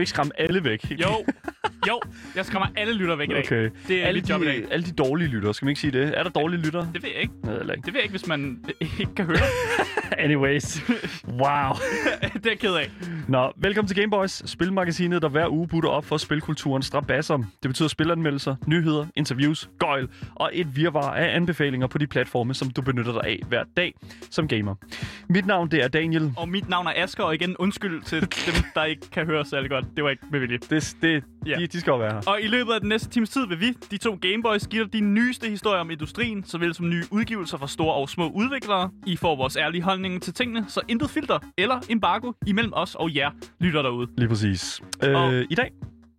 ikke 0.00 0.10
skræmme 0.10 0.32
alle 0.40 0.64
væk. 0.64 0.90
Jo, 0.90 1.24
jo, 1.88 2.00
jeg 2.36 2.46
skræmmer 2.46 2.68
alle 2.76 2.94
lytter 2.94 3.16
væk 3.16 3.30
i 3.30 3.32
dag. 3.32 3.44
Okay. 3.44 3.70
Det 3.88 4.02
er 4.02 4.06
alle, 4.06 4.20
mit 4.20 4.30
job 4.30 4.42
i 4.42 4.44
dag. 4.44 4.64
alle 4.70 4.86
de 4.86 4.92
dårlige 4.92 5.28
lytter, 5.28 5.52
skal 5.52 5.66
man 5.66 5.70
ikke 5.70 5.80
sige 5.80 5.90
det? 5.90 6.18
Er 6.18 6.22
der 6.22 6.30
dårlige 6.30 6.60
lytter? 6.60 6.86
Det 6.92 7.02
ved 7.02 7.10
jeg 7.10 7.22
ikke. 7.22 7.34
Nej, 7.42 7.54
ikke. 7.60 7.72
Det 7.74 7.86
ved 7.86 7.92
jeg 7.94 8.02
ikke, 8.02 8.12
hvis 8.12 8.26
man 8.26 8.64
ikke 8.80 9.14
kan 9.14 9.24
høre. 9.24 9.38
Anyways. 10.18 10.82
Wow. 11.28 11.72
det 12.34 12.46
er 12.46 12.50
jeg 12.50 12.58
ked 12.58 12.74
af. 12.74 12.90
Nå, 13.28 13.52
velkommen 13.56 13.88
til 13.88 13.96
Gameboys, 13.96 14.50
spilmagasinet, 14.50 15.22
der 15.22 15.28
hver 15.28 15.48
uge 15.48 15.68
butter 15.68 15.90
op 15.90 16.04
for 16.04 16.16
spilkulturen 16.16 16.82
strabasser. 16.82 17.36
Det 17.36 17.68
betyder 17.68 17.88
spilanmeldelser, 17.88 18.56
nyheder, 18.66 19.06
interviews, 19.16 19.70
gøjl 19.78 20.08
og 20.34 20.50
et 20.52 20.76
virvar 20.76 21.14
af 21.14 21.36
anbefalinger 21.36 21.86
på 21.86 21.98
de 21.98 22.06
platforme, 22.06 22.54
som 22.54 22.70
du 22.70 22.82
benytter 22.82 23.12
dig 23.12 23.22
af 23.24 23.40
hver 23.48 23.64
dag 23.76 23.94
som 24.30 24.48
gamer. 24.48 24.74
Mit 25.28 25.46
navn 25.46 25.70
det 25.70 25.82
er 25.84 25.88
Daniel. 25.88 26.32
Og 26.36 26.48
mit 26.48 26.68
navn 26.68 26.86
er 26.86 26.92
Asger, 26.96 27.24
og 27.24 27.34
igen 27.34 27.56
undskyld 27.56 28.02
til 28.02 28.20
dem, 28.46 28.64
der 28.74 28.84
ikke 28.84 29.10
kan 29.10 29.26
høre 29.26 29.44
særlig 29.44 29.70
godt. 29.70 29.84
Det 29.96 30.04
var 30.04 30.10
ikke 30.10 30.22
med 30.30 30.40
vilje. 30.40 30.58
Det, 30.70 30.94
det, 31.02 31.24
Ja. 31.46 31.56
de, 31.58 31.66
de 31.66 31.80
skal 31.80 31.90
jo 31.90 31.96
være 31.98 32.12
her. 32.12 32.20
Og 32.26 32.38
i 32.42 32.46
løbet 32.46 32.72
af 32.72 32.80
den 32.80 32.88
næste 32.88 33.08
times 33.08 33.30
tid 33.30 33.46
vil 33.46 33.60
vi, 33.60 33.72
de 33.90 33.96
to 33.98 34.18
Gameboys, 34.22 34.66
give 34.66 34.84
dig 34.84 34.92
de 34.92 35.00
nyeste 35.00 35.48
historier 35.50 35.80
om 35.80 35.90
industrien, 35.90 36.44
såvel 36.44 36.74
som 36.74 36.88
nye 36.88 37.02
udgivelser 37.10 37.58
fra 37.58 37.68
store 37.68 37.94
og 37.94 38.08
små 38.08 38.28
udviklere. 38.30 38.90
I 39.06 39.16
får 39.16 39.36
vores 39.36 39.56
ærlige 39.56 39.82
holdning 39.82 40.22
til 40.22 40.34
tingene, 40.34 40.64
så 40.68 40.80
intet 40.88 41.10
filter 41.10 41.38
eller 41.58 41.80
embargo 41.90 42.32
imellem 42.46 42.72
os 42.76 42.94
og 42.94 43.14
jer 43.14 43.30
lytter 43.60 43.82
derude. 43.82 44.08
Lige 44.18 44.28
præcis. 44.28 44.80
Øh, 45.04 45.14
Og- 45.16 45.32
I 45.50 45.54
dag? 45.54 45.70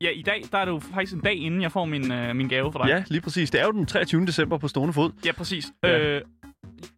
Ja, 0.02 0.10
i 0.10 0.22
dag 0.22 0.44
der 0.52 0.58
er 0.58 0.66
det 0.66 0.72
jo 0.72 0.80
faktisk 0.80 1.14
en 1.14 1.22
dag 1.22 1.36
inden 1.36 1.62
jeg 1.62 1.72
får 1.72 1.86
min, 1.86 2.12
øh, 2.12 2.36
min 2.36 2.48
gave 2.48 2.72
for 2.72 2.80
dig. 2.80 2.90
Ja, 2.90 3.04
lige 3.08 3.22
præcis. 3.22 3.52
Det 3.52 3.62
er 3.62 3.66
jo 3.66 3.72
den 3.72 3.86
23. 3.86 4.26
december 4.26 4.58
på 4.58 4.68
stående 4.68 4.94
fod. 4.94 5.12
Ja, 5.26 5.32
præcis. 5.32 5.72
Ja. 5.84 6.00
Øh, 6.18 6.22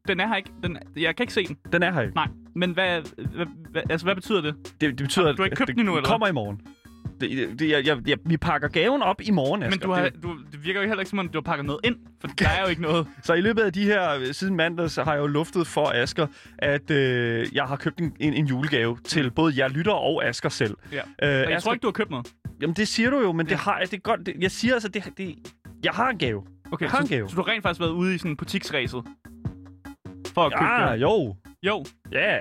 den 0.07 0.19
er 0.19 0.27
her 0.27 0.35
ikke. 0.35 0.51
Den, 0.63 0.77
jeg 0.97 1.15
kan 1.15 1.23
ikke 1.23 1.33
se 1.33 1.47
den. 1.47 1.57
Den 1.71 1.83
er 1.83 1.91
her 1.91 2.01
ikke. 2.01 2.15
Nej. 2.15 2.27
Men 2.55 2.71
hvad, 2.71 3.01
hvad, 3.35 3.45
hvad, 3.71 3.81
altså, 3.89 4.05
hvad 4.05 4.15
betyder 4.15 4.41
det? 4.41 4.55
Det, 4.65 4.73
det 4.81 4.97
betyder, 4.97 5.25
Har 5.25 5.33
du 5.33 5.43
ikke 5.43 5.51
at 5.53 5.57
købt 5.57 5.69
den 5.69 5.79
endnu, 5.79 5.95
eller 5.97 6.09
kommer 6.09 6.27
i 6.27 6.31
morgen. 6.31 6.61
Det, 7.29 7.59
det, 7.59 7.69
jeg, 7.69 7.85
jeg, 7.87 7.97
jeg, 8.07 8.17
vi 8.25 8.37
pakker 8.37 8.67
gaven 8.67 9.01
op 9.01 9.21
i 9.21 9.31
morgen, 9.31 9.63
Asger. 9.63 9.69
Men 9.69 9.79
du 9.79 9.91
har, 9.91 10.03
Det- 10.09 10.23
du, 10.23 10.37
det 10.51 10.63
virker 10.65 10.81
jo 10.81 10.87
heller 10.87 10.99
ikke 11.01 11.09
som 11.09 11.19
om, 11.19 11.27
du 11.29 11.37
har 11.37 11.41
pakket 11.41 11.65
noget 11.65 11.79
ind. 11.83 11.95
For 12.21 12.27
der 12.27 12.49
er 12.49 12.61
jo 12.61 12.67
ikke 12.67 12.81
noget. 12.81 13.07
Så 13.23 13.33
i 13.33 13.41
løbet 13.41 13.61
af 13.61 13.73
de 13.73 13.83
her, 13.83 14.33
siden 14.33 14.55
mandag, 14.55 14.89
så 14.91 15.03
har 15.03 15.13
jeg 15.13 15.21
jo 15.21 15.27
luftet 15.27 15.67
for 15.67 15.91
Asker, 15.95 16.27
at 16.57 16.91
øh, 16.91 17.47
jeg 17.53 17.63
har 17.63 17.75
købt 17.75 17.99
en, 17.99 18.13
en, 18.19 18.33
en 18.33 18.45
julegave 18.45 18.97
til 19.03 19.31
både 19.31 19.53
jer 19.57 19.67
lytter 19.67 19.91
og 19.93 20.25
Asker 20.25 20.49
selv. 20.49 20.77
Ja. 20.91 20.97
Øh, 20.97 21.03
Og 21.21 21.27
jeg 21.27 21.41
Asger, 21.47 21.59
tror 21.59 21.73
ikke, 21.73 21.81
du 21.81 21.87
har 21.87 21.91
købt 21.91 22.09
noget. 22.09 22.27
Jamen 22.61 22.75
det 22.75 22.87
siger 22.87 23.09
du 23.09 23.19
jo, 23.21 23.31
men 23.31 23.45
Ja. 23.47 23.49
det 23.49 23.59
har 23.59 23.79
jeg, 23.79 23.91
det 23.91 23.97
er 23.97 24.01
godt. 24.01 24.25
Det, 24.25 24.35
jeg 24.39 24.51
siger 24.51 24.73
altså, 24.73 24.89
det, 24.89 25.03
det, 25.17 25.35
jeg 25.83 25.91
har 25.93 26.09
en 26.09 26.17
gave. 26.17 26.43
Okay, 26.71 26.83
Jeg 26.83 26.91
har 26.91 26.99
en 26.99 27.07
så, 27.07 27.13
gave. 27.13 27.29
så 27.29 27.35
du 27.35 27.41
har 27.41 27.47
rent 27.51 27.63
faktisk 27.63 27.79
været 27.81 27.91
ude 27.91 28.15
i 28.15 28.17
sådan 28.17 28.35
butiksræset? 28.37 29.03
For 30.33 30.45
at 30.45 30.53
købe 30.59 30.71
Ja, 30.71 30.93
det? 30.93 31.01
jo. 31.01 31.35
Jo. 31.63 31.85
Ja, 32.11 32.39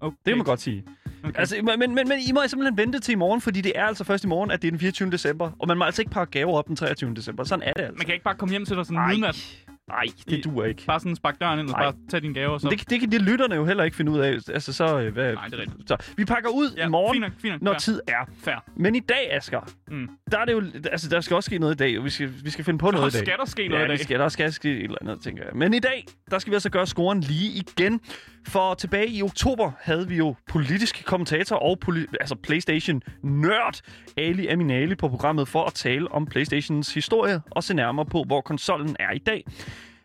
Okay. 0.00 0.16
det 0.24 0.30
kan 0.30 0.36
man 0.36 0.44
godt 0.44 0.60
sige. 0.60 0.84
Okay. 1.24 1.38
Altså, 1.40 1.56
men, 1.62 1.78
men, 1.78 1.94
men 2.08 2.18
I 2.28 2.32
må 2.32 2.40
simpelthen 2.46 2.76
vente 2.76 3.00
til 3.00 3.12
i 3.12 3.14
morgen, 3.14 3.40
fordi 3.40 3.60
det 3.60 3.72
er 3.74 3.84
altså 3.84 4.04
først 4.04 4.24
i 4.24 4.26
morgen, 4.26 4.50
at 4.50 4.62
det 4.62 4.68
er 4.68 4.72
den 4.72 4.80
24. 4.80 5.10
december. 5.10 5.50
Og 5.58 5.68
man 5.68 5.78
må 5.78 5.84
altså 5.84 6.02
ikke 6.02 6.10
pakke 6.12 6.30
gaver 6.30 6.52
op 6.58 6.68
den 6.68 6.76
23. 6.76 7.14
december. 7.14 7.44
Sådan 7.44 7.62
er 7.62 7.72
det 7.72 7.80
altså. 7.82 7.94
Man 7.98 8.04
kan 8.06 8.14
ikke 8.14 8.24
bare 8.24 8.34
komme 8.34 8.50
hjem 8.52 8.64
til 8.64 8.76
dig 8.76 8.86
sådan 8.86 9.08
midnat. 9.08 9.58
Nej, 9.88 10.04
det 10.30 10.44
duer 10.44 10.64
ikke. 10.64 10.82
Bare 10.86 11.00
sådan 11.00 11.16
spark 11.16 11.40
døren 11.40 11.58
ind 11.58 11.68
og 11.68 11.74
Ej. 11.74 11.82
bare 11.84 11.94
tage 12.10 12.20
din 12.20 12.32
gave 12.32 12.50
og 12.52 12.60
så... 12.60 12.68
Det, 12.68 12.90
det 12.90 13.00
kan 13.00 13.12
de 13.12 13.18
lytterne 13.18 13.54
jo 13.54 13.64
heller 13.66 13.84
ikke 13.84 13.96
finde 13.96 14.12
ud 14.12 14.18
af. 14.18 14.28
Altså, 14.48 14.72
så, 14.72 15.00
øh, 15.00 15.12
hvad, 15.12 15.34
Nej, 15.34 15.44
det 15.44 15.54
er 15.54 15.58
rigtigt. 15.58 15.88
Så 15.88 15.96
vi 16.16 16.24
pakker 16.24 16.50
ud 16.50 16.74
ja, 16.76 16.86
i 16.86 16.88
morgen, 16.88 17.14
Fint 17.14 17.20
nok, 17.22 17.32
fint 17.40 17.52
nok. 17.52 17.62
når 17.62 17.72
Fair. 17.72 17.78
tid 17.78 18.00
er. 18.08 18.28
Fair. 18.44 18.64
Men 18.76 18.94
i 18.94 19.00
dag, 19.00 19.32
Asger, 19.32 19.60
Mm. 19.88 20.08
der 20.30 20.38
er 20.38 20.44
det 20.44 20.52
jo, 20.52 20.62
altså 20.92 21.08
der 21.08 21.20
skal 21.20 21.34
også 21.36 21.46
ske 21.46 21.58
noget 21.58 21.74
i 21.74 21.76
dag. 21.76 22.04
Vi 22.04 22.10
skal, 22.10 22.32
vi 22.44 22.50
skal 22.50 22.64
finde 22.64 22.78
på 22.78 22.90
noget 22.90 23.14
i 23.14 23.16
dag. 23.16 23.26
skal 23.26 23.38
der 23.38 23.44
ske 23.44 23.68
noget 23.68 23.80
ja, 23.80 23.84
i 23.86 23.88
dag? 23.88 23.98
skal 23.98 24.18
der 24.18 24.28
skal 24.28 24.52
ske 24.52 24.70
et 24.76 24.82
eller 24.84 24.98
andet, 25.00 25.20
tænker 25.20 25.42
jeg. 25.44 25.52
Men 25.56 25.74
i 25.74 25.78
dag, 25.78 26.06
der 26.30 26.38
skal 26.38 26.50
vi 26.50 26.54
altså 26.54 26.70
gøre 26.70 26.86
scoren 26.86 27.20
lige 27.20 27.50
igen. 27.52 28.00
For 28.48 28.74
tilbage 28.74 29.08
i 29.08 29.22
oktober 29.22 29.70
havde 29.80 30.08
vi 30.08 30.16
jo 30.16 30.34
politisk 30.48 31.04
kommentator 31.06 31.56
og 31.56 31.78
poli- 31.88 32.06
altså 32.20 32.34
PlayStation 32.34 33.02
nørd 33.22 33.80
Ali 34.16 34.46
Aminali 34.46 34.94
på 34.94 35.08
programmet 35.08 35.48
for 35.48 35.64
at 35.64 35.74
tale 35.74 36.12
om 36.12 36.26
PlayStations 36.26 36.94
historie 36.94 37.40
og 37.50 37.64
se 37.64 37.74
nærmere 37.74 38.06
på, 38.06 38.24
hvor 38.26 38.40
konsollen 38.40 38.96
er 39.00 39.12
i 39.12 39.18
dag. 39.18 39.44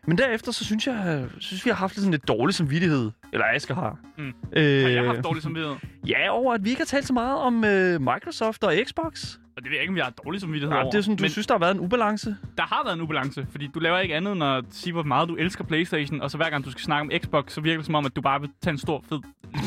Men 0.06 0.18
derefter, 0.18 0.52
så 0.52 0.64
synes 0.64 0.86
jeg, 0.86 1.24
synes 1.38 1.64
vi 1.64 1.70
har 1.70 1.76
haft 1.76 1.94
sådan 1.94 2.10
lidt 2.10 2.28
dårlig 2.28 2.54
samvittighed. 2.54 3.10
Eller 3.32 3.46
Asger 3.54 3.74
har. 3.74 3.98
Mm. 4.18 4.32
Øh, 4.52 4.82
Har 4.82 4.88
jeg 4.90 5.04
haft 5.04 5.24
dårlig 5.24 5.42
samvittighed? 5.42 5.76
Ja, 6.06 6.30
over 6.30 6.54
at 6.54 6.64
vi 6.64 6.70
ikke 6.70 6.80
har 6.80 6.86
talt 6.86 7.06
så 7.06 7.12
meget 7.12 7.38
om 7.38 7.64
øh, 7.64 8.00
Microsoft 8.00 8.64
og 8.64 8.74
Xbox. 8.86 9.36
Og 9.56 9.62
det 9.62 9.70
ved 9.70 9.76
jeg 9.76 9.80
ikke, 9.82 9.90
om 9.92 9.96
jeg 9.96 10.04
har 10.04 10.14
dårlig 10.24 10.40
samvittighed 10.40 10.74
Ja, 10.76 10.82
over. 10.82 10.90
det 10.90 10.98
er 10.98 11.02
sådan, 11.02 11.16
du 11.16 11.22
Men 11.22 11.30
synes, 11.30 11.46
der 11.46 11.54
har 11.54 11.58
været 11.58 11.74
en 11.74 11.80
ubalance. 11.80 12.36
der 12.56 12.62
har 12.62 12.82
været 12.84 12.94
en 12.96 13.00
ubalance, 13.02 13.46
fordi 13.50 13.66
du 13.74 13.78
laver 13.80 13.98
ikke 13.98 14.14
andet 14.16 14.32
end 14.32 14.44
at 14.44 14.64
sige, 14.70 14.92
hvor 14.92 15.02
meget 15.02 15.28
du 15.28 15.34
elsker 15.36 15.64
Playstation, 15.64 16.20
og 16.20 16.30
så 16.30 16.36
hver 16.36 16.50
gang 16.50 16.64
du 16.64 16.70
skal 16.70 16.82
snakke 16.82 17.14
om 17.14 17.20
Xbox, 17.20 17.52
så 17.52 17.60
virker 17.60 17.78
det 17.78 17.86
som 17.86 17.94
om, 17.94 18.06
at 18.06 18.16
du 18.16 18.20
bare 18.20 18.40
vil 18.40 18.50
tage 18.62 18.72
en 18.72 18.78
stor, 18.78 19.04
fed 19.08 19.18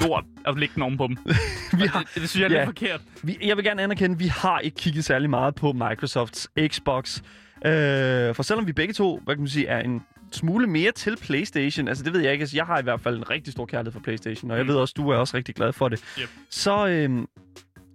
lort 0.07 0.23
og 0.45 0.55
lægge 0.57 0.73
den 0.75 0.83
oven 0.83 0.97
på 0.97 1.07
dem. 1.07 1.17
Vi 1.79 1.85
har, 1.85 1.99
det, 1.99 2.09
det, 2.21 2.29
synes 2.29 2.41
jeg 2.41 2.45
er 2.51 2.59
ja. 2.59 2.65
lidt 2.65 2.67
forkert. 2.79 3.01
vi, 3.23 3.37
jeg 3.43 3.57
vil 3.57 3.65
gerne 3.65 3.81
anerkende, 3.81 4.13
at 4.13 4.19
vi 4.19 4.27
har 4.27 4.59
ikke 4.59 4.75
kigget 4.77 5.05
særlig 5.05 5.29
meget 5.29 5.55
på 5.55 5.71
Microsofts 5.73 6.49
Xbox. 6.67 7.21
Øh, 7.65 8.35
for 8.35 8.43
selvom 8.43 8.67
vi 8.67 8.73
begge 8.73 8.93
to, 8.93 9.21
hvad 9.25 9.35
kan 9.35 9.41
man 9.41 9.49
sige, 9.49 9.67
er 9.67 9.79
en 9.79 10.01
smule 10.31 10.67
mere 10.67 10.91
til 10.91 11.17
PlayStation, 11.21 11.87
altså 11.87 12.03
det 12.03 12.13
ved 12.13 12.21
jeg 12.21 12.31
ikke, 12.31 12.41
altså 12.43 12.57
jeg 12.57 12.65
har 12.65 12.79
i 12.79 12.83
hvert 12.83 13.01
fald 13.01 13.17
en 13.17 13.29
rigtig 13.29 13.53
stor 13.53 13.65
kærlighed 13.65 13.91
for 13.91 13.99
PlayStation, 13.99 14.51
og 14.51 14.57
jeg 14.57 14.65
Mm. 14.65 14.69
ved 14.69 14.75
også, 14.75 14.93
du 14.97 15.09
er 15.09 15.15
også 15.17 15.37
rigtig 15.37 15.55
glad 15.55 15.73
for 15.73 15.89
det. 15.89 16.03
Yep. 16.21 16.29
Så, 16.49 16.87
øh, 16.87 17.09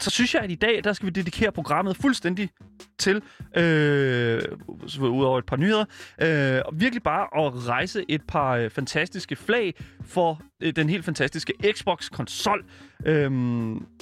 så 0.00 0.10
synes 0.10 0.34
jeg, 0.34 0.42
at 0.42 0.50
i 0.50 0.54
dag, 0.54 0.84
der 0.84 0.92
skal 0.92 1.06
vi 1.06 1.10
dedikere 1.10 1.53
programmet 1.53 1.97
fuldstændig 1.97 2.50
til, 2.98 3.22
øh, 3.56 4.42
selvfølgelig 4.86 5.19
ud 5.19 5.25
over 5.25 5.38
et 5.38 5.47
par 5.47 5.56
nyheder, 5.56 5.84
øh, 6.22 6.62
og 6.64 6.81
virkelig 6.81 7.03
bare 7.03 7.47
at 7.47 7.69
rejse 7.69 8.04
et 8.08 8.22
par 8.28 8.56
øh, 8.56 8.70
fantastiske 8.70 9.37
flag 9.37 9.75
for 10.04 10.42
øh, 10.60 10.72
den 10.76 10.88
helt 10.88 11.04
fantastiske 11.04 11.53
Xbox-konsol. 11.72 12.64
Øh, 13.06 13.31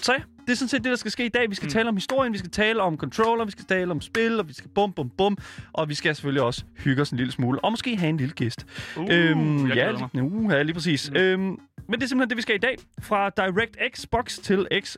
så 0.03 0.13
ja, 0.13 0.19
det 0.47 0.53
er 0.53 0.57
sådan 0.57 0.69
set 0.69 0.85
det, 0.85 0.91
der 0.91 0.97
skal 0.97 1.11
ske 1.11 1.25
i 1.27 1.29
dag. 1.29 1.51
Vi 1.51 1.55
skal 1.55 1.67
Mm. 1.67 1.71
tale 1.71 1.89
om 1.89 1.95
historien, 1.97 2.33
vi 2.33 2.39
skal 2.39 2.51
tale 2.51 2.83
om 2.83 2.97
controller, 2.97 3.45
vi 3.45 3.51
skal 3.51 3.65
tale 3.65 3.91
om 3.91 4.01
spil, 4.01 4.41
og 4.41 4.49
vi 4.49 4.53
skal 4.55 4.71
bum, 4.75 4.93
bum, 4.93 5.11
bum. 5.19 5.39
Og 5.73 5.89
vi 5.89 5.95
skal 5.95 6.15
selvfølgelig 6.15 6.43
også 6.43 6.65
hygge 6.79 7.03
os 7.03 7.11
en 7.11 7.17
lille 7.19 7.33
smule, 7.33 7.65
og 7.65 7.73
måske 7.73 7.97
have 7.97 8.09
en 8.11 8.17
lille 8.17 8.35
gæst. 8.35 8.67
Uh, 8.97 9.07
øhm, 9.11 9.67
ja, 9.67 9.93
mig. 9.93 10.09
lige, 10.13 10.25
uh, 10.25 10.53
ja, 10.53 10.63
lige 10.63 10.75
præcis. 10.75 11.11
Mm. 11.11 11.17
Øhm, 11.17 11.43
men 11.89 11.95
det 11.95 12.03
er 12.03 12.07
simpelthen 12.09 12.31
det, 12.31 12.37
vi 12.37 12.43
skal 12.43 12.55
i 12.55 12.59
dag. 12.59 12.77
Fra 13.03 13.31
DirectX 13.31 14.07
Box 14.11 14.39
til 14.39 14.67
X, 14.83 14.97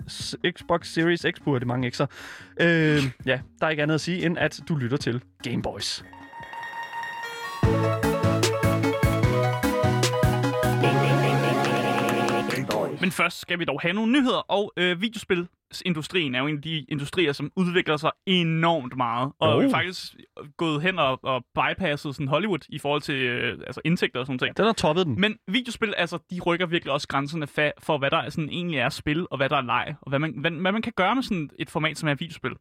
Xbox 0.59 0.87
Series 0.89 1.21
X, 1.21 1.25
er 1.47 1.59
det 1.59 1.67
mange 1.67 1.93
X'er. 1.97 2.07
Øhm, 2.61 3.11
ja, 3.27 3.41
der 3.61 3.67
er 3.67 3.71
ikke 3.71 3.83
andet 3.83 3.95
at 3.95 4.01
sige, 4.01 4.27
end 4.27 4.39
at 4.39 4.61
du 4.69 4.77
lytter 4.77 4.97
til 4.97 5.21
Game 5.43 5.63
Boys. 5.63 6.05
Men 13.09 13.13
først 13.13 13.41
skal 13.41 13.59
vi 13.59 13.65
dog 13.65 13.81
have 13.81 13.93
nogle 13.95 14.13
nyheder, 14.13 14.39
og 14.39 14.73
øh, 14.77 15.01
videospilsindustrien 15.01 16.35
er 16.35 16.39
jo 16.39 16.47
en 16.47 16.57
af 16.57 16.63
de 16.63 16.85
industrier, 16.89 17.33
som 17.33 17.53
udvikler 17.57 17.97
sig 17.97 18.11
enormt 18.27 18.97
meget, 18.97 19.33
og 19.41 19.63
Jo. 19.63 19.67
er 19.67 19.71
faktisk 19.71 20.15
gået 20.57 20.83
hen 20.83 20.99
og, 20.99 21.19
og 21.23 21.45
bypasset 21.55 22.15
sådan 22.15 22.29
Hollywood 22.29 22.59
i 22.69 22.79
forhold 22.79 23.03
til 23.03 23.15
øh, 23.15 23.59
altså 23.67 23.81
indtægter 23.85 24.21
og 24.21 24.27
sådan 24.27 24.39
ting. 24.39 24.57
Den 24.57 24.65
har 24.65 24.73
toppet 24.73 25.07
den. 25.07 25.21
Men 25.21 25.37
videospil, 25.47 25.95
altså, 25.97 26.19
de 26.31 26.41
rykker 26.47 26.67
virkelig 26.67 26.93
også 26.93 27.09
grænserne 27.09 27.47
fa- 27.59 27.73
for, 27.83 27.99
hvad 27.99 28.11
der 28.11 28.17
er 28.17 28.31
sådan, 28.31 28.51
egentlig 28.51 28.79
er 28.79 28.89
spil, 28.89 29.27
og 29.31 29.37
hvad 29.37 29.49
der 29.49 29.57
er 29.57 29.63
leg, 29.63 29.95
og 30.01 30.09
hvad 30.09 30.19
man, 30.19 30.35
hvad, 30.41 30.51
hvad 30.51 30.73
man 30.73 30.83
kan 30.83 30.93
gøre 30.97 31.15
med 31.15 31.23
sådan 31.23 31.51
et 31.59 31.71
format, 31.71 31.99
som 31.99 32.09
er 32.09 32.15
videospil. 32.15 32.53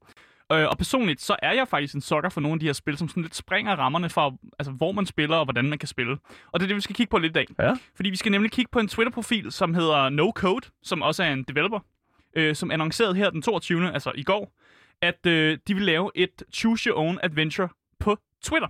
Øh, 0.51 0.67
og 0.67 0.77
personligt, 0.77 1.21
så 1.21 1.35
er 1.41 1.53
jeg 1.53 1.67
faktisk 1.67 1.95
en 1.95 2.01
sokker 2.01 2.29
for 2.29 2.41
nogle 2.41 2.53
af 2.55 2.59
de 2.59 2.65
her 2.65 2.73
spil, 2.73 2.97
som 2.97 3.07
sådan 3.07 3.23
lidt 3.23 3.35
springer 3.35 3.75
rammerne 3.75 4.09
for, 4.09 4.37
altså, 4.59 4.71
hvor 4.71 4.91
man 4.91 5.05
spiller, 5.05 5.37
og 5.37 5.45
hvordan 5.45 5.69
man 5.69 5.79
kan 5.79 5.87
spille. 5.87 6.17
Og 6.51 6.59
det 6.59 6.65
er 6.65 6.67
det, 6.67 6.75
vi 6.75 6.81
skal 6.81 6.95
kigge 6.95 7.09
på 7.09 7.17
lidt 7.17 7.29
i 7.29 7.33
dag. 7.33 7.45
Ja. 7.59 7.73
Fordi 7.95 8.09
vi 8.09 8.15
skal 8.15 8.31
nemlig 8.31 8.51
kigge 8.51 8.69
på 8.71 8.79
en 8.79 8.87
Twitter-profil, 8.87 9.51
som 9.51 9.73
hedder 9.73 10.09
No 10.09 10.31
Code, 10.35 10.67
som 10.83 11.01
også 11.01 11.23
er 11.23 11.33
en 11.33 11.43
developer, 11.43 11.79
øh, 12.35 12.55
som 12.55 12.71
annoncerede 12.71 13.15
her 13.15 13.29
den 13.29 13.41
22. 13.41 13.93
altså 13.93 14.11
i 14.15 14.23
går, 14.23 14.51
at 15.01 15.25
øh, 15.25 15.57
de 15.67 15.73
vil 15.73 15.83
lave 15.83 16.11
et 16.15 16.43
Choose 16.53 16.89
Your 16.89 16.99
Own 16.99 17.19
Adventure 17.23 17.69
på 17.99 18.17
Twitter. 18.43 18.67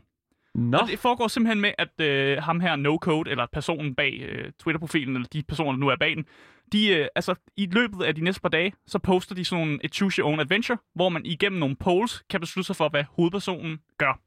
Nå, 0.56 0.78
Og 0.78 0.88
det 0.88 1.00
foregår 1.00 1.28
simpelthen 1.28 1.62
med, 1.62 1.72
at 1.78 2.02
øh, 2.02 2.44
ham 2.44 2.60
her, 2.60 2.76
No 2.76 2.98
Code, 3.02 3.32
eller 3.32 3.46
personen 3.54 3.96
bag 3.96 4.20
øh, 4.22 4.52
Twitter-profilen, 4.60 5.16
eller 5.16 5.28
de 5.34 5.44
personer, 5.44 5.72
der 5.72 5.80
nu 5.80 5.88
er 5.88 5.96
bag 5.96 6.16
den, 6.16 6.26
de, 6.72 6.88
øh, 6.88 7.08
altså, 7.16 7.36
i 7.58 7.66
løbet 7.72 8.04
af 8.04 8.16
de 8.16 8.22
næste 8.22 8.42
par 8.42 8.50
dage, 8.50 8.74
så 8.88 9.00
poster 9.00 9.36
de 9.36 9.46
sådan 9.46 9.66
nogle, 9.66 9.80
et 9.84 9.96
Choose 9.96 10.20
Your 10.20 10.30
Own 10.30 10.40
Adventure, 10.40 10.78
hvor 10.96 11.10
man 11.10 11.26
igennem 11.26 11.60
nogle 11.60 11.76
polls 11.76 12.24
kan 12.30 12.40
beslutte 12.40 12.68
sig 12.68 12.76
for, 12.76 12.90
hvad 12.90 13.04
hovedpersonen 13.10 13.80
gør. 13.98 14.20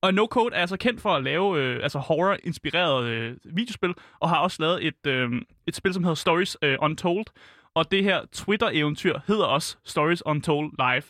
Og 0.00 0.14
No 0.14 0.26
Code 0.26 0.54
er 0.54 0.60
altså 0.60 0.76
kendt 0.76 1.00
for 1.00 1.14
at 1.14 1.24
lave 1.24 1.60
øh, 1.60 1.82
altså 1.82 1.98
horror-inspireret 1.98 3.04
øh, 3.04 3.36
videospil, 3.44 3.94
og 4.20 4.28
har 4.28 4.38
også 4.38 4.56
lavet 4.60 4.86
et, 4.86 5.06
øh, 5.06 5.30
et 5.66 5.76
spil, 5.76 5.94
som 5.94 6.04
hedder 6.04 6.14
Stories 6.14 6.56
øh, 6.62 6.76
Untold. 6.80 7.24
Og 7.74 7.90
det 7.90 8.04
her 8.04 8.20
Twitter-eventyr 8.32 9.18
hedder 9.26 9.44
også 9.44 9.76
Stories 9.84 10.26
Untold 10.26 10.70
Live. 10.78 11.02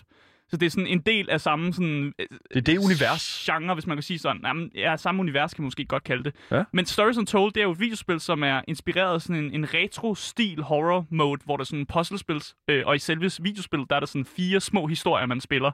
Så 0.50 0.56
det 0.56 0.66
er 0.66 0.70
sådan 0.70 0.86
en 0.86 1.00
del 1.00 1.30
af 1.30 1.40
samme 1.40 1.72
sådan, 1.72 2.12
øh, 2.18 2.26
Det 2.48 2.56
er 2.56 2.60
det 2.60 2.78
univers. 2.78 3.42
genre, 3.46 3.74
hvis 3.74 3.86
man 3.86 3.96
kan 3.96 4.02
sige 4.02 4.18
sådan. 4.18 4.40
Jamen, 4.44 4.70
ja, 4.74 4.96
samme 4.96 5.20
univers 5.20 5.54
kan 5.54 5.62
man 5.62 5.66
måske 5.66 5.84
godt 5.84 6.04
kalde 6.04 6.24
det. 6.24 6.34
Ja. 6.50 6.62
Men 6.72 6.86
Stories 6.86 7.18
Untold, 7.18 7.52
det 7.52 7.60
er 7.60 7.64
jo 7.64 7.72
et 7.72 7.80
videospil, 7.80 8.20
som 8.20 8.42
er 8.42 8.60
inspireret 8.68 9.14
af 9.14 9.22
sådan 9.22 9.44
en, 9.44 9.50
en 9.54 9.66
retro-stil 9.74 10.62
horror 10.62 11.06
mode, 11.10 11.40
hvor 11.44 11.56
der 11.56 11.62
er 11.62 11.64
sådan 11.64 11.78
en 11.78 11.86
puzzlespil, 11.86 12.42
øh, 12.70 12.82
og 12.86 12.96
i 12.96 12.98
selve 12.98 13.30
videospillet, 13.40 13.90
der 13.90 13.96
er 13.96 14.00
der 14.00 14.06
sådan 14.06 14.24
fire 14.24 14.60
små 14.60 14.86
historier, 14.86 15.26
man 15.26 15.40
spiller. 15.40 15.70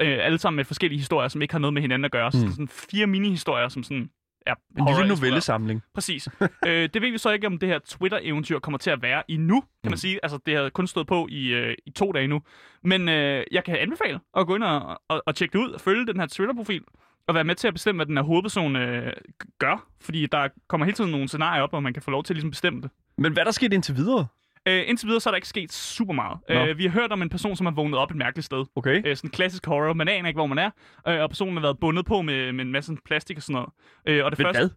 Øh, 0.00 0.18
alle 0.20 0.38
sammen 0.38 0.56
med 0.56 0.64
forskellige 0.64 0.98
historier, 0.98 1.28
som 1.28 1.42
ikke 1.42 1.54
har 1.54 1.58
noget 1.58 1.74
med 1.74 1.82
hinanden 1.82 2.04
at 2.04 2.12
gøre. 2.12 2.32
Så 2.32 2.38
Mm. 2.38 2.44
mm. 2.44 2.50
sådan 2.50 2.68
fire 2.68 3.06
mini-historier, 3.06 3.68
som 3.68 3.82
sådan 3.82 4.10
er 4.48 4.54
En 4.78 4.86
lille 4.96 5.08
novellesamling. 5.14 5.82
Præcis. 5.94 6.28
øh, 6.66 6.88
det 6.94 7.02
ved 7.02 7.10
vi 7.10 7.18
så 7.18 7.30
ikke, 7.30 7.46
om 7.46 7.58
det 7.58 7.68
her 7.68 7.78
Twitter-eventyr 7.88 8.58
kommer 8.58 8.78
til 8.78 8.90
at 8.90 9.02
være 9.02 9.22
endnu, 9.30 9.60
kan 9.60 9.68
Mm. 9.84 9.90
man 9.90 9.98
sige. 9.98 10.18
Altså, 10.22 10.38
det 10.46 10.56
har 10.56 10.68
kun 10.68 10.86
stået 10.86 11.06
på 11.06 11.26
i, 11.30 11.48
øh, 11.48 11.74
i 11.86 11.90
to 11.90 12.12
dage 12.12 12.26
nu. 12.28 12.40
Men 12.84 13.08
øh, 13.08 13.44
jeg 13.52 13.64
kan 13.64 13.76
anbefale 13.76 14.20
at 14.36 14.46
gå 14.46 14.54
ind 14.54 14.62
og, 14.64 15.00
og, 15.08 15.22
og 15.26 15.34
tjekke 15.34 15.52
det 15.58 15.64
ud 15.64 15.70
og 15.70 15.80
følge 15.80 16.06
den 16.06 16.20
her 16.20 16.26
Twitter-profil 16.26 16.82
og 17.26 17.34
være 17.34 17.44
med 17.44 17.54
til 17.54 17.68
at 17.68 17.74
bestemme, 17.74 17.98
hvad 17.98 18.06
den 18.06 18.16
her 18.16 18.24
hovedperson 18.24 18.76
øh, 18.76 19.12
gør. 19.58 19.86
Fordi 20.00 20.26
der 20.26 20.48
kommer 20.68 20.84
hele 20.84 20.94
tiden 20.96 21.10
nogle 21.10 21.28
scenarier 21.28 21.62
op, 21.62 21.72
og 21.74 21.82
man 21.82 21.92
kan 21.92 22.02
få 22.02 22.10
lov 22.10 22.24
til 22.24 22.32
at 22.32 22.36
ligesom 22.36 22.50
bestemme 22.50 22.82
det. 22.82 22.90
Men 23.18 23.32
hvad 23.32 23.40
er 23.40 23.44
der 23.44 23.52
sket 23.52 23.72
indtil 23.72 23.96
videre? 23.96 24.26
Øh, 24.66 24.84
indtil 24.86 25.06
videre 25.06 25.20
så 25.20 25.28
er 25.28 25.30
der 25.30 25.36
ikke 25.36 25.48
sket 25.48 25.72
super 25.72 26.12
meget. 26.14 26.38
Nå. 26.48 26.54
Øh, 26.54 26.78
vi 26.78 26.82
har 26.82 26.90
hørt 26.90 27.12
om 27.12 27.22
en 27.22 27.28
person, 27.28 27.56
som 27.56 27.66
har 27.66 27.72
vågnet 27.72 27.98
op 27.98 28.10
et 28.10 28.16
mærkeligt 28.16 28.46
sted. 28.46 28.64
Okay. 28.76 29.02
Øh, 29.06 29.16
sådan 29.16 29.30
klassisk 29.30 29.66
horror. 29.66 29.92
Man 29.92 30.08
aner 30.08 30.28
ikke, 30.28 30.38
hvor 30.38 30.46
man 30.46 30.58
er. 30.58 30.70
Øh, 31.08 31.22
og 31.22 31.30
personen 31.30 31.54
har 31.54 31.62
været 31.62 31.78
bundet 31.80 32.06
på 32.06 32.22
med, 32.22 32.52
med 32.52 32.64
en 32.64 32.72
masse 32.72 32.96
plastik 33.04 33.36
og 33.36 33.42
sådan 33.42 33.54
noget. 33.54 33.68
Øh, 34.06 34.24
og 34.24 34.30
det 34.30 34.38
Men 34.38 34.44
første, 34.44 34.60
hvad? 34.60 34.70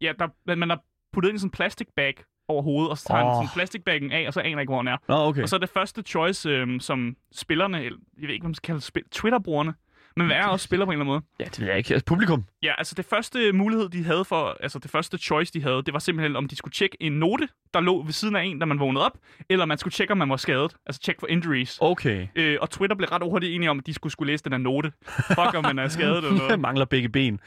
Ja, 0.00 0.12
der, 0.18 0.54
man, 0.54 0.70
har 0.70 0.80
puttet 1.12 1.28
ind 1.28 1.36
i 1.36 1.38
sådan 1.38 1.46
en 1.46 1.50
plastikbag 1.50 2.14
over 2.48 2.62
hovedet, 2.62 2.90
og 2.90 2.98
så 2.98 3.08
tager 3.08 3.22
oh. 3.22 3.36
Han 3.36 3.46
sådan 3.46 3.54
plastikbagen 3.54 4.12
af, 4.12 4.26
og 4.26 4.32
så 4.32 4.40
aner 4.40 4.50
jeg 4.50 4.60
ikke, 4.60 4.70
hvor 4.70 4.82
han 4.82 4.88
er. 4.88 4.96
Nå, 5.08 5.14
okay. 5.14 5.42
Og 5.42 5.48
så 5.48 5.56
er 5.56 5.60
det 5.60 5.68
første 5.68 6.02
choice, 6.02 6.48
øhm, 6.48 6.80
som 6.80 7.16
spillerne, 7.32 7.84
eller 7.84 7.98
jeg 8.20 8.26
ved 8.26 8.34
ikke, 8.34 8.42
hvad 8.42 8.48
man 8.48 8.54
skal 8.54 8.66
kalde 8.66 8.80
spil, 8.80 9.02
Twitter-brugerne, 9.10 9.74
men 10.16 10.26
hvad 10.26 10.36
er 10.36 10.46
også 10.46 10.64
spiller 10.64 10.86
på 10.86 10.92
en 10.92 11.00
eller 11.00 11.04
anden 11.04 11.12
måde. 11.14 11.22
Ja, 11.40 11.44
det 11.44 11.60
ved 11.60 11.66
jeg 11.68 11.78
ikke. 11.78 11.94
Altså, 11.94 12.04
publikum. 12.06 12.44
Ja, 12.62 12.72
altså 12.78 12.94
det 12.94 13.04
første 13.04 13.52
mulighed, 13.52 13.88
de 13.88 14.04
havde 14.04 14.24
for, 14.24 14.56
altså 14.60 14.78
det 14.78 14.90
første 14.90 15.18
choice, 15.18 15.52
de 15.52 15.62
havde, 15.62 15.82
det 15.82 15.92
var 15.94 15.98
simpelthen, 16.00 16.36
om 16.36 16.48
de 16.48 16.56
skulle 16.56 16.72
tjekke 16.72 16.96
en 17.00 17.12
note, 17.12 17.48
der 17.74 17.80
lå 17.80 18.02
ved 18.02 18.12
siden 18.12 18.36
af 18.36 18.42
en, 18.44 18.58
da 18.58 18.64
man 18.66 18.80
vågnede 18.80 19.04
op, 19.06 19.18
eller 19.48 19.64
man 19.64 19.78
skulle 19.78 19.92
tjekke, 19.92 20.12
om 20.12 20.18
man 20.18 20.30
var 20.30 20.36
skadet. 20.36 20.76
Altså 20.86 21.00
tjek 21.02 21.20
for 21.20 21.26
injuries. 21.26 21.78
Okay. 21.80 22.26
Øh, 22.34 22.58
og 22.60 22.70
Twitter 22.70 22.96
blev 22.96 23.08
ret 23.08 23.22
hurtigt 23.22 23.54
enige 23.54 23.70
om, 23.70 23.78
at 23.78 23.86
de 23.86 23.94
skulle, 23.94 24.12
skulle 24.12 24.32
læse 24.32 24.44
den 24.44 24.52
her 24.52 24.58
note. 24.58 24.92
Fuck, 25.08 25.54
om 25.54 25.62
man 25.64 25.78
er 25.78 25.88
skadet 25.88 26.16
eller 26.16 26.32
noget. 26.32 26.60
Mangler 26.68 26.84
begge 26.84 27.08
ben. 27.08 27.40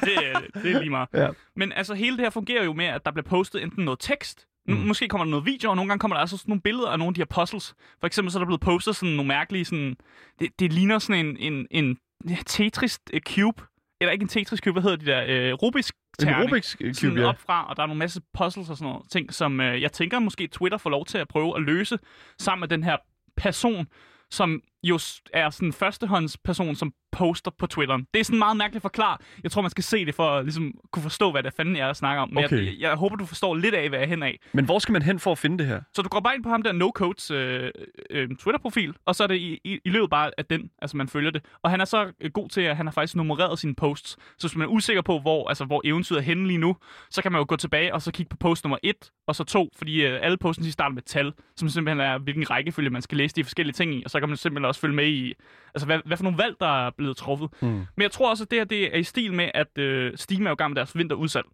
det, 0.00 0.16
er- 0.32 0.60
det 0.62 0.72
er 0.72 0.78
lige 0.78 0.90
meget. 0.90 1.08
Ja. 1.14 1.28
Men 1.56 1.72
altså, 1.72 1.94
hele 1.94 2.16
det 2.16 2.24
her 2.24 2.30
fungerer 2.30 2.64
jo 2.64 2.72
med, 2.72 2.84
at 2.86 3.04
der 3.04 3.10
bliver 3.12 3.24
postet 3.28 3.62
enten 3.62 3.84
noget 3.84 4.00
tekst, 4.00 4.46
mm. 4.68 4.74
Mm. 4.74 4.80
måske 4.80 5.08
kommer 5.08 5.24
der 5.24 5.30
noget 5.30 5.46
video, 5.46 5.70
og 5.70 5.76
nogle 5.76 5.88
gange 5.88 6.00
kommer 6.00 6.16
der 6.16 6.20
altså 6.20 6.36
sådan 6.36 6.50
nogle 6.50 6.60
billeder 6.60 6.88
af 6.88 6.98
nogle 6.98 7.10
af 7.10 7.14
de 7.14 7.20
her 7.20 7.40
puzzles. 7.40 7.74
For 8.00 8.06
eksempel 8.06 8.32
så 8.32 8.38
er 8.38 8.40
der 8.40 8.46
blevet 8.46 8.60
postet 8.60 8.96
sådan 8.96 9.14
nogle 9.14 9.28
mærkelige, 9.28 9.64
sådan, 9.64 9.96
det, 10.38 10.60
det 10.60 10.72
ligner 10.72 10.98
sådan 10.98 11.26
en, 11.26 11.36
en, 11.52 11.66
en 11.70 11.98
Tetris 12.46 13.00
øh, 13.12 13.20
cube, 13.20 13.62
eller 14.00 14.12
ikke 14.12 14.22
en 14.22 14.28
Tetris 14.28 14.60
cube, 14.60 14.72
hvad 14.72 14.82
hedder 14.82 14.96
de 14.96 15.06
der, 15.06 15.24
øh, 15.28 15.52
Rubik's 15.52 15.90
En 16.18 16.26
terning. 16.26 16.52
Rubik's 16.52 16.76
Cube, 16.76 16.94
sådan 16.94 17.18
ja. 17.18 17.26
op 17.26 17.38
fra, 17.38 17.66
og 17.70 17.76
der 17.76 17.82
er 17.82 17.86
nogle 17.86 17.98
masse 17.98 18.20
puzzles 18.38 18.70
og 18.70 18.76
sådan 18.76 18.92
noget 18.92 19.10
ting, 19.10 19.34
som 19.34 19.60
øh, 19.60 19.82
jeg 19.82 19.92
tænker 19.92 20.18
måske 20.18 20.46
Twitter 20.46 20.78
får 20.78 20.90
lov 20.90 21.06
til 21.06 21.18
at 21.18 21.28
prøve 21.28 21.56
at 21.56 21.62
løse 21.62 21.98
sammen 22.38 22.60
med 22.60 22.68
den 22.68 22.84
her 22.84 22.96
person, 23.36 23.86
som 24.30 24.62
jo 24.82 24.94
er 25.32 25.50
sådan 25.50 25.72
førstehåndsperson, 25.72 26.74
som 26.74 26.92
poster 27.12 27.50
på 27.58 27.66
Twitteren. 27.66 28.06
Det 28.14 28.20
er 28.20 28.24
sådan 28.24 28.38
meget 28.38 28.56
mærkeligt 28.56 28.82
forklaret. 28.82 29.20
Jeg 29.42 29.50
tror, 29.50 29.62
man 29.62 29.70
skal 29.70 29.84
se 29.84 30.06
det 30.06 30.14
for 30.14 30.30
at 30.30 30.44
ligesom, 30.44 30.72
kunne 30.92 31.02
forstå, 31.02 31.30
hvad 31.30 31.42
det 31.42 31.52
fanden 31.56 31.76
jeg 31.76 31.96
snakker 31.96 32.22
om. 32.22 32.28
Men 32.32 32.44
Okay. 32.44 32.66
jeg, 32.66 32.74
jeg, 32.80 32.94
håber, 32.94 33.16
du 33.16 33.26
forstår 33.26 33.54
lidt 33.54 33.74
af, 33.74 33.88
hvad 33.88 33.98
jeg 33.98 34.04
er 34.04 34.08
hen 34.08 34.22
af. 34.22 34.38
Men 34.52 34.64
hvor 34.64 34.78
skal 34.78 34.92
man 34.92 35.02
hen 35.02 35.18
for 35.20 35.32
at 35.32 35.38
finde 35.38 35.58
det 35.58 35.66
her? 35.66 35.80
Så 35.94 36.02
du 36.02 36.08
går 36.08 36.20
bare 36.20 36.34
ind 36.34 36.42
på 36.42 36.48
ham 36.48 36.62
der 36.62 36.72
No 36.72 36.90
Codes 36.94 37.30
øh, 37.30 37.70
øh, 38.10 38.28
Twitter-profil, 38.28 38.94
og 39.06 39.14
så 39.14 39.22
er 39.22 39.26
det 39.26 39.36
i, 39.36 39.58
i, 39.64 39.78
i 39.84 39.88
løbet 39.90 40.10
bare 40.10 40.30
af 40.38 40.44
den, 40.44 40.70
altså 40.82 40.96
man 40.96 41.08
følger 41.08 41.30
det. 41.30 41.42
Og 41.62 41.70
han 41.70 41.80
er 41.80 41.84
så 41.84 42.12
øh, 42.20 42.30
god 42.30 42.48
til, 42.48 42.60
at 42.60 42.76
han 42.76 42.86
har 42.86 42.92
faktisk 42.92 43.16
nummereret 43.16 43.58
sine 43.58 43.74
posts. 43.74 44.16
Så 44.38 44.48
hvis 44.48 44.56
man 44.56 44.68
er 44.68 44.72
usikker 44.72 45.02
på, 45.02 45.18
hvor, 45.18 45.48
altså, 45.48 45.64
hvor 45.64 45.80
eventyret 45.84 46.18
er 46.18 46.22
henne 46.22 46.46
lige 46.46 46.58
nu, 46.58 46.76
så 47.10 47.22
kan 47.22 47.32
man 47.32 47.38
jo 47.38 47.44
gå 47.48 47.56
tilbage 47.56 47.94
og 47.94 48.02
så 48.02 48.12
kigge 48.12 48.30
på 48.30 48.36
post 48.36 48.64
nummer 48.64 48.78
1 48.82 48.94
og 49.28 49.36
så 49.36 49.44
2, 49.44 49.70
fordi 49.78 50.06
øh, 50.06 50.18
alle 50.22 50.36
posten 50.36 50.64
de 50.64 50.72
starter 50.72 50.94
med 50.94 51.02
tal, 51.02 51.32
som 51.56 51.68
simpelthen 51.68 52.00
er, 52.00 52.18
hvilken 52.18 52.50
rækkefølge 52.50 52.90
man 52.90 53.02
skal 53.02 53.18
læse 53.18 53.36
de 53.36 53.44
forskellige 53.44 53.72
ting 53.74 53.94
i, 53.94 54.02
og 54.04 54.10
så 54.10 54.20
kan 54.20 54.28
man 54.28 54.36
simpelthen 54.36 54.65
også 54.66 54.80
følge 54.80 54.94
med 54.94 55.06
i, 55.06 55.34
altså 55.74 55.86
hvad, 55.86 55.98
hvad 56.06 56.16
for 56.16 56.24
nogle 56.24 56.38
valg, 56.38 56.54
der 56.60 56.86
er 56.86 56.90
blevet 56.98 57.16
truffet. 57.16 57.48
Mm. 57.62 57.68
Men 57.68 58.02
jeg 58.02 58.10
tror 58.10 58.30
også, 58.30 58.44
at 58.44 58.50
det 58.50 58.58
her 58.58 58.64
det 58.64 58.94
er 58.94 58.98
i 58.98 59.02
stil 59.02 59.32
med, 59.32 59.50
at 59.54 59.78
øh, 59.78 60.12
Steam 60.16 60.46
er 60.46 60.50
jo 60.50 60.54
gang 60.54 60.70
med 60.70 60.76
deres 60.76 60.96
vinterudsalg. 60.98 61.46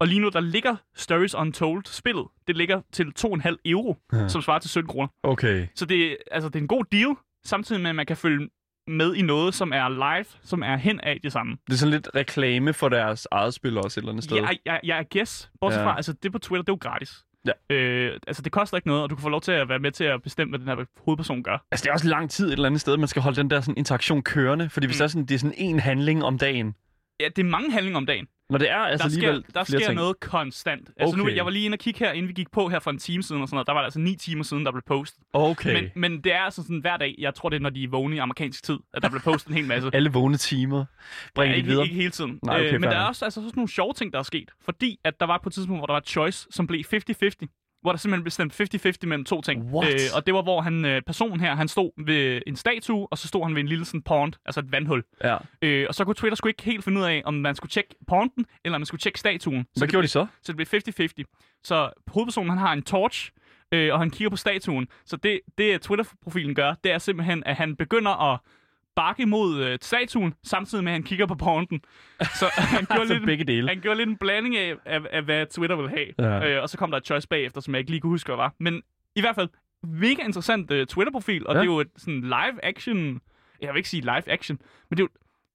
Og 0.00 0.06
lige 0.06 0.20
nu, 0.20 0.28
der 0.28 0.40
ligger 0.40 0.76
Stories 0.96 1.34
Untold 1.34 1.82
spillet. 1.86 2.26
Det 2.48 2.56
ligger 2.56 2.80
til 2.92 3.12
2,5 3.18 3.56
euro, 3.64 3.96
Ja. 4.12 4.18
ja. 4.18 4.28
som 4.28 4.42
svarer 4.42 4.58
til 4.58 4.70
17 4.70 4.88
kroner. 4.88 5.08
Okay. 5.22 5.66
Så 5.74 5.84
det, 5.86 6.16
altså, 6.30 6.48
det 6.48 6.56
er 6.56 6.60
en 6.60 6.68
god 6.68 6.84
deal, 6.92 7.14
samtidig 7.44 7.82
med, 7.82 7.90
at 7.90 7.96
man 7.96 8.06
kan 8.06 8.16
følge 8.16 8.48
med 8.86 9.14
i 9.14 9.22
noget, 9.22 9.54
som 9.54 9.72
er 9.72 9.88
live, 9.88 10.24
som 10.42 10.62
er 10.62 10.76
hen 10.76 11.00
af 11.00 11.18
det 11.22 11.32
samme. 11.32 11.56
Det 11.66 11.72
er 11.72 11.76
sådan 11.76 11.90
lidt 11.92 12.08
reklame 12.14 12.72
for 12.72 12.88
deres 12.88 13.28
eget 13.30 13.54
spil 13.54 13.78
også 13.78 14.00
et 14.00 14.02
eller 14.02 14.12
andet 14.12 14.24
sted. 14.24 14.36
Jeg, 14.36 14.58
jeg, 14.64 14.80
jeg 14.84 15.06
guess, 15.12 15.50
bortset 15.60 15.78
Ja. 15.80 15.84
ja. 15.84 15.90
fra, 15.90 15.96
altså 15.96 16.12
det 16.12 16.32
på 16.32 16.38
Twitter, 16.38 16.62
det 16.62 16.68
er 16.68 16.72
jo 16.72 16.90
gratis. 16.90 17.24
Ja. 17.70 17.74
Øh, 17.74 18.20
altså 18.26 18.42
det 18.42 18.52
koster 18.52 18.76
ikke 18.76 18.88
noget, 18.88 19.02
og 19.02 19.10
du 19.10 19.14
kan 19.14 19.22
få 19.22 19.28
lov 19.28 19.40
til 19.40 19.52
at 19.52 19.68
være 19.68 19.78
med 19.78 19.92
til 19.92 20.04
at 20.04 20.22
bestemme, 20.22 20.50
hvad 20.50 20.58
den 20.58 20.68
her 20.68 20.84
hovedperson 21.04 21.42
gør. 21.42 21.64
Altså, 21.70 21.84
det 21.84 21.88
er 21.88 21.92
også 21.92 22.08
lang 22.08 22.30
tid 22.30 22.46
et 22.46 22.52
eller 22.52 22.66
andet 22.66 22.80
sted, 22.80 22.96
man 22.96 23.08
skal 23.08 23.22
holde 23.22 23.36
den 23.36 23.50
der 23.50 23.60
sådan, 23.60 23.76
interaktion 23.76 24.22
kørende. 24.22 24.68
Fordi 24.70 24.86
hvis 24.86 24.96
Mm. 24.96 24.98
det 24.98 25.04
er 25.04 25.08
sådan, 25.08 25.26
det 25.26 25.34
er 25.34 25.38
sådan 25.38 25.54
en 25.56 25.80
handling 25.80 26.24
om 26.24 26.38
dagen. 26.38 26.74
Ja, 27.20 27.28
det 27.36 27.38
er 27.38 27.48
mange 27.48 27.72
handlinger 27.72 27.96
om 27.96 28.06
dagen. 28.06 28.26
Når 28.50 28.58
det 28.58 28.70
er 28.70 28.76
altså 28.76 29.08
der 29.08 29.14
alligevel 29.14 29.42
sker, 29.42 29.52
der 29.52 29.64
sker 29.64 29.78
ting. 29.78 29.94
noget 29.94 30.20
konstant. 30.20 30.90
Altså 30.96 31.16
nu, 31.16 31.22
Okay. 31.22 31.36
jeg 31.36 31.44
var 31.44 31.50
lige 31.50 31.64
inde 31.64 31.74
og 31.74 31.78
kigge 31.78 31.98
her, 31.98 32.12
inden 32.12 32.28
vi 32.28 32.32
gik 32.32 32.50
på 32.50 32.68
her 32.68 32.78
for 32.78 32.90
en 32.90 32.98
time 32.98 33.22
siden 33.22 33.42
og 33.42 33.48
sådan 33.48 33.54
noget. 33.56 33.66
Der 33.66 33.72
var 33.72 33.80
det 33.80 33.84
altså 33.86 34.00
ni 34.00 34.16
timer 34.16 34.44
siden, 34.44 34.64
der 34.64 34.72
blev 34.72 34.82
postet. 34.86 35.20
Okay. 35.32 35.74
Men, 35.74 35.90
men 35.94 36.20
det 36.24 36.32
er 36.32 36.40
altså 36.40 36.62
sådan 36.62 36.78
hver 36.78 36.96
dag, 36.96 37.14
jeg 37.18 37.34
tror 37.34 37.48
det 37.48 37.56
er, 37.56 37.60
når 37.60 37.70
de 37.70 37.84
er 37.84 37.88
vågne 37.88 38.16
i 38.16 38.18
amerikansk 38.18 38.64
tid, 38.64 38.78
at 38.94 39.02
der 39.02 39.08
bliver 39.08 39.22
postet 39.22 39.48
en 39.50 39.54
hel 39.56 39.64
masse. 39.66 39.90
Alle 39.94 40.10
vågne 40.12 40.36
timer 40.36 40.84
bringer 41.34 41.52
ja, 41.52 41.56
ikke, 41.56 41.68
videre. 41.68 41.84
ikke 41.84 41.96
hele 41.96 42.10
tiden. 42.10 42.38
Nej, 42.42 42.56
okay, 42.60 42.74
øh, 42.74 42.80
men 42.80 42.90
der 42.90 42.96
er 42.96 43.04
også 43.04 43.24
altså, 43.24 43.40
sådan 43.40 43.52
nogle 43.56 43.68
sjove 43.68 43.92
ting, 43.92 44.12
der 44.12 44.18
er 44.18 44.22
sket. 44.22 44.50
Fordi 44.64 44.98
at 45.04 45.20
der 45.20 45.26
var 45.26 45.40
på 45.42 45.48
et 45.48 45.52
tidspunkt, 45.52 45.80
hvor 45.80 45.86
der 45.86 45.92
var 45.92 46.00
choice, 46.00 46.46
som 46.50 46.66
blev 46.66 46.80
50-50. 46.94 47.67
Hvor 47.82 47.92
der 47.92 47.98
simpelthen 47.98 48.22
blev 48.22 48.30
stemt 48.30 48.76
50-50 49.04 49.06
mellem 49.06 49.24
to 49.24 49.40
ting. 49.40 49.66
Øh, 49.66 49.72
What? 49.74 50.12
og 50.14 50.26
det 50.26 50.34
var, 50.34 50.42
hvor 50.42 50.60
han, 50.60 50.84
øh, 50.84 51.02
personen 51.02 51.40
her, 51.40 51.54
han 51.54 51.68
stod 51.68 52.04
ved 52.04 52.42
en 52.46 52.56
statue, 52.56 53.06
og 53.10 53.18
så 53.18 53.28
stod 53.28 53.44
han 53.44 53.54
ved 53.54 53.60
en 53.60 53.68
lille 53.68 53.84
sådan 53.84 54.02
pond, 54.02 54.32
altså 54.46 54.60
et 54.60 54.72
vandhul. 54.72 55.04
Ja. 55.24 55.36
Øh, 55.62 55.86
og 55.88 55.94
så 55.94 56.04
kunne 56.04 56.14
Twitter 56.14 56.36
sgu 56.36 56.48
ikke 56.48 56.62
helt 56.62 56.84
finde 56.84 57.00
ud 57.00 57.04
af, 57.04 57.22
om 57.24 57.34
man 57.34 57.54
skulle 57.54 57.70
tjekke 57.70 57.94
ponden, 58.08 58.46
eller 58.64 58.76
om 58.76 58.80
man 58.80 58.86
skulle 58.86 59.00
tjekke 59.00 59.18
statuen. 59.20 59.64
Så 59.64 59.80
Hvad 59.80 59.88
det 59.88 59.92
gjorde 59.92 60.02
de 60.02 60.08
så? 60.08 60.26
så 60.42 60.52
det 60.52 60.56
bliver 60.56 61.08
50-50. 61.26 61.60
Så 61.64 61.90
hovedpersonen, 62.06 62.50
han 62.50 62.58
har 62.58 62.72
en 62.72 62.82
torch, 62.82 63.30
øh, 63.72 63.92
og 63.92 63.98
han 63.98 64.10
kigger 64.10 64.30
på 64.30 64.36
statuen. 64.36 64.88
Så 65.04 65.16
det, 65.16 65.40
det 65.58 65.80
Twitter-profilen 65.82 66.54
gør, 66.54 66.74
det 66.84 66.92
er 66.92 66.98
simpelthen, 66.98 67.42
at 67.46 67.56
han 67.56 67.76
begynder 67.76 68.32
at 68.32 68.38
bakke 68.98 69.26
mod 69.26 69.62
øh, 69.64 69.78
statuen, 69.82 70.34
samtidig 70.44 70.84
med, 70.84 70.92
at 70.92 70.94
han 70.94 71.02
kigger 71.02 71.26
på 71.26 71.34
pointen. 71.34 71.80
Så 72.20 72.46
han 72.76 72.84
gjorde, 72.84 73.08
lidt, 73.14 73.24
begge 73.26 73.44
dele. 73.44 73.68
han 73.68 73.80
gjorde 73.80 73.96
lidt 73.98 74.08
en 74.08 74.16
blanding 74.16 74.56
af, 74.56 74.74
af, 74.84 75.00
af 75.10 75.22
hvad 75.22 75.46
Twitter 75.46 75.76
vil 75.76 75.88
have. 75.88 76.06
Ja. 76.18 76.48
Øh, 76.56 76.62
og 76.62 76.68
så 76.68 76.78
kom 76.78 76.90
der 76.90 76.98
et 76.98 77.06
choice 77.06 77.28
bagefter, 77.28 77.60
som 77.60 77.74
jeg 77.74 77.78
ikke 77.78 77.90
lige 77.90 78.00
kunne 78.00 78.10
huske, 78.10 78.28
hvad 78.28 78.36
var. 78.36 78.54
Men 78.60 78.82
i 79.16 79.20
hvert 79.20 79.34
fald, 79.34 79.48
mega 79.82 80.22
interessant 80.24 80.70
øh, 80.70 80.86
Twitter-profil, 80.86 81.46
og 81.46 81.54
Ja. 81.54 81.60
det 81.60 81.66
er 81.68 81.72
jo 81.72 81.80
et 81.80 81.88
sådan 81.96 82.20
live 82.20 82.64
action... 82.64 83.20
Jeg 83.62 83.68
vil 83.72 83.76
ikke 83.76 83.88
sige 83.88 84.00
live 84.00 84.28
action, 84.30 84.58
men 84.90 84.96
det 84.98 85.02
er 85.02 85.06
jo 85.06 85.08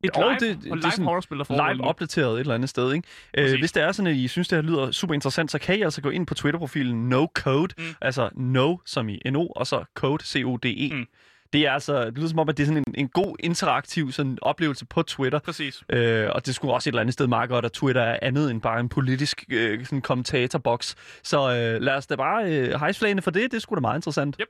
et 0.03 0.12
live, 0.17 0.29
det- 0.33 0.39
det, 0.41 0.63
det 0.63 0.67
er 0.67 0.71
og 0.71 0.77
live 0.77 0.91
sådan 0.91 1.05
der 1.05 1.43
foregår 1.43 1.67
lige 1.67 1.73
Live 1.75 1.83
opdateret 1.88 2.33
et 2.33 2.39
eller 2.39 2.55
andet 2.55 2.69
sted, 2.69 2.93
ikke? 2.93 3.07
Øh, 3.38 3.59
hvis 3.59 3.71
det 3.71 3.83
er 3.83 3.91
sådan, 3.91 4.12
at 4.12 4.17
I 4.17 4.27
synes, 4.27 4.47
det 4.47 4.55
her 4.57 4.63
lyder 4.63 4.91
super 4.91 5.13
interessant, 5.13 5.51
så 5.51 5.59
kan 5.59 5.79
I 5.79 5.81
altså 5.81 6.01
gå 6.01 6.09
ind 6.09 6.27
på 6.27 6.33
Twitter-profilen 6.33 7.09
No 7.09 7.27
Code. 7.35 7.73
Mm. 7.77 7.83
altså 8.01 8.29
No 8.35 8.77
som 8.85 9.09
i 9.09 9.19
NO, 9.31 9.47
og 9.47 9.67
så 9.67 9.83
Code, 9.95 10.23
C-O-D-E. 10.23 10.93
Mm. 10.93 11.05
Det 11.53 11.65
er 11.67 11.72
altså, 11.72 12.05
det 12.05 12.17
lyder 12.17 12.27
som 12.27 12.39
om, 12.39 12.50
at 12.50 12.57
det 12.57 12.63
er 12.63 12.67
sådan 12.67 12.83
en, 12.88 12.95
en 12.98 13.10
god 13.10 13.36
interaktiv 13.39 14.12
sådan, 14.12 14.38
oplevelse 14.41 14.86
på 14.86 15.01
Twitter. 15.01 15.39
Præcis. 15.39 15.83
Øh, 15.89 16.29
og 16.31 16.45
det 16.45 16.55
skulle 16.55 16.74
også 16.74 16.89
et 16.89 16.91
eller 16.91 17.01
andet 17.01 17.13
sted 17.13 17.27
meget 17.27 17.50
godt, 17.50 17.65
at 17.65 17.72
Twitter 17.72 18.01
er 18.01 18.19
andet 18.22 18.51
end 18.51 18.62
bare 18.62 18.79
en 18.79 18.89
politisk 18.89 19.45
øh, 19.50 19.86
sådan 19.86 20.01
kommentatorboks. 20.01 20.95
Så 21.24 21.39
øh, 21.39 21.81
lad 21.81 21.93
os 21.93 22.07
da 22.07 22.15
bare 22.15 22.51
øh, 22.51 22.79
hejsflagene 22.79 23.22
for 23.22 23.31
det. 23.31 23.51
Det 23.51 23.62
skulle 23.62 23.77
da 23.77 23.81
meget 23.81 23.98
interessant. 23.98 24.36
Yep. 24.41 24.48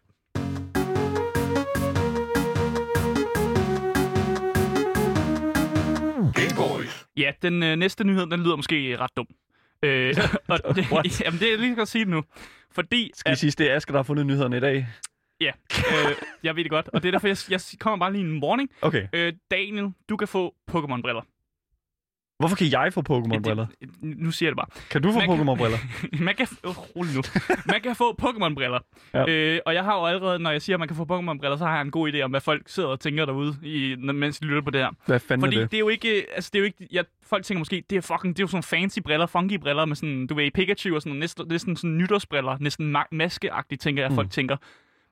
Ja, 7.17 7.31
den 7.41 7.63
øh, 7.63 7.75
næste 7.75 8.03
nyhed, 8.03 8.25
den 8.25 8.43
lyder 8.43 8.55
måske 8.55 8.97
ret 8.99 9.11
dum. 9.17 9.27
Øh, 9.83 10.15
og 10.47 10.75
det, 10.75 10.85
jamen, 11.25 11.39
det 11.39 11.53
er 11.53 11.57
lige 11.57 11.75
godt 11.75 11.89
sige 11.89 12.05
det 12.05 12.11
nu. 12.11 12.23
Fordi, 12.71 13.11
Skal 13.15 13.29
vi 13.29 13.31
at, 13.31 13.37
sige, 13.37 13.51
det 13.51 13.71
er 13.71 13.75
Asger, 13.75 13.91
der 13.91 13.99
har 13.99 14.03
fundet 14.03 14.25
nyhederne 14.25 14.57
i 14.57 14.59
dag? 14.59 14.87
Ja, 15.43 15.51
øh, 15.77 16.15
jeg 16.43 16.55
ved 16.55 16.63
det 16.63 16.71
godt, 16.71 16.89
og 16.93 17.03
det 17.03 17.07
er 17.07 17.11
derfor, 17.11 17.27
jeg, 17.27 17.37
jeg 17.49 17.59
kommer 17.79 17.97
bare 18.05 18.13
lige 18.13 18.23
en 18.25 18.43
warning. 18.43 18.69
Okay. 18.81 19.07
Øh, 19.13 19.33
Daniel, 19.51 19.91
du 20.09 20.17
kan 20.17 20.27
få 20.27 20.55
Pokémon-briller. 20.71 21.21
Hvorfor 22.39 22.55
kan 22.55 22.71
jeg 22.71 22.93
få 22.93 23.01
Pokémon-briller? 23.09 23.65
Nu 24.01 24.31
siger 24.31 24.47
jeg 24.49 24.51
det 24.51 24.57
bare. 24.57 24.81
Kan 24.89 25.01
du 25.01 25.11
få 25.11 25.19
Pokémon-briller? 25.19 25.77
man 26.23 26.35
kan, 26.35 26.47
oh, 26.63 26.77
rolig 26.95 27.15
nu. 27.15 27.21
Man 27.65 27.81
kan 27.81 27.95
få 27.95 28.17
Pokémon-briller. 28.21 28.79
Ja. 29.13 29.29
Øh, 29.29 29.59
og 29.65 29.73
jeg 29.73 29.83
har 29.83 29.99
jo 29.99 30.05
allerede, 30.05 30.39
når 30.39 30.51
jeg 30.51 30.61
siger, 30.61 30.75
at 30.75 30.79
man 30.79 30.87
kan 30.87 30.97
få 30.97 31.03
Pokémon-briller, 31.03 31.57
så 31.57 31.65
har 31.65 31.73
jeg 31.73 31.81
en 31.81 31.91
god 31.91 32.13
idé 32.13 32.21
om, 32.21 32.31
hvad 32.31 32.41
folk 32.41 32.61
sidder 32.65 32.89
og 32.89 32.99
tænker 32.99 33.25
derude, 33.25 33.55
i, 33.63 33.95
mens 33.95 34.39
de 34.39 34.45
lytter 34.45 34.61
på 34.61 34.69
det 34.71 34.81
her. 34.81 34.89
Hvad 35.05 35.19
fanden 35.19 35.41
Fordi 35.45 35.55
er 35.55 35.59
det? 35.59 35.65
det? 35.65 35.71
det 35.71 35.77
er 35.77 35.79
jo 35.79 35.87
ikke, 35.89 36.25
altså 36.35 36.49
det 36.53 36.59
er 36.59 36.61
jo 36.61 36.65
ikke, 36.65 36.87
jeg, 36.91 37.05
folk 37.23 37.45
tænker 37.45 37.59
måske, 37.59 37.83
det 37.89 37.95
er 37.97 38.01
fucking, 38.01 38.35
det 38.37 38.39
er 38.41 38.43
jo 38.43 38.47
sådan 38.47 38.63
fancy 38.63 38.99
briller, 38.99 39.25
funky 39.25 39.53
briller 39.59 39.85
med 39.85 39.95
sådan, 39.95 40.27
du 40.27 40.35
ved, 40.35 40.51
Pikachu 40.51 40.95
og 40.95 41.01
sådan, 41.01 41.17
næsten, 41.17 41.47
næsten 41.47 41.75
sådan 41.75 41.97
nytårsbriller, 41.97 42.57
næsten 42.59 42.95
ma- 42.95 43.07
maskeagtigt, 43.11 43.81
tænker 43.81 44.03
jeg, 44.03 44.09
Mm. 44.09 44.15
folk 44.15 44.29
tænker. 44.31 44.57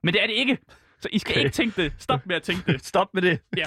Men 0.03 0.13
det 0.13 0.23
er 0.23 0.27
det 0.27 0.33
ikke. 0.33 0.57
Så 0.99 1.09
I 1.11 1.19
skal 1.19 1.31
Okay. 1.33 1.39
ikke 1.45 1.53
tænke 1.53 1.83
det. 1.83 1.93
Stop 1.99 2.25
med 2.25 2.35
at 2.35 2.43
tænke 2.43 2.71
det. 2.71 2.85
Stop 2.91 3.07
med 3.13 3.21
det. 3.21 3.39
Ja. 3.57 3.65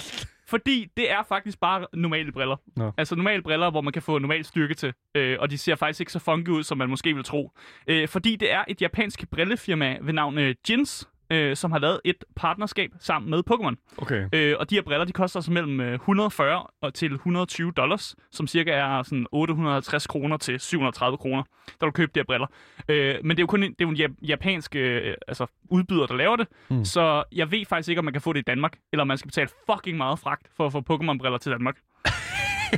Fordi 0.49 0.87
det 0.97 1.11
er 1.11 1.23
faktisk 1.29 1.61
bare 1.61 1.87
normale 1.93 2.33
briller. 2.33 2.57
Nå. 2.77 2.93
Altså 2.99 3.15
normale 3.17 3.43
briller, 3.43 3.71
hvor 3.71 3.81
man 3.81 3.93
kan 3.93 4.03
få 4.03 4.19
normal 4.19 4.45
styrke 4.45 4.75
til. 4.75 4.93
Øh, 5.15 5.37
og 5.41 5.51
de 5.51 5.59
ser 5.59 5.75
faktisk 5.75 6.01
ikke 6.01 6.13
så 6.13 6.19
funky 6.19 6.49
ud, 6.49 6.63
som 6.63 6.79
man 6.79 6.89
måske 6.89 7.15
vil 7.15 7.25
tro. 7.25 7.51
Øh, 7.87 8.09
fordi 8.09 8.37
det 8.37 8.53
er 8.53 8.65
et 8.69 8.83
japansk 8.83 9.31
brillefirma 9.31 9.99
ved 10.03 10.13
navn 10.13 10.39
øh, 10.39 10.55
Jins, 10.71 11.09
øh, 11.31 11.57
som 11.57 11.73
har 11.73 11.79
lavet 11.79 12.01
et 12.05 12.25
partnerskab 12.37 12.91
sammen 13.01 13.31
med 13.31 13.43
Pokémon. 13.51 13.95
Okay. 13.99 14.29
Øh, 14.33 14.57
og 14.61 14.71
de 14.71 14.75
her 14.75 14.83
briller, 14.83 15.05
de 15.05 15.13
koster 15.13 15.37
altså 15.37 15.53
mellem 15.53 15.81
øh, 15.81 15.95
140 15.95 16.67
og 16.81 16.95
til 16.95 17.13
120 17.13 17.73
dollars, 17.73 18.17
som 18.33 18.47
cirka 18.47 18.71
er 18.71 19.03
sådan 19.03 19.27
850 19.33 20.07
kroner 20.07 20.37
til 20.37 20.61
730 20.61 21.19
kroner, 21.19 21.43
der 21.81 21.87
du 21.87 21.93
købe 21.93 22.13
de 22.15 22.21
her 22.21 22.25
briller. 22.25 22.47
Øh, 22.89 23.15
men 23.23 23.31
det 23.31 23.39
er 23.39 23.43
jo 23.43 23.47
kun 23.47 23.63
en, 23.63 23.71
det 23.71 23.81
er 23.81 23.85
jo 23.85 23.91
en 23.91 23.97
jap- 23.97 24.27
japansk 24.27 24.77
øh, 24.77 25.15
altså, 25.29 25.47
udbyder, 25.71 26.07
der 26.07 26.15
laver 26.17 26.37
det, 26.37 26.49
mm. 26.71 26.85
så 26.85 27.25
jeg 27.33 27.51
ved 27.51 27.65
faktisk 27.67 27.89
ikke, 27.89 27.99
om 27.99 28.05
man 28.05 28.15
kan 28.15 28.23
få 28.23 28.33
det 28.33 28.41
i 28.41 28.43
Danmark, 28.47 28.79
eller 28.93 29.01
om 29.01 29.09
man 29.09 29.19
skal 29.19 29.29
betale 29.29 29.49
fucking 29.71 29.97
meget 29.97 30.19
fragt 30.19 30.47
for 30.57 30.67
at 30.67 30.73
få 30.73 30.81
Pokémon-briller 30.81 31.39
til 31.39 31.53
Danmark. 31.53 31.77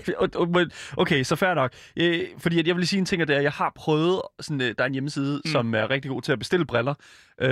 Okay, 0.97 1.23
så 1.23 1.37
fair 1.37 1.55
nok. 1.55 1.73
Øh, 1.97 2.21
fordi 2.39 2.59
at 2.59 2.67
jeg 2.67 2.77
vil 2.77 2.89
sige 2.89 2.99
en 2.99 3.07
ting, 3.07 3.23
og 3.23 3.29
det 3.29 3.35
er, 3.35 3.39
at 3.39 3.45
jeg 3.45 3.53
har 3.53 3.73
prøvet, 3.77 4.23
sådan, 4.41 4.61
øh, 4.61 4.75
der 4.79 4.85
er 4.85 4.87
en 4.87 4.93
hjemmeside, 4.93 5.41
mm. 5.45 5.51
som 5.51 5.75
er 5.75 5.91
rigtig 5.91 6.09
god 6.11 6.23
til 6.23 6.33
at 6.33 6.39
bestille 6.39 6.65
briller. 6.67 6.95
Øh, 7.41 7.51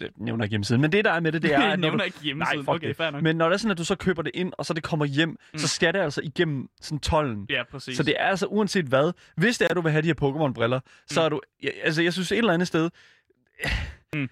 jeg 0.00 0.08
nævner 0.16 0.44
ikke 0.44 0.52
hjemmesiden, 0.52 0.80
men 0.82 0.92
det 0.92 1.04
der 1.04 1.10
er 1.12 1.20
med 1.20 1.32
det, 1.32 1.42
det 1.42 1.54
er... 1.54 1.60
At 1.60 1.80
nævner 1.80 1.98
du, 1.98 2.04
ikke 2.04 2.18
hjemmesiden. 2.22 2.58
Nej, 2.64 2.74
okay, 2.74 2.88
det. 2.88 2.96
fair 2.96 3.10
nok. 3.10 3.22
men 3.22 3.36
når 3.36 3.46
det 3.48 3.54
er 3.54 3.58
sådan, 3.58 3.70
at 3.70 3.78
du 3.78 3.84
så 3.84 3.94
køber 3.94 4.22
det 4.22 4.30
ind, 4.34 4.52
og 4.58 4.66
så 4.66 4.74
det 4.74 4.82
kommer 4.82 5.04
hjem, 5.06 5.28
mm. 5.28 5.58
så 5.58 5.68
skal 5.68 5.94
det 5.94 6.00
altså 6.00 6.20
igennem 6.24 6.68
sådan 6.80 6.98
tollen. 6.98 7.46
Ja, 7.50 7.62
præcis. 7.70 7.96
Så 7.96 8.02
det 8.02 8.14
er 8.18 8.24
altså 8.24 8.46
uanset 8.46 8.84
hvad. 8.84 9.12
Hvis 9.36 9.58
det 9.58 9.64
er, 9.64 9.68
at 9.70 9.76
du 9.76 9.80
vil 9.80 9.92
have 9.92 10.02
de 10.02 10.06
her 10.06 10.14
Pokémon-briller, 10.22 10.80
så 11.06 11.20
Mm. 11.20 11.24
er 11.24 11.28
du... 11.28 11.40
Ja, 11.62 11.68
altså, 11.84 12.02
jeg 12.02 12.12
synes 12.12 12.32
et 12.32 12.38
eller 12.38 12.52
andet 12.52 12.68
sted... 12.68 12.90
Mm. 14.14 14.28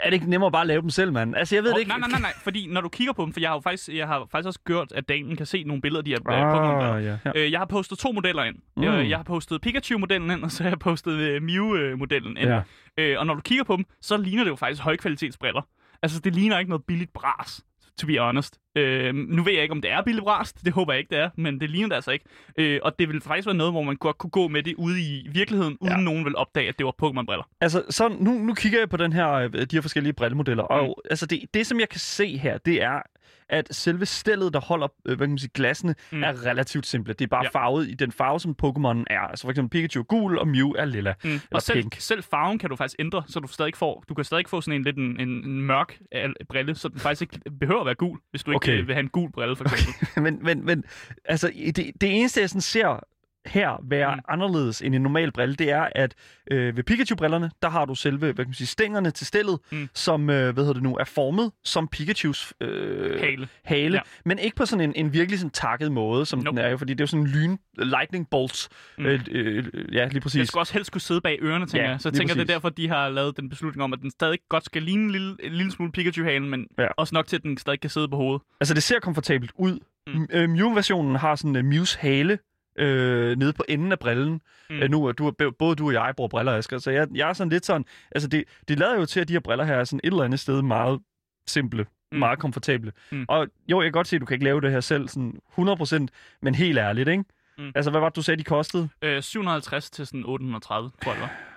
Er 0.00 0.10
det 0.10 0.14
ikke 0.14 0.30
nemmere 0.30 0.52
bare 0.52 0.60
at 0.60 0.66
lave 0.66 0.82
dem 0.82 0.90
selv, 0.90 1.12
mand? 1.12 1.36
Altså, 1.36 1.54
jeg 1.54 1.64
ved 1.64 1.70
Oh, 1.70 1.74
det 1.74 1.80
ikke. 1.80 1.88
nej, 1.88 1.98
nej, 1.98 2.08
nej, 2.08 2.20
nej, 2.20 2.32
fordi 2.42 2.66
når 2.66 2.80
du 2.80 2.88
kigger 2.88 3.12
på 3.12 3.24
dem, 3.24 3.32
for 3.32 3.40
jeg 3.40 3.48
har 3.50 3.56
jo 3.56 3.60
faktisk, 3.60 3.88
jeg 3.88 4.06
har 4.06 4.26
faktisk 4.30 4.46
også 4.46 4.60
gjort, 4.66 4.92
at 4.92 5.08
Daniel 5.08 5.36
kan 5.36 5.46
se 5.46 5.64
nogle 5.64 5.82
billeder 5.82 6.00
af 6.00 6.04
de 6.04 6.10
her 6.10 6.30
øh. 6.30 6.96
Ah, 6.96 7.04
ja, 7.04 7.18
ja. 7.24 7.32
Øh, 7.36 7.52
jeg 7.52 7.60
har 7.60 7.66
postet 7.66 7.98
to 7.98 8.12
modeller 8.12 8.44
ind. 8.44 8.56
Mm. 8.76 8.82
Jeg, 8.82 9.08
jeg 9.10 9.18
har 9.18 9.22
postet 9.24 9.60
Pikachu-modellen 9.60 10.30
ind, 10.30 10.44
og 10.44 10.50
så 10.50 10.62
har 10.62 10.70
jeg 10.70 10.78
postet 10.78 11.12
øh, 11.12 11.42
Mew-modellen 11.42 12.36
ind. 12.36 12.48
ja. 12.48 12.60
Øh, 12.98 13.18
og 13.20 13.26
når 13.26 13.34
du 13.34 13.40
kigger 13.40 13.64
på 13.64 13.76
dem, 13.76 13.84
så 14.00 14.16
ligner 14.16 14.44
det 14.44 14.50
jo 14.50 14.56
faktisk 14.56 14.82
højkvalitetsbriller. 14.82 15.62
Altså, 16.02 16.20
det 16.20 16.34
ligner 16.34 16.58
ikke 16.58 16.68
noget 16.70 16.84
billigt 16.84 17.12
bras, 17.12 17.60
to 17.98 18.06
be 18.06 18.18
honest. 18.18 18.58
Øh, 18.76 19.14
nu 19.14 19.42
ved 19.42 19.52
jeg 19.52 19.62
ikke, 19.62 19.72
om 19.72 19.80
det 19.82 19.90
er 19.90 20.02
billigt 20.02 20.24
bras. 20.24 20.52
Det 20.52 20.72
håber 20.72 20.92
jeg 20.92 20.98
ikke, 21.00 21.10
det 21.10 21.18
er. 21.18 21.30
Men 21.36 21.60
det 21.60 21.70
ligner 21.70 21.88
det 21.88 21.94
altså 21.94 22.10
ikke. 22.10 22.24
Øh, 22.58 22.80
og 22.82 22.98
det 22.98 23.08
vil 23.08 23.20
faktisk 23.20 23.46
være 23.46 23.54
noget, 23.56 23.72
hvor 23.72 23.82
man 23.82 23.96
godt 23.96 24.18
kunne 24.18 24.30
gå 24.30 24.48
med 24.48 24.62
det 24.62 24.74
ude 24.74 25.00
i 25.00 25.28
virkeligheden, 25.32 25.76
uden 25.80 25.96
Ja. 25.96 26.00
nogen 26.02 26.24
vil 26.24 26.36
opdage, 26.36 26.68
at 26.68 26.78
det 26.78 26.86
var 26.86 26.94
Pokémon-briller. 27.02 27.48
Altså, 27.60 27.84
så 27.90 28.08
nu, 28.08 28.30
nu 28.30 28.54
kigger 28.54 28.78
jeg 28.78 28.88
på 28.88 28.96
den 28.96 29.12
her, 29.12 29.32
øh, 29.32 29.52
de 29.52 29.66
her 29.72 29.80
forskellige 29.80 30.12
brillemodeller, 30.12 30.62
og 30.64 31.02
altså 31.10 31.26
det, 31.26 31.40
det, 31.54 31.66
som 31.66 31.80
jeg 31.80 31.88
kan 31.88 32.00
se 32.00 32.36
her, 32.36 32.58
det 32.58 32.82
er, 32.82 33.02
at 33.48 33.74
selve 33.74 34.06
stillet, 34.06 34.52
der 34.52 34.60
holder 34.60 34.88
øh, 35.06 35.16
hvad 35.16 35.26
kan 35.26 35.30
man 35.30 35.38
sige, 35.38 35.50
glassene, 35.54 35.94
mm. 36.12 36.22
Er 36.22 36.46
relativt 36.46 36.86
simple. 36.86 37.12
Det 37.12 37.24
er 37.24 37.28
bare 37.28 37.44
ja. 37.44 37.58
Farvet 37.58 37.88
i 37.88 37.94
den 37.94 38.12
farve, 38.12 38.40
som 38.40 38.56
Pokémon 38.62 39.04
er. 39.10 39.20
Altså 39.20 39.42
for 39.42 39.50
eksempel 39.50 39.70
Pikachu 39.80 40.00
er 40.00 40.04
gul, 40.04 40.38
og 40.38 40.48
Mew 40.48 40.70
er 40.70 40.84
lilla. 40.84 41.14
Mm. 41.24 41.30
Eller 41.30 41.40
Og 41.50 41.62
selv, 41.62 41.82
pink. 41.82 41.96
selv 41.98 42.22
farven 42.22 42.58
kan 42.58 42.70
du 42.70 42.76
faktisk 42.76 42.96
ændre, 42.98 43.22
så 43.26 43.40
du 43.40 43.48
stadig 43.48 43.72
får, 43.76 44.04
du 44.08 44.14
kan 44.14 44.24
stadig 44.24 44.44
få 44.48 44.60
sådan 44.60 44.74
en 44.80 44.82
lidt 44.84 44.96
en, 44.96 45.20
en, 45.20 45.28
en 45.28 45.62
mørk 45.62 45.98
øh, 46.14 46.30
brille, 46.48 46.74
så 46.74 46.88
den 46.88 47.00
faktisk 47.00 47.22
ikke 47.22 47.50
behøver 47.60 47.80
at 47.80 47.86
være 47.86 47.94
gul, 47.94 48.18
hvis 48.30 48.42
du 48.42 48.50
ikke 48.50 48.56
Okay. 48.56 48.72
okay. 48.72 48.84
vil 48.86 48.94
have 48.94 49.02
en 49.02 49.08
gul 49.08 49.32
brille, 49.32 49.56
for 49.56 49.64
eksempel. 49.64 50.22
men, 50.32 50.38
men, 50.42 50.64
men 50.66 50.84
altså, 51.24 51.52
det, 51.76 51.92
det 52.00 52.18
eneste, 52.18 52.40
jeg 52.40 52.50
sådan 52.50 52.60
ser 52.60 53.00
her 53.46 53.82
være 53.88 54.14
mm. 54.14 54.20
Anderledes 54.28 54.82
end 54.82 54.94
en 54.94 55.02
normal 55.02 55.32
brille, 55.32 55.54
det 55.54 55.70
er, 55.70 55.88
at 55.94 56.14
øh, 56.50 56.76
ved 56.76 56.84
Pikachu-brillerne, 56.84 57.50
der 57.62 57.68
har 57.68 57.84
du 57.84 57.94
selve, 57.94 58.18
hvad 58.18 58.34
kan 58.34 58.46
man 58.46 58.54
sige, 58.54 58.66
stængerne 58.66 59.10
til 59.10 59.26
stillet, 59.26 59.58
mm. 59.72 59.88
Som, 59.94 60.30
øh, 60.30 60.54
hvad 60.54 60.64
hedder 60.64 60.72
det 60.72 60.82
nu, 60.82 60.96
er 60.96 61.04
formet 61.04 61.52
som 61.64 61.88
Pikachus 61.88 62.54
øh, 62.60 63.20
Hale. 63.20 63.48
hale, 63.64 63.94
ja. 63.96 64.00
Men 64.24 64.38
ikke 64.38 64.56
på 64.56 64.66
sådan 64.66 64.84
en, 64.90 64.92
en 65.06 65.12
virkelig 65.12 65.38
sådan 65.38 65.50
takket 65.50 65.92
måde, 65.92 66.26
som 66.26 66.38
nope. 66.38 66.56
Den 66.56 66.64
er 66.66 66.70
jo, 66.70 66.76
fordi 66.76 66.94
det 66.94 67.00
er 67.00 67.02
jo 67.02 67.06
sådan 67.06 67.26
en 67.26 67.30
lyn, 67.30 67.56
lightning 67.78 68.30
bolts. 68.30 68.68
Mm. 68.98 69.06
Øh, 69.06 69.20
øh, 69.30 69.64
ja, 69.92 70.08
lige 70.08 70.20
præcis. 70.20 70.38
Det 70.38 70.48
skal 70.48 70.58
også 70.58 70.72
helst 70.72 70.92
kunne 70.92 71.00
sidde 71.00 71.20
bag 71.20 71.38
ørerne, 71.42 71.66
tænker 71.66 71.84
Ja, 71.84 71.90
jeg. 71.90 72.00
Så 72.00 72.08
jeg 72.08 72.14
tænker, 72.14 72.34
det 72.34 72.40
præcis. 72.40 72.50
er 72.50 72.54
derfor, 72.54 72.68
de 72.68 72.88
har 72.88 73.08
lavet 73.08 73.36
den 73.36 73.48
beslutning 73.48 73.82
om, 73.84 73.92
at 73.92 73.98
den 74.02 74.10
stadig 74.10 74.38
godt 74.48 74.64
skal 74.64 74.82
ligne 74.82 75.04
en 75.04 75.10
lille, 75.10 75.36
en 75.42 75.52
lille 75.52 75.72
smule 75.72 75.92
Pikachu-halen, 75.92 76.50
men 76.50 76.66
Ja. 76.78 76.86
også 76.96 77.14
nok 77.14 77.26
til, 77.26 77.36
at 77.36 77.42
den 77.42 77.58
stadig 77.58 77.80
kan 77.80 77.90
sidde 77.90 78.08
på 78.08 78.16
hovedet. 78.16 78.42
Altså, 78.60 78.74
det 78.74 78.82
ser 78.82 79.00
komfortabelt 79.00 79.50
ud. 79.58 79.78
Mm. 80.06 80.12
Mm. 80.14 80.26
Øh, 80.32 80.48
Mew-versionen 80.50 81.16
har 81.16 81.34
sådan 81.34 81.50
en 81.50 81.56
uh, 81.56 81.64
Mews 81.64 81.94
hale 81.94 82.38
øh, 82.78 83.36
nede 83.38 83.52
på 83.52 83.64
enden 83.68 83.92
af 83.92 83.98
brillen. 83.98 84.40
Mm. 84.70 84.76
Øh, 84.76 84.90
nu 84.90 85.12
du, 85.12 85.32
både 85.58 85.76
du 85.76 85.86
og 85.86 85.92
jeg 85.92 86.12
bruger 86.16 86.28
briller, 86.28 86.52
Asger, 86.52 86.78
så 86.78 86.90
jeg, 86.90 87.08
jeg 87.14 87.28
er 87.28 87.32
sådan 87.32 87.50
lidt 87.50 87.66
sådan... 87.66 87.84
Altså, 88.12 88.28
det, 88.28 88.44
det 88.68 88.78
lader 88.78 88.96
jo 88.96 89.06
til, 89.06 89.20
at 89.20 89.28
de 89.28 89.32
her 89.32 89.40
briller 89.40 89.64
her 89.64 89.74
er 89.74 89.84
sådan 89.84 90.00
et 90.04 90.10
eller 90.10 90.24
andet 90.24 90.40
sted 90.40 90.62
meget 90.62 91.00
simple, 91.46 91.86
mm. 92.12 92.18
Meget 92.18 92.38
komfortable. 92.38 92.92
Mm. 93.10 93.24
Og 93.28 93.48
jo, 93.68 93.80
jeg 93.80 93.86
kan 93.86 93.92
godt 93.92 94.08
se, 94.08 94.16
at 94.16 94.20
du 94.20 94.26
kan 94.26 94.34
ikke 94.34 94.44
lave 94.44 94.60
det 94.60 94.70
her 94.70 94.80
selv 94.80 95.08
sådan 95.08 95.40
100%, 95.58 96.06
men 96.42 96.54
helt 96.54 96.78
ærligt, 96.78 97.08
ikke? 97.08 97.24
Mm. 97.58 97.72
Altså, 97.74 97.90
hvad 97.90 98.00
var 98.00 98.08
det, 98.08 98.16
du 98.16 98.22
sagde, 98.22 98.38
de 98.38 98.44
kostede? 98.44 98.88
Øh, 99.02 99.22
750 99.22 99.90
til 99.90 100.06
sådan 100.06 100.24
830, 100.26 100.90
tror 101.04 101.12
jeg. 101.12 101.20
det 101.20 101.22
var. 101.22 101.55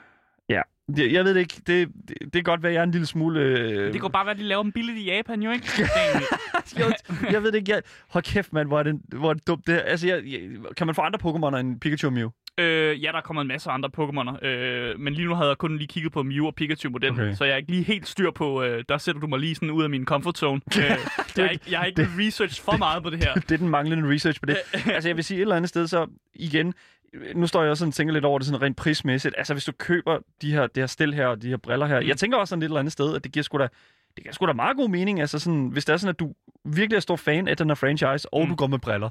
Jeg, 0.98 1.14
jeg 1.14 1.26
ved 1.26 1.34
det 1.34 1.40
ikke. 1.40 1.56
Det, 1.68 1.88
det, 2.08 2.18
det 2.22 2.32
kan 2.34 2.44
godt 2.44 2.64
være, 2.64 2.70
at 2.70 2.74
jeg 2.74 2.80
er 2.80 2.84
en 2.84 2.92
lille 2.92 3.08
smule... 3.08 3.40
Øh... 3.40 3.94
Det 3.94 4.02
kunne 4.02 4.12
bare 4.12 4.26
være, 4.26 4.34
at 4.34 4.40
de 4.40 4.44
laver 4.44 4.64
dem 4.64 4.72
billigt 4.72 4.98
i 4.98 5.06
Japan, 5.06 5.44
jo 5.44 5.52
ikke? 5.52 5.68
Daniel. 5.96 6.94
jeg, 7.32 7.44
ved 7.44 7.52
det 7.52 7.58
ikke. 7.58 7.72
Jeg... 7.72 7.82
Hold 8.10 8.24
kæft, 8.24 8.54
mand, 8.54 8.68
hvor 8.68 8.80
er 8.80 8.84
det, 8.84 9.00
hvor 9.08 9.30
er 9.30 9.34
det 9.34 9.48
dumt. 9.48 9.68
Det 9.68 9.76
her. 9.76 9.82
Altså, 9.82 10.08
jeg, 10.08 10.24
jeg, 10.26 10.40
kan 10.78 10.88
man 10.88 10.96
få 10.96 11.02
andre 11.02 11.20
Pokémoner 11.24 11.58
end 11.58 11.80
Pikachu 11.80 12.08
og 12.08 12.14
Mew? 12.14 12.30
øh, 12.60 13.04
ja, 13.04 13.12
der 13.12 13.22
kommer 13.22 13.42
en 13.42 13.48
masse 13.48 13.70
andre 13.70 13.90
Pokémoner. 13.98 14.46
Øh, 14.46 15.00
men 15.00 15.14
lige 15.14 15.28
nu 15.28 15.36
havde 15.36 15.50
jeg 15.50 15.58
kun 15.58 15.78
lige 15.78 15.88
kigget 15.88 16.12
på 16.12 16.24
Mew 16.24 16.46
og 16.46 16.56
Pikachu-modellen, 16.56 17.20
Okay. 17.20 17.36
så 17.36 17.44
jeg 17.46 17.54
er 17.54 17.58
ikke 17.58 17.72
lige 17.72 17.84
helt 17.84 18.08
styr 18.08 18.32
på... 18.32 18.64
Øh, 18.64 18.84
der 18.90 18.98
sætter 18.98 19.22
du 19.22 19.28
mig 19.28 19.40
lige 19.40 19.56
sådan 19.56 19.72
ud 19.72 19.84
af 19.84 19.90
min 19.90 20.06
comfort 20.06 20.38
zone. 20.38 20.62
øh, 20.78 20.84
jeg, 21.38 21.52
ikke, 21.52 21.66
jeg 21.72 21.80
har 21.80 21.86
ikke 21.86 22.08
research 22.20 22.64
for 22.64 22.78
meget 22.78 23.04
på 23.04 23.10
det 23.10 23.24
her. 23.24 23.34
det 23.50 23.52
er 23.52 23.58
den 23.58 23.70
manglende 23.70 24.14
research 24.14 24.40
på 24.40 24.46
det. 24.46 24.58
altså, 24.74 25.10
jeg 25.10 25.16
vil 25.16 25.24
sige 25.24 25.38
et 25.38 25.42
eller 25.42 25.56
andet 25.56 25.70
sted, 25.70 25.88
så 25.88 26.08
igen, 26.36 26.74
nu 27.36 27.48
står 27.48 27.62
jeg 27.62 27.72
også 27.72 27.80
sådan 27.80 27.90
og 27.90 27.94
tænker 27.94 28.14
lidt 28.14 28.26
over 28.26 28.40
det 28.40 28.48
sådan 28.48 28.62
rent 28.62 28.78
prismæssigt. 28.78 29.36
Altså, 29.38 29.54
hvis 29.54 29.66
du 29.66 29.72
køber 29.72 30.20
de 30.42 30.52
her, 30.52 30.68
det 30.68 30.82
her 30.82 30.88
stil 30.88 31.14
her 31.14 31.28
og 31.28 31.42
de 31.42 31.50
her 31.50 31.58
briller 31.58 31.86
her, 31.86 32.00
mm. 32.00 32.08
Jeg 32.08 32.18
tænker 32.18 32.38
også 32.38 32.50
sådan 32.50 32.62
et 32.62 32.66
eller 32.66 32.80
andet 32.80 32.92
sted, 32.92 33.16
at 33.16 33.24
det 33.24 33.32
giver 33.32 33.44
sgu 33.44 33.58
da, 33.58 33.68
det 34.16 34.24
giver 34.24 34.34
sgu 34.34 34.46
da 34.46 34.54
meget 34.54 34.78
god 34.78 34.90
mening. 34.90 35.22
Altså 35.22 35.40
sådan, 35.40 35.68
hvis 35.68 35.86
det 35.86 35.94
er 35.94 35.98
sådan, 35.98 36.14
at 36.14 36.20
du 36.20 36.34
virkelig 36.66 36.96
er 36.96 37.02
stor 37.02 37.16
fan 37.16 37.48
af 37.48 37.58
den 37.58 37.70
her 37.70 37.76
franchise, 37.76 38.34
og. 38.34 38.44
Mm. 38.44 38.50
du 38.50 38.56
går 38.56 38.68
med 38.68 38.80
briller. 38.80 39.10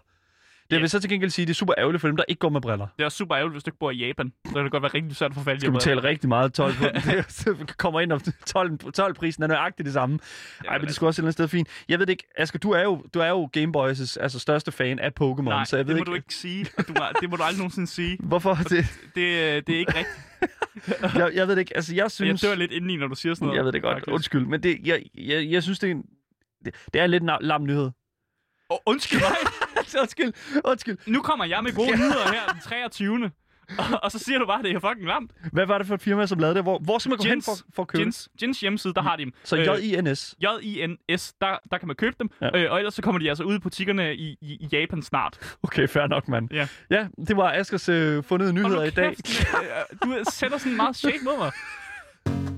Det 0.71 0.77
Ja. 0.77 0.81
vil 0.81 0.91
så 0.91 1.01
til 1.01 1.11
gengæld 1.11 1.31
sige, 1.31 1.43
at 1.43 1.49
det 1.49 1.55
er 1.55 1.57
super 1.57 1.75
ærgerligt 1.79 2.01
for 2.01 2.09
dem, 2.09 2.17
der 2.17 2.25
ikke 2.29 2.39
går 2.39 2.49
med 2.49 2.61
briller. 2.61 2.87
Det 2.97 3.01
er 3.03 3.05
også 3.05 3.17
super 3.19 3.37
ærgerligt, 3.37 3.55
hvis 3.55 3.65
du 3.65 3.69
ikke 3.69 3.79
bor 3.79 3.91
i 3.91 3.97
Japan. 3.97 4.33
Så 4.47 4.53
kan 4.53 4.63
det 4.65 4.73
godt 4.73 4.83
være 4.83 4.95
rigtig 4.95 5.17
svært 5.17 5.35
få 5.35 5.41
fat 5.41 5.57
i 5.57 5.61
skal 5.61 5.73
betale 5.73 6.03
rigtig 6.03 6.29
meget 6.29 6.53
tolv 6.55 6.75
på. 6.75 6.85
det 7.67 7.77
kommer 7.79 8.01
ind 8.01 8.13
om 8.13 8.21
12, 8.47 8.79
12 8.93 9.15
prisen 9.15 9.43
er 9.43 9.47
nøjagtigt 9.47 9.85
det 9.87 9.93
samme. 9.93 10.19
briller. 10.19 10.71
Ej, 10.73 10.79
men 10.79 10.87
det 10.87 10.95
skulle 10.95 11.09
også 11.09 11.21
et 11.21 11.23
eller 11.23 11.27
andet 11.27 11.33
sted 11.35 11.49
fint. 11.49 11.69
Jeg 11.89 11.99
ved 11.99 12.07
det 12.07 12.13
ikke, 12.13 12.25
Asger, 12.37 12.59
du 12.59 12.71
er 12.71 12.83
jo, 12.83 13.05
du 13.15 13.21
er 13.21 13.29
jo 13.29 13.51
Game 13.53 13.73
Boys' 13.79 14.17
altså, 14.21 14.39
største 14.39 14.73
fan 14.73 14.99
af 14.99 15.11
Pokémon, 15.21 15.43
Nej, 15.43 15.65
så 15.65 15.77
jeg 15.77 15.87
ved 15.87 15.95
det 15.95 16.01
må 16.01 16.03
ikke, 16.03 16.11
du 16.11 16.15
ikke 16.15 16.35
sige. 16.35 16.67
og 16.79 16.89
Du 16.89 16.93
må, 16.99 17.05
det 17.21 17.31
må 17.31 17.37
du 17.37 17.43
aldrig 17.43 17.59
nogensinde 17.59 17.87
sige. 17.87 18.19
hvorfor 18.31 18.55
det, 18.55 18.87
Det, 19.15 19.21
øh, 19.23 19.63
det 19.67 19.69
er 19.75 19.79
ikke 19.79 19.95
rigtigt. 19.99 21.15
jeg, 21.21 21.31
jeg 21.35 21.49
ved 21.49 21.55
det 21.57 21.61
ikke, 21.61 21.77
altså 21.77 21.95
jeg 21.95 22.03
Jeg 22.03 22.11
synes... 22.11 22.41
dør 22.41 22.55
lidt 22.55 22.73
indeni, 22.73 22.97
når 22.97 23.07
du 23.07 23.15
siger 23.15 23.35
sådan 23.35 23.47
noget. 23.47 23.57
Jeg 23.57 23.65
ved 23.65 23.73
det 23.73 23.83
godt, 23.83 23.95
faktisk. 23.97 24.13
undskyld, 24.15 24.47
men 24.47 24.63
det, 24.63 24.79
jeg, 24.85 25.03
jeg, 25.15 25.51
jeg 25.51 25.63
synes, 25.63 25.79
det 25.79 25.87
er 25.91 25.95
en, 25.95 26.03
det, 26.65 26.75
det 26.93 27.01
er 27.01 27.05
en 27.05 27.11
lidt 27.11 27.25
lam 27.41 27.65
nyhed. 27.65 27.91
Oh, 28.71 28.79
undskyld 28.87 29.21
mig. 29.21 29.37
undskyld, 30.03 30.33
undskyld. 30.65 30.97
Nu 31.07 31.23
kommer 31.23 31.45
jeg 31.45 31.63
med 31.63 31.73
gode 31.73 31.91
nyheder 31.91 32.33
her 32.33 32.53
den 32.53 32.61
23. 32.61 33.31
Og, 33.79 33.85
og 34.03 34.13
så 34.13 34.19
siger 34.19 34.39
du 34.39 34.47
bare, 34.47 34.59
at 34.59 34.65
det 34.65 34.73
er 34.75 34.81
fucking 34.81 35.07
lamt. 35.07 35.31
Hvad 35.53 35.67
var 35.67 35.79
det 35.79 35.87
for 35.87 35.95
et 35.95 36.01
firma, 36.03 36.27
som 36.27 36.39
lavede 36.39 36.55
det? 36.55 36.63
Hvor, 36.63 36.79
hvor 36.79 36.99
skal 36.99 37.11
man 37.11 37.19
gå 37.19 37.25
hen 37.25 37.31
Jens. 37.33 37.45
for, 37.45 37.53
for 37.75 37.83
at 37.83 37.89
købe 37.89 37.99
det? 37.99 38.05
Jins, 38.07 38.29
Jins 38.43 38.61
hjemmeside, 38.61 38.95
der 38.95 39.03
har 39.03 39.17
de 39.17 39.25
dem. 39.25 39.33
Så 39.45 39.57
Øh, 39.57 39.67
J-I-N-S. 39.67 40.35
J-I-N-S, 40.43 41.33
der, 41.41 41.57
der 41.71 41.79
kan 41.79 41.87
man 41.87 41.97
købe 41.97 42.17
dem. 42.19 42.31
Ja. 42.41 42.59
Øh, 42.59 42.73
og 42.73 42.79
ellers 42.79 42.95
så 42.95 43.03
kommer 43.03 43.19
de 43.19 43.29
altså 43.29 43.45
ud 43.45 43.57
i 43.57 43.59
butikkerne 43.59 44.15
i, 44.15 44.37
i, 44.41 44.53
i 44.61 44.69
Japan 44.73 45.03
snart. 45.03 45.57
Okay, 45.63 45.89
fair 45.89 46.07
nok, 46.07 46.29
mand. 46.29 46.49
Ja. 46.53 46.69
Ja, 46.91 47.07
det 47.29 47.37
var 47.37 47.53
Askers 47.53 47.89
øh, 47.89 48.25
fundede 48.25 48.53
nyheder 48.53 48.83
i 48.83 48.91
dag. 48.91 49.17
kæft, 49.25 49.55
øh, 49.55 49.99
du 50.03 50.17
sætter 50.31 50.59
sådan 50.59 50.77
meget 50.77 50.97
shade 50.97 51.25
mod 51.25 51.39
mig. 51.39 51.53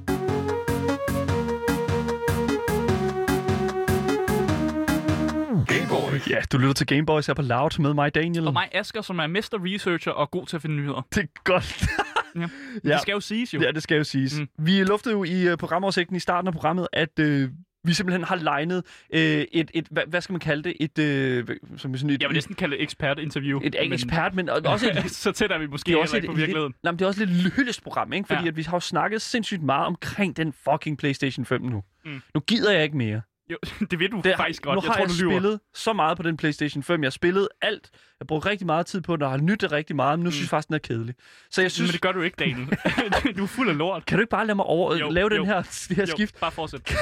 Ja, 6.29 6.37
du 6.53 6.59
lytter 6.59 6.75
til 6.75 6.87
Gameboys 6.87 7.27
her 7.27 7.35
på 7.35 7.43
Loud 7.43 7.79
med 7.79 7.95
mig, 7.95 8.15
Daniel. 8.15 8.47
Og 8.47 8.53
mig, 8.53 8.69
Asger, 8.73 9.03
som 9.03 9.19
er 9.19 9.27
mester 9.27 9.59
researcher 9.65 10.13
og 10.13 10.31
god 10.31 10.47
til 10.47 10.57
at 10.57 10.63
finde 10.63 10.77
nyheder. 10.77 11.07
Det 11.15 11.23
er 11.23 11.27
godt. 11.45 11.85
Ja. 12.37 12.49
Det 12.93 13.01
skal 13.03 13.13
jo 13.13 13.21
siges 13.21 13.55
jo. 13.55 13.61
Ja, 13.61 13.71
det 13.71 13.83
skal 13.83 13.97
jo 13.97 14.05
siges. 14.05 14.41
Mm. 14.41 14.49
Vi 14.59 14.85
luftede 14.85 15.15
jo 15.15 15.25
i 15.25 15.53
uh, 15.53 15.59
programoversigten 15.59 16.17
i 16.17 16.21
starten 16.21 16.47
af 16.49 16.53
programmet, 16.53 16.89
at 16.93 17.19
øh, 17.19 17.49
vi 17.85 17.93
simpelthen 17.93 18.25
har 18.25 18.37
legnet 18.37 18.83
øh, 19.15 19.21
et, 19.53 19.71
et 19.75 19.87
hvad, 19.91 20.03
hvad 20.09 20.21
skal 20.21 20.33
man 20.33 20.41
kalde 20.41 20.63
det? 20.63 20.75
Et, 20.81 20.99
øh, 20.99 21.47
som 21.77 21.97
sådan 21.97 22.11
et, 22.11 22.23
Jeg 22.23 22.29
vil 22.29 22.35
næsten 22.35 22.55
kalde 22.55 22.77
det 22.77 22.83
ekspertinterview. 22.83 23.61
et, 23.61 23.67
et 23.67 23.93
ekspert, 23.93 24.35
men 24.35 24.49
også 24.49 24.91
et, 25.05 25.11
så 25.25 25.33
tæt 25.33 25.51
er 25.53 25.59
vi 25.59 25.67
måske 25.67 25.87
det 25.87 25.95
er 25.95 26.01
også 26.01 26.17
ikke 26.17 26.27
et, 26.27 26.31
på 26.31 26.37
virkeligheden. 26.37 26.75
nej, 26.83 26.93
men 26.93 26.99
det 26.99 27.05
er 27.05 27.09
også 27.09 27.25
lidt 27.25 27.55
hyldest 27.55 27.83
program, 27.83 28.13
ikke? 28.13 28.27
Fordi 28.27 28.43
ja. 28.43 28.49
At 28.49 28.57
vi 28.57 28.63
har 28.63 28.77
jo 28.77 28.81
snakket 28.81 29.23
sindssygt 29.23 29.63
meget 29.63 29.87
omkring 29.87 30.37
den 30.37 30.53
fucking 30.53 30.99
PlayStation 30.99 31.45
5 31.45 31.63
nu. 31.63 31.83
Mm. 32.05 32.23
Nu 32.35 32.41
gider 32.41 32.73
jeg 32.73 32.83
ikke 32.83 32.97
mere. 32.97 33.21
Jo, 33.51 33.57
det 33.91 33.99
ved 33.99 34.09
du 34.09 34.21
Det, 34.25 34.37
faktisk 34.37 34.63
godt. 34.63 34.75
Nu 34.77 34.81
jeg 34.83 34.89
har 34.89 34.95
tror, 34.95 35.03
jeg 35.03 35.09
du 35.11 35.15
spillet 35.15 35.61
så 35.75 35.93
meget 35.93 36.17
på 36.17 36.23
den 36.23 36.37
PlayStation 36.37 36.83
5. 36.83 37.03
Jeg 37.03 37.07
har 37.07 37.11
spillet 37.11 37.49
alt. 37.63 37.89
Jeg 37.93 37.99
har 38.21 38.25
brugt 38.25 38.47
rigtig 38.47 38.67
meget 38.67 38.87
tid 38.87 39.01
på 39.01 39.17
den, 39.17 39.23
og 39.23 39.31
har 39.31 39.39
nyttet 39.39 39.61
det 39.61 39.73
rigtig 39.73 39.97
meget, 39.97 40.19
men 40.19 40.25
nu 40.25 40.29
mm. 40.29 40.33
synes 40.33 40.45
jeg 40.45 40.51
faktisk, 40.51 40.69
den 40.69 40.75
er 40.75 40.79
kedelig. 40.79 41.15
Så 41.51 41.63
jeg 41.63 41.71
synes, 41.71 41.89
Men 41.89 41.93
det 41.93 42.01
gør 42.01 42.13
du 42.13 42.23
ikke, 42.23 42.37
Daniel. 42.39 42.69
du 43.37 43.43
er 43.43 43.47
fuld 43.47 43.69
af 43.69 43.79
lort. 43.79 44.07
kan 44.07 44.19
du 44.19 44.21
ikke 44.23 44.31
bare 44.31 44.47
lade 44.47 44.57
mig 44.57 44.65
over, 44.65 44.97
Jo, 44.97 45.11
lave 45.11 45.29
den 45.31 45.37
jo. 45.39 45.45
her, 45.45 45.63
det 45.89 45.97
her 45.97 46.03
Jo, 46.03 46.07
skift? 46.07 46.41
bare 46.41 46.51
fortsæt. 46.53 46.93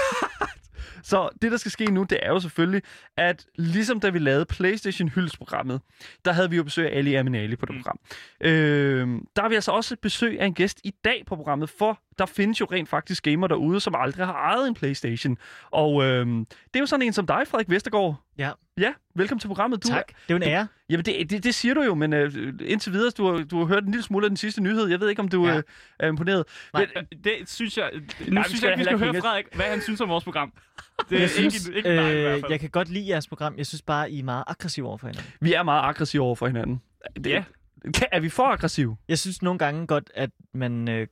Så 1.02 1.28
det, 1.42 1.50
der 1.52 1.58
skal 1.58 1.70
ske 1.70 1.84
nu, 1.84 2.02
det 2.10 2.18
er 2.22 2.28
jo 2.28 2.40
selvfølgelig, 2.40 2.82
at 3.16 3.46
ligesom 3.58 4.00
da 4.00 4.08
vi 4.10 4.18
lavede 4.18 4.44
PlayStation 4.44 5.08
Hyldesprogrammet, 5.08 5.80
der 6.24 6.32
havde 6.32 6.50
vi 6.50 6.56
jo 6.56 6.62
besøg 6.62 6.92
af 6.92 6.98
Ali 6.98 7.14
Aminali 7.14 7.56
på 7.56 7.66
det 7.66 7.74
Mm. 7.74 7.82
program. 7.82 7.98
Øh, 8.40 9.08
der 9.36 9.42
har 9.42 9.48
vi 9.48 9.54
altså 9.54 9.72
også 9.72 9.96
besøg 10.02 10.40
af 10.40 10.46
en 10.46 10.54
gæst 10.54 10.80
i 10.84 10.92
dag 11.04 11.22
på 11.26 11.36
programmet, 11.36 11.70
for 11.70 12.00
der 12.18 12.26
findes 12.26 12.60
jo 12.60 12.66
rent 12.72 12.88
faktisk 12.88 13.22
gamer 13.22 13.46
derude, 13.46 13.80
som 13.80 13.94
aldrig 13.98 14.26
har 14.26 14.32
ejet 14.32 14.68
en 14.68 14.74
PlayStation. 14.74 15.38
Og 15.70 16.04
øh, 16.04 16.26
det 16.26 16.46
er 16.74 16.80
jo 16.80 16.86
sådan 16.86 17.06
en 17.06 17.12
som 17.12 17.26
dig, 17.26 17.42
Frederik 17.48 17.70
Vestergaard. 17.70 18.16
Ja. 18.38 18.50
Ja, 18.78 18.92
velkommen 19.14 19.40
til 19.40 19.48
programmet. 19.48 19.82
Du, 19.84 19.88
Tak. 19.88 20.06
Det 20.08 20.14
er 20.14 20.34
jo 20.34 20.36
en 20.36 20.42
ære. 20.42 20.68
Jamen, 20.90 21.04
det, 21.04 21.30
det, 21.30 21.44
det 21.44 21.54
siger 21.54 21.74
du 21.74 21.82
jo, 21.82 21.94
men 21.94 22.12
øh, 22.12 22.32
indtil 22.60 22.92
videre, 22.92 23.10
du 23.10 23.26
har, 23.32 23.44
du 23.44 23.58
har 23.58 23.64
hørt 23.66 23.82
en 23.84 23.90
lille 23.90 24.02
smule 24.02 24.26
af 24.26 24.30
den 24.30 24.36
sidste 24.36 24.60
nyhed. 24.62 24.86
Jeg 24.88 25.00
ved 25.00 25.08
ikke, 25.08 25.22
om 25.22 25.28
du 25.28 25.46
Ja. 25.46 25.56
øh, 25.56 25.62
er 26.00 26.08
imponeret. 26.08 26.44
Nej. 26.72 26.86
Men, 26.94 27.04
Øh, 27.12 27.18
Det 27.24 27.32
synes 27.50 27.78
jeg... 27.78 27.90
Nu 27.94 28.00
vi 28.00 28.04
synes 28.18 28.58
skal 28.58 28.68
jeg 28.68 28.72
ikke, 28.72 28.78
vi 28.78 28.84
skal 28.84 28.94
ikke 28.94 28.98
høre 28.98 29.06
hænge- 29.12 29.20
Frederik, 29.20 29.46
hvad 29.54 29.66
han 29.66 29.80
synes 29.80 30.00
om 30.00 30.08
vores 30.08 30.24
program. 30.24 30.52
Det 31.10 31.16
er 31.16 31.20
Jeg 31.20 31.30
synes, 31.30 31.66
ikke, 31.66 31.76
ikke 31.78 31.88
dig 31.88 32.18
i 32.18 32.20
hvert 32.22 32.34
øh, 32.36 32.40
fald. 32.40 32.50
jeg 32.52 32.60
kan 32.60 32.70
godt 32.70 32.88
lide 32.88 33.08
jeres 33.08 33.28
program. 33.28 33.54
Jeg 33.58 33.66
synes 33.66 33.82
bare, 33.82 34.10
I 34.10 34.18
er 34.18 34.24
meget 34.24 34.44
aggressive 34.46 34.86
over 34.88 34.98
for 34.98 35.06
hinanden. 35.06 35.32
vi 35.40 35.52
er 35.52 35.62
meget 35.62 35.82
aggressive 35.88 36.22
over 36.22 36.34
for 36.34 36.46
hinanden. 36.46 36.80
Det, 37.16 37.26
Ja. 37.26 37.44
Kan, 37.94 38.06
er 38.12 38.20
vi 38.20 38.28
for 38.28 38.42
aggressive? 38.46 38.96
Jeg 39.08 39.18
synes 39.18 39.42
nogle 39.42 39.58
gange 39.58 39.86
godt, 39.86 40.10
at 40.14 40.30
man, 40.54 40.88
øh, 40.88 41.06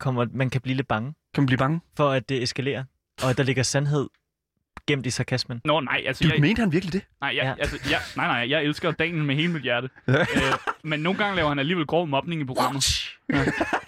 kommer, 0.00 0.26
man 0.32 0.50
kan 0.50 0.60
blive 0.60 0.76
lidt 0.76 0.88
bange 0.88 1.14
Kan 1.34 1.42
man 1.42 1.46
blive 1.46 1.58
bange? 1.58 1.80
for, 1.96 2.10
at 2.10 2.28
det 2.28 2.42
eskalerer. 2.42 2.84
Og 3.22 3.30
at 3.30 3.36
der 3.36 3.42
ligger 3.42 3.62
sandhed 3.62 4.08
gemt 4.86 5.06
i 5.06 5.10
sarkasmen. 5.10 5.60
Nå, 5.64 5.80
nej, 5.80 6.02
altså... 6.06 6.24
Du 6.24 6.30
Jeg, 6.32 6.40
mente 6.40 6.60
han 6.60 6.72
virkelig 6.72 6.92
det? 6.92 7.02
nej, 7.20 7.32
jeg, 7.36 7.44
Ja. 7.44 7.54
altså, 7.58 7.78
jeg, 7.90 7.98
nej, 8.16 8.26
nej, 8.26 8.50
jeg 8.50 8.64
elsker 8.64 8.90
Daniel 8.90 9.24
med 9.24 9.34
hele 9.34 9.52
mit 9.52 9.62
hjerte. 9.62 9.88
Øh, 10.08 10.16
men 10.84 11.00
nogle 11.00 11.18
gange 11.18 11.36
laver 11.36 11.48
han 11.48 11.58
alligevel 11.58 11.86
grov 11.86 12.06
mobning 12.08 12.40
i 12.40 12.44
programmet. 12.44 13.10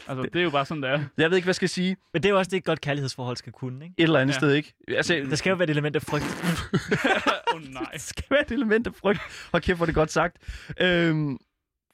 Altså, 0.08 0.22
det 0.32 0.36
er 0.36 0.42
jo 0.42 0.50
bare 0.50 0.64
sådan, 0.66 0.82
det 0.82 0.90
er. 0.90 1.00
Jeg 1.18 1.30
ved 1.30 1.36
ikke, 1.36 1.44
hvad 1.46 1.50
jeg 1.50 1.54
skal 1.54 1.68
sige. 1.68 1.90
Et 1.90 1.98
Men 2.12 2.22
det 2.22 2.28
er 2.28 2.32
jo 2.32 2.38
også 2.38 2.50
det, 2.50 2.56
et 2.56 2.64
godt 2.64 2.80
kærlighedsforhold 2.80 3.36
skal 3.36 3.52
kunne, 3.52 3.84
ikke? 3.84 3.94
eller 3.98 4.20
andet 4.20 4.34
Ja. 4.34 4.38
sted, 4.38 4.54
ikke? 4.54 4.74
Altså, 4.88 5.14
Der 5.30 5.36
skal 5.36 5.50
jo 5.50 5.56
være 5.56 5.64
et 5.64 5.70
element 5.70 5.96
af 5.96 6.02
frygt. 6.02 6.24
Åh, 7.48 7.54
oh, 7.54 7.62
nej. 7.62 7.84
det 7.92 8.00
skal 8.00 8.24
være 8.30 8.40
et 8.40 8.50
element 8.50 8.86
af 8.86 8.94
frygt. 8.94 9.20
Hold 9.52 9.62
kæft, 9.62 9.76
hvor 9.76 9.86
det 9.86 9.94
godt 9.94 10.12
sagt. 10.12 10.36
Øhm, 10.80 11.38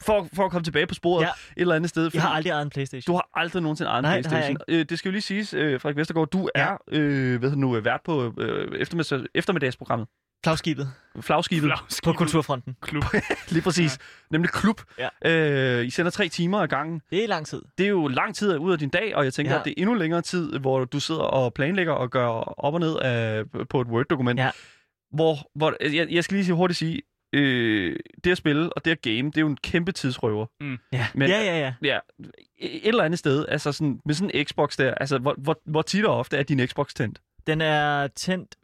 for, 0.02 0.28
for 0.32 0.44
at 0.44 0.50
komme 0.50 0.64
tilbage 0.64 0.86
på 0.86 0.94
sporet 0.94 1.22
Ja. 1.22 1.28
et 1.28 1.60
eller 1.60 1.74
andet 1.74 1.90
sted. 1.90 2.10
Jeg 2.14 2.22
har 2.22 2.28
aldrig 2.30 2.50
ejet 2.50 2.62
en 2.62 2.70
Playstation. 2.70 3.12
Du 3.12 3.16
har 3.16 3.28
aldrig 3.34 3.62
nogensinde 3.62 3.88
ejet 3.90 3.98
en 3.98 4.02
Nej, 4.04 4.16
det 4.16 4.26
Playstation. 4.26 4.56
Øh, 4.68 4.84
det 4.88 4.98
skal 4.98 5.08
jo 5.08 5.12
lige 5.12 5.22
siges, 5.22 5.54
øh, 5.54 5.80
Frederik 5.80 5.96
Vestergaard, 5.96 6.28
du 6.30 6.48
Ja. 6.56 6.62
er 6.62 6.76
øh, 6.92 7.38
hvad 7.40 7.50
nu, 7.50 7.76
øh, 7.76 7.84
vært 7.84 8.00
på 8.04 8.34
øh, 8.38 8.80
eftermiddags, 8.80 9.28
eftermiddagsprogrammet. 9.34 10.08
Flagskibet 10.44 10.88
Flagskibet. 11.20 11.72
på 12.04 12.12
Kulturfronten. 12.12 12.76
Klub. 12.80 13.04
Lige 13.50 13.62
præcis. 13.62 13.92
Ja. 13.92 14.04
Nemlig 14.30 14.50
klub. 14.50 14.80
Ja. 14.98 15.08
Øh, 15.80 15.86
I 15.86 15.90
sender 15.90 16.10
tre 16.10 16.28
timer 16.28 16.58
ad 16.60 16.68
gangen. 16.68 17.00
Det 17.10 17.24
er 17.24 17.28
lang 17.28 17.46
tid. 17.46 17.62
Det 17.78 17.84
er 17.86 17.90
jo 17.90 18.08
lang 18.08 18.34
tid 18.34 18.58
ud 18.58 18.72
af 18.72 18.78
din 18.78 18.88
dag, 18.88 19.16
og 19.16 19.24
jeg 19.24 19.32
tænker, 19.34 19.52
ja. 19.52 19.58
At 19.58 19.64
det 19.64 19.70
er 19.70 19.74
endnu 19.76 19.94
længere 19.94 20.22
tid, 20.22 20.58
hvor 20.58 20.84
du 20.84 21.00
sidder 21.00 21.20
og 21.20 21.54
planlægger 21.54 21.92
og 21.92 22.10
gør 22.10 22.26
op 22.60 22.74
og 22.74 22.80
ned 22.80 22.96
af, 22.98 23.42
på 23.70 23.80
et 23.80 23.86
Word-dokument. 23.86 24.40
Ja. 24.40 24.50
Hvor, 25.12 25.36
hvor 25.54 25.74
jeg, 25.94 26.06
jeg 26.10 26.24
skal 26.24 26.36
lige 26.38 26.52
hurtigt 26.52 26.78
sige, 26.78 27.02
øh, 27.34 27.96
det 28.24 28.30
at 28.30 28.36
spille 28.38 28.72
og 28.72 28.84
det 28.84 28.90
at 28.90 29.02
game, 29.02 29.16
det 29.30 29.36
er 29.36 29.40
jo 29.40 29.46
en 29.48 29.56
kæmpe 29.56 29.92
tidsrøver. 29.92 30.46
Ja, 30.92 31.06
Men- 31.14 31.28
ja, 31.28 31.40
ja. 31.44 31.58
ja. 31.58 31.72
Ja, 31.82 31.98
et 32.58 32.88
eller 32.88 33.04
andet 33.04 33.18
sted, 33.18 33.46
altså 33.48 33.72
sådan, 33.72 34.00
med 34.04 34.14
sådan 34.14 34.30
en 34.34 34.44
Xbox 34.46 34.76
der, 34.76 34.94
altså 34.94 35.18
hvor, 35.18 35.34
hvor, 35.38 35.60
hvor 35.64 35.82
tit 35.82 36.04
og 36.04 36.18
ofte 36.18 36.36
er 36.36 36.42
din 36.42 36.66
Xbox 36.68 36.94
tændt? 36.94 37.20
Den 37.46 37.60
er 37.60 38.06
tændt 38.06 38.54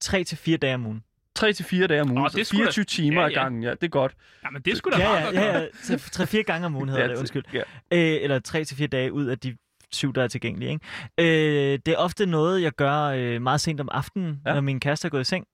3 0.00 0.24
til 0.24 0.38
fire 0.38 0.56
dage 0.56 0.74
om 0.74 0.86
ugen. 0.86 1.02
3 1.34 1.52
til 1.52 1.64
4 1.64 1.86
dage 1.86 2.00
om 2.00 2.10
ugen, 2.10 2.22
oh, 2.22 2.30
det 2.30 2.40
er 2.40 2.44
sgu 2.44 2.56
da- 2.56 2.62
24 2.62 2.84
timer 2.84 3.20
Ja, 3.20 3.26
ad 3.26 3.32
ja. 3.32 3.42
gangen, 3.42 3.62
ja, 3.62 3.70
det 3.70 3.82
er 3.82 3.88
godt. 3.88 4.14
Jamen, 4.44 4.62
det 4.62 4.72
er 4.72 4.76
sgu 4.76 4.90
da 4.90 4.98
Ja, 4.98 5.12
ja, 5.14 5.30
ja, 5.54 5.58
ja. 5.60 5.66
3-4 5.96 6.42
gange 6.42 6.66
om 6.66 6.76
ugen 6.76 6.88
hedder 6.88 7.04
Ja, 7.04 7.10
det, 7.10 7.18
undskyld. 7.18 7.42
Ja. 7.52 7.58
Øh, 7.92 8.22
eller 8.22 8.38
3 8.38 8.64
til 8.64 8.76
fire 8.76 8.86
dage 8.86 9.12
ud 9.12 9.26
af 9.26 9.38
de 9.38 9.56
syv, 9.92 10.12
der 10.14 10.22
er 10.22 10.28
tilgængelige. 10.28 10.70
Ikke? 10.70 11.72
Øh, 11.72 11.78
det 11.86 11.88
er 11.94 11.96
ofte 11.96 12.26
noget, 12.26 12.62
jeg 12.62 12.72
gør 12.72 13.00
øh, 13.02 13.42
meget 13.42 13.60
sent 13.60 13.80
om 13.80 13.88
aftenen, 13.92 14.40
Ja. 14.44 14.50
ja. 14.50 14.54
når 14.54 14.60
min 14.60 14.80
kæreste 14.80 15.06
er 15.06 15.10
gået 15.10 15.20
i 15.20 15.24
seng. 15.24 15.46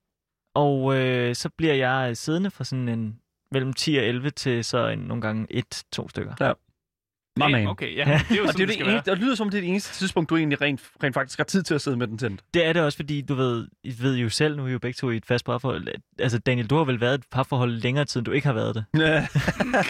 Og 0.53 0.95
øh, 0.95 1.35
så 1.35 1.49
bliver 1.49 1.73
jeg 1.73 2.17
siddende 2.17 2.51
fra 2.51 2.63
sådan 2.63 2.89
en 2.89 3.19
mellem 3.51 3.73
10 3.73 3.97
og 3.97 4.03
11 4.03 4.29
til 4.29 4.63
så 4.63 4.87
en, 4.87 4.99
nogle 4.99 5.21
gange 5.21 5.47
et, 5.49 5.83
to 5.91 6.09
stykker. 6.09 6.33
Ja. 6.39 6.53
My 7.37 7.51
man. 7.51 7.67
Okay, 7.67 7.95
ja. 7.97 8.03
Det 8.29 8.31
er 8.31 8.35
jo 8.41 8.43
Og 8.47 8.57
det, 8.57 8.69
er 8.81 8.85
eneste, 8.85 9.11
og 9.11 9.17
lyder 9.17 9.35
som, 9.35 9.49
det 9.49 9.57
er 9.57 9.61
det 9.61 9.69
eneste 9.69 9.93
tidspunkt, 9.99 10.29
du 10.29 10.37
egentlig 10.37 10.61
rent, 10.61 10.81
rent 11.03 11.13
faktisk 11.13 11.39
har 11.39 11.43
tid 11.43 11.63
til 11.63 11.73
at 11.73 11.81
sidde 11.81 11.97
med 11.97 12.07
den 12.07 12.17
tændt. 12.17 12.41
Det 12.53 12.65
er 12.65 12.73
det 12.73 12.81
også, 12.81 12.95
fordi 12.95 13.21
du 13.21 13.33
ved, 13.35 13.67
I 13.83 13.93
ved 13.99 14.17
jo 14.17 14.29
selv, 14.29 14.57
nu 14.57 14.63
er 14.63 14.67
I 14.67 14.71
jo 14.71 14.79
begge 14.79 14.95
to 14.97 15.09
i 15.09 15.17
et 15.17 15.25
fast 15.25 15.45
parforhold. 15.45 15.87
Altså 16.19 16.39
Daniel, 16.39 16.67
du 16.67 16.75
har 16.77 16.83
vel 16.83 17.01
været 17.01 17.11
i 17.13 17.15
et 17.19 17.23
parforhold 17.31 17.71
længere 17.71 18.05
tid, 18.05 18.19
end 18.19 18.25
du 18.25 18.31
ikke 18.31 18.47
har 18.47 18.53
været 18.53 18.75
det. 18.75 18.85
Ja, 18.97 18.99
Det 19.07 19.27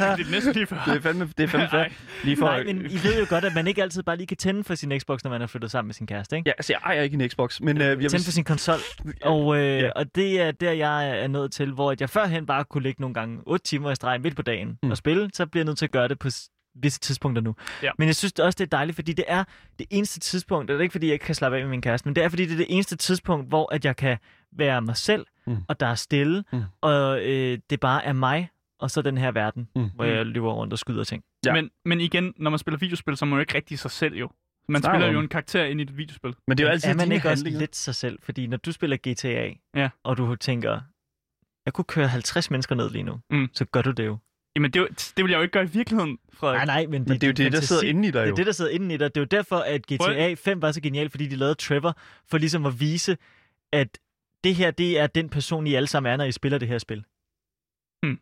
er 0.02 0.32
næsten 0.32 0.54
lige 0.54 0.66
før. 0.68 0.84
det 0.88 0.96
er 0.96 1.02
fandme, 1.02 1.30
det 1.38 1.44
er 1.44 1.48
fandme. 1.48 1.68
Ej. 1.80 1.92
Lige 2.24 2.38
for, 2.38 2.46
Nej, 2.46 2.64
men 2.64 2.78
I 2.86 2.94
ved 3.04 3.20
jo 3.20 3.26
godt, 3.30 3.46
at 3.46 3.56
man 3.56 3.68
ikke 3.68 3.82
altid 3.84 4.04
bare 4.04 4.18
lige 4.18 4.28
kan 4.28 4.38
tænde 4.38 4.64
for 4.64 4.76
sin 4.76 5.00
Xbox, 5.00 5.24
når 5.24 5.32
man 5.32 5.42
er 5.42 5.48
flyttet 5.48 5.72
sammen 5.72 5.88
med 5.88 5.94
sin 5.94 6.08
kæreste, 6.08 6.36
ikke? 6.38 6.50
Ja, 6.50 6.54
altså 6.58 6.74
jeg 6.74 6.80
ejer 6.86 7.02
ikke 7.02 7.24
en 7.24 7.30
Xbox, 7.30 7.62
men 7.62 7.78
øh, 7.82 7.88
jeg 7.88 7.98
vil, 8.00 8.10
Tænde 8.10 8.26
for 8.26 8.32
sin 8.32 8.44
konsol. 8.44 8.76
Og, 9.24 9.58
øh, 9.58 9.64
Ja. 9.80 9.90
og 9.96 10.16
det 10.16 10.42
er 10.42 10.52
der, 10.52 10.72
jeg 10.72 11.20
er 11.24 11.28
nået 11.28 11.52
til, 11.52 11.72
hvor 11.72 11.96
jeg 12.00 12.10
førhen 12.10 12.46
bare 12.46 12.64
kunne 12.66 12.84
ligge 12.84 13.02
nogle 13.02 13.14
gange 13.14 13.40
8 13.46 13.66
timer 13.66 13.92
i 13.92 13.96
streg 13.96 14.22
midt 14.22 14.36
på 14.36 14.42
dagen 14.42 14.78
Mm. 14.84 14.92
og 14.92 14.98
spille, 14.98 15.30
så 15.34 15.46
bliver 15.46 15.62
jeg 15.62 15.66
nødt 15.66 15.78
til 15.78 15.86
at 15.86 15.92
gøre 15.92 16.08
det 16.08 16.20
på 16.20 16.30
visse 16.76 17.00
tidspunkter 17.00 17.42
nu. 17.42 17.56
Ja. 17.84 17.92
Men 17.98 18.08
jeg 18.08 18.16
synes 18.16 18.34
også, 18.40 18.56
det 18.58 18.64
er 18.66 18.78
dejligt, 18.78 18.96
fordi 18.96 19.14
det 19.14 19.26
er 19.28 19.44
det 19.80 19.88
eneste 19.90 20.20
tidspunkt, 20.20 20.62
og 20.70 20.74
det 20.74 20.78
er 20.80 20.82
ikke 20.82 20.92
fordi, 20.92 21.06
jeg 21.08 21.14
ikke 21.14 21.26
kan 21.26 21.36
slappe 21.36 21.58
af 21.58 21.64
med 21.64 21.70
min 21.70 21.82
kæreste, 21.82 22.08
men 22.08 22.16
det 22.16 22.24
er 22.24 22.30
fordi, 22.30 22.46
det 22.46 22.54
er 22.54 22.58
det 22.58 22.66
eneste 22.70 22.96
tidspunkt, 22.96 23.48
hvor 23.50 23.74
at 23.74 23.86
jeg 23.86 23.96
kan 23.96 24.18
være 24.52 24.82
mig 24.82 24.98
selv, 24.98 25.26
Mm. 25.48 25.58
og 25.68 25.80
der 25.80 25.88
er 25.88 25.96
stille, 25.96 26.44
Mm. 26.54 26.62
og 26.82 27.22
øh, 27.26 27.58
det 27.70 27.80
bare 27.80 28.06
er 28.06 28.14
mig, 28.14 28.50
og 28.80 28.92
så 28.92 29.02
den 29.02 29.18
her 29.18 29.32
verden, 29.32 29.68
Mm. 29.76 29.90
hvor 29.96 30.04
jeg 30.06 30.26
løber 30.26 30.54
rundt 30.54 30.74
og 30.74 30.80
skyder 30.80 31.04
ting. 31.04 31.24
Ja. 31.46 31.54
Men, 31.54 31.70
men 31.86 32.02
igen, 32.02 32.34
når 32.38 32.50
man 32.50 32.60
spiller 32.60 32.78
videospil, 32.78 33.18
så 33.18 33.26
er 33.26 33.28
man 33.28 33.38
jo 33.38 33.40
ikke 33.40 33.56
rigtig 33.56 33.80
sig 33.80 33.92
selv 33.92 34.16
jo. 34.16 34.30
Man 34.70 34.82
Snakker 34.82 35.00
spiller 35.00 35.14
jo 35.14 35.20
en 35.20 35.28
karakter 35.28 35.64
ind 35.64 35.80
i 35.80 35.84
et 35.84 35.98
videospil. 35.98 36.34
men 36.48 36.58
det 36.58 36.64
er 36.64 36.68
jo 36.68 36.72
altid 36.72 36.90
er 36.90 36.96
man 36.96 37.12
ikke 37.12 37.30
også 37.30 37.44
handlinger. 37.44 37.60
lidt 37.60 37.76
sig 37.76 37.96
selv? 37.96 38.20
Fordi 38.22 38.48
når 38.48 38.58
du 38.58 38.72
spiller 38.72 38.98
GTA, 38.98 39.54
Ja. 39.76 39.90
og 40.04 40.18
du 40.18 40.36
tænker, 40.36 40.82
jeg 41.66 41.74
kunne 41.74 41.86
køre 41.86 42.08
50 42.08 42.52
mennesker 42.52 42.76
ned 42.76 42.90
lige 42.90 43.04
nu, 43.04 43.20
Mm. 43.30 43.50
så 43.54 43.66
gør 43.66 43.82
du 43.82 43.92
det 43.92 44.06
jo. 44.06 44.18
Jamen, 44.56 44.72
det, 44.72 44.80
jo- 44.80 44.88
det 45.18 45.24
vil 45.24 45.30
jeg 45.30 45.38
jo 45.38 45.42
ikke 45.42 45.52
gøre 45.52 45.64
i 45.64 45.68
virkeligheden, 45.68 46.18
Frederik. 46.34 46.58
Nej, 46.58 46.66
nej, 46.66 46.86
men 46.86 47.02
det, 47.02 47.10
Men 47.10 47.16
det 47.22 47.24
er 47.24 47.28
jo 47.28 47.34
det, 47.34 47.52
der 47.52 47.62
sidder 47.62 47.82
inde 47.84 48.08
i 48.08 48.12
dig 48.12 48.22
Det 48.22 48.28
jo. 48.28 48.32
er 48.32 48.36
det, 48.36 48.46
der 48.46 48.52
sidder 48.52 48.72
inde 48.72 48.94
i 48.96 48.98
dig. 48.98 49.16
Det 49.16 49.22
er 49.22 49.22
jo 49.22 49.38
derfor, 49.38 49.58
at 49.58 49.82
GTA 49.94 50.34
5 50.34 50.62
var 50.62 50.72
så 50.72 50.82
genial, 50.82 51.10
fordi 51.10 51.28
de 51.28 51.36
lavede 51.36 51.56
Trevor, 51.56 51.98
for 52.30 52.38
ligesom 52.38 52.66
at 52.66 52.80
vise, 52.80 53.18
at 53.72 53.98
det 54.44 54.56
her, 54.56 54.72
det 54.72 55.00
er 55.00 55.08
den 55.08 55.30
person, 55.30 55.68
I 55.68 55.74
alle 55.76 55.88
sammen 55.88 56.12
er, 56.14 56.18
når 56.18 56.24
I 56.26 56.32
spiller 56.32 56.58
det 56.58 56.68
her 56.68 56.78
spil. 56.78 57.04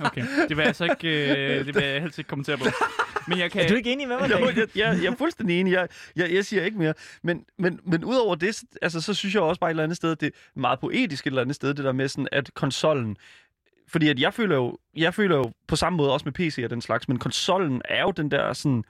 Okay, 0.00 0.22
det 0.48 0.56
vil 0.56 0.56
jeg 0.58 0.66
altså 0.66 0.84
ikke, 0.84 1.30
øh, 1.58 1.66
det 1.66 1.74
vil 1.74 1.84
jeg 1.84 2.00
helst 2.02 2.18
ikke 2.18 2.28
kommentere 2.28 2.58
på. 2.58 2.64
Men 3.28 3.38
jeg 3.38 3.50
kan... 3.50 3.64
Er 3.64 3.68
du 3.68 3.74
ikke 3.74 3.92
enig 3.92 4.08
med 4.08 4.16
mig, 4.20 4.30
Jo, 4.30 4.46
jeg, 4.46 4.56
jeg, 4.56 4.98
jeg 5.02 5.12
er 5.12 5.16
fuldstændig 5.16 5.60
enig. 5.60 5.72
Jeg, 5.72 5.88
jeg, 6.16 6.32
jeg 6.34 6.44
siger 6.44 6.64
ikke 6.64 6.78
mere. 6.78 6.94
Men, 7.22 7.44
men, 7.58 7.80
men 7.84 8.04
udover 8.04 8.34
det, 8.34 8.54
så- 8.54 8.66
altså, 8.82 9.00
så 9.00 9.14
synes 9.14 9.34
jeg 9.34 9.42
også 9.42 9.60
bare 9.60 9.70
et 9.70 9.72
eller 9.72 9.82
andet 9.82 9.96
sted, 9.96 10.16
det 10.16 10.26
er 10.26 10.60
meget 10.60 10.80
poetisk 10.80 11.26
et 11.26 11.30
eller 11.30 11.42
andet 11.42 11.56
sted, 11.56 11.74
det 11.74 11.84
der 11.84 11.92
med 11.92 12.08
sådan, 12.08 12.28
at 12.32 12.50
konsollen... 12.54 13.16
Fordi 13.88 14.08
at 14.08 14.18
jeg 14.20 14.34
føler 14.34 14.56
jo, 14.56 14.78
jeg 14.96 15.14
føler 15.14 15.36
jo 15.36 15.52
på 15.68 15.76
samme 15.76 15.96
måde 15.96 16.12
også 16.12 16.24
med 16.24 16.32
PC 16.32 16.60
og 16.64 16.70
den 16.70 16.80
slags, 16.80 17.08
men 17.08 17.18
konsollen 17.18 17.82
er 17.84 18.02
jo 18.02 18.10
den 18.10 18.30
der 18.30 18.52
sådan... 18.52 18.84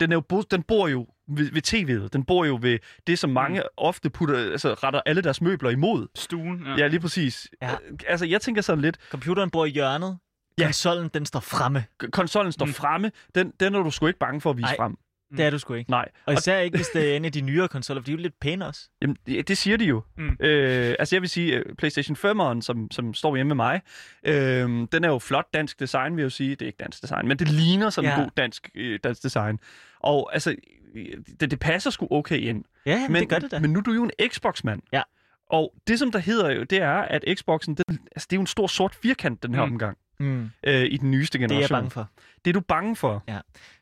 Den, 0.00 0.12
er 0.12 0.16
jo, 0.16 0.20
bo- 0.20 0.42
den 0.42 0.62
bor 0.62 0.88
jo 0.88 1.06
ved, 1.28 1.52
ved 1.52 1.62
tv'et. 2.04 2.08
Den 2.08 2.24
bor 2.24 2.44
jo 2.44 2.58
ved 2.62 2.78
det, 3.06 3.18
som 3.18 3.30
mange 3.30 3.62
ofte 3.76 4.10
putter, 4.10 4.36
altså 4.38 4.74
retter 4.74 5.00
alle 5.06 5.22
deres 5.22 5.40
møbler 5.40 5.70
imod. 5.70 6.06
Stuen, 6.14 6.62
ja. 6.66 6.74
Ja, 6.76 6.86
lige 6.86 7.00
præcis. 7.00 7.48
Ja. 7.62 7.70
Altså, 8.06 8.26
jeg 8.26 8.40
tænker 8.40 8.62
sådan 8.62 8.82
lidt, 8.82 8.96
Computeren 9.10 9.50
bor 9.50 9.64
i 9.64 9.70
hjørnet. 9.70 10.18
Ja. 10.58 10.64
Konsollen, 10.64 11.10
den 11.14 11.26
står 11.26 11.40
fremme. 11.40 11.84
konsollen 12.12 12.52
står 12.52 12.66
Mm. 12.66 12.72
fremme, 12.72 13.10
den, 13.34 13.52
den 13.60 13.74
er 13.74 13.82
du 13.82 13.90
sgu 13.90 14.06
ikke 14.06 14.18
bange 14.18 14.40
for 14.40 14.50
at 14.50 14.56
vise 14.56 14.68
Ej. 14.68 14.76
frem. 14.76 14.96
Det 15.36 15.40
er 15.40 15.50
du 15.50 15.58
sgu 15.58 15.74
ikke. 15.74 15.90
Nej. 15.90 16.08
Og 16.26 16.34
især 16.34 16.58
ikke, 16.58 16.76
hvis 16.78 16.88
det 16.88 17.12
er 17.12 17.16
en 17.16 17.24
af 17.24 17.32
de 17.32 17.40
nyere 17.40 17.68
konsoller, 17.68 18.00
for 18.02 18.04
de 18.04 18.10
er 18.12 18.16
jo 18.16 18.22
lidt 18.22 18.40
pæne 18.40 18.66
også. 18.66 18.88
Jamen, 19.02 19.16
det, 19.26 19.48
det 19.48 19.56
siger 19.58 19.76
de 19.76 19.84
jo. 19.84 20.02
Mm. 20.18 20.36
Øh, 20.40 20.94
altså, 20.98 21.16
jeg 21.16 21.22
vil 21.22 21.28
sige, 21.30 21.66
uh, 21.70 21.74
PlayStation 21.76 22.16
5'eren, 22.16 22.60
som, 22.60 22.90
som 22.90 23.14
står 23.14 23.36
hjemme 23.36 23.48
med 23.48 23.56
mig, 23.56 23.80
øh, 24.24 24.68
den 24.92 25.04
er 25.04 25.08
jo 25.08 25.18
flot 25.18 25.46
dansk 25.54 25.80
design, 25.80 26.16
vil 26.16 26.22
jeg 26.22 26.24
jo 26.24 26.30
sige. 26.30 26.50
Det 26.50 26.62
er 26.62 26.66
ikke 26.66 26.76
dansk 26.80 27.02
design, 27.02 27.28
men 27.28 27.38
det 27.38 27.48
ligner 27.48 27.90
sådan 27.90 28.10
en 28.10 28.16
Ja. 28.16 28.22
god 28.22 28.30
dansk, 28.36 28.70
øh, 28.74 28.98
dansk 29.04 29.22
design. 29.22 29.58
Og 30.00 30.30
altså, 30.32 30.56
øh, 30.94 31.06
det, 31.40 31.50
det 31.50 31.58
passer 31.60 31.90
sgu 31.90 32.08
okay 32.10 32.38
ind. 32.38 32.64
Ja, 32.86 32.98
men, 32.98 33.12
men, 33.12 33.20
det 33.20 33.28
gør 33.28 33.38
det 33.38 33.50
da. 33.50 33.58
Men 33.58 33.70
nu 33.72 33.78
er 33.78 33.82
du 33.82 33.92
jo 33.92 34.02
en 34.04 34.10
Xbox-mand. 34.28 34.82
Ja. 34.92 35.02
Og 35.50 35.74
det, 35.88 35.98
som 35.98 36.12
der 36.12 36.18
hedder 36.18 36.50
jo, 36.50 36.62
det 36.62 36.78
er, 36.82 36.94
at 36.94 37.24
Xboxen, 37.38 37.74
den, 37.74 37.84
altså, 38.16 38.26
det 38.30 38.32
er 38.32 38.36
jo 38.36 38.40
en 38.40 38.46
stor 38.46 38.66
sort 38.66 38.94
firkant, 38.94 39.42
den 39.42 39.54
her 39.54 39.64
Mm. 39.64 39.72
omgang, 39.72 39.96
mm, 40.20 40.50
øh, 40.64 40.84
i 40.84 40.96
den 40.96 41.10
nyeste 41.10 41.38
det 41.38 41.44
er 41.44 41.48
generation. 41.48 41.74
jeg 41.76 41.78
bange 41.82 41.90
for. 41.90 42.08
Det 42.44 42.50
er 42.50 42.52
du 42.54 42.60
bange 42.60 42.96
for. 42.96 43.24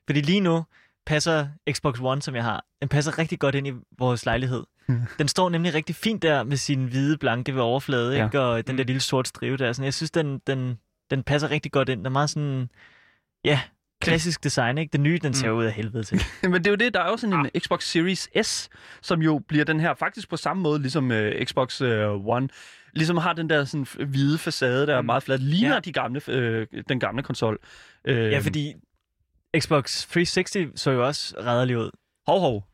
Fordi 0.07 0.21
lige 0.21 0.41
nu 0.41 0.65
passer 1.07 1.49
Xbox 1.73 1.99
One, 2.03 2.23
som 2.23 2.35
jeg 2.35 2.45
har, 2.45 2.65
den 2.81 2.89
passer 2.89 3.19
rigtig 3.19 3.39
godt 3.39 3.55
ind 3.55 3.67
i 3.69 3.73
vores 3.99 4.27
lejlighed. 4.27 4.65
Den 5.19 5.29
står 5.29 5.49
nemlig 5.49 5.75
rigtig 5.75 5.95
fint 5.97 6.23
der 6.23 6.43
med 6.43 6.57
sin 6.57 6.85
hvide, 6.85 7.19
blanke 7.19 7.55
ved 7.55 7.61
overflade, 7.63 8.17
Ja. 8.17 8.25
ikke? 8.25 8.41
og 8.41 8.67
den 8.67 8.79
der 8.79 8.85
Mm. 8.85 8.87
lille 8.87 9.01
sort 9.01 9.29
strive 9.29 9.57
der. 9.57 9.73
Sådan, 9.73 9.85
jeg 9.85 9.95
synes, 9.95 10.11
den, 10.11 10.41
den, 10.47 10.79
den 11.11 11.23
passer 11.23 11.51
rigtig 11.51 11.73
godt 11.73 11.89
ind. 11.89 11.99
Den 11.99 12.07
er 12.07 12.11
meget 12.11 12.31
sådan, 12.31 12.71
ja, 13.45 13.61
klassisk 14.03 14.45
design. 14.45 14.79
Ikke? 14.79 14.93
Den 14.93 15.03
nye, 15.03 15.19
den 15.23 15.35
ser 15.35 15.51
Mm. 15.53 15.57
ud 15.59 15.65
af 15.65 15.73
helvede 15.73 16.05
til. 16.05 16.21
Men 16.43 16.53
det 16.55 16.67
er 16.67 16.71
jo 16.71 16.77
det, 16.77 16.95
der 16.95 17.01
er 17.01 17.11
jo 17.11 17.17
sådan 17.17 17.35
en 17.55 17.61
Xbox 17.61 17.85
Series 17.85 18.29
S, 18.43 18.69
som 19.03 19.23
jo 19.23 19.39
bliver 19.49 19.65
den 19.65 19.81
her, 19.81 19.95
faktisk 19.95 20.31
på 20.31 20.37
samme 20.37 20.63
måde 20.63 20.81
ligesom 20.81 21.11
uh, 21.11 21.45
Xbox 21.45 21.81
uh, 21.83 21.89
One, 22.27 22.49
ligesom 22.95 23.17
har 23.17 23.33
den 23.33 23.51
der 23.51 23.65
sådan 23.65 23.87
hvide 24.09 24.39
facade, 24.39 24.87
der 24.87 24.97
er 24.97 25.01
Mm. 25.01 25.07
meget 25.07 25.23
flad, 25.23 25.39
ligner 25.39 25.75
Ja. 25.75 25.81
de 25.81 25.93
gamle, 25.93 26.21
øh, 26.29 26.67
den 26.89 27.01
gamle 27.01 27.23
konsol. 27.23 27.59
Øh, 28.05 28.33
Ja, 28.33 28.39
fordi 28.39 28.75
Xbox 29.61 30.07
360 30.07 30.81
så 30.81 30.91
jo 30.91 31.07
også 31.07 31.35
rædderlig 31.41 31.79
ud. 31.79 31.91
Hov, 32.27 32.41
hov. 32.41 32.65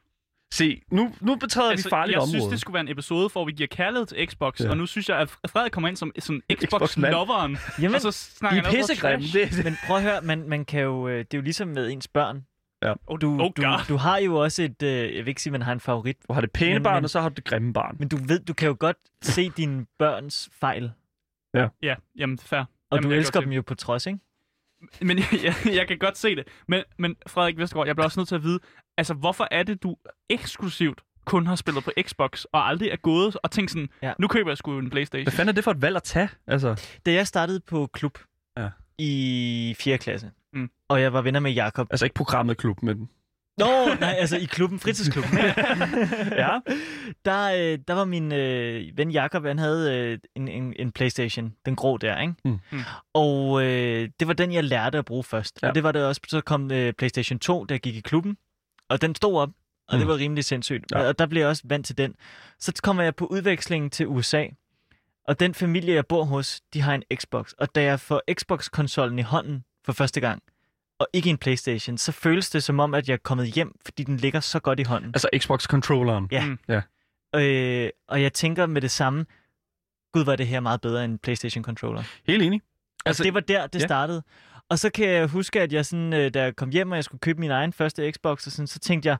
Se, 0.54 0.82
nu, 0.90 1.14
nu 1.20 1.34
betræder 1.36 1.70
altså, 1.70 1.88
vi 1.88 1.90
farligt 1.90 2.12
jeg 2.14 2.20
område. 2.22 2.30
synes, 2.30 2.50
det 2.50 2.60
skulle 2.60 2.74
være 2.74 2.80
en 2.80 2.88
episode, 2.88 3.28
hvor 3.32 3.44
vi 3.44 3.52
giver 3.52 3.66
kærlighed 3.66 4.06
til 4.06 4.26
Xbox, 4.28 4.60
Ja. 4.60 4.64
ja. 4.64 4.70
og 4.70 4.76
nu 4.76 4.86
synes 4.86 5.08
jeg, 5.08 5.18
at 5.18 5.28
Frederik 5.50 5.72
kommer 5.72 5.88
ind 5.88 5.96
som 5.96 6.12
sådan. 6.18 6.42
Xbox-loveren, 6.64 7.56
Jamen, 7.82 7.94
og 7.94 8.00
så 8.00 8.12
snakker 8.12 8.62
I 8.62 8.66
er 8.66 8.70
pissegrimme. 8.70 9.26
trash. 9.26 9.56
Det, 9.56 9.64
men 9.64 9.76
prøv 9.86 9.96
at 9.96 10.02
høre, 10.02 10.20
man, 10.22 10.48
man 10.48 10.64
kan 10.64 10.80
jo, 10.80 11.08
øh, 11.08 11.18
det 11.18 11.34
er 11.34 11.38
jo 11.38 11.42
ligesom 11.42 11.68
med 11.68 11.90
ens 11.90 12.08
børn. 12.08 12.44
Oh, 13.06 13.18
Du, 13.20 13.32
oh 13.40 13.50
du, 13.56 13.62
du 13.88 13.96
har 13.96 14.18
jo 14.18 14.34
også 14.36 14.62
et, 14.62 14.82
øh, 14.82 14.88
jeg 15.16 15.24
vil 15.24 15.28
ikke 15.28 15.42
sige, 15.42 15.50
at 15.50 15.52
man 15.52 15.62
har 15.62 15.72
en 15.72 15.80
favorit, 15.80 16.16
du 16.28 16.32
har 16.32 16.40
det 16.40 16.52
pæne 16.52 16.72
Men- 16.74 16.82
barn, 16.82 16.94
men- 16.94 17.04
og 17.04 17.10
så 17.10 17.20
har 17.20 17.28
du 17.28 17.34
det 17.34 17.44
grimme 17.44 17.72
barn. 17.72 17.96
men 17.98 18.08
du 18.08 18.16
ved, 18.16 18.40
du 18.40 18.54
kan 18.54 18.68
jo 18.68 18.76
godt 18.80 18.96
se 19.22 19.48
dine 19.56 19.86
børns 19.98 20.48
fejl, 20.60 20.92
Ja, 21.82 21.94
jamen 22.18 22.38
fair. 22.38 22.60
og 22.60 22.66
jamen, 22.92 23.02
du 23.02 23.10
jeg 23.10 23.18
elsker 23.18 23.40
dem 23.40 23.52
jo 23.52 23.62
på 23.62 23.74
trods, 23.74 24.06
ikke? 24.06 24.18
Men 25.02 25.18
jeg, 25.44 25.54
jeg, 25.74 25.88
kan 25.88 25.98
godt 25.98 26.18
se 26.18 26.36
det. 26.36 26.48
Men, 26.68 26.82
men 26.98 27.16
Frederik 27.26 27.58
Vestergaard, 27.58 27.86
jeg 27.86 27.96
bliver 27.96 28.04
også 28.04 28.20
nødt 28.20 28.28
til 28.28 28.34
at 28.34 28.42
vide, 28.42 28.58
altså 28.98 29.14
hvorfor 29.14 29.48
er 29.50 29.62
det, 29.62 29.82
du 29.82 29.96
eksklusivt 30.30 31.00
kun 31.24 31.46
har 31.46 31.56
spillet 31.56 31.84
på 31.84 31.90
Xbox, 32.02 32.44
og 32.44 32.68
aldrig 32.68 32.88
er 32.88 32.96
gået 32.96 33.36
og 33.42 33.50
tænkt 33.50 33.70
sådan, 33.70 33.88
ja. 34.02 34.12
nu 34.18 34.28
køber 34.28 34.50
jeg 34.50 34.58
sgu 34.58 34.78
en 34.78 34.90
Playstation. 34.90 35.24
Hvad 35.24 35.32
fanden 35.32 35.48
er 35.48 35.52
det 35.54 35.64
for 35.64 35.70
et 35.70 35.82
valg 35.82 35.96
at 35.96 36.02
tage? 36.02 36.28
Altså, 36.46 36.82
Da 37.06 37.12
jeg 37.12 37.26
startede 37.26 37.60
på 37.60 37.86
klub 37.92 38.18
Ja. 38.56 38.68
i 38.98 39.74
4. 39.78 39.98
klasse, 39.98 40.30
Mm. 40.54 40.70
og 40.88 41.00
jeg 41.00 41.12
var 41.12 41.22
venner 41.22 41.40
med 41.40 41.52
Jakob. 41.52 41.86
altså 41.90 42.06
ikke 42.06 42.14
programmet 42.14 42.56
klub, 42.56 42.82
men... 42.82 43.08
Nå, 43.58 43.94
nej, 44.00 44.14
altså 44.18 44.36
i 44.36 44.44
klubben, 44.44 44.78
fritidsklubben. 44.80 45.38
Ja. 46.42 46.58
der, 47.24 47.44
øh, 47.72 47.78
der 47.88 47.94
var 47.94 48.04
min 48.04 48.32
øh, 48.32 48.96
ven 48.96 49.10
Jakob, 49.10 49.44
han 49.44 49.58
havde 49.58 49.96
øh, 49.96 50.18
en, 50.36 50.48
en, 50.48 50.72
en 50.78 50.92
Playstation, 50.92 51.54
den 51.66 51.76
grå 51.76 51.96
der, 51.96 52.20
ikke? 52.20 52.34
Mm. 52.44 52.58
Mm. 52.72 52.80
Og 53.14 53.62
øh, 53.64 54.08
det 54.20 54.28
var 54.28 54.34
den, 54.34 54.52
jeg 54.52 54.64
lærte 54.64 54.98
at 54.98 55.04
bruge 55.04 55.24
først. 55.24 55.58
Ja. 55.62 55.68
Og 55.68 55.74
det 55.74 55.82
var 55.82 55.92
det 55.92 56.04
også, 56.06 56.20
så 56.28 56.40
kom 56.40 56.70
øh, 56.70 56.92
Playstation 56.92 57.38
2, 57.38 57.64
der 57.64 57.78
gik 57.78 57.96
i 57.96 58.00
klubben, 58.00 58.36
og 58.88 59.02
den 59.02 59.14
stod 59.14 59.38
op, 59.40 59.48
og 59.88 59.94
Mm. 59.94 59.98
det 59.98 60.08
var 60.08 60.16
rimelig 60.16 60.44
sindssygt. 60.44 60.92
Ja. 60.92 61.08
Og 61.08 61.18
der 61.18 61.26
blev 61.26 61.40
jeg 61.40 61.48
også 61.48 61.62
vant 61.66 61.86
til 61.86 61.98
den. 61.98 62.14
Så 62.58 62.72
kommer 62.82 63.02
jeg 63.02 63.14
på 63.16 63.26
udveksling 63.26 63.92
til 63.92 64.06
USA, 64.06 64.44
og 65.28 65.40
den 65.40 65.54
familie, 65.54 65.94
jeg 65.94 66.06
bor 66.06 66.24
hos, 66.24 66.60
de 66.74 66.80
har 66.80 66.94
en 66.94 67.02
Xbox. 67.14 67.52
Og 67.58 67.74
da 67.74 67.82
jeg 67.82 68.00
får 68.00 68.22
Xbox-konsollen 68.34 69.18
i 69.18 69.22
hånden 69.22 69.64
for 69.84 69.92
første 69.92 70.20
gang, 70.20 70.42
og 71.02 71.08
ikke 71.12 71.30
en 71.30 71.38
Playstation, 71.38 71.98
så 71.98 72.12
føles 72.12 72.50
det 72.50 72.62
som 72.62 72.80
om, 72.80 72.94
at 72.94 73.08
jeg 73.08 73.14
er 73.14 73.18
kommet 73.18 73.46
hjem, 73.46 73.74
fordi 73.84 74.04
den 74.04 74.16
ligger 74.16 74.40
så 74.40 74.60
godt 74.60 74.80
i 74.80 74.82
hånden. 74.82 75.10
Altså 75.14 75.28
Xbox-controlleren. 75.36 76.28
Ja. 76.30 76.46
Mm. 76.46 77.40
Øh, 77.40 77.90
og 78.08 78.22
jeg 78.22 78.32
tænker 78.32 78.66
med 78.66 78.80
det 78.80 78.90
samme, 78.90 79.26
gud, 80.12 80.24
var 80.24 80.36
det 80.36 80.46
her 80.46 80.60
meget 80.60 80.80
bedre 80.80 81.04
end 81.04 81.18
PlayStation 81.18 81.64
controller. 81.64 82.02
Helt 82.26 82.42
enig. 82.42 82.60
Altså, 83.06 83.24
det 83.24 83.34
var 83.34 83.40
der, 83.40 83.66
det 83.66 83.74
ja. 83.74 83.82
ja. 83.82 83.86
startede. 83.86 84.22
Og 84.68 84.78
så 84.78 84.90
kan 84.90 85.08
jeg 85.08 85.26
huske, 85.26 85.60
at 85.60 85.72
jeg 85.72 85.86
sådan, 85.86 86.12
øh, 86.12 86.34
da 86.34 86.42
jeg 86.42 86.56
kom 86.56 86.70
hjem, 86.70 86.90
og 86.90 86.96
jeg 86.96 87.04
skulle 87.04 87.20
købe 87.20 87.40
min 87.40 87.50
egen 87.50 87.72
første 87.72 88.12
Xbox, 88.12 88.46
og 88.46 88.52
sådan, 88.52 88.66
så 88.66 88.78
tænkte 88.78 89.08
jeg, 89.08 89.16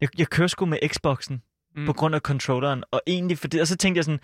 jeg, 0.00 0.08
jeg 0.18 0.28
kører 0.28 0.48
sgu 0.48 0.66
med 0.66 0.78
Xboxen 0.88 1.42
mm. 1.76 1.86
på 1.86 1.92
grund 1.92 2.14
af 2.14 2.20
controlleren. 2.20 2.84
Og 2.90 3.02
egentlig, 3.06 3.38
for 3.38 3.48
det, 3.48 3.60
og 3.60 3.66
så 3.66 3.76
tænkte 3.76 3.98
jeg 3.98 4.04
sådan, 4.04 4.20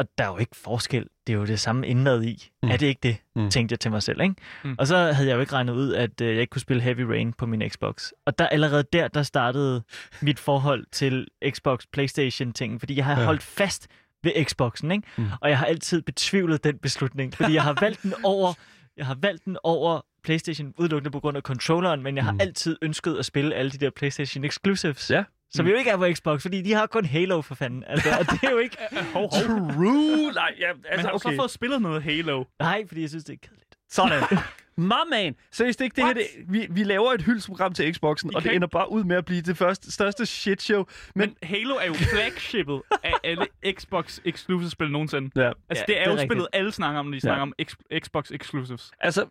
og 0.00 0.06
der 0.18 0.24
er 0.24 0.28
jo 0.28 0.36
ikke 0.38 0.56
forskel. 0.56 1.06
Det 1.26 1.32
er 1.32 1.36
jo 1.38 1.46
det 1.46 1.60
samme 1.60 1.86
indmad 1.86 2.22
i. 2.22 2.48
Mm. 2.62 2.68
Er 2.70 2.76
det 2.76 2.86
ikke 2.86 3.00
det? 3.02 3.16
Mm. 3.36 3.50
Tænkte 3.50 3.72
jeg 3.72 3.80
til 3.80 3.90
mig 3.90 4.02
selv, 4.02 4.20
ikke? 4.20 4.34
Mm. 4.64 4.74
Og 4.78 4.86
så 4.86 4.96
havde 4.96 5.28
jeg 5.28 5.34
jo 5.34 5.40
ikke 5.40 5.52
regnet 5.52 5.72
ud, 5.72 5.92
at 5.94 6.20
øh, 6.20 6.28
jeg 6.28 6.40
ikke 6.40 6.50
kunne 6.50 6.60
spille 6.60 6.82
Heavy 6.82 7.00
Rain 7.00 7.32
på 7.32 7.46
min 7.46 7.70
Xbox. 7.70 8.10
Og 8.26 8.38
der 8.38 8.46
allerede 8.46 8.84
der, 8.92 9.08
der 9.08 9.22
startede 9.22 9.82
mit 10.22 10.38
forhold 10.38 10.86
til 10.92 11.26
Xbox, 11.50 11.84
Playstation-tingen, 11.92 12.78
fordi 12.78 12.96
jeg 12.96 13.04
har 13.04 13.18
Ja. 13.20 13.24
holdt 13.24 13.42
fast 13.42 13.88
ved 14.22 14.44
Xboxen, 14.44 14.90
ikke? 14.90 15.08
Mm. 15.16 15.26
Og 15.40 15.48
jeg 15.50 15.58
har 15.58 15.66
altid 15.66 16.02
betvivlet 16.02 16.64
den 16.64 16.78
beslutning, 16.78 17.34
fordi 17.34 17.54
jeg 17.54 17.62
har 17.62 17.76
valgt 17.84 18.02
den 18.02 18.14
over, 18.24 18.52
jeg 18.96 19.06
har 19.06 19.16
valgt 19.22 19.44
den 19.44 19.56
over 19.62 20.00
PlayStation 20.24 20.74
udelukkende 20.78 21.10
på 21.10 21.20
grund 21.20 21.36
af 21.36 21.42
controlleren, 21.42 22.02
men 22.02 22.16
jeg 22.16 22.24
har 22.24 22.32
mm. 22.32 22.40
altid 22.40 22.76
ønsket 22.82 23.16
at 23.18 23.24
spille 23.24 23.54
alle 23.54 23.70
de 23.70 23.78
der 23.78 23.90
PlayStation 23.96 24.44
exclusives. 24.44 25.10
Ja. 25.10 25.24
Som 25.54 25.66
jo 25.66 25.74
ikke 25.74 25.90
er 25.90 25.96
på 25.96 26.06
Xbox, 26.14 26.42
fordi 26.42 26.62
de 26.62 26.72
har 26.72 26.86
kun 26.86 27.04
Halo 27.04 27.40
for 27.42 27.54
fanden. 27.54 27.84
Altså, 27.86 28.08
og 28.18 28.26
det 28.30 28.44
er 28.44 28.50
jo 28.50 28.58
ikke... 28.58 28.76
Hov, 29.14 29.22
hov. 29.22 29.30
True! 29.30 30.32
Nej, 30.32 30.54
ja, 30.58 30.72
Men 30.74 30.84
altså, 30.88 31.06
har 31.06 31.10
du 31.12 31.16
okay. 31.16 31.30
så 31.30 31.36
fået 31.36 31.50
spillet 31.50 31.82
noget 31.82 32.02
Halo? 32.02 32.44
Nej, 32.58 32.84
fordi 32.88 33.00
jeg 33.00 33.08
synes, 33.08 33.24
det 33.24 33.32
er 33.32 33.38
kedeligt. 33.48 33.76
Sådan. 33.90 34.22
My 34.76 34.92
man. 35.10 35.36
Seriøst, 35.52 35.80
er 35.80 35.84
ikke 35.84 35.96
det 35.96 36.04
her. 36.04 36.14
What? 36.14 36.26
Det, 36.38 36.52
vi, 36.52 36.66
vi 36.70 36.84
laver 36.84 37.12
et 37.12 37.22
hyldsprogram 37.22 37.72
til 37.72 37.94
Xboxen, 37.94 38.30
I 38.32 38.34
og 38.34 38.42
det 38.44 38.54
ender 38.54 38.68
bare 38.68 38.92
ud 38.92 39.04
med 39.04 39.16
at 39.16 39.24
blive 39.24 39.42
det 39.42 39.56
første, 39.56 39.92
største 39.92 40.26
shitshow. 40.26 40.84
Men, 41.14 41.28
Men 41.42 41.48
Halo 41.48 41.74
er 41.74 41.86
jo 41.86 41.94
flagshippet 41.94 42.82
af 43.02 43.12
alle 43.24 43.46
Xbox 43.72 44.18
exclusive 44.24 44.70
spil 44.70 44.90
nogensinde. 44.90 45.30
ja, 45.36 45.40
Altså, 45.46 45.54
Ja, 45.70 45.74
det 45.74 45.78
er 45.80 45.84
det 45.86 45.96
er 45.98 46.04
jo 46.04 46.10
rigtigt. 46.12 46.28
spillet, 46.30 46.46
alle 46.52 46.72
snakker 46.72 47.00
om, 47.00 47.06
når 47.06 47.10
de 47.10 47.16
Ja. 47.16 47.20
snakker 47.20 47.42
om 47.42 47.52
X- 47.62 47.98
Xbox 48.04 48.30
exclusives. 48.30 48.90
altså, 49.00 49.26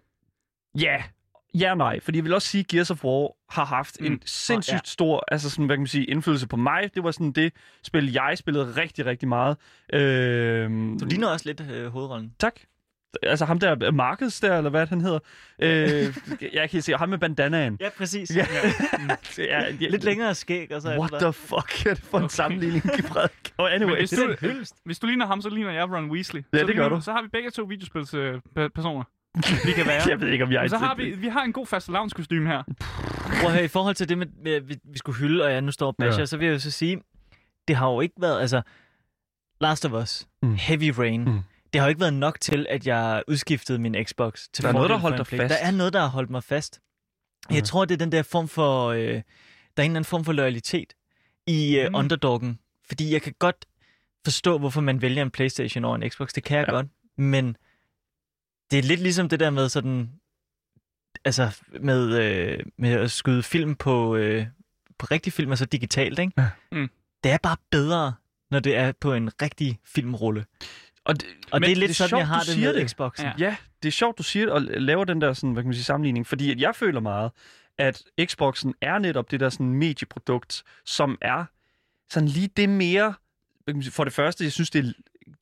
ja. 0.79 1.03
Ja 1.53 1.71
og 1.71 1.77
nej, 1.77 1.99
fordi 1.99 2.17
jeg 2.17 2.23
vil 2.25 2.33
også 2.33 2.47
sige, 2.47 2.59
at 2.59 2.67
Gears 2.67 2.91
of 2.91 3.03
War 3.03 3.31
har 3.49 3.65
haft 3.65 3.97
mm. 4.01 4.05
En 4.05 4.21
sindssygt 4.25 4.73
Ja. 4.73 4.79
stor 4.85 5.23
altså 5.27 5.49
sådan, 5.49 5.65
hvad 5.65 5.75
kan 5.75 5.81
man 5.81 5.88
sige, 5.88 6.05
indflydelse 6.05 6.47
på 6.47 6.57
mig. 6.57 6.89
Det 6.95 7.03
var 7.03 7.12
sådan 7.12 7.31
det 7.31 7.53
spil, 7.83 8.12
jeg 8.12 8.33
spillede 8.38 8.73
rigtig, 8.81 9.05
rigtig 9.05 9.27
meget. 9.27 9.57
Øhm, 9.93 10.99
Du 10.99 11.05
ligner 11.05 11.27
også 11.27 11.45
lidt 11.49 11.62
øh, 11.71 11.88
hovedrollen. 11.88 12.33
Tak. 12.39 12.53
Altså 13.23 13.45
ham 13.45 13.59
der, 13.59 13.91
Marcus 13.91 14.39
der, 14.39 14.57
eller 14.57 14.69
hvad 14.69 14.88
han 14.88 15.01
hedder. 15.01 15.19
Øh, 15.59 16.17
jeg 16.53 16.69
kan 16.69 16.81
se, 16.81 16.93
ham 16.93 17.09
med 17.09 17.17
bandanaen. 17.17 17.77
Ja, 17.81 17.89
præcis. 17.97 18.35
Ja. 18.35 18.45
Mm. 18.99 19.09
ja, 19.38 19.63
ja, 19.81 19.88
Lidt 19.89 20.03
længere 20.03 20.35
skæg, 20.35 20.71
og 20.75 20.81
så 20.81 20.89
What 20.99 21.12
the 21.21 21.33
fuck 21.33 21.85
er 21.85 21.93
det 21.93 22.03
for 22.03 22.17
en 22.17 22.23
Okay. 22.23 22.33
sammenligning, 22.33 22.83
Frederik? 22.83 23.53
Oh, 23.57 23.73
anyway. 23.73 23.89
Men 23.89 23.97
hvis 23.97 24.09
Det 24.09 24.19
er 24.19 24.35
du-. 24.47 24.63
Hvis 24.85 24.99
du 24.99 25.07
ligner 25.07 25.25
ham, 25.27 25.41
så 25.41 25.49
ligner 25.49 25.71
jeg 25.71 25.83
Ron 25.91 26.12
Weasley. 26.12 26.43
Ja, 26.53 26.59
så 26.59 26.65
det 26.65 26.75
gør 26.75 26.89
du. 26.89 27.01
Så 27.01 27.12
har 27.12 27.21
vi 27.21 27.27
begge 27.27 27.49
to 27.51 27.63
videospilspersoner. 27.63 29.03
vi 29.65 29.71
kan 29.71 29.85
være. 29.85 30.01
Jeg 30.09 30.21
ved 30.21 30.27
ikke, 30.31 30.43
om 30.43 30.51
jeg 30.51 30.61
Men 30.61 30.69
så 30.69 30.77
har 30.77 30.95
vi, 30.95 31.11
vi 31.11 31.27
har 31.27 31.43
en 31.43 31.53
god 31.53 31.65
fast 31.67 31.89
kostume 32.15 32.47
her. 32.49 32.63
Prøv 33.41 33.45
at 33.49 33.51
høre, 33.51 33.63
i 33.63 33.67
forhold 33.67 33.95
til 33.95 34.09
det 34.09 34.17
med, 34.17 34.27
med 34.43 34.51
at 34.53 34.69
vi, 34.69 34.77
vi 34.83 34.97
skulle 34.97 35.17
hylde, 35.19 35.45
og 35.45 35.51
jeg 35.51 35.61
nu 35.61 35.71
står 35.71 35.87
og 35.87 35.95
basher, 35.95 36.19
Ja. 36.21 36.25
så 36.25 36.37
vil 36.37 36.45
jeg 36.45 36.53
jo 36.53 36.59
så 36.59 36.71
sige, 36.71 37.01
det 37.67 37.75
har 37.75 37.89
jo 37.89 38.01
ikke 38.01 38.15
været, 38.19 38.41
altså, 38.41 38.61
Last 39.61 39.85
of 39.85 39.91
Us, 40.03 40.27
Mm. 40.43 40.49
mm. 40.49 40.55
Heavy 40.55 40.89
Rain, 40.97 41.23
Mm. 41.23 41.31
mm. 41.31 41.39
det 41.73 41.81
har 41.81 41.87
jo 41.87 41.89
ikke 41.89 42.01
været 42.01 42.13
nok 42.13 42.39
til, 42.39 42.65
at 42.69 42.87
jeg 42.87 43.23
udskiftede 43.27 43.79
min 43.79 43.95
Xbox 44.05 44.45
til 44.53 44.63
Der 44.63 44.69
er 44.69 44.73
noget, 44.73 44.89
der 44.89 44.97
holdt 44.97 45.17
dig 45.17 45.27
fast. 45.27 45.49
Der 45.53 45.57
er 45.67 45.71
noget, 45.71 45.93
der 45.93 45.99
har 45.99 46.07
holdt 46.07 46.29
mig 46.29 46.43
fast. 46.43 46.79
Ja. 47.49 47.55
Jeg 47.55 47.63
tror, 47.63 47.85
det 47.85 47.93
er 47.93 47.97
den 47.97 48.11
der 48.11 48.23
form 48.23 48.47
for, 48.47 48.87
øh, 48.87 48.97
der 48.99 49.03
er 49.07 49.13
en 49.15 49.21
eller 49.77 49.83
anden 49.85 50.05
form 50.05 50.23
for 50.25 50.33
loyalitet 50.33 50.93
i 51.47 51.77
øh, 51.79 51.85
Mm. 51.85 51.89
mm. 51.91 51.95
underdoggen. 51.95 52.59
Fordi 52.87 53.13
jeg 53.13 53.21
kan 53.21 53.33
godt 53.39 53.65
forstå, 54.25 54.57
hvorfor 54.57 54.81
man 54.81 55.01
vælger 55.01 55.21
en 55.23 55.31
Playstation 55.31 55.85
over 55.85 55.95
en 55.95 56.09
Xbox. 56.09 56.29
Det 56.33 56.43
kan 56.43 56.57
jeg 56.57 56.65
ja. 56.67 56.73
godt. 56.73 56.87
Men 57.17 57.57
det 58.71 58.79
er 58.79 58.84
lidt 58.84 58.99
ligesom 58.99 59.29
det 59.29 59.39
der 59.39 59.49
med 59.49 59.69
sådan, 59.69 60.10
altså 61.25 61.62
med, 61.82 62.19
øh, 62.23 62.60
med 62.77 62.91
at 62.91 63.12
skyde 63.12 63.43
film 63.43 63.75
på, 63.75 64.15
øh, 64.15 64.45
på 64.99 65.05
rigtig 65.12 65.34
film, 65.34 65.51
altså 65.51 65.65
digitalt, 65.65 66.19
ikke? 66.19 66.34
Ja. 66.38 66.49
Mm. 66.71 66.89
Det 67.23 67.32
er 67.32 67.38
bare 67.43 67.58
bedre, 67.71 68.13
når 68.51 68.60
det 68.60 68.75
er 68.75 68.91
på 69.01 69.13
en 69.13 69.41
rigtig 69.41 69.79
filmrulle. 69.86 70.45
Og 71.05 71.19
det, 71.19 71.27
Og 71.51 71.60
Men 71.60 71.67
det 71.67 71.71
er 71.71 71.75
lidt 71.75 71.89
det 71.89 71.93
er 71.93 71.93
sådan, 71.93 72.10
sjovt, 72.10 72.19
jeg 72.19 72.27
har 72.27 72.39
du 72.39 72.45
det 72.45 72.53
siger 72.53 72.73
med 72.73 72.79
det. 72.82 72.89
Xboxen. 72.89 73.25
Ja. 73.25 73.34
ja, 73.38 73.55
det 73.84 73.88
er 73.88 73.91
sjovt, 73.91 74.17
du 74.17 74.23
siger 74.23 74.45
det, 74.45 74.53
og 74.53 74.62
laver 74.62 75.03
den 75.05 75.21
der 75.21 75.34
sådan, 75.34 75.53
hvad 75.53 75.63
kan 75.63 75.67
man 75.67 75.73
sige, 75.73 75.84
sammenligning. 75.84 76.27
Fordi 76.27 76.51
at 76.51 76.60
jeg 76.60 76.75
føler 76.75 76.99
meget, 76.99 77.32
at 77.77 78.03
Xboxen 78.25 78.73
er 78.82 78.99
netop 78.99 79.32
det 79.32 79.39
der 79.39 79.49
sådan 79.49 79.73
medieprodukt, 79.73 80.63
som 80.86 81.17
er 81.21 81.45
sådan 82.10 82.29
lige 82.29 82.49
det 82.58 82.69
mere... 82.69 83.13
hvad 83.63 83.73
kan 83.73 83.75
man 83.75 83.84
sige, 83.84 83.93
For 83.93 84.03
det 84.03 84.13
første, 84.13 84.43
jeg 84.43 84.51
synes, 84.51 84.69
det 84.69 84.86
er, 84.86 84.91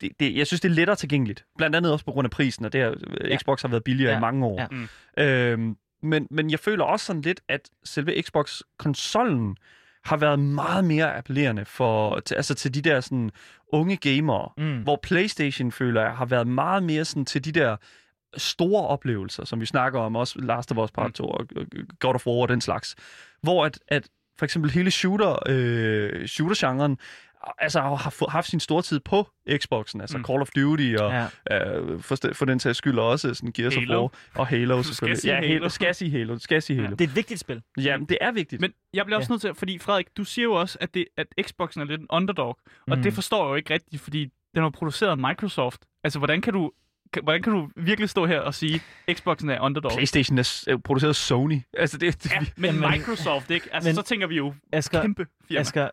det, 0.00 0.10
det, 0.20 0.36
jeg 0.36 0.46
synes, 0.46 0.60
det 0.60 0.70
er 0.70 0.74
lettere 0.74 0.96
tilgængeligt. 0.96 1.44
Blandt 1.58 1.76
andet 1.76 1.92
også 1.92 2.04
på 2.04 2.12
grund 2.12 2.26
af 2.26 2.30
prisen, 2.30 2.64
og 2.64 2.72
det 2.72 2.80
her, 2.80 2.94
ja. 3.24 3.36
Xbox 3.36 3.62
har 3.62 3.68
været 3.68 3.84
billigere 3.84 4.12
ja. 4.12 4.18
I 4.18 4.20
mange 4.20 4.46
år. 4.46 4.60
Ja. 4.60 4.66
Mm. 4.70 4.88
Øhm, 5.24 5.76
men, 6.02 6.26
men 6.30 6.50
jeg 6.50 6.60
føler 6.60 6.84
også 6.84 7.06
sådan 7.06 7.22
lidt, 7.22 7.40
at 7.48 7.60
selve 7.84 8.22
Xbox-konsollen 8.22 9.56
har 10.04 10.16
været 10.16 10.38
meget 10.38 10.84
mere 10.84 11.16
appellerende 11.16 11.64
for, 11.64 12.20
til, 12.20 12.34
altså 12.34 12.54
til 12.54 12.74
de 12.74 12.82
der 12.82 13.00
sådan 13.00 13.30
unge 13.72 13.96
gamere, 13.96 14.48
Mm. 14.58 14.82
hvor 14.82 14.98
PlayStation, 15.02 15.72
føler 15.72 16.02
jeg, 16.02 16.10
har 16.12 16.24
været 16.24 16.46
meget 16.46 16.82
mere 16.82 17.04
sådan 17.04 17.24
til 17.24 17.44
de 17.44 17.52
der 17.52 17.76
store 18.36 18.86
oplevelser, 18.86 19.44
som 19.44 19.60
vi 19.60 19.66
snakker 19.66 20.00
om, 20.00 20.16
også 20.16 20.38
Last 20.38 20.72
of 20.72 20.78
Us 20.78 20.90
Part 20.90 21.12
2 21.12 21.24
og 21.24 21.46
og 21.56 21.66
God 21.98 22.14
of 22.14 22.26
War 22.26 22.34
og 22.42 22.48
den 22.48 22.60
slags. 22.60 22.96
Hvor 23.42 23.64
at, 23.64 23.78
at 23.88 24.08
for 24.38 24.44
eksempel 24.44 24.70
hele 24.70 24.90
shooter, 24.90 25.36
øh, 25.46 26.26
shooter-genren 26.26 26.98
altså 27.58 27.80
har 27.80 28.30
haft 28.30 28.48
sin 28.48 28.60
store 28.60 28.82
tid 28.82 29.00
på 29.00 29.28
Xboxen, 29.56 30.00
altså 30.00 30.18
mm. 30.18 30.24
Call 30.24 30.40
of 30.40 30.48
Duty 30.56 30.94
og 31.00 31.28
Ja. 31.50 31.68
øh, 31.78 32.00
for, 32.00 32.16
for 32.32 32.44
den 32.44 32.60
sags 32.60 32.78
skyld 32.78 32.98
også 32.98 33.34
sådan 33.34 33.52
Gears 33.52 33.74
Halo. 33.74 34.04
of 34.04 34.10
War 34.34 34.40
og 34.40 34.46
Halo 34.46 34.76
Du 34.76 34.82
skal 34.82 34.94
selvfølgelig. 34.94 35.20
sige 35.22 35.34
ja, 35.34 35.40
Halo. 35.40 35.52
Halo. 35.52 35.68
Skal 35.68 35.94
sige 35.94 36.10
Halo. 36.10 36.38
Skal 36.38 36.62
sige 36.62 36.76
Ja. 36.76 36.82
Halo. 36.82 36.96
Det 36.96 37.04
er 37.04 37.08
et 37.08 37.16
vigtigt 37.16 37.40
spil. 37.40 37.62
Ja, 37.80 37.96
men 37.96 38.06
det 38.08 38.18
er 38.20 38.32
vigtigt. 38.32 38.60
Men 38.60 38.72
jeg 38.94 39.04
bliver 39.06 39.16
også 39.18 39.26
Ja. 39.30 39.32
nødt 39.32 39.40
til, 39.40 39.54
fordi 39.54 39.78
Frederik, 39.78 40.06
du 40.16 40.24
siger 40.24 40.44
jo 40.44 40.52
også, 40.52 40.78
at, 40.80 40.94
det, 40.94 41.04
at 41.16 41.26
Xboxen 41.46 41.80
er 41.80 41.84
lidt 41.84 42.00
en 42.00 42.06
underdog. 42.10 42.58
Og 42.90 42.96
Mm. 42.96 43.02
det 43.02 43.12
forstår 43.12 43.44
jeg 43.44 43.50
jo 43.50 43.54
ikke 43.54 43.74
rigtigt, 43.74 44.02
fordi 44.02 44.28
den 44.54 44.64
er 44.64 44.70
produceret 44.70 45.10
af 45.10 45.18
Microsoft. 45.18 45.80
Altså, 46.04 46.18
hvordan 46.18 46.40
kan 46.40 46.52
du 46.52 46.72
hvordan 47.22 47.42
kan 47.42 47.52
du 47.52 47.68
virkelig 47.76 48.10
stå 48.10 48.26
her 48.26 48.40
og 48.40 48.54
sige, 48.54 48.80
at 49.08 49.16
Xboxen 49.16 49.50
er 49.50 49.60
underdog? 49.60 49.90
PlayStation 49.94 50.38
er 50.38 50.64
er 50.66 50.76
produceret 50.76 51.08
af 51.10 51.14
Sony. 51.16 51.60
Altså, 51.78 51.98
det, 51.98 52.22
det, 52.22 52.32
Ja, 52.32 52.40
men 52.56 52.80
Microsoft, 52.80 53.50
ikke? 53.50 53.68
Altså, 53.74 53.88
men- 53.88 53.94
så 53.96 54.02
tænker 54.02 54.26
vi 54.26 54.36
jo 54.36 54.54
Asger, 54.72 55.00
kæmpe 55.02 55.26
firma. 55.48 55.60
Asger, 55.60 55.82
Ja. 55.82 55.88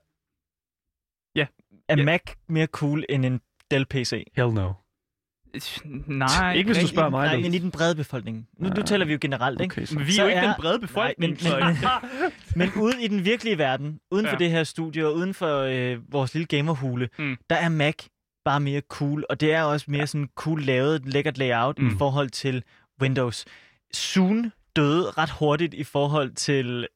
Er 1.90 1.98
Ja. 1.98 2.04
Mac 2.04 2.22
mere 2.50 2.66
cool 2.68 3.04
end 3.10 3.26
en 3.26 3.42
Dell 3.72 3.86
PC? 3.86 4.24
Hell 4.36 4.54
no. 4.54 4.74
Nej, 6.08 6.54
Ikke 6.54 6.68
hvis 6.74 6.82
du 6.84 6.88
spørger 6.88 7.10
mig. 7.10 7.28
Nej, 7.28 7.38
men 7.42 7.54
i 7.54 7.58
den 7.58 7.72
brede 7.72 7.96
befolkning. 7.96 8.48
Nu, 8.60 8.70
nu 8.70 8.82
taler 8.82 9.06
vi 9.06 9.12
jo 9.14 9.18
generelt, 9.22 9.62
ikke? 9.62 9.74
Okay, 9.74 9.86
så. 9.86 9.96
Men 9.96 10.08
vi 10.08 10.18
er 10.18 10.24
jo 10.24 10.28
ikke 10.30 10.40
er- 10.40 10.44
den 10.46 10.54
brede 10.62 10.74
Nej, 10.78 10.82
befolkning. 10.88 11.32
men, 11.32 11.40
så- 11.40 11.60
men, 11.60 11.78
men, 12.56 12.70
men 12.76 12.84
ude 12.84 13.04
i 13.04 13.08
den 13.08 13.26
virkelige 13.26 13.58
verden, 13.58 14.00
uden 14.12 14.26
for 14.26 14.32
Ja. 14.34 14.38
det 14.38 14.50
her 14.52 14.64
studie 14.64 15.08
og 15.08 15.16
uden 15.16 15.34
for 15.34 15.60
øh, 15.62 16.14
vores 16.14 16.34
lille 16.34 16.46
gamerhule, 16.46 17.10
Mm. 17.20 17.38
der 17.50 17.56
er 17.56 17.70
Mac 17.70 17.96
bare 18.46 18.60
mere 18.60 18.82
cool, 18.90 19.26
og 19.30 19.40
det 19.42 19.54
er 19.54 19.64
også 19.64 19.86
mere 19.92 20.08
sådan 20.08 20.30
cool 20.36 20.62
lavet, 20.62 20.96
et 20.96 21.06
lækkert 21.06 21.38
layout 21.38 21.80
mm. 21.80 21.88
I 21.88 21.92
forhold 21.98 22.30
til 22.30 22.64
Windows. 23.02 23.46
Zoom 23.96 24.52
døde 24.76 25.12
ret 25.12 25.30
hurtigt 25.30 25.74
i 25.74 25.84
forhold 25.84 26.32
til 26.32 26.88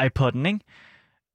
iPod'en, 0.00 0.46
ikke? 0.46 0.60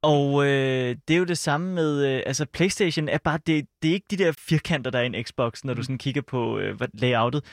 Og 0.03 0.45
øh, 0.45 0.95
det 1.07 1.13
er 1.13 1.17
jo 1.17 1.23
det 1.23 1.37
samme 1.37 1.73
med, 1.75 2.05
øh, 2.15 2.23
altså 2.25 2.45
Playstation 2.45 3.09
er 3.09 3.17
bare, 3.17 3.39
det, 3.47 3.67
det 3.81 3.89
er 3.89 3.93
ikke 3.93 4.07
de 4.11 4.17
der 4.17 4.31
firkanter, 4.31 4.91
der 4.91 4.99
er 4.99 5.03
i 5.03 5.05
en 5.05 5.23
Xbox, 5.23 5.63
når 5.63 5.73
du 5.73 5.79
Mm. 5.79 5.83
sådan 5.83 5.97
kigger 5.97 6.21
på 6.21 6.59
øh, 6.59 6.79
layoutet. 6.93 7.43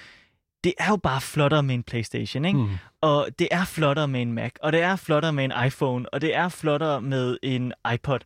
Det 0.65 0.75
er 0.79 0.89
jo 0.89 0.97
bare 0.97 1.21
flottere 1.21 1.63
med 1.63 1.75
en 1.75 1.83
Playstation, 1.83 2.45
ikke? 2.45 2.59
Mm. 2.59 2.69
Og 3.01 3.29
det 3.39 3.49
er 3.51 3.65
flottere 3.65 4.09
med 4.09 4.23
en 4.23 4.33
Mac, 4.33 4.51
og 4.63 4.73
det 4.73 4.83
er 4.83 4.97
flottere 4.97 5.33
med 5.33 5.45
en 5.45 5.53
iPhone, 5.67 6.15
og 6.15 6.21
det 6.21 6.35
er 6.37 6.49
flottere 6.49 7.03
med 7.03 7.39
en 7.43 7.73
iPod. 7.95 8.19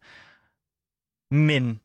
Men 1.30 1.80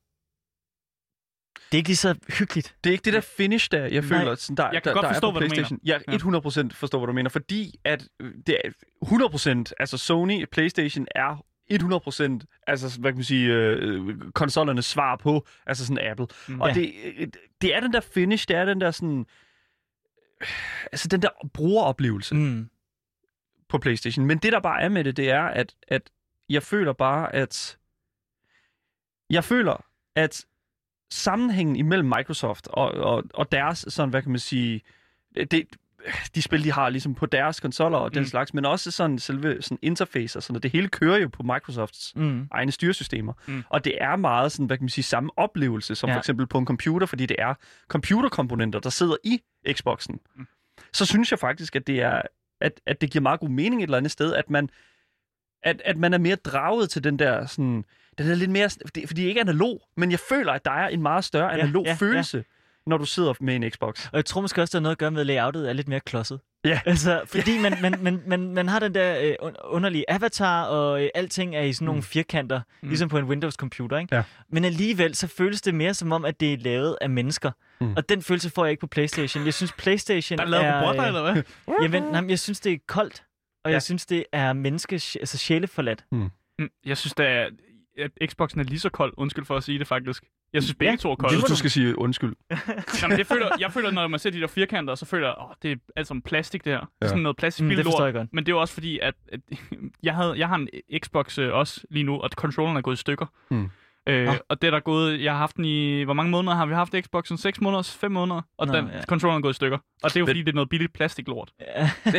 det 1.71 1.73
er 1.75 1.77
ikke 1.77 1.89
lige 1.89 1.95
så 1.97 2.15
hyggeligt. 2.39 2.75
Det 2.83 2.89
er 2.89 2.91
ikke 2.91 3.05
det 3.05 3.13
der 3.13 3.21
finish 3.21 3.67
der, 3.71 3.79
jeg 3.81 3.89
Nej. 3.91 4.01
føler, 4.01 4.35
sådan, 4.35 4.57
der, 4.57 4.69
Jeg 4.73 4.83
kan 4.83 4.89
der, 4.89 4.93
godt 4.93 5.03
der 5.03 5.13
forstå, 5.13 5.27
er 5.27 5.31
på 5.31 5.39
hvad 5.39 5.49
du 5.49 5.53
PlayStation. 5.53 5.79
Jeg 5.83 6.01
Ja. 6.07 6.17
100% 6.69 6.73
forstår, 6.73 6.99
hvad 6.99 7.07
du 7.07 7.13
mener, 7.13 7.29
fordi 7.29 7.75
at 7.83 8.07
øh, 8.19 8.33
det 8.47 8.57
er 8.63 8.69
100%, 9.69 9.73
altså 9.79 9.97
Sony 9.97 10.45
PlayStation 10.51 11.07
er 11.15 11.45
100% 11.73 12.61
altså 12.67 12.99
hvad 12.99 13.11
kan 13.11 13.17
man 13.17 13.23
sige 13.23 13.53
øh, 13.53 14.15
konsollernes 14.33 14.85
svar 14.85 15.15
på 15.15 15.47
altså 15.65 15.85
sådan 15.85 16.05
Apple. 16.11 16.27
Mm. 16.47 16.61
Og 16.61 16.67
Ja. 16.67 16.73
det 16.73 16.93
øh, 17.17 17.27
det 17.61 17.75
er 17.75 17.79
den 17.79 17.93
der 17.93 17.99
finish, 17.99 18.47
det 18.47 18.55
er 18.57 18.65
den 18.65 18.81
der 18.81 18.91
sådan 18.91 19.25
altså 20.91 21.07
den 21.07 21.21
der 21.21 21.29
brugeroplevelse 21.53 22.35
Mm. 22.35 22.69
på 23.69 23.77
PlayStation. 23.77 24.25
Men 24.25 24.37
det 24.37 24.51
der 24.53 24.59
bare 24.59 24.81
er 24.81 24.89
med 24.89 25.03
det, 25.03 25.17
det 25.17 25.29
er 25.31 25.43
at 25.43 25.75
at 25.87 26.09
jeg 26.49 26.63
føler 26.63 26.93
bare 26.93 27.35
at 27.35 27.77
jeg 29.29 29.43
føler 29.43 29.85
at 30.15 30.45
sammenhængen 31.11 31.75
imellem 31.75 32.07
Microsoft 32.17 32.67
og, 32.67 32.91
og, 32.91 33.23
og 33.33 33.51
deres, 33.51 33.85
sådan, 33.89 34.09
hvad 34.09 34.21
kan 34.21 34.31
man 34.31 34.39
sige, 34.39 34.81
det, 35.51 35.65
de 36.35 36.41
spil, 36.41 36.63
de 36.63 36.71
har 36.71 36.89
ligesom 36.89 37.15
på 37.15 37.25
deres 37.25 37.59
konsoller 37.59 37.97
og 37.97 38.13
den 38.13 38.19
Mm. 38.21 38.25
slags, 38.25 38.53
men 38.53 38.65
også 38.65 38.91
sådan 38.91 39.19
selve 39.19 39.61
sådan 39.61 39.77
interface 39.81 40.39
og 40.39 40.43
sådan 40.43 40.53
noget. 40.53 40.63
Det 40.63 40.71
hele 40.71 40.87
kører 40.87 41.17
jo 41.17 41.27
på 41.27 41.43
Microsofts 41.43 42.13
Mm. 42.15 42.47
egne 42.51 42.71
styresystemer. 42.71 43.33
Mm. 43.47 43.63
Og 43.69 43.85
det 43.85 43.93
er 44.01 44.15
meget 44.15 44.51
sådan, 44.51 44.65
hvad 44.65 44.77
kan 44.77 44.83
man 44.83 44.89
sige, 44.89 45.03
samme 45.03 45.29
oplevelse 45.37 45.95
som 45.95 46.09
Ja. 46.09 46.15
for 46.15 46.19
eksempel 46.19 46.47
på 46.47 46.57
en 46.57 46.65
computer, 46.65 47.07
fordi 47.07 47.25
det 47.25 47.35
er 47.39 47.53
computerkomponenter, 47.87 48.79
der 48.79 48.89
sidder 48.89 49.15
i 49.23 49.41
Xboxen. 49.73 50.19
Mm. 50.35 50.47
Så 50.93 51.05
synes 51.05 51.31
jeg 51.31 51.39
faktisk, 51.39 51.75
at 51.75 51.87
det 51.87 52.01
er 52.01 52.21
at, 52.61 52.81
at 52.85 53.01
det 53.01 53.11
giver 53.11 53.21
meget 53.21 53.39
god 53.39 53.49
mening 53.49 53.81
et 53.81 53.87
eller 53.87 53.97
andet 53.97 54.11
sted, 54.11 54.33
at 54.33 54.49
man 54.49 54.69
at, 55.63 55.81
at 55.85 55.97
man 55.97 56.13
er 56.13 56.17
mere 56.17 56.35
draget 56.35 56.89
til 56.89 57.03
den 57.03 57.19
der 57.19 57.45
sådan, 57.45 57.85
den 58.17 58.27
er 58.31 58.35
lidt 58.35 58.51
mere, 58.51 58.69
fordi, 58.85 59.07
fordi 59.07 59.21
det 59.21 59.27
ikke 59.27 59.39
er 59.39 59.43
analog, 59.43 59.81
men 59.97 60.11
jeg 60.11 60.19
føler, 60.19 60.53
at 60.53 60.65
der 60.65 60.71
er 60.71 60.87
en 60.87 61.01
meget 61.01 61.23
større 61.23 61.49
Ja, 61.53 61.57
analog 61.57 61.83
ja, 61.85 61.89
ja. 61.89 61.95
følelse, 61.95 62.43
når 62.89 62.97
du 62.97 63.05
sidder 63.05 63.33
med 63.39 63.55
en 63.55 63.71
Xbox. 63.71 64.05
Og 64.05 64.15
jeg 64.17 64.25
tror 64.25 64.41
måske 64.41 64.61
også, 64.61 64.71
der 64.71 64.79
er 64.79 64.83
noget 64.83 64.95
at 64.95 64.97
gøre 64.97 65.11
med, 65.11 65.21
at 65.21 65.27
layoutet 65.27 65.69
er 65.69 65.73
lidt 65.73 65.87
mere 65.87 65.99
klodset. 65.99 66.39
Ja. 66.65 66.79
Altså, 66.85 67.21
fordi 67.25 67.59
man, 67.61 67.77
man, 67.81 67.95
man, 68.01 68.21
man, 68.27 68.53
man 68.53 68.67
har 68.67 68.79
den 68.79 68.93
der 68.95 69.19
øh, 69.21 69.35
un- 69.49 69.67
underlige 69.67 70.05
avatar, 70.11 70.63
og 70.65 71.03
øh, 71.03 71.09
alting 71.15 71.55
er 71.55 71.61
i 71.61 71.73
sådan 71.73 71.85
nogle 71.85 71.99
Mm. 71.99 72.03
firkanter, 72.03 72.61
Mm. 72.81 72.87
ligesom 72.89 73.09
på 73.09 73.17
en 73.17 73.25
Windows-computer, 73.25 73.97
ikke? 73.97 74.15
Ja. 74.15 74.23
Men 74.51 74.65
alligevel, 74.65 75.15
så 75.15 75.27
føles 75.27 75.61
det 75.61 75.73
mere 75.75 75.93
som 75.93 76.11
om, 76.11 76.25
at 76.25 76.39
det 76.39 76.53
er 76.53 76.57
lavet 76.57 76.97
af 77.01 77.09
mennesker. 77.09 77.51
Mm. 77.81 77.93
Og 77.97 78.09
den 78.09 78.21
følelse 78.21 78.49
får 78.49 78.65
jeg 78.65 78.71
ikke 78.71 78.81
på 78.81 78.87
Playstation. 78.87 79.45
Jeg 79.45 79.53
synes, 79.53 79.71
Playstation 79.77 80.37
Der 80.37 80.43
er 80.45 80.49
lavet 80.49 80.65
er... 80.65 80.81
robotter, 80.81 81.01
øh, 81.01 81.07
eller 81.07 81.31
hvad? 81.33 81.43
Jamen, 81.83 82.03
nej, 82.03 82.23
jeg 82.29 82.39
synes, 82.39 82.59
det 82.59 82.73
er 82.73 82.77
koldt. 82.87 83.23
Og 83.63 83.71
Ja. 83.71 83.73
jeg 83.73 83.81
synes, 83.81 84.05
det 84.05 84.25
er 84.31 84.53
menneske, 84.53 84.93
altså 84.95 85.37
sjæleforladt. 85.37 86.05
Mm, 86.11 86.29
Jeg 86.85 86.97
synes, 86.97 87.13
da, 87.13 87.23
at 87.23 87.51
Xboxen 88.27 88.59
er 88.59 88.63
lige 88.63 88.79
så 88.79 88.89
kold. 88.89 89.13
Undskyld 89.17 89.45
for 89.45 89.55
at 89.57 89.63
sige 89.63 89.79
det, 89.79 89.87
faktisk. 89.87 90.23
Jeg 90.53 90.63
synes, 90.63 90.75
begge 90.75 90.91
Ja, 90.91 90.95
to 90.97 91.09
er 91.09 91.11
Jeg 91.11 91.17
kolde. 91.17 91.33
synes, 91.35 91.49
du 91.49 91.55
skal 91.55 91.69
sige 91.71 91.97
undskyld. 91.99 92.33
Jamen, 93.01 93.17
det 93.17 93.27
føler, 93.27 93.49
jeg 93.59 93.71
føler, 93.71 93.91
når 93.91 94.07
man 94.07 94.19
ser 94.19 94.29
de 94.29 94.39
der 94.41 94.47
firkanter, 94.47 94.95
så 94.95 95.05
føler 95.05 95.27
jeg, 95.27 95.35
åh, 95.41 95.49
det 95.61 95.71
er 95.71 95.75
alt 95.95 96.07
sammen 96.07 96.21
plastik, 96.21 96.65
det 96.65 96.73
her. 96.73 96.79
Er 96.79 96.85
Ja. 97.01 97.07
sådan 97.07 97.23
noget 97.23 97.37
plastik 97.37 97.63
Mm, 97.63 97.69
det 97.69 97.85
lort. 97.85 98.05
jeg 98.05 98.13
godt. 98.13 98.33
Men 98.33 98.45
det 98.45 98.51
er 98.51 98.55
jo 98.55 98.61
også 98.61 98.73
fordi, 98.73 98.99
at, 98.99 99.13
at 99.31 99.39
jeg, 100.03 100.15
havde, 100.15 100.33
jeg 100.39 100.47
har 100.47 100.55
en 100.55 100.69
Xbox 101.03 101.37
øh, 101.39 101.53
også 101.53 101.81
lige 101.89 102.03
nu, 102.03 102.15
og 102.19 102.29
controlleren 102.35 102.77
er 102.77 102.81
gået 102.81 102.95
i 102.95 102.99
stykker. 102.99 103.25
Hmm. 103.49 103.69
Øh, 104.09 104.33
og 104.49 104.61
det 104.61 104.67
er 104.67 104.71
der 104.71 104.79
gået, 104.79 105.23
jeg 105.23 105.31
har 105.31 105.37
haft 105.39 105.55
den 105.57 105.65
i, 105.65 106.03
hvor 106.03 106.13
mange 106.13 106.31
måneder 106.31 106.55
har 106.55 106.65
vi 106.65 106.73
haft 106.73 106.95
Xboxen? 107.05 107.37
6 107.37 107.61
måneder, 107.61 107.83
5 107.83 108.11
måneder, 108.11 108.41
og 108.57 108.67
Nå, 108.67 108.73
den 108.73 108.85
ja. 108.93 109.01
controlleren 109.05 109.39
er 109.39 109.41
gået 109.41 109.53
i 109.53 109.55
stykker. 109.55 109.77
Og 110.03 110.09
det 110.09 110.15
er 110.15 110.19
jo 110.19 110.25
Men- 110.25 110.29
fordi, 110.29 110.39
det 110.41 110.49
er 110.49 110.53
noget 110.55 110.69
billigt 110.69 110.93
plastiklort. 110.93 111.51
Ja. 111.61 111.89
men 112.05 112.13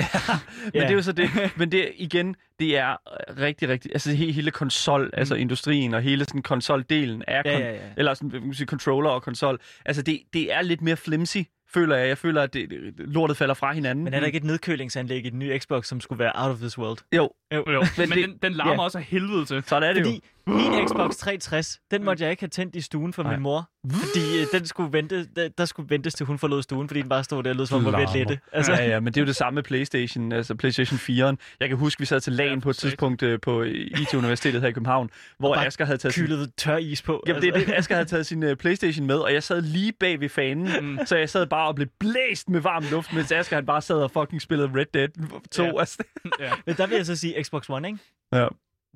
Ja. 0.75 0.81
det 0.81 0.91
er 0.91 0.95
jo 0.95 1.03
så 1.03 1.13
det. 1.13 1.31
Men 1.57 1.73
det 1.73 1.93
igen, 1.97 2.37
det 2.59 2.79
er 2.79 2.97
rigtig, 3.41 3.69
rigtig... 3.69 3.91
Altså 3.95 4.13
he, 4.13 4.33
hele 4.33 4.51
konsol, 4.51 5.11
altså 5.13 5.35
industrien 5.35 5.95
og 5.95 6.03
hele 6.03 6.25
sådan 6.25 6.43
konsoldelen 6.43 7.23
af 7.29 7.43
Ja, 7.45 7.57
kon- 7.57 7.61
ja, 7.61 7.73
ja. 7.73 7.79
eller 7.97 8.15
sådan, 8.15 8.31
kan 8.31 8.43
man 8.43 8.55
sige, 8.55 8.67
controller 8.67 9.11
og 9.11 9.23
konsol. 9.23 9.59
Altså 9.87 10.03
det, 10.03 10.21
det 10.33 10.53
er 10.55 10.63
lidt 10.63 10.83
mere 10.83 10.97
flimsy, 10.97 11.37
føler 11.75 11.97
jeg. 11.97 12.09
Jeg 12.09 12.19
føler, 12.19 12.43
at 12.43 12.55
det, 12.55 12.69
lortet 12.99 13.37
falder 13.37 13.55
fra 13.55 13.73
hinanden. 13.73 14.05
Men 14.05 14.15
er 14.15 14.21
der 14.21 14.27
ikke 14.27 14.37
et 14.37 14.45
nedkølingsanlæg 14.45 15.27
i 15.27 15.31
den 15.31 15.39
nye 15.39 15.59
Xbox, 15.59 15.87
som 15.87 16.01
skulle 16.01 16.19
være 16.19 16.33
out 16.35 16.51
of 16.51 16.59
this 16.59 16.79
world? 16.79 16.99
Jo, 17.17 17.31
Jo, 17.55 17.65
jo. 17.73 17.81
Men 17.99 18.09
Men, 18.09 18.19
det- 18.19 18.29
den, 18.29 18.39
den 18.43 18.53
larmer 18.53 18.73
ja. 18.73 18.81
også 18.83 18.99
af 18.99 19.05
helvede 19.05 19.45
til. 19.45 19.63
sådan 19.67 19.89
er 19.89 19.93
det 19.93 20.05
Fordi 20.07 20.23
min 20.47 20.89
Xbox 20.89 21.17
360, 21.17 21.81
den 21.91 22.05
måtte 22.05 22.23
jeg 22.25 22.31
ikke 22.31 22.43
have 22.43 22.49
tændt 22.49 22.77
i 22.77 22.81
stuen 22.81 23.13
for 23.13 23.23
Nej. 23.23 23.33
min 23.33 23.43
mor. 23.43 23.71
Fordi 23.93 24.41
øh, 24.41 24.47
den 24.53 24.67
skulle 24.67 24.93
vente, 24.93 25.27
der, 25.37 25.49
der 25.49 25.65
skulle 25.65 25.91
ventes 25.91 26.15
til 26.15 26.27
hun 26.27 26.39
forlod 26.39 26.63
stuen, 26.63 26.89
fordi 26.89 27.01
den 27.01 27.09
bare 27.09 27.25
stod 27.25 27.43
der 27.43 27.51
og 27.51 27.57
lød 27.57 27.67
som 27.67 27.79
om 27.79 27.85
den 27.85 27.93
var 27.93 27.99
ved 27.99 28.09
lette. 28.15 28.39
Altså, 28.53 28.73
ja, 28.73 28.89
ja, 28.89 29.01
men 29.01 29.07
det 29.13 29.17
er 29.21 29.23
jo 29.23 29.27
det 29.27 29.37
samme 29.37 29.55
med 29.55 29.63
PlayStation, 29.63 30.33
altså 30.33 30.55
PlayStation 30.55 30.99
4'eren. 30.99 31.37
Jeg 31.61 31.69
kan 31.69 31.77
huske, 31.79 32.01
vi 32.01 32.05
sad 32.07 32.21
til 32.21 32.33
lagen 32.33 32.55
Ja, 32.55 32.61
på 32.61 32.71
et 32.71 32.77
tidspunkt 32.77 33.23
øh, 33.23 33.41
på 33.41 33.63
IT-universitetet 33.63 34.61
her 34.61 34.69
i 34.69 34.73
København, 34.73 35.11
hvor 35.39 35.55
bare 35.55 35.67
Asger 35.67 35.85
havde 35.85 35.99
taget 35.99 36.15
sin, 36.15 36.51
tør 36.57 36.77
is 36.77 37.03
på. 37.03 37.23
Jamen, 37.27 37.43
det 37.43 37.49
er 37.49 37.53
altså. 37.55 37.71
det. 37.71 37.79
Asger 37.79 37.95
havde 37.95 38.09
taget 38.09 38.27
sin 38.27 38.43
uh, 38.43 38.55
Playstation 38.55 39.07
med, 39.07 39.17
og 39.17 39.33
jeg 39.35 39.43
sad 39.43 39.63
lige 39.63 39.93
bag 39.93 40.21
ved 40.21 40.29
fanen, 40.29 40.69
Mm. 40.81 40.99
så 41.07 41.17
jeg 41.17 41.31
sad 41.31 41.47
bare 41.47 41.69
og 41.69 41.75
blev 41.75 41.89
blæst 42.01 42.49
med 42.49 42.61
varm 42.61 42.85
luft, 42.91 43.13
mens 43.15 43.33
Asger 43.33 43.57
han 43.57 43.67
bare 43.67 43.83
sad 43.83 43.97
og 43.97 44.11
fucking 44.11 44.43
spillede 44.43 44.71
Red 44.75 44.87
Dead 44.95 45.09
2. 45.51 45.63
Ja. 45.65 45.79
Altså. 45.81 45.99
Ja. 46.41 46.53
Men 46.67 46.75
der 46.77 46.87
vil 46.87 46.97
jeg 46.97 47.07
så 47.07 47.17
sige 47.17 47.45
Xbox 47.45 47.71
One, 47.71 47.89
ikke? 47.89 47.99
Ja. 48.33 48.47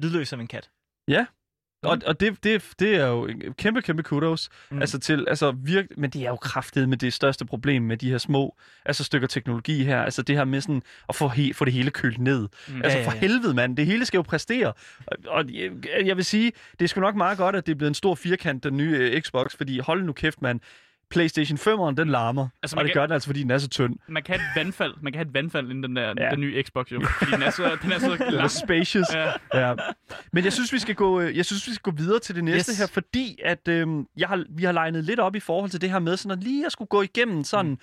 Lydløs 0.02 0.28
som 0.28 0.40
en 0.40 0.46
kat. 0.46 0.70
Og, 1.84 1.98
og 2.06 2.20
det, 2.20 2.44
det, 2.44 2.72
det 2.78 2.96
er 2.96 3.06
jo 3.06 3.30
kæmpe, 3.58 3.82
kæmpe 3.82 4.02
kudos. 4.02 4.48
Mm. 4.70 4.76
Mm. 4.76 4.80
Altså 4.80 4.98
til, 4.98 5.24
altså 5.28 5.50
virk, 5.50 5.86
men 5.96 6.10
det 6.10 6.22
er 6.22 6.28
jo 6.28 6.36
kraftet 6.36 6.88
med 6.88 6.96
det 6.96 7.12
største 7.12 7.44
problem 7.44 7.82
med 7.82 7.96
de 7.96 8.10
her 8.10 8.18
små 8.18 8.56
altså 8.86 9.04
stykker 9.04 9.28
teknologi 9.28 9.84
her. 9.84 10.02
Altså 10.02 10.22
det 10.22 10.36
her 10.36 10.44
med 10.44 10.60
sådan 10.60 10.82
at 11.08 11.14
få, 11.14 11.28
he, 11.28 11.54
få 11.54 11.64
det 11.64 11.72
hele 11.72 11.90
kølt 11.90 12.18
ned. 12.18 12.40
Mm. 12.40 12.74
Mm. 12.74 12.82
Altså 12.82 12.98
Ja, 12.98 13.02
ja, 13.02 13.08
for 13.08 13.14
ja. 13.14 13.20
helvede, 13.20 13.54
mand. 13.54 13.76
Det 13.76 13.86
hele 13.86 14.04
skal 14.04 14.18
jo 14.18 14.22
præstere. 14.22 14.72
Og, 15.06 15.16
og 15.26 15.44
jeg, 15.48 15.70
jeg 16.04 16.16
vil 16.16 16.24
sige, 16.24 16.52
det 16.78 16.84
er 16.84 16.88
sgu 16.88 17.00
nok 17.00 17.14
meget 17.16 17.38
godt, 17.38 17.56
at 17.56 17.66
det 17.66 17.72
er 17.72 17.76
blevet 17.76 17.90
en 17.90 17.94
stor 17.94 18.14
firkant, 18.14 18.64
den 18.64 18.76
nye 18.76 18.98
øh, 18.98 19.22
Xbox, 19.22 19.56
fordi 19.56 19.78
hold 19.78 20.02
nu 20.02 20.12
kæft, 20.12 20.42
mand. 20.42 20.60
PlayStation 21.10 21.58
5'eren, 21.58 21.94
den 21.94 22.08
larmer. 22.08 22.48
Altså, 22.62 22.76
man 22.76 22.80
og 22.82 22.84
det 22.84 22.92
kan- 22.92 23.00
gør 23.00 23.06
den 23.06 23.12
altså, 23.12 23.26
fordi 23.28 23.42
den 23.42 23.50
er 23.50 23.58
så 23.58 23.68
tynd. 23.68 23.96
Man 24.08 24.22
kan 24.22 24.34
have 24.38 24.44
et 24.50 24.64
vandfald, 24.64 24.94
man 25.02 25.12
kan 25.12 25.18
have 25.18 25.28
et 25.28 25.34
vandfald 25.34 25.70
inden 25.70 25.82
den 25.82 25.96
der 25.96 26.14
Ja. 26.18 26.30
den 26.30 26.40
nye 26.40 26.62
Xbox, 26.62 26.92
jo. 26.92 27.00
Fordi 27.18 27.30
den 27.32 27.42
er 27.42 27.50
så, 27.50 27.76
den 27.82 27.92
er 27.92 27.98
så 27.98 28.10
Den 28.10 28.22
er 28.22 28.30
lang. 28.30 28.50
spacious. 28.50 29.06
Ja. 29.14 29.30
Ja. 29.68 29.74
Men 30.32 30.44
jeg 30.44 30.52
synes, 30.52 30.72
vi 30.72 30.78
skal 30.78 30.94
gå, 30.94 31.20
øh, 31.20 31.36
jeg 31.36 31.44
synes, 31.44 31.66
vi 31.68 31.72
skal 31.74 31.82
gå 31.92 31.96
videre 31.96 32.18
til 32.18 32.34
det 32.34 32.44
næste 32.44 32.70
Yes. 32.72 32.78
her, 32.78 32.86
fordi 32.86 33.38
at 33.44 33.68
øhm, 33.68 34.06
jeg 34.16 34.28
har, 34.28 34.44
vi 34.50 34.64
har 34.64 34.72
legnet 34.72 35.04
lidt 35.04 35.20
op 35.20 35.36
i 35.36 35.40
forhold 35.40 35.70
til 35.70 35.80
det 35.80 35.90
her 35.90 35.98
med 35.98 36.16
sådan 36.16 36.38
at 36.38 36.44
lige 36.44 36.66
at 36.66 36.72
skulle 36.72 36.88
gå 36.88 37.02
igennem 37.02 37.44
sådan 37.44 37.70
mm. 37.70 37.78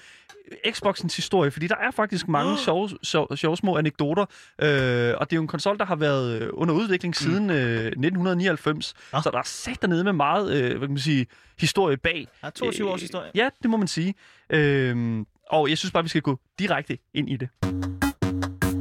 Xboxens 0.72 1.16
historie, 1.16 1.52
fordi 1.52 1.68
der 1.68 1.76
er 1.76 1.92
faktisk 1.92 2.28
mange 2.28 2.58
sjove, 2.66 2.90
sjove, 3.04 3.28
sjove 3.38 3.58
små 3.58 3.78
anekdoter, 3.78 4.26
øh, 4.62 5.14
og 5.18 5.30
det 5.30 5.34
er 5.34 5.36
jo 5.36 5.42
en 5.42 5.48
konsol, 5.48 5.78
der 5.78 5.86
har 5.86 5.96
været 5.96 6.42
øh, 6.42 6.50
under 6.54 6.74
udvikling 6.76 7.16
siden 7.16 7.50
øh, 7.50 7.86
1999, 7.86 8.94
Nå. 9.14 9.22
så 9.22 9.30
der 9.32 9.38
er 9.38 9.44
sat 9.46 9.82
dernede 9.82 10.04
med 10.04 10.14
meget, 10.14 10.54
øh, 10.54 10.70
hvad 10.70 10.80
kan 10.80 10.90
man 10.90 10.98
sige, 11.00 11.26
historie 11.62 11.98
bag. 11.98 12.28
Er 12.42 12.50
22 12.50 12.88
Øh, 12.88 12.94
års 12.94 13.02
historie. 13.02 13.32
Ja, 13.36 13.50
det 13.62 13.70
må 13.70 13.78
man 13.78 13.88
sige. 13.88 14.14
Øhm, 14.50 15.26
og 15.50 15.70
jeg 15.70 15.78
synes 15.78 15.92
bare, 15.92 16.04
vi 16.04 16.10
skal 16.10 16.22
gå 16.22 16.40
direkte 16.60 16.98
ind 17.14 17.30
i 17.30 17.38
det. 17.38 17.50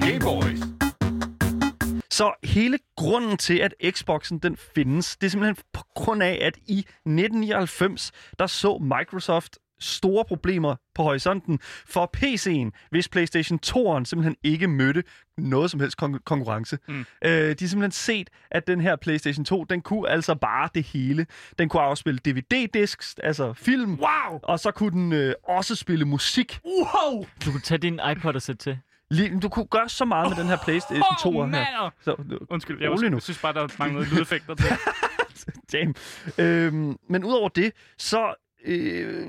Hey 0.03 0.21
boys. 0.21 0.59
Så 2.11 2.33
hele 2.45 2.79
grunden 2.97 3.37
til, 3.37 3.59
at 3.59 3.75
Xboxen 3.91 4.39
den 4.39 4.57
findes, 4.57 5.17
det 5.17 5.27
er 5.27 5.31
simpelthen 5.31 5.57
på 5.73 5.83
grund 5.95 6.23
af, 6.23 6.39
at 6.43 6.57
i 6.67 6.79
1999, 6.79 8.13
der 8.39 8.47
så 8.47 8.79
Microsoft 8.79 9.59
store 9.81 10.25
problemer 10.25 10.77
på 10.95 11.03
horisonten 11.03 11.59
for 11.87 12.11
PC'en, 12.17 12.87
hvis 12.91 13.09
PlayStation 13.09 13.59
2'eren 13.67 14.05
simpelthen 14.05 14.37
ikke 14.45 14.69
mødte 14.69 15.03
noget 15.39 15.71
som 15.71 15.81
helst 15.81 16.03
kon- 16.03 16.19
konkurrence. 16.25 16.79
Mm. 16.89 17.05
Øh, 17.25 17.31
de 17.33 17.57
har 17.61 17.67
simpelthen 17.69 17.91
set, 17.93 18.31
at 18.51 18.67
den 18.67 18.81
her 18.81 18.97
PlayStation 18.97 19.45
2, 19.45 19.65
den 19.65 19.81
kunne 19.81 20.09
altså 20.09 20.35
bare 20.35 20.69
det 20.75 20.83
hele. 20.85 21.27
Den 21.59 21.69
kunne 21.69 21.83
afspille 21.83 22.21
DVD-disks, 22.29 23.15
altså 23.23 23.53
film, 23.53 23.91
Wow! 24.01 24.39
og 24.43 24.61
så 24.61 24.71
kunne 24.71 24.91
den 24.91 25.13
øh, 25.13 25.35
også 25.49 25.75
spille 25.75 26.05
musik. 26.05 26.61
Wow! 26.65 27.27
Du 27.45 27.51
kunne 27.51 27.61
tage 27.61 27.79
din 27.79 28.01
iPod 28.13 28.35
og 28.35 28.43
sætte 28.43 28.63
til. 28.63 28.79
Lige, 29.11 29.41
du 29.41 29.49
kunne 29.49 29.67
gøre 29.67 29.89
så 29.89 30.05
meget 30.05 30.29
med 30.31 30.37
den 30.37 30.47
her 30.47 30.57
PlayStation 30.65 31.03
2'er 31.21 31.27
Oh, 31.27 31.51
her. 31.51 31.91
Så, 32.05 32.15
Undskyld, 32.51 32.81
jeg, 32.81 32.91
nu. 32.91 33.03
jeg 33.17 33.23
synes 33.23 33.39
bare, 33.39 33.53
der 33.53 33.69
manglede 33.79 34.05
lydeffekter 34.15 34.55
til. 34.55 34.67
Damn. 35.73 35.95
Øhm, 36.39 36.97
men 37.09 37.25
udover 37.25 37.49
det, 37.49 37.73
så 37.99 38.35
øh, 38.65 39.27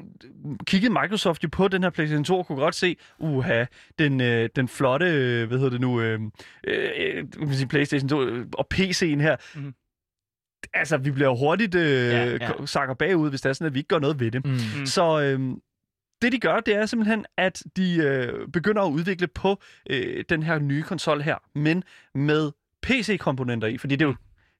kiggede 0.68 0.94
Microsoft 0.94 1.44
jo 1.44 1.50
på 1.52 1.68
den 1.68 1.84
her 1.84 1.90
PlayStation 1.90 2.24
2 2.24 2.38
og 2.38 2.48
kunne 2.48 2.58
godt 2.58 2.76
se, 2.76 2.96
uha, 3.20 3.66
den, 4.00 4.22
øh, 4.22 4.50
den 4.56 4.68
flotte, 4.68 5.06
øh, 5.06 5.48
hvad 5.48 5.58
hedder 5.58 5.72
det 5.72 5.82
nu, 5.82 6.02
øh, 6.02 6.20
øh, 6.64 7.40
man 7.40 7.54
sige, 7.54 7.68
PlayStation 7.68 8.10
2 8.10 8.24
øh, 8.24 8.46
og 8.54 8.68
PC'en 8.74 9.22
her. 9.22 9.36
Mhm. 9.56 9.66
Mm. 9.66 9.74
Altså, 10.74 10.98
vi 10.98 11.12
bliver 11.12 11.36
hurtigt 11.36 11.76
øh, 11.76 11.82
Ja, 11.84 12.26
ja, 12.26 12.26
ja. 12.26 12.52
ja. 12.60 12.66
sakker 12.66 12.96
bagud, 12.96 13.30
hvis 13.30 13.42
det 13.42 13.50
er 13.50 13.54
sådan, 13.54 13.68
at 13.68 13.74
vi 13.74 13.80
ikke 13.80 13.88
gør 13.88 14.00
noget 14.00 14.20
ved 14.20 14.32
det. 14.32 14.46
Mm. 14.46 14.52
Mm. 14.52 14.86
Så 14.86 15.22
øh, 15.22 15.40
det, 16.22 16.32
de 16.32 16.40
gør, 16.40 16.60
det 16.60 16.76
er 16.76 16.86
simpelthen, 16.86 17.26
at 17.38 17.64
de 17.76 17.98
øh, 17.98 18.48
begynder 18.48 18.82
at 18.82 18.92
udvikle 18.92 19.28
på 19.28 19.62
øh, 19.90 20.24
den 20.30 20.44
her 20.44 20.60
nye 20.60 20.84
konsol 20.84 21.22
her, 21.22 21.36
men 21.56 21.84
med 22.16 22.52
PC-komponenter 22.82 23.68
i, 23.68 23.78
fordi 23.78 23.96
det 23.96 24.06
er 24.06 24.10
jo 24.10 24.16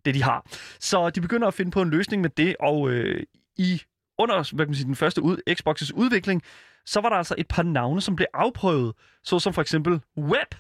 det, 0.06 0.16
de 0.16 0.24
har. 0.24 0.46
Så 0.80 1.10
de 1.10 1.22
begynder 1.22 1.48
at 1.48 1.54
finde 1.54 1.72
på 1.72 1.82
en 1.82 1.90
løsning 1.90 2.22
med 2.22 2.30
det, 2.30 2.56
og 2.60 2.90
øh, 2.92 3.24
i 3.58 3.82
under 4.22 4.36
hvad 4.56 4.66
kan 4.66 4.70
man 4.70 4.76
sige, 4.76 4.86
den 4.86 4.96
første 4.96 5.22
ud, 5.22 5.38
Xbox's 5.50 5.92
udvikling, 5.96 6.42
så 6.86 7.02
var 7.02 7.10
der 7.10 7.16
altså 7.16 7.36
et 7.38 7.48
par 7.48 7.64
navne, 7.64 8.02
som 8.02 8.16
blev 8.16 8.28
afprøvet, 8.34 8.94
såsom 9.24 9.54
for 9.54 9.62
eksempel 9.62 10.02
Web. 10.18 10.56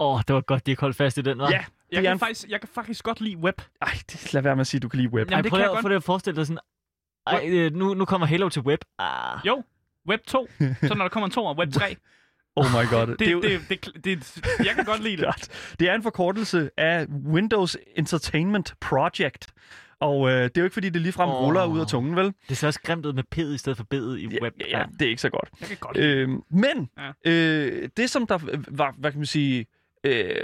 Åh, 0.00 0.14
oh, 0.14 0.20
det 0.28 0.34
var 0.34 0.40
godt, 0.40 0.66
de 0.66 0.70
ikke 0.70 0.80
holdt 0.80 0.96
fast 0.96 1.18
i 1.18 1.20
den, 1.20 1.38
var. 1.38 1.50
Ja, 1.50 1.56
Jeg 1.56 1.64
det 1.90 1.98
er 1.98 2.02
kan, 2.02 2.12
en... 2.12 2.18
faktisk, 2.18 2.48
jeg 2.48 2.60
kan 2.60 2.68
faktisk 2.74 3.04
godt 3.04 3.20
lide 3.20 3.36
web. 3.36 3.62
Ej, 3.82 3.98
det, 4.12 4.32
lad 4.34 4.42
være 4.42 4.56
med 4.56 4.60
at 4.60 4.66
sige, 4.66 4.78
at 4.78 4.82
du 4.82 4.88
kan 4.88 5.00
lide 5.00 5.12
Web. 5.12 5.30
Jamen, 5.30 5.32
Ej, 5.34 5.42
det 5.42 5.50
prøv 5.50 5.58
kan 5.58 5.62
jeg 5.62 5.70
at 5.70 5.74
godt. 5.76 5.82
få 5.82 5.88
det 5.88 5.96
at 5.96 6.02
forestille 6.02 6.36
dig 6.36 6.46
sådan, 6.46 6.58
ej, 7.26 7.44
øh, 7.48 7.72
nu, 7.72 7.94
nu 7.94 8.04
kommer 8.04 8.26
Halo 8.26 8.48
til 8.48 8.62
web. 8.62 8.80
Ah. 8.98 9.38
Jo, 9.46 9.62
web 10.08 10.20
2. 10.26 10.48
Så 10.82 10.94
når 10.94 11.04
der 11.04 11.08
kommer 11.08 11.24
en 11.26 11.30
2 11.32 11.44
og 11.44 11.56
web 11.58 11.72
3. 11.72 11.96
Oh 12.56 12.64
my 12.66 12.90
god. 12.90 13.06
Det, 13.06 13.18
det, 13.18 13.28
er 13.28 13.32
jo- 13.32 13.40
det, 13.42 13.60
det, 13.68 14.04
det, 14.04 14.40
jeg 14.66 14.74
kan 14.74 14.84
godt 14.84 15.02
lide 15.02 15.16
det. 15.16 15.50
Det 15.80 15.88
er 15.88 15.94
en 15.94 16.02
forkortelse 16.02 16.70
af 16.78 17.06
Windows 17.26 17.76
Entertainment 17.96 18.74
Project. 18.80 19.46
Og 20.00 20.28
øh, 20.30 20.34
det 20.42 20.44
er 20.44 20.60
jo 20.60 20.64
ikke, 20.64 20.74
fordi 20.74 20.88
det 20.88 21.02
ligefrem 21.02 21.28
oh. 21.28 21.34
ruller 21.42 21.64
ud 21.66 21.80
af 21.80 21.86
tungen, 21.86 22.16
vel? 22.16 22.34
Det 22.48 22.56
ser 22.56 22.66
også 22.66 22.80
grimt 22.80 23.06
ud 23.06 23.12
med 23.12 23.22
P'et 23.36 23.54
i 23.54 23.58
stedet 23.58 23.76
for 23.76 23.86
B'et 23.94 24.16
i 24.18 24.28
Ja, 24.32 24.38
web. 24.42 24.54
ja, 24.70 24.84
det 24.98 25.04
er 25.04 25.08
ikke 25.08 25.22
så 25.22 25.30
godt. 25.30 25.48
Jeg 25.60 25.68
kan 25.68 25.76
godt. 25.80 25.96
Øh, 25.96 26.28
men 26.50 26.88
Ja. 27.24 27.30
øh, 27.32 27.88
det, 27.96 28.10
som 28.10 28.26
der 28.26 28.38
var, 28.68 28.94
hvad 28.98 29.10
kan 29.10 29.18
man 29.20 29.26
sige, 29.26 29.66
øh, 30.04 30.34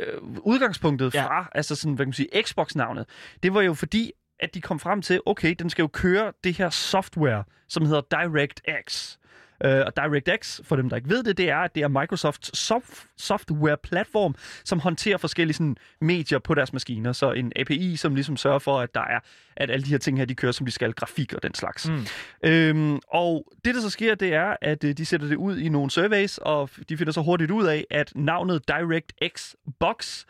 udgangspunktet 0.42 1.14
Ja. 1.14 1.26
fra, 1.26 1.48
altså 1.54 1.74
sådan, 1.74 1.94
hvad 1.94 2.06
kan 2.06 2.08
man 2.08 2.12
sige, 2.14 2.42
Xbox-navnet, 2.42 3.06
det 3.42 3.54
var 3.54 3.60
jo 3.62 3.74
fordi, 3.74 4.12
at 4.40 4.54
de 4.54 4.60
kom 4.60 4.78
frem 4.80 5.02
til, 5.02 5.20
okay, 5.26 5.54
den 5.58 5.70
skal 5.70 5.82
jo 5.82 5.88
køre 5.92 6.32
det 6.44 6.56
her 6.56 6.70
software, 6.70 7.44
som 7.68 7.86
hedder 7.86 8.00
DirectX. 8.10 9.16
Øh, 9.64 9.82
og 9.86 9.96
DirectX, 9.96 10.60
for 10.64 10.76
dem, 10.76 10.88
der 10.88 10.96
ikke 10.96 11.08
ved 11.08 11.22
det, 11.22 11.36
det 11.36 11.50
er, 11.50 11.56
at 11.56 11.74
det 11.74 11.82
er 11.82 11.88
Microsofts 11.88 12.58
soft- 12.58 13.06
software-platform, 13.16 14.34
som 14.64 14.80
håndterer 14.80 15.16
forskellige 15.16 15.54
sådan, 15.54 15.76
medier 16.00 16.38
på 16.38 16.54
deres 16.54 16.72
maskiner. 16.72 17.12
Så 17.12 17.32
en 17.32 17.52
API, 17.56 17.96
som 17.96 18.14
ligesom 18.14 18.36
sørger 18.36 18.58
for, 18.58 18.80
at 18.80 18.94
der 18.94 19.00
er, 19.00 19.20
at 19.56 19.70
alle 19.70 19.84
de 19.84 19.90
her 19.90 19.98
ting 19.98 20.18
her, 20.18 20.24
de 20.24 20.34
kører, 20.34 20.52
som 20.52 20.66
de 20.66 20.72
skal, 20.72 20.92
grafik 20.92 21.32
og 21.32 21.42
den 21.42 21.54
slags. 21.54 21.88
Mm. 21.88 22.06
Øhm, 22.44 22.98
og 23.08 23.46
det, 23.64 23.74
der 23.74 23.80
så 23.80 23.90
sker, 23.90 24.14
det 24.14 24.34
er, 24.34 24.56
at 24.62 24.84
øh, 24.84 24.92
de 24.96 25.06
sætter 25.06 25.28
det 25.28 25.36
ud 25.36 25.58
i 25.58 25.68
nogle 25.68 25.90
surveys, 25.90 26.38
og 26.38 26.70
de 26.88 26.96
finder 26.96 27.12
så 27.12 27.22
hurtigt 27.22 27.50
ud 27.50 27.66
af, 27.66 27.84
at 27.90 28.12
navnet 28.14 28.68
DirectX 28.68 29.54
Box 29.80 30.24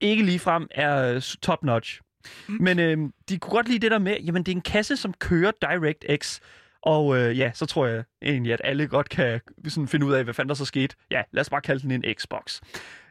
ikke 0.00 0.24
ligefrem 0.24 0.66
er 0.70 1.14
øh, 1.14 1.22
top-notch. 1.42 2.00
Men 2.48 2.78
øh, 2.78 2.98
de 3.28 3.38
kunne 3.38 3.50
godt 3.50 3.68
lide 3.68 3.78
det 3.78 3.90
der 3.90 3.98
med, 3.98 4.16
jamen 4.20 4.42
det 4.42 4.52
er 4.52 4.56
en 4.56 4.62
kasse, 4.62 4.96
som 4.96 5.12
kører 5.14 5.52
DirectX. 5.62 6.40
Og 6.86 7.16
øh, 7.18 7.38
ja, 7.38 7.50
så 7.54 7.66
tror 7.66 7.86
jeg 7.86 8.04
egentlig, 8.22 8.52
at 8.52 8.60
alle 8.64 8.86
godt 8.86 9.08
kan 9.08 9.40
sådan 9.68 9.88
finde 9.88 10.06
ud 10.06 10.12
af, 10.12 10.24
hvad 10.24 10.34
fanden 10.34 10.48
der 10.48 10.54
så 10.54 10.64
skete. 10.64 10.96
Ja, 11.10 11.22
lad 11.32 11.40
os 11.40 11.50
bare 11.50 11.60
kalde 11.60 11.82
den 11.82 11.90
en 12.04 12.14
Xbox. 12.14 12.60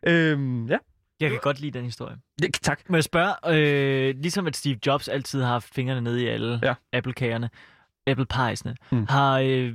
Øhm, 0.08 0.68
ja, 0.68 0.78
Jeg 1.20 1.30
kan 1.30 1.40
godt 1.42 1.60
lide 1.60 1.72
den 1.78 1.86
historie. 1.86 2.18
ja 2.42 2.48
tak. 2.62 2.80
Må 2.90 2.98
jeg 2.98 3.04
spørge, 3.04 3.34
øh, 4.10 4.16
ligesom 4.18 4.48
at 4.48 4.56
Steve 4.56 4.78
Jobs 4.86 5.08
altid 5.08 5.42
har 5.42 5.48
haft 5.48 5.74
fingrene 5.74 6.02
nede 6.02 6.24
i 6.24 6.28
alle 6.28 6.60
Ja. 6.64 6.74
Apple-kagerne, 6.94 7.50
Apple-pejsene, 8.08 8.76
Mm. 8.92 9.06
har 9.10 9.40
øh, 9.40 9.74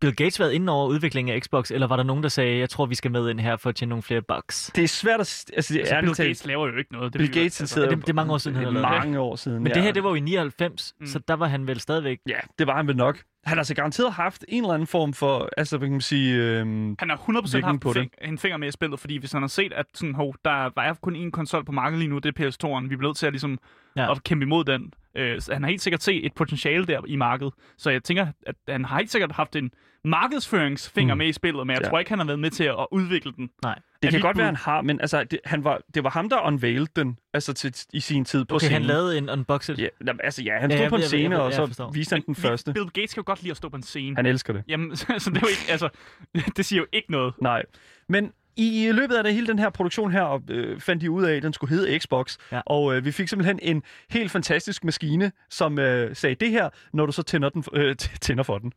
Bill 0.00 0.14
Gates 0.16 0.40
været 0.40 0.52
inde 0.52 0.72
over 0.72 0.88
udviklingen 0.88 1.34
af 1.34 1.40
Xbox, 1.42 1.70
eller 1.70 1.86
var 1.86 1.96
der 1.96 2.02
nogen, 2.02 2.22
der 2.22 2.28
sagde, 2.28 2.58
jeg 2.58 2.70
tror, 2.70 2.86
vi 2.86 2.94
skal 2.94 3.10
med 3.10 3.30
ind 3.30 3.40
her 3.40 3.56
for 3.56 3.68
at 3.68 3.76
tjene 3.76 3.88
nogle 3.90 4.02
flere 4.02 4.22
bucks? 4.22 4.70
Det 4.74 4.84
er 4.84 4.88
svært 4.88 5.20
at... 5.20 5.44
Altså, 5.56 5.74
det 5.74 5.80
er 5.80 5.80
Altså, 5.80 6.00
Bill 6.00 6.14
talt- 6.14 6.26
Gates 6.28 6.46
laver 6.46 6.66
jo 6.68 6.76
ikke 6.76 6.92
noget. 6.92 7.12
Det 7.12 7.18
Bill. 7.18 7.32
Gates 7.32 7.60
Altså, 7.60 7.74
sidder 7.74 7.88
Ja, 7.88 7.94
det- 7.94 8.02
det 8.06 8.10
er 8.10 8.14
mange 8.14 8.32
år 8.32 8.38
siden, 8.38 8.56
han 8.56 8.64
har 8.64 8.72
lavet 8.72 8.88
det. 8.88 8.98
Mange 8.98 9.18
år 9.18 9.36
siden, 9.36 9.58
Men 9.62 9.66
ja. 9.68 9.74
det 9.74 9.82
her, 9.82 9.92
det 9.92 10.02
var 10.04 10.08
jo 10.08 10.14
i 10.14 10.20
99, 10.20 10.94
Mm. 11.00 11.06
så 11.06 11.18
der 11.28 11.34
var 11.34 11.46
han 11.46 11.66
vel 11.66 11.80
stadigvæk... 11.80 12.18
Ja, 12.28 12.38
det 12.58 12.66
var 12.66 12.76
han 12.76 12.86
vel 12.86 12.96
nok. 12.96 13.22
Han 13.44 13.56
har 13.56 13.64
så 13.64 13.74
garanteret 13.74 14.12
haft 14.12 14.44
en 14.48 14.62
eller 14.62 14.74
anden 14.74 14.86
form 14.86 15.12
for, 15.12 15.48
altså 15.56 15.78
hvad 15.78 15.88
kan 15.88 15.92
man 15.92 16.00
sige, 16.00 16.34
øhm, 16.36 16.96
Han 16.98 17.10
har 17.10 17.16
100% 17.16 17.42
Virkning 17.42 17.64
haft 17.64 17.80
på 17.80 17.92
det. 17.92 18.00
fing- 18.02 18.28
en 18.28 18.38
finger 18.38 18.56
med 18.58 18.68
i 18.68 18.70
spillet, 18.70 19.00
fordi 19.00 19.16
hvis 19.16 19.32
han 19.32 19.42
har 19.42 19.48
set, 19.48 19.72
at 19.72 19.86
sådan, 19.94 20.14
hov, 20.14 20.34
der 20.44 20.70
var 20.76 20.98
kun 21.02 21.26
én 21.26 21.30
konsol 21.30 21.64
på 21.64 21.72
markedet 21.72 21.98
lige 21.98 22.08
nu, 22.08 22.18
det 22.18 22.38
er 22.38 22.48
PS2'eren, 22.50 22.82
vi 22.88 22.96
bliver 22.96 23.08
nødt 23.08 23.16
til 23.16 23.26
at, 23.26 23.32
ligesom, 23.32 23.58
Ja. 23.96 24.02
ja. 24.02 24.10
at 24.12 24.24
kæmpe 24.24 24.42
imod 24.44 24.64
den. 24.64 24.92
Øh, 25.14 25.40
så 25.40 25.52
han 25.52 25.62
har 25.62 25.70
helt 25.70 25.82
sikkert 25.82 26.02
set 26.02 26.26
et 26.26 26.32
potentiale 26.34 26.86
der 26.86 27.00
i 27.06 27.16
markedet. 27.16 27.52
Så 27.78 27.90
jeg 27.90 28.02
tænker, 28.04 28.26
at 28.46 28.54
han 28.68 28.84
har 28.84 28.96
helt 28.98 29.10
sikkert 29.10 29.32
haft 29.32 29.56
en 29.56 29.70
markedsføringsfinger 30.04 31.14
Mm. 31.14 31.18
med 31.18 31.26
i 31.28 31.32
spillet, 31.32 31.66
men 31.66 31.74
jeg 31.74 31.80
Ja. 31.80 31.86
ja. 31.86 31.90
tror 31.90 31.98
ikke, 31.98 32.10
han 32.10 32.18
har 32.18 32.26
været 32.26 32.38
med 32.38 32.50
til 32.50 32.64
at 32.64 32.86
udvikle 32.92 33.32
den. 33.36 33.50
Nej. 33.62 33.78
det 34.02 34.08
Er 34.08 34.10
kan 34.10 34.20
godt 34.20 34.34
bud. 34.34 34.38
være, 34.40 34.46
han 34.46 34.56
har, 34.56 34.82
men 34.82 35.00
altså, 35.00 35.24
det, 35.24 35.38
han 35.44 35.64
var, 35.64 35.80
det 35.94 36.04
var 36.04 36.10
ham, 36.10 36.28
der 36.28 36.40
unveiled 36.40 36.86
den, 36.96 37.18
altså 37.34 37.52
til, 37.52 37.74
i 37.92 38.00
sin 38.00 38.24
tid 38.24 38.44
på 38.44 38.54
Okay, 38.54 38.64
scenen. 38.66 38.72
han 38.82 38.82
lavede 38.82 39.18
en 39.18 39.30
unboxed. 39.30 39.76
Ja, 39.76 39.86
jamen, 40.06 40.20
altså 40.24 40.42
ja, 40.42 40.58
han 40.60 40.70
Ja, 40.70 40.76
stod 40.76 40.82
jeg 40.82 40.90
på 40.90 40.94
en 40.96 41.00
jeg 41.00 41.06
scene, 41.08 41.22
jeg 41.22 41.30
ved- 41.30 41.38
og 41.38 41.66
jeg 41.68 41.74
så 41.74 41.90
viste 41.94 42.14
han 42.14 42.22
den 42.26 42.34
første. 42.34 42.72
Bill 42.72 42.86
Gates 42.90 43.14
kan 43.14 43.20
jo 43.20 43.24
godt 43.26 43.42
lide 43.42 43.50
at 43.50 43.56
stå 43.56 43.68
på 43.68 43.76
en 43.76 43.82
scene. 43.82 44.16
Han 44.16 44.26
elsker 44.26 44.52
det. 44.52 44.62
Jamen, 44.68 44.96
så 44.96 45.06
det 45.08 45.36
er 45.36 45.40
jo 45.42 45.46
ikke, 45.48 45.66
altså, 45.70 45.88
det 46.56 46.64
siger 46.64 46.80
jo 46.80 46.86
ikke 46.92 47.10
noget. 47.12 47.34
Nej. 47.40 47.62
Men 48.08 48.32
i 48.56 48.90
løbet 48.92 49.14
af 49.14 49.24
det 49.24 49.34
hele 49.34 49.46
den 49.46 49.58
her 49.58 49.70
produktion 49.70 50.12
her, 50.12 50.42
øh, 50.50 50.80
fandt 50.80 51.02
de 51.02 51.10
ud 51.10 51.24
af, 51.24 51.36
at 51.36 51.42
den 51.42 51.52
skulle 51.52 51.70
hedde 51.76 51.98
Xbox. 51.98 52.36
Ja. 52.52 52.60
Og 52.66 52.96
øh, 52.96 53.04
vi 53.04 53.12
fik 53.12 53.28
simpelthen 53.28 53.58
en 53.62 53.82
helt 54.10 54.30
fantastisk 54.30 54.84
maskine, 54.84 55.32
som 55.50 55.78
øh, 55.78 56.16
sagde 56.16 56.34
det 56.34 56.50
her, 56.50 56.68
når 56.92 57.06
du 57.06 57.12
så 57.12 57.22
tænder, 57.22 57.48
den, 57.48 57.64
øh, 57.72 57.96
tænder 58.20 58.42
for 58.42 58.58
den. 58.58 58.72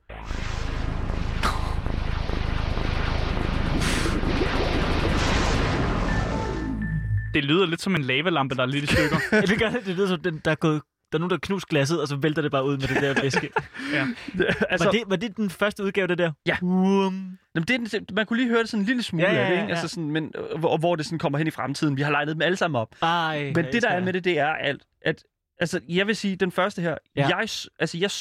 Det 7.33 7.45
lyder 7.45 7.65
lidt 7.65 7.81
som 7.81 7.95
en 7.95 8.01
lavalampe, 8.01 8.55
der 8.55 8.61
er 8.61 8.65
lidt 8.65 8.83
i 8.83 8.87
stykker. 8.87 9.17
Ja, 9.31 9.41
det 9.41 9.59
gør 9.59 9.69
det. 9.69 9.85
Det 9.85 9.95
lyder 9.95 10.07
som, 10.07 10.19
den, 10.21 10.41
der 10.45 10.51
er 10.51 10.55
gået 10.55 10.81
der 11.11 11.17
er 11.17 11.19
nogen, 11.19 11.29
der 11.29 11.35
har 11.35 11.39
knust 11.39 11.67
glasset, 11.67 12.01
og 12.01 12.07
så 12.07 12.15
vælter 12.15 12.41
det 12.41 12.51
bare 12.51 12.65
ud 12.65 12.77
med 12.77 12.87
det 12.87 13.01
der 13.01 13.21
væske. 13.21 13.49
ja. 13.93 14.07
altså, 14.69 14.85
var, 14.85 14.91
det, 14.91 15.03
var 15.07 15.15
det 15.15 15.37
den 15.37 15.49
første 15.49 15.83
udgave, 15.83 16.07
det 16.07 16.17
der? 16.17 16.31
Ja. 16.45 16.57
Um, 16.61 17.37
Jamen, 17.55 17.67
det 17.67 17.93
er, 17.93 17.99
den- 17.99 18.15
man 18.15 18.25
kunne 18.25 18.37
lige 18.39 18.49
høre 18.49 18.59
det 18.59 18.69
sådan 18.69 18.81
en 18.81 18.85
lille 18.85 19.03
smule 19.03 19.23
Ja, 19.27 19.33
ja, 19.33 19.39
af 19.39 19.45
det, 19.49 19.55
ja, 19.55 19.61
ikke? 19.61 19.73
ja. 19.73 19.79
Altså 19.79 19.87
sådan, 19.87 20.11
men, 20.11 20.33
øh, 20.51 20.59
hvor, 20.59 20.77
hvor 20.77 20.95
det 20.95 21.05
sådan 21.05 21.19
kommer 21.19 21.37
hen 21.37 21.47
i 21.47 21.51
fremtiden. 21.51 21.97
Vi 21.97 22.01
har 22.01 22.11
legnet 22.11 22.33
dem 22.35 22.41
alle 22.41 22.55
sammen 22.57 22.81
op. 22.81 22.95
ej, 23.01 23.51
Men 23.55 23.65
det, 23.65 23.81
der 23.83 23.89
er 23.89 23.99
med 23.99 24.13
det, 24.13 24.23
det 24.23 24.39
er, 24.39 24.49
at, 24.51 24.77
at 25.01 25.23
altså, 25.59 25.79
jeg 25.89 26.07
vil 26.07 26.15
sige, 26.15 26.35
den 26.35 26.51
første 26.51 26.81
her, 26.81 26.97
Ja. 27.15 27.21
ja. 27.21 27.37
jeg, 27.37 27.47
altså, 27.79 27.97
jeg, 27.97 28.11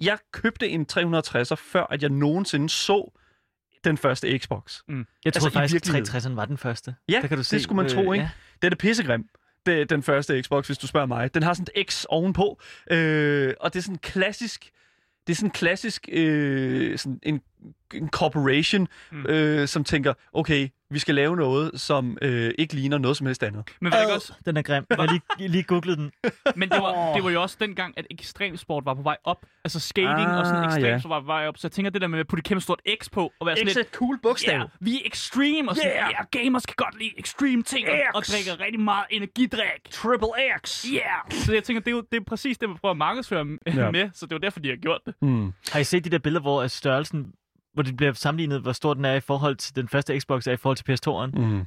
jeg 0.00 0.18
købte 0.32 0.68
en 0.68 0.86
360'er, 0.92 1.54
før 1.54 1.86
at 1.90 2.02
jeg 2.02 2.10
nogensinde 2.10 2.68
så 2.68 3.18
den 3.84 3.98
første 3.98 4.38
Xbox. 4.38 4.80
Jeg 4.88 4.94
tror 4.94 5.04
altså, 5.24 5.50
faktisk, 5.50 5.74
at 5.76 5.94
virkeligheden. 5.94 6.32
360'eren 6.32 6.36
var 6.36 6.44
den 6.44 6.58
første. 6.58 6.94
Ja, 7.08 7.18
der 7.22 7.26
kan 7.28 7.30
du 7.30 7.36
det 7.38 7.46
se, 7.46 7.60
skulle 7.60 7.76
man 7.76 7.84
øh, 7.86 7.90
tro, 7.90 8.12
ikke? 8.12 8.22
Ja. 8.24 8.30
Den 8.62 8.72
er 8.72 8.76
pissegrim. 8.76 9.28
Det 9.66 9.80
er 9.80 9.84
den 9.84 10.02
første 10.02 10.42
Xbox, 10.42 10.66
hvis 10.66 10.78
du 10.78 10.86
spørger 10.86 11.06
mig. 11.06 11.34
Den 11.34 11.42
har 11.42 11.54
sådan 11.54 11.66
et 11.76 11.90
X 11.90 12.04
ovenpå, 12.08 12.60
øh, 12.90 13.54
og 13.60 13.72
det 13.72 13.78
er 13.78 13.82
sådan 13.82 13.98
klassisk, 13.98 14.70
det 15.26 15.32
er 15.32 15.36
sådan 15.36 15.50
klassisk 15.50 16.08
øh, 16.12 16.98
sådan 16.98 17.18
en, 17.22 17.40
en 17.94 18.08
corporation, 18.08 18.88
Mm. 19.12 19.18
mm. 19.18 19.26
øh, 19.28 19.68
som 19.68 19.84
tænker, 19.84 20.14
okay, 20.32 20.68
vi 20.94 20.98
skal 20.98 21.14
lave 21.14 21.36
noget, 21.36 21.80
som 21.80 22.18
øh, 22.22 22.52
ikke 22.58 22.74
ligner 22.74 22.98
noget 22.98 23.16
som 23.16 23.26
helst 23.26 23.42
andet. 23.42 23.64
Men 23.80 23.92
var 23.92 23.98
det 23.98 24.04
ikke 24.04 24.14
også, 24.14 24.32
Den 24.46 24.56
er 24.56 24.62
grim. 24.62 24.84
Jeg 24.90 24.96
har 24.98 25.06
lige, 25.38 25.48
lige 25.48 25.62
googlet 25.62 25.98
den. 25.98 26.12
Men 26.60 26.68
det 26.68 26.78
var, 26.82 27.12
det 27.14 27.24
var 27.24 27.30
jo 27.30 27.42
også 27.42 27.56
dengang, 27.60 27.94
at 27.98 28.06
ekstremsport 28.10 28.84
var 28.84 28.94
på 28.94 29.02
vej 29.02 29.16
op. 29.24 29.46
Altså 29.64 29.80
skating 29.80 30.10
ah, 30.30 30.38
og 30.38 30.46
sådan 30.46 30.64
Ah, 30.64 30.66
ekstremsport 30.66 31.10
var 31.10 31.20
på 31.20 31.26
vej 31.26 31.48
op. 31.48 31.58
Så 31.58 31.66
jeg 31.66 31.72
tænker, 31.72 31.90
det 31.90 32.00
der 32.00 32.06
med 32.08 32.18
at 32.18 32.26
putte 32.26 32.40
et 32.40 32.44
kæmpe 32.44 32.60
stort 32.60 32.80
X 33.02 33.10
på, 33.10 33.32
og 33.40 33.46
være 33.46 33.56
sådan 33.56 33.68
X 33.72 33.76
er 33.76 33.78
lidt... 33.80 33.88
et 33.88 33.94
cool 33.94 34.18
bogstav. 34.22 34.58
Ja, 34.58 34.64
vi 34.80 34.94
er 34.94 35.00
extreme, 35.06 35.70
og 35.70 35.76
sådan, 35.76 35.90
Yeah. 35.90 36.00
yeah. 36.00 36.10
yeah, 36.10 36.44
gamers 36.44 36.66
kan 36.66 36.74
godt 36.76 36.98
lide 36.98 37.10
extreme 37.18 37.62
ting, 37.62 37.88
og, 37.88 37.94
og 38.14 38.22
drikker 38.24 38.60
rigtig 38.64 38.80
meget 38.80 39.04
energidrik. 39.10 39.90
Triple 39.90 40.28
X. 40.64 40.84
Yeah! 40.86 41.30
Så 41.30 41.52
jeg 41.52 41.64
tænker, 41.64 41.80
det 41.80 41.88
er 41.88 41.92
jo 41.96 42.02
det 42.12 42.20
er 42.20 42.24
præcis 42.24 42.58
det, 42.58 42.68
man 42.68 42.78
prøver 42.78 42.90
at 42.90 42.96
markedsføre 42.98 43.46
Ja. 43.66 43.72
ja. 43.84 43.90
med, 43.90 44.10
så 44.14 44.26
det 44.26 44.32
var 44.34 44.38
derfor, 44.38 44.60
de 44.60 44.68
har 44.68 44.76
gjort 44.76 45.00
det. 45.06 45.14
Mm. 45.22 45.52
Har 45.72 45.80
I 45.80 45.84
set 45.84 46.04
de 46.04 46.10
der 46.10 46.18
billeder, 46.18 46.40
hvor 46.42 46.62
at 46.62 46.70
størrelsen, 46.70 47.32
hvor 47.74 47.82
det 47.82 47.96
bliver 47.96 48.12
sammenlignet, 48.12 48.60
hvor 48.62 48.72
stor 48.72 48.94
den 48.94 49.04
er 49.04 49.14
i 49.14 49.20
forhold 49.20 49.56
til 49.56 49.76
den 49.76 49.88
første 49.88 50.20
Xbox 50.20 50.46
er 50.46 50.52
i 50.52 50.56
forhold 50.56 50.76
til 50.76 50.84
PS2'eren? 50.92 51.48
Mm. 51.48 51.64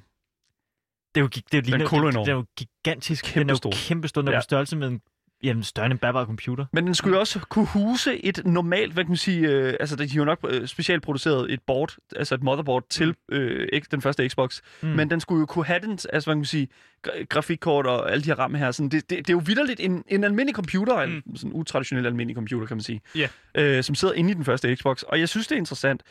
Det 1.15 1.22
er 1.22 1.22
jo, 1.22 1.28
det 1.28 1.38
er 1.38 1.58
jo, 1.58 1.62
Den 1.62 1.74
er 1.74 1.78
ligner- 1.78 1.88
koloenorm. 1.89 2.26
det 2.26 2.32
er 2.32 2.36
jo 2.36 2.46
gigantisk. 2.58 3.34
den 3.36 3.50
er 3.50 3.60
jo 3.66 3.72
kæmpestor. 3.88 4.22
Den 4.22 4.28
er 4.28 4.32
Ja. 4.32 4.38
på 4.39 4.41
størrelse 4.43 4.76
med 4.78 4.88
en 4.88 5.01
jamen, 5.44 5.64
større 5.64 5.86
end 5.86 5.94
en 5.94 5.98
bærbar 5.98 6.26
computer. 6.26 6.66
Men 6.74 6.86
den 6.86 6.96
skulle 6.96 7.16
jo 7.16 7.20
også 7.20 7.40
kunne 7.40 7.66
huse 7.66 8.26
et 8.26 8.42
normalt, 8.46 8.94
hvad 8.94 9.04
kan 9.04 9.10
man 9.10 9.18
sige, 9.18 9.48
øh, 9.50 9.74
altså 9.80 9.96
de 9.96 10.10
har 10.10 10.16
jo 10.18 10.26
nok 10.26 10.40
øh, 10.50 10.68
specielt 10.68 11.04
produceret 11.04 11.54
et 11.54 11.60
board, 11.68 11.96
altså 12.16 12.36
et 12.36 12.44
motherboard 12.44 12.84
til 12.90 13.16
øh, 13.30 13.82
den 13.92 14.02
første 14.02 14.30
Xbox, 14.30 14.62
Mm. 14.82 14.90
mm. 14.90 14.96
men 14.96 15.10
den 15.10 15.20
skulle 15.20 15.40
jo 15.40 15.46
kunne 15.46 15.66
have 15.66 15.80
den, 15.80 15.92
altså 15.92 16.10
hvad 16.10 16.24
kan 16.24 16.38
man 16.38 16.46
sige, 16.46 16.68
gra- 17.08 17.24
grafikkort 17.30 17.86
og 17.88 18.12
alle 18.12 18.24
de 18.24 18.30
her 18.30 18.40
rammer 18.40 18.58
her. 18.58 18.72
Sådan, 18.72 18.90
det, 18.90 19.10
det, 19.10 19.18
det 19.18 19.30
er 19.30 19.34
jo 19.34 19.42
vidderligt 19.46 19.80
en, 19.80 20.04
en 20.08 20.24
almindelig 20.24 20.56
computer, 20.56 21.06
mm. 21.06 21.22
en 21.30 21.38
sådan 21.38 21.54
utraditionel 21.54 22.06
almindelig 22.06 22.36
computer, 22.36 22.68
kan 22.68 22.78
man 22.78 22.84
sige, 22.84 23.02
Ja. 23.16 23.28
øh, 23.56 23.84
som 23.84 23.96
sidder 23.96 24.14
inde 24.14 24.32
i 24.32 24.34
den 24.34 24.46
første 24.46 24.76
Xbox. 24.76 25.02
Og 25.02 25.20
jeg 25.20 25.30
synes, 25.30 25.48
det 25.48 25.56
er 25.56 25.60
interessant. 25.60 26.02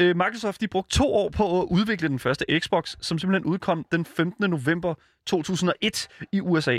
Øh, 0.00 0.16
Microsoft 0.16 0.60
de 0.60 0.68
brugte 0.68 0.96
to 0.98 1.14
år 1.14 1.28
på 1.28 1.62
at 1.62 1.66
udvikle 1.70 2.08
den 2.08 2.18
første 2.18 2.44
Xbox, 2.60 2.96
som 3.00 3.18
simpelthen 3.18 3.44
udkom 3.52 3.86
den 3.92 4.04
15. 4.04 4.50
november 4.50 4.94
2001 5.26 6.08
i 6.32 6.40
USA. 6.40 6.78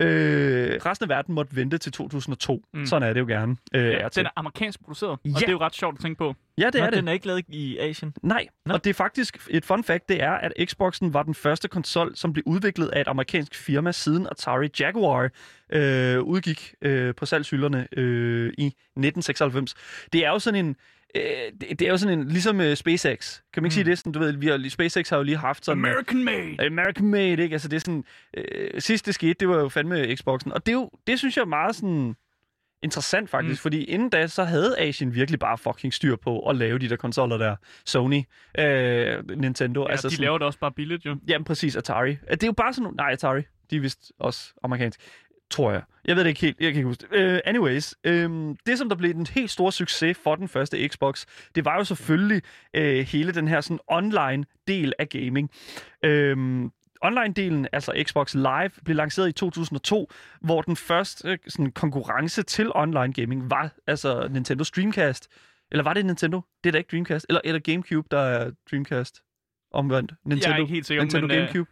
Øh, 0.00 0.80
resten 0.86 1.04
af 1.04 1.08
verden 1.08 1.34
måtte 1.34 1.56
vente 1.56 1.78
til 1.78 1.92
2002. 1.92 2.64
Mm. 2.74 2.86
Sådan 2.86 3.08
er 3.08 3.12
det 3.12 3.20
jo 3.20 3.26
gerne. 3.26 3.56
Øh, 3.74 3.84
Ja, 3.84 3.90
er 3.98 4.08
den 4.08 4.26
er 4.26 4.30
amerikansk 4.36 4.80
produceret, 4.84 5.18
Ja. 5.24 5.30
og 5.34 5.40
det 5.40 5.48
er 5.48 5.52
jo 5.52 5.58
ret 5.60 5.74
sjovt 5.74 5.94
at 5.98 6.00
tænke 6.02 6.18
på. 6.18 6.34
ja, 6.58 6.66
det 6.66 6.74
Nå, 6.74 6.80
er 6.80 6.90
det. 6.90 6.96
den 6.98 7.08
er 7.08 7.12
ikke 7.12 7.26
lavet 7.26 7.44
i 7.48 7.78
Asien. 7.78 8.14
Nej, 8.22 8.46
Nå. 8.66 8.74
og 8.74 8.84
det 8.84 8.90
er 8.90 8.94
faktisk 8.94 9.38
et 9.50 9.64
fun 9.64 9.84
fact, 9.84 10.08
det 10.08 10.22
er, 10.22 10.32
at 10.32 10.52
Xboxen 10.64 11.14
var 11.14 11.22
den 11.22 11.34
første 11.34 11.68
konsol, 11.68 12.16
som 12.16 12.32
blev 12.32 12.42
udviklet 12.46 12.88
af 12.88 13.00
et 13.00 13.08
amerikansk 13.08 13.54
firma 13.54 13.92
siden 13.92 14.26
Atari 14.30 14.68
Jaguar 14.80 15.30
øh, 15.72 16.20
udgik 16.20 16.74
øh, 16.82 17.14
på 17.14 17.26
salgshylderne 17.26 17.88
øh, 17.96 18.52
i 18.58 18.66
1996. 18.66 19.74
Det 20.12 20.24
er 20.24 20.28
jo 20.30 20.38
sådan 20.38 20.64
en 20.66 20.76
øh, 21.14 21.22
det, 21.60 21.78
det 21.78 21.82
er 21.82 21.90
jo 21.90 21.96
sådan 21.96 22.18
en, 22.18 22.28
ligesom 22.28 22.60
øh, 22.60 22.76
SpaceX. 22.76 23.40
Kan 23.52 23.62
man 23.62 23.66
ikke 23.66 23.72
mm. 23.72 23.74
sige 23.74 23.84
det? 23.84 23.98
Sådan, 23.98 24.12
du 24.12 24.18
ved, 24.18 24.32
vi 24.32 24.46
har, 24.46 24.68
SpaceX 24.68 25.08
har 25.08 25.16
jo 25.16 25.22
lige 25.22 25.36
haft 25.36 25.64
sådan... 25.64 25.84
American 25.84 26.24
made! 26.24 26.66
American 26.66 27.06
made, 27.06 27.42
ikke? 27.42 27.52
Altså, 27.52 27.68
det 27.68 27.76
er 27.76 27.80
sådan... 27.80 28.04
Øh, 28.36 28.80
sidst 28.80 29.06
det 29.06 29.14
skete, 29.14 29.34
det 29.34 29.48
var 29.48 29.56
jo 29.56 29.68
fandme 29.68 30.16
Xboxen. 30.16 30.52
Og 30.52 30.66
det, 30.66 30.72
er 30.72 30.76
jo, 30.76 30.90
det 31.06 31.18
synes 31.18 31.36
jeg 31.36 31.42
er 31.42 31.46
meget 31.46 31.76
sådan 31.76 32.14
interessant 32.82 33.30
faktisk, 33.30 33.60
mm. 33.60 33.62
fordi 33.62 33.84
inden 33.84 34.10
da, 34.10 34.26
så 34.26 34.44
havde 34.44 34.78
Asien 34.78 35.14
virkelig 35.14 35.40
bare 35.40 35.58
fucking 35.58 35.94
styr 35.94 36.16
på 36.16 36.48
at 36.48 36.56
lave 36.56 36.78
de 36.78 36.88
der 36.88 36.96
konsoller 36.96 37.36
der. 37.36 37.56
Sony, 37.86 38.22
øh, 38.58 39.38
Nintendo. 39.38 39.82
Ja, 39.82 39.90
altså 39.90 40.08
de 40.08 40.14
sådan, 40.14 40.24
laver 40.24 40.38
det 40.38 40.46
også 40.46 40.58
bare 40.58 40.72
billigt, 40.72 41.06
jo. 41.06 41.16
Jamen 41.28 41.44
præcis, 41.44 41.76
Atari. 41.76 42.10
Det 42.10 42.42
er 42.42 42.46
jo 42.46 42.52
bare 42.52 42.72
sådan 42.72 42.82
nogle... 42.82 42.96
Nej, 42.96 43.12
Atari. 43.12 43.42
De 43.70 43.76
er 43.76 43.80
vist 43.80 44.12
også 44.18 44.52
amerikansk. 44.62 45.00
Tror 45.50 45.72
jeg. 45.72 45.82
Jeg 46.04 46.16
ved 46.16 46.24
det 46.24 46.28
ikke 46.28 46.40
helt. 46.40 46.60
Jeg 46.60 46.72
kan 46.72 46.78
ikke 46.78 46.88
huske 46.88 47.06
det. 47.10 47.34
Uh, 47.34 47.40
anyways, 47.44 47.94
um, 48.08 48.56
det 48.66 48.78
som 48.78 48.88
der 48.88 48.96
blev 48.96 49.14
den 49.14 49.26
helt 49.26 49.50
store 49.50 49.72
succes 49.72 50.18
for 50.18 50.34
den 50.34 50.48
første 50.48 50.88
Xbox, 50.88 51.26
det 51.54 51.64
var 51.64 51.76
jo 51.76 51.84
selvfølgelig 51.84 52.42
uh, 52.78 52.82
hele 52.82 53.32
den 53.32 53.48
her 53.48 53.60
sådan 53.60 53.78
online 53.88 54.44
del 54.68 54.92
af 54.98 55.08
gaming. 55.08 55.50
Um, 56.06 56.72
Online-delen, 57.04 57.66
altså 57.72 58.02
Xbox 58.06 58.34
Live, 58.34 58.70
blev 58.84 58.96
lanceret 58.96 59.28
i 59.28 59.32
2002, 59.32 60.10
hvor 60.40 60.62
den 60.62 60.76
første 60.76 61.38
sådan, 61.48 61.72
konkurrence 61.72 62.42
til 62.42 62.70
online 62.74 63.12
gaming 63.12 63.50
var 63.50 63.70
altså 63.86 64.28
Nintendo 64.30 64.64
Dreamcast. 64.76 65.28
Eller 65.70 65.82
var 65.82 65.94
det 65.94 66.06
Nintendo? 66.06 66.40
Det 66.64 66.70
er 66.70 66.72
da 66.72 66.78
ikke 66.78 66.88
Dreamcast. 66.90 67.26
Eller, 67.28 67.40
eller 67.44 67.60
Gamecube, 67.60 68.08
der 68.10 68.18
er 68.18 68.50
Dreamcast. 68.70 69.22
Omvendt. 69.72 70.12
Nintendo, 70.24 70.48
jeg 70.48 70.56
er 70.56 70.60
ikke 70.60 70.72
helt 70.72 70.86
sikker, 70.86 71.02
Nintendo 71.02 71.26
men... 71.26 71.36
øh, 71.36 71.42
Gamecube. 71.42 71.70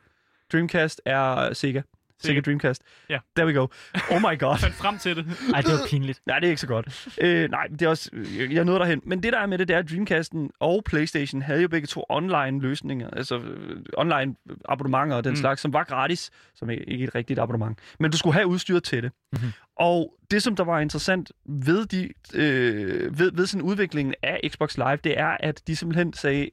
Dreamcast 0.53 1.01
er 1.05 1.53
Sega. 1.53 1.83
Sega. 2.23 2.41
Dreamcast. 2.41 2.83
Ja. 3.09 3.19
There 3.37 3.47
we 3.47 3.53
go. 3.55 3.66
Oh 4.11 4.21
my 4.21 4.39
god. 4.39 4.59
fandt 4.64 4.75
frem 4.77 4.99
til 4.99 5.16
det. 5.16 5.27
Ej, 5.55 5.61
det 5.61 5.71
var 5.73 5.87
pinligt. 5.89 6.21
Nej, 6.27 6.39
det 6.39 6.47
er 6.47 6.51
ikke 6.51 6.61
så 6.61 6.66
godt. 6.66 7.09
Øh, 7.21 7.51
nej, 7.51 7.66
det 7.66 7.83
er 7.83 7.89
også... 7.89 8.11
Jeg, 8.39 8.53
jeg 8.53 8.64
nåede 8.64 8.81
derhen. 8.81 9.01
Men 9.05 9.23
det, 9.23 9.33
der 9.33 9.39
er 9.39 9.47
med 9.47 9.59
det, 9.59 9.69
det 9.69 9.75
er, 9.75 9.79
at 9.79 9.91
Dreamcasten 9.91 10.51
og 10.61 10.83
Playstation 10.85 11.43
havde 11.43 11.62
jo 11.62 11.69
begge 11.69 11.87
to 11.87 12.05
online-løsninger. 12.09 13.11
Altså 13.11 13.39
øh, 13.39 13.83
online-abonnementer 13.97 15.16
og 15.16 15.25
den 15.25 15.33
Mm. 15.33 15.37
slags, 15.37 15.61
som 15.61 15.73
var 15.73 15.85
gratis. 15.85 16.31
Som 16.55 16.71
ikke 16.71 17.05
et 17.05 17.14
rigtigt 17.14 17.39
abonnement. 17.39 17.79
Men 18.01 18.11
du 18.11 18.16
skulle 18.19 18.35
have 18.35 18.47
udstyret 18.47 18.83
til 18.85 19.03
det. 19.03 19.12
Mhm. 19.33 19.41
Mm-hmm. 19.43 19.53
Og 19.77 20.14
det, 20.31 20.43
som 20.43 20.57
der 20.57 20.64
var 20.64 20.81
interessant 20.81 21.33
ved, 21.47 21.87
de, 21.87 22.09
øh, 22.35 23.19
ved, 23.19 23.33
ved 23.33 23.47
sådan 23.47 23.62
udviklingen 23.62 24.14
af 24.23 24.41
Xbox 24.49 24.77
Live, 24.77 24.97
det 25.05 25.19
er, 25.19 25.37
at 25.41 25.62
de 25.66 25.77
simpelthen 25.77 26.12
sagde... 26.12 26.51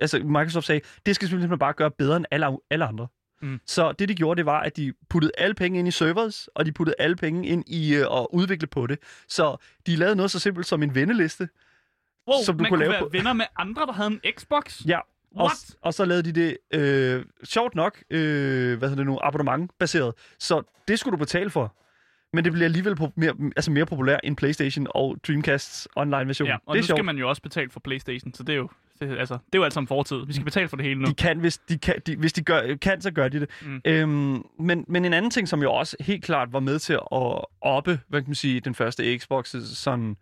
Altså, 0.00 0.18
Microsoft 0.18 0.66
sagde, 0.66 0.80
det 1.06 1.14
skal 1.14 1.28
simpelthen 1.28 1.58
bare 1.58 1.72
gøre 1.72 1.90
bedre 1.90 2.16
end 2.16 2.24
alle, 2.30 2.46
alle 2.70 2.84
andre. 2.84 3.06
Mm. 3.40 3.60
Så 3.66 3.92
det, 3.92 4.08
de 4.08 4.14
gjorde, 4.14 4.38
det 4.38 4.46
var, 4.46 4.60
at 4.60 4.76
de 4.76 4.92
puttede 5.10 5.32
alle 5.38 5.54
penge 5.54 5.78
ind 5.78 5.88
i 5.88 5.90
servers, 5.90 6.48
og 6.54 6.66
de 6.66 6.72
puttede 6.72 6.96
alle 6.98 7.16
penge 7.16 7.48
ind 7.48 7.64
i 7.66 7.94
øh, 7.94 8.00
at 8.00 8.26
udvikle 8.32 8.66
på 8.66 8.86
det. 8.86 8.98
Så 9.28 9.56
de 9.86 9.96
lavede 9.96 10.16
noget 10.16 10.30
så 10.30 10.38
simpelt 10.38 10.66
som 10.66 10.82
en 10.82 10.94
venneliste. 10.94 11.48
Wow, 12.28 12.36
Som 12.44 12.58
du 12.58 12.62
man 12.62 12.70
kunne 12.70 12.76
kunne 12.76 12.84
lave 12.84 12.92
være 12.92 13.00
på- 13.00 13.08
venner 13.12 13.32
med 13.32 13.44
andre, 13.56 13.86
der 13.86 13.92
havde 13.92 14.10
en 14.10 14.20
Xbox? 14.38 14.80
Ja, 14.86 14.98
og, 15.36 15.44
What? 15.46 15.76
og 15.82 15.94
så 15.94 16.04
lavede 16.04 16.32
de 16.32 16.40
det, 16.72 16.80
øh, 16.80 17.24
sjovt 17.44 17.74
nok, 17.74 18.02
øh, 18.10 18.78
hvad 18.78 18.88
hedder 18.88 19.02
det 19.02 19.06
nu, 19.06 19.18
abonnement-baseret. 19.22 20.14
Så 20.38 20.62
det 20.88 20.98
skulle 20.98 21.12
du 21.12 21.18
betale 21.18 21.50
for. 21.50 21.74
Men 22.32 22.44
det 22.44 22.52
bliver 22.52 22.64
alligevel 22.64 22.96
po- 23.00 23.12
mere, 23.16 23.34
altså 23.56 23.70
mere 23.70 23.86
populært 23.86 24.20
end 24.24 24.36
PlayStation 24.36 24.86
og 24.90 25.16
Dreamcasts 25.26 25.88
online-version. 25.96 26.48
Ja, 26.48 26.54
og 26.66 26.74
det 26.74 26.78
er 26.80 26.82
nu 26.82 26.86
sjovt. 26.86 26.96
skal 26.98 27.04
man 27.04 27.16
jo 27.18 27.28
også 27.28 27.42
betale 27.42 27.70
for 27.70 27.80
Playstation, 27.80 28.34
så 28.34 28.42
det 28.42 28.52
er 28.52 28.56
jo, 28.56 28.68
det, 29.00 29.18
altså, 29.18 29.34
det 29.34 29.54
er 29.54 29.58
jo 29.58 29.64
alt 29.64 29.72
sammen 29.72 29.88
fortid. 29.88 30.26
Vi 30.26 30.32
skal 30.32 30.44
betale 30.44 30.68
for 30.68 30.76
det 30.76 30.86
hele 30.86 31.00
nu. 31.00 31.06
De 31.06 31.14
kan, 31.14 31.38
hvis 31.38 31.58
de, 31.58 31.78
kan, 31.78 31.94
de, 32.06 32.16
hvis 32.16 32.32
de 32.32 32.42
gør, 32.42 32.76
kan, 32.76 33.00
så 33.00 33.10
gør 33.10 33.28
de 33.28 33.40
det. 33.40 33.50
Mm. 33.62 33.68
Mm. 33.68 33.80
Øhm, 33.84 34.42
men, 34.58 34.84
men 34.88 35.04
en 35.04 35.12
anden 35.12 35.30
ting, 35.30 35.48
som 35.48 35.62
jo 35.62 35.72
også 35.72 35.96
helt 36.00 36.24
klart 36.24 36.52
var 36.52 36.60
med 36.60 36.78
til 36.78 36.92
at 36.92 37.44
oppe, 37.60 38.00
hvad 38.08 38.20
kan 38.20 38.28
man 38.28 38.34
sige, 38.34 38.60
den 38.60 38.74
første 38.74 39.18
Xbox 39.18 39.54
sådan, 39.62 40.16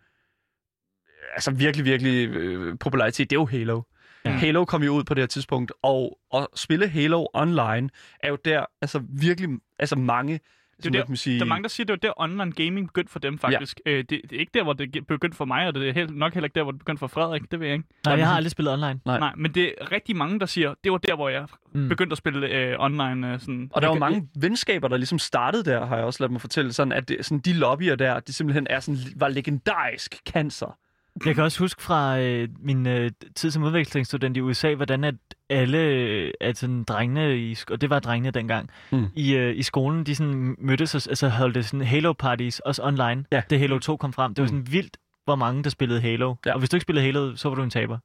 altså 1.33 1.51
virkelig, 1.51 1.85
virkelig 1.85 2.29
øh, 2.29 2.79
popularitet, 2.79 3.31
det 3.31 3.37
er 3.37 3.41
jo 3.41 3.47
Halo. 3.47 3.83
Ja. 4.25 4.31
Halo 4.31 4.65
kom 4.65 4.83
jo 4.83 4.93
ud 4.93 5.05
på 5.05 5.15
det 5.15 5.23
her 5.23 5.27
tidspunkt, 5.27 5.73
og 5.83 6.19
at 6.35 6.47
spille 6.55 6.89
Halo 6.89 7.27
online 7.35 7.89
er 8.21 8.29
jo 8.29 8.39
der, 8.45 8.65
altså 8.83 9.03
virkelig, 9.09 9.49
altså 9.79 9.97
mange, 9.97 10.41
som, 10.81 10.93
der- 10.93 10.99
hvad 10.99 11.05
kan 11.07 11.11
man 11.11 11.17
sige, 11.17 11.39
Der 11.39 11.45
er 11.45 11.49
mange, 11.49 11.63
der 11.63 11.69
siger, 11.69 11.85
at 11.85 11.89
det 12.03 12.09
var 12.09 12.09
der 12.09 12.13
online 12.35 12.53
gaming 12.53 12.87
begyndte 12.87 13.13
for 13.13 13.19
dem, 13.19 13.39
faktisk. 13.39 13.81
Ja. 13.87 13.91
Øh, 13.91 13.99
det, 13.99 14.09
det, 14.11 14.33
er 14.33 14.41
ikke 14.41 14.51
der, 14.55 14.63
hvor 14.63 14.73
det 14.73 15.07
begyndte 15.07 15.37
for 15.37 15.45
mig, 15.45 15.67
og 15.67 15.75
det 15.75 15.89
er 15.89 15.93
helt, 15.93 16.17
nok 16.17 16.35
heller 16.35 16.45
ikke 16.47 16.55
der, 16.55 16.63
hvor 16.63 16.73
det 16.73 16.79
begyndte 16.79 16.99
for 16.99 17.07
Frederik. 17.07 17.43
Det 17.51 17.61
ved 17.61 17.67
jeg 17.67 17.75
ikke. 17.77 17.89
Nej, 18.07 18.15
jeg 18.15 18.29
har 18.29 18.37
aldrig 18.37 18.51
spillet 18.51 18.75
online. 18.75 19.01
Nej. 19.05 19.19
Nej, 19.19 19.33
men 19.37 19.55
det 19.55 19.75
er 19.81 19.93
rigtig 19.93 20.17
mange, 20.17 20.41
der 20.41 20.47
siger, 20.47 20.75
det 20.85 20.93
var 20.93 20.99
der, 20.99 21.15
hvor 21.17 21.29
jeg 21.29 21.47
Mm. 21.73 21.89
begyndte 21.89 22.13
at 22.15 22.19
spille 22.19 22.49
øh, 22.49 22.75
online. 22.79 23.33
Øh, 23.33 23.41
sådan. 23.41 23.71
Og 23.73 23.83
der 23.83 23.89
var 23.89 23.99
mange 23.99 24.29
venskaber, 24.41 24.89
der 24.89 24.97
ligesom 24.97 25.19
startede 25.19 25.65
der, 25.65 25.87
har 25.87 25.97
jeg 25.97 26.05
også 26.05 26.23
ladet 26.23 26.33
mig 26.33 26.41
fortælle, 26.41 26.73
sådan 26.73 26.93
at 26.93 27.09
det, 27.09 27.27
sådan 27.27 27.39
de 27.39 27.53
lobbyer 27.53 27.95
der, 27.97 28.21
det 28.21 28.35
simpelthen 28.35 28.67
er 28.71 28.81
sådan, 28.81 28.99
var 29.17 29.29
legendarisk 29.29 30.15
cancer. 30.29 30.77
Jeg 31.27 31.35
kan 31.35 31.45
også 31.45 31.59
huske 31.59 31.83
fra 31.83 32.19
øh, 32.21 32.49
min 32.61 32.87
øh, 32.87 33.11
tid 33.35 33.51
som 33.51 33.63
udvekslingsstudent 33.63 34.37
i 34.37 34.41
USA, 34.41 34.75
hvordan 34.75 35.05
at 35.05 35.15
alle, 35.51 35.79
øh, 35.79 36.31
altså 36.41 36.85
drengene, 36.89 37.39
i, 37.39 37.57
og 37.71 37.81
det 37.81 37.91
var 37.91 37.99
drengene 37.99 38.31
dengang, 38.31 38.71
Mm. 38.93 39.07
i, 39.15 39.35
øh, 39.35 39.57
i 39.57 39.63
skolen, 39.63 40.05
de 40.07 40.15
sådan 40.15 40.57
mødtes 40.59 40.95
og 40.95 41.03
altså 41.11 41.29
holdte 41.29 41.63
sådan 41.63 41.87
Halo-parties, 41.87 42.59
også 42.61 42.83
online, 42.83 43.25
Ja. 43.33 43.43
det 43.51 43.59
Halo 43.59 43.79
2 43.79 43.97
kom 43.97 44.13
frem. 44.13 44.35
Det 44.35 44.43
var 44.43 44.49
sådan 44.49 44.67
vildt, 44.73 44.97
hvor 45.25 45.35
mange 45.37 45.65
der 45.65 45.71
spillede 45.71 46.01
Halo. 46.01 46.35
Ja. 46.47 46.53
Og 46.53 46.59
hvis 46.59 46.71
du 46.71 46.77
ikke 46.77 46.83
spillede 46.83 47.07
Halo, 47.07 47.37
så 47.37 47.49
var 47.49 47.57
du 47.57 47.63
en 47.63 47.71
taber. 47.71 47.99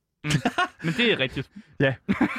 Men 0.84 0.94
det 0.98 1.12
er 1.12 1.20
rigtigt. 1.20 1.50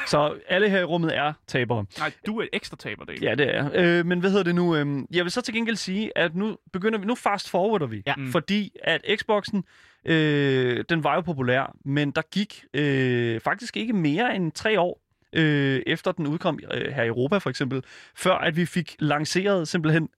Så 0.07 0.39
alle 0.49 0.69
her 0.69 0.81
i 0.81 0.85
rummet 0.85 1.17
er 1.17 1.33
tabere. 1.47 1.85
Nej, 1.99 2.13
du 2.27 2.41
er 2.41 2.47
ekstra 2.53 2.77
taber, 2.77 3.05
det. 3.05 3.23
Ja, 3.23 3.35
det 3.35 3.55
er. 3.57 3.71
Øh, 3.75 4.07
men 4.07 4.21
hvad 4.21 4.31
hedder 4.31 4.45
det 4.45 4.55
nu? 4.55 4.77
Øh, 4.77 4.87
jeg 5.11 5.25
vil 5.25 5.31
så 5.31 5.41
til 5.41 5.55
gengæld 5.55 5.77
sige, 5.77 6.19
at 6.19 6.35
nu 6.35 6.57
begynder 6.73 6.99
vi, 6.99 7.07
nu 7.07 7.15
fast 7.15 7.51
forwarder 7.51 7.87
vi. 7.87 8.03
Ja. 8.07 8.15
Mm. 8.17 8.33
Fordi 8.33 8.73
at 8.85 9.01
Xboxen, 9.17 9.65
øh, 10.05 10.85
den 10.89 11.05
var 11.05 11.15
jo 11.15 11.21
populær, 11.21 11.77
men 11.85 12.11
der 12.11 12.23
gik 12.31 12.65
øh, 12.75 13.41
faktisk 13.41 13.77
ikke 13.77 13.93
mere 13.93 14.37
end 14.37 14.53
tre 14.53 14.81
år 14.81 15.03
øh, 15.33 15.83
efter 15.87 16.13
den 16.13 16.27
udkom 16.27 16.61
øh, 16.75 16.93
her 16.93 17.03
i 17.03 17.07
Europa 17.07 17.39
for 17.39 17.51
eksempel, 17.51 17.83
før 18.17 18.35
at 18.35 18.57
vi 18.57 18.67
fik 18.67 18.97
lanceret 18.99 19.69
simpelthen 19.69 20.09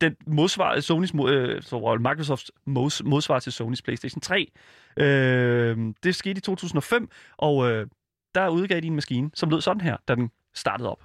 den 0.00 0.16
modsvar, 0.26 0.80
Sonys, 0.80 1.12
øh, 1.28 1.62
så 1.62 1.96
Microsofts 2.00 2.50
mods, 2.66 3.04
modsvar 3.04 3.38
til 3.38 3.52
Sonys 3.52 3.82
PlayStation 3.82 4.20
3. 4.20 4.50
Øh, 4.96 5.76
det 6.02 6.14
skete 6.14 6.38
i 6.38 6.40
2005, 6.40 7.08
og 7.36 7.70
øh, 7.70 7.86
der 8.34 8.48
udgav 8.48 8.80
de 8.80 8.86
en 8.86 8.94
maskine, 8.94 9.30
som 9.34 9.50
lød 9.50 9.60
sådan 9.60 9.80
her, 9.80 9.96
da 10.08 10.14
den 10.14 10.30
startede 10.54 10.90
op. 10.90 11.04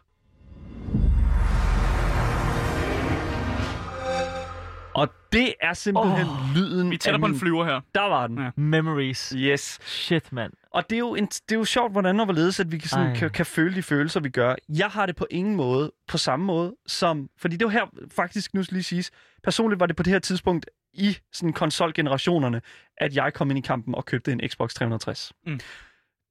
Og 4.93 5.09
det 5.31 5.53
er 5.61 5.73
simpelthen 5.73 6.27
oh, 6.27 6.55
lyden 6.55 6.91
Vi 6.91 6.97
tæller 6.97 7.19
på 7.19 7.25
en 7.25 7.35
flyver 7.35 7.65
her. 7.65 7.81
Der 7.95 8.01
var 8.01 8.27
den. 8.27 8.37
Ja. 8.37 8.49
Memories. 8.55 9.33
Yes. 9.37 9.79
Shit, 9.81 10.33
mand. 10.33 10.53
Og 10.77 10.89
det 10.89 10.95
er 10.95 10.99
jo, 10.99 11.15
en, 11.15 11.25
det 11.25 11.51
er 11.51 11.55
jo 11.55 11.65
sjovt, 11.65 11.91
hvordan 11.91 12.19
og 12.19 12.25
hvorledes, 12.25 12.59
at 12.59 12.71
vi 12.71 12.77
kan, 12.77 12.89
sådan, 12.89 13.07
Ej. 13.07 13.15
kan, 13.15 13.29
kan 13.29 13.45
føle 13.45 13.75
de 13.75 13.83
følelser, 13.83 14.19
vi 14.19 14.29
gør. 14.29 14.55
Jeg 14.69 14.87
har 14.87 15.05
det 15.05 15.15
på 15.15 15.27
ingen 15.31 15.55
måde 15.55 15.91
på 16.07 16.17
samme 16.17 16.45
måde 16.45 16.75
som... 16.87 17.29
Fordi 17.37 17.57
det 17.57 17.65
var 17.65 17.71
her, 17.71 17.85
faktisk 18.11 18.53
nu 18.53 18.63
skal 18.63 18.75
lige 18.75 18.83
siges, 18.83 19.11
personligt 19.43 19.79
var 19.79 19.85
det 19.85 19.95
på 19.95 20.03
det 20.03 20.13
her 20.13 20.19
tidspunkt 20.19 20.65
i 20.93 21.17
sådan 21.33 21.53
konsolgenerationerne, 21.53 22.61
at 22.97 23.15
jeg 23.15 23.33
kom 23.33 23.49
ind 23.49 23.59
i 23.59 23.61
kampen 23.61 23.95
og 23.95 24.05
købte 24.05 24.31
en 24.31 24.41
Xbox 24.49 24.73
360. 24.73 25.33
Mm. 25.45 25.59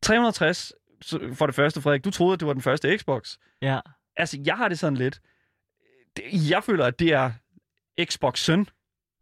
360, 0.02 0.72
så 1.02 1.30
for 1.32 1.46
det 1.46 1.54
første, 1.54 1.80
Frederik, 1.80 2.04
du 2.04 2.10
troede, 2.10 2.32
at 2.32 2.40
det 2.40 2.46
var 2.46 2.52
den 2.52 2.62
første 2.62 2.98
Xbox. 2.98 3.36
Ja. 3.62 3.80
Altså, 4.16 4.38
jeg 4.46 4.56
har 4.56 4.68
det 4.68 4.78
sådan 4.78 4.96
lidt... 4.96 5.20
Jeg 6.32 6.64
føler, 6.64 6.84
at 6.84 6.98
det 6.98 7.12
er 7.12 7.32
Xbox 8.04 8.38
søn 8.40 8.68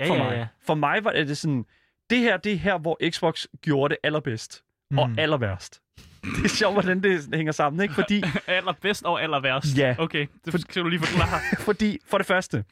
Ja, 0.01 0.09
for 0.09 0.14
ja, 0.14 0.22
mig. 0.25 0.37
ja. 0.37 0.47
For 0.61 0.75
mig 0.75 1.05
var 1.05 1.12
det 1.12 1.39
sådan... 1.39 1.64
Det 2.11 2.18
her, 2.18 2.37
det 2.37 2.53
er 2.53 2.57
her, 2.57 2.79
hvor 2.79 2.99
Xbox 3.11 3.47
gjorde 3.62 3.93
det 3.95 3.99
allerbedst 4.03 4.64
Mm. 4.91 4.99
og 4.99 5.11
aller 5.18 5.37
værst. 5.37 5.80
Det 6.37 6.45
er 6.45 6.49
sjovt, 6.49 6.74
hvordan 6.74 7.03
det 7.03 7.35
hænger 7.35 7.53
sammen, 7.53 7.82
ikke? 7.82 7.95
Fordi, 7.95 8.22
Allerbedst 8.47 9.05
og 9.05 9.22
aller 9.22 9.41
værst. 9.41 9.78
Ja. 9.78 9.95
Okay, 9.99 10.26
det 10.45 10.61
skal 10.61 10.82
du 10.82 10.89
lige 10.89 11.01
forklare. 11.01 11.41
fordi 11.68 11.99
for 12.07 12.18
det 12.18 12.26
første, 12.26 12.64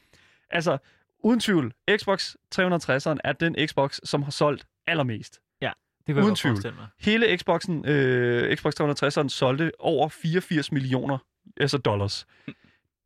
altså 0.51 0.79
uden 1.19 1.41
tvivl, 1.41 1.73
Xbox 1.97 2.35
360'eren 2.55 3.17
er 3.25 3.33
den 3.41 3.57
Xbox, 3.69 3.99
som 4.05 4.23
har 4.23 4.31
solgt 4.31 4.67
allermest. 4.87 5.41
Det 6.07 6.15
kunne 6.15 6.21
jeg 6.21 6.25
Uden 6.25 6.37
tvivl. 6.37 6.75
mig. 6.77 6.87
Hele 7.01 7.39
Xboxen, 7.39 7.87
øh, 7.89 8.57
Xbox 8.57 8.73
360'eren 8.81 9.29
solgte 9.29 9.73
over 9.79 10.09
84 10.09 10.73
millioner 10.73 11.19
altså 11.57 11.79
dollars. 11.79 12.27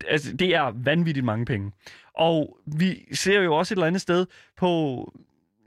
Altså, 0.06 0.36
det 0.36 0.54
er 0.54 0.72
vanvittigt 0.74 1.24
mange 1.24 1.44
penge. 1.46 1.72
Og 2.14 2.58
vi 2.66 3.04
ser 3.12 3.40
jo 3.40 3.56
også 3.56 3.74
et 3.74 3.76
eller 3.76 3.86
andet 3.86 4.00
sted 4.02 4.26
på 4.56 5.12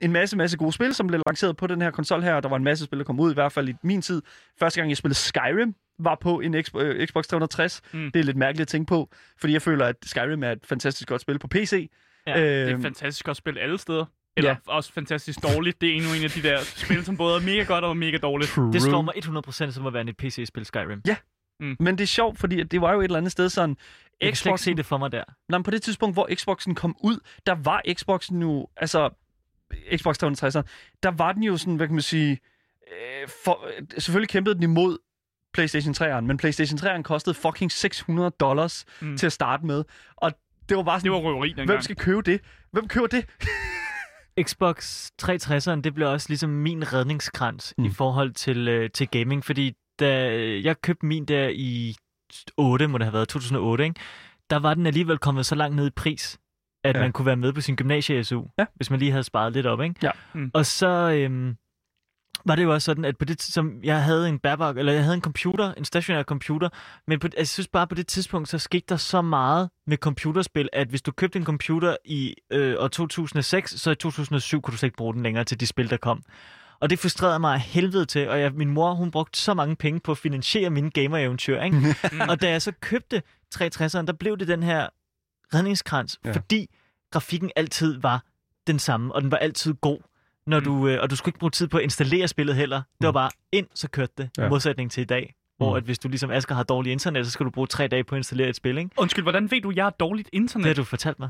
en 0.00 0.12
masse, 0.12 0.36
masse 0.36 0.56
gode 0.56 0.72
spil, 0.72 0.94
som 0.94 1.06
blev 1.06 1.22
lanceret 1.26 1.56
på 1.56 1.66
den 1.66 1.82
her 1.82 1.90
konsol 1.90 2.22
her. 2.22 2.40
Der 2.40 2.48
var 2.48 2.56
en 2.56 2.64
masse 2.64 2.84
spil, 2.84 2.98
der 2.98 3.04
kom 3.04 3.20
ud, 3.20 3.30
i 3.30 3.34
hvert 3.34 3.52
fald 3.52 3.68
i 3.68 3.74
min 3.82 4.02
tid. 4.02 4.22
Første 4.58 4.80
gang, 4.80 4.90
jeg 4.90 4.96
spillede 4.96 5.18
Skyrim, 5.18 5.74
var 5.98 6.14
på 6.20 6.40
en 6.40 6.62
Xbox, 6.64 6.82
øh, 6.82 7.06
Xbox 7.06 7.26
360. 7.26 7.80
Mm. 7.92 8.00
Mm. 8.00 8.10
Det 8.12 8.20
er 8.20 8.24
lidt 8.24 8.36
mærkeligt 8.36 8.62
at 8.62 8.68
tænke 8.68 8.88
på, 8.88 9.08
fordi 9.40 9.52
jeg 9.52 9.62
føler, 9.62 9.86
at 9.86 9.96
Skyrim 10.04 10.42
er 10.44 10.52
et 10.52 10.66
fantastisk 10.66 11.08
godt 11.08 11.20
spil 11.20 11.38
på 11.38 11.48
PC. 11.48 11.90
Ja, 12.26 12.40
øh, 12.40 12.46
Det 12.66 12.70
er 12.72 12.76
et 12.76 12.82
fantastisk 12.82 13.24
godt 13.26 13.36
spil 13.36 13.58
alle 13.58 13.78
steder. 13.78 14.04
Eller 14.36 14.50
Ja. 14.50 14.56
ja. 14.68 14.72
også 14.72 14.92
fantastisk 14.92 15.42
dårligt. 15.42 15.80
Det 15.80 15.88
er 15.90 15.94
endnu 15.94 16.08
en 16.18 16.24
af 16.24 16.30
de 16.30 16.42
der 16.42 16.58
spil, 16.64 17.04
som 17.04 17.16
både 17.16 17.36
er 17.36 17.40
mega 17.40 17.62
godt 17.62 17.84
og 17.84 17.96
mega 17.96 18.16
dårligt. 18.16 18.56
Det 18.72 18.82
slår 18.82 19.02
mig 19.02 19.14
100% 19.16 19.70
som 19.72 19.86
at 19.86 19.92
være 19.94 20.08
et 20.08 20.16
PC-spil 20.16 20.64
Skyrim. 20.64 21.02
Men 21.80 21.98
det 21.98 22.00
er 22.00 22.06
sjovt, 22.06 22.38
fordi 22.38 22.60
at 22.60 22.70
det 22.72 22.80
var 22.80 22.92
jo 22.92 23.00
et 23.00 23.04
eller 23.04 23.18
andet 23.18 23.32
sted 23.32 23.48
sådan... 23.48 23.76
Jeg 24.20 24.28
kan 24.28 24.36
slet 24.36 24.50
ikke 24.50 24.54
Xboxen- 24.54 24.64
se 24.64 24.74
det 24.74 24.86
for 24.86 24.98
mig 24.98 25.12
der. 25.12 25.24
Nej, 25.48 25.62
på 25.62 25.70
det 25.70 25.82
tidspunkt, 25.82 26.14
hvor 26.16 26.28
Xboxen 26.34 26.74
kom 26.74 26.96
ud, 27.00 27.18
der 27.46 27.54
var 27.54 27.82
Xboxen 27.94 28.42
jo, 28.42 28.68
altså 28.76 29.10
Xbox 29.96 30.18
360, 30.18 30.54
der 31.02 31.10
var 31.10 31.32
den 31.32 31.42
jo 31.42 31.56
sådan, 31.56 31.76
hvad 31.76 31.86
kan 31.86 31.94
man 31.94 32.02
sige, 32.02 32.38
øh, 32.92 33.28
for, 33.44 33.66
selvfølgelig 33.98 34.28
kæmpede 34.28 34.54
den 34.54 34.62
imod 34.62 34.98
PlayStation 35.54 35.94
3'eren, 35.94 36.20
men 36.20 36.36
PlayStation 36.36 36.78
3'eren 36.78 37.02
kostede 37.02 37.34
fucking 37.34 37.72
600 37.72 38.30
dollars 38.30 38.84
mm. 39.00 39.16
Til 39.16 39.26
at 39.26 39.32
starte 39.32 39.66
med, 39.66 39.84
og 40.16 40.32
det 40.68 40.76
var 40.76 40.82
bare 40.82 41.00
sådan, 41.00 41.12
Det 41.12 41.22
var 41.22 41.28
røveri 41.28 41.48
dengang. 41.48 41.68
hvem 41.68 41.80
skal 41.80 41.96
købe 41.96 42.22
det? 42.22 42.40
Hvem 42.72 42.88
køber 42.88 43.06
det? 43.06 43.26
Xbox 44.48 45.08
360'eren, 45.22 45.80
det 45.80 45.94
blev 45.94 46.08
også 46.08 46.28
ligesom 46.28 46.50
min 46.50 46.92
redningskrans. 46.92 47.74
Mm. 47.78 47.84
i 47.84 47.90
forhold 47.90 48.32
til, 48.32 48.68
øh, 48.68 48.90
til 48.90 49.08
gaming, 49.08 49.44
fordi 49.44 49.72
da 50.00 50.32
jeg 50.64 50.80
købte 50.80 51.06
min 51.06 51.24
der 51.24 51.48
i 51.54 51.94
8, 52.56 52.86
må 52.86 52.98
det 52.98 53.04
have 53.04 53.12
været 53.12 53.28
2008, 53.28 53.84
ikke? 53.84 54.00
der 54.50 54.58
var 54.58 54.74
den 54.74 54.86
alligevel 54.86 55.18
kommet 55.18 55.46
så 55.46 55.54
langt 55.54 55.76
ned 55.76 55.86
i 55.86 55.90
pris, 55.90 56.38
at 56.84 56.96
Ja. 56.96 57.00
man 57.00 57.12
kunne 57.12 57.26
være 57.26 57.36
med 57.36 57.52
på 57.52 57.60
sin 57.60 57.76
gymnasie-SU, 57.76 58.44
Ja. 58.58 58.64
hvis 58.76 58.90
man 58.90 58.98
lige 58.98 59.10
havde 59.10 59.24
sparet 59.24 59.52
lidt 59.52 59.66
op. 59.66 59.80
Ikke? 59.82 59.94
Ja. 60.02 60.10
Mm. 60.34 60.50
Og 60.54 60.66
så 60.66 60.86
øhm, 61.10 61.54
var 62.46 62.56
det 62.56 62.62
jo 62.62 62.72
også 62.72 62.84
sådan, 62.84 63.04
at 63.04 63.18
på 63.18 63.24
det, 63.24 63.42
som 63.42 63.80
jeg 63.84 64.04
havde 64.04 64.28
en 64.28 64.38
bærbar, 64.38 64.72
eller 64.72 64.92
jeg 64.92 65.02
havde 65.02 65.14
en 65.14 65.20
computer, 65.22 65.74
en 65.74 65.84
stationær 65.84 66.22
computer, 66.22 66.68
men 67.06 67.18
på, 67.18 67.26
altså, 67.26 67.38
jeg 67.38 67.48
synes 67.48 67.68
bare 67.68 67.86
på 67.86 67.94
det 67.94 68.06
tidspunkt, 68.06 68.48
så 68.48 68.58
skete 68.58 68.84
der 68.88 68.96
så 68.96 69.22
meget 69.22 69.70
med 69.86 69.96
computerspil, 69.96 70.68
at 70.72 70.88
hvis 70.88 71.02
du 71.02 71.12
købte 71.12 71.38
en 71.38 71.44
computer 71.44 71.96
i 72.04 72.34
øh, 72.52 72.74
år 72.78 72.88
2006, 72.88 73.70
så 73.80 73.90
i 73.90 73.94
2007 73.94 74.62
kunne 74.62 74.72
du 74.72 74.76
slet 74.78 74.86
ikke 74.86 74.96
bruge 74.96 75.14
den 75.14 75.22
længere 75.22 75.44
til 75.44 75.60
de 75.60 75.66
spil, 75.66 75.90
der 75.90 75.96
kom. 75.96 76.22
Og 76.80 76.90
det 76.90 76.98
frustrerede 76.98 77.38
mig 77.38 77.54
af 77.54 77.60
helvede 77.60 78.06
til, 78.06 78.28
og 78.28 78.40
jeg, 78.40 78.52
min 78.54 78.70
mor, 78.70 78.94
hun 78.94 79.10
brugte 79.10 79.38
så 79.40 79.54
mange 79.54 79.76
penge 79.76 80.00
på 80.00 80.10
at 80.12 80.18
finansiere 80.18 80.70
mine 80.70 80.90
gamer-eventyr, 80.90 81.60
ikke? 81.62 81.94
og 82.30 82.40
da 82.42 82.50
jeg 82.50 82.62
så 82.62 82.72
købte 82.80 83.22
360'eren, 83.54 84.06
der 84.06 84.14
blev 84.20 84.38
det 84.38 84.48
den 84.48 84.62
her 84.62 84.88
redningskrans, 85.54 86.18
Ja. 86.24 86.32
fordi 86.32 86.66
grafikken 87.12 87.50
altid 87.56 88.00
var 88.00 88.22
den 88.66 88.78
samme, 88.78 89.14
og 89.14 89.22
den 89.22 89.30
var 89.30 89.36
altid 89.36 89.74
god. 89.74 89.98
Når 90.46 90.58
Mm. 90.58 90.64
du, 90.64 90.88
øh, 90.88 90.98
og 91.02 91.10
du 91.10 91.16
skulle 91.16 91.28
ikke 91.30 91.38
bruge 91.38 91.50
tid 91.50 91.68
på 91.68 91.76
at 91.76 91.82
installere 91.82 92.28
spillet 92.28 92.56
heller. 92.56 92.76
Det 92.76 93.06
var 93.06 93.10
Mm. 93.10 93.14
bare 93.14 93.30
ind, 93.52 93.66
så 93.74 93.88
kørte 93.88 94.12
det. 94.18 94.30
Ja. 94.38 94.48
Modsætning 94.48 94.90
til 94.90 95.00
i 95.00 95.04
dag, 95.04 95.34
hvor 95.56 95.70
Mm. 95.70 95.76
at 95.76 95.82
hvis 95.82 95.98
du 95.98 96.08
ligesom 96.08 96.30
Asger 96.30 96.54
har 96.54 96.62
dårligt 96.62 96.92
internet, 96.92 97.26
så 97.26 97.32
skal 97.32 97.46
du 97.46 97.50
bruge 97.50 97.66
tre 97.66 97.86
dage 97.88 98.04
på 98.04 98.14
at 98.14 98.18
installere 98.18 98.48
et 98.48 98.56
spil, 98.56 98.78
ikke? 98.78 98.90
Undskyld, 98.96 99.24
hvordan 99.24 99.50
ved 99.50 99.60
du, 99.60 99.70
at 99.70 99.76
jeg 99.76 99.84
har 99.84 99.90
dårligt 99.90 100.26
Det 100.32 100.34
internet? 100.38 100.66
har 100.66 100.74
du 100.74 100.84
fortalt 100.84 101.18
mig. 101.18 101.28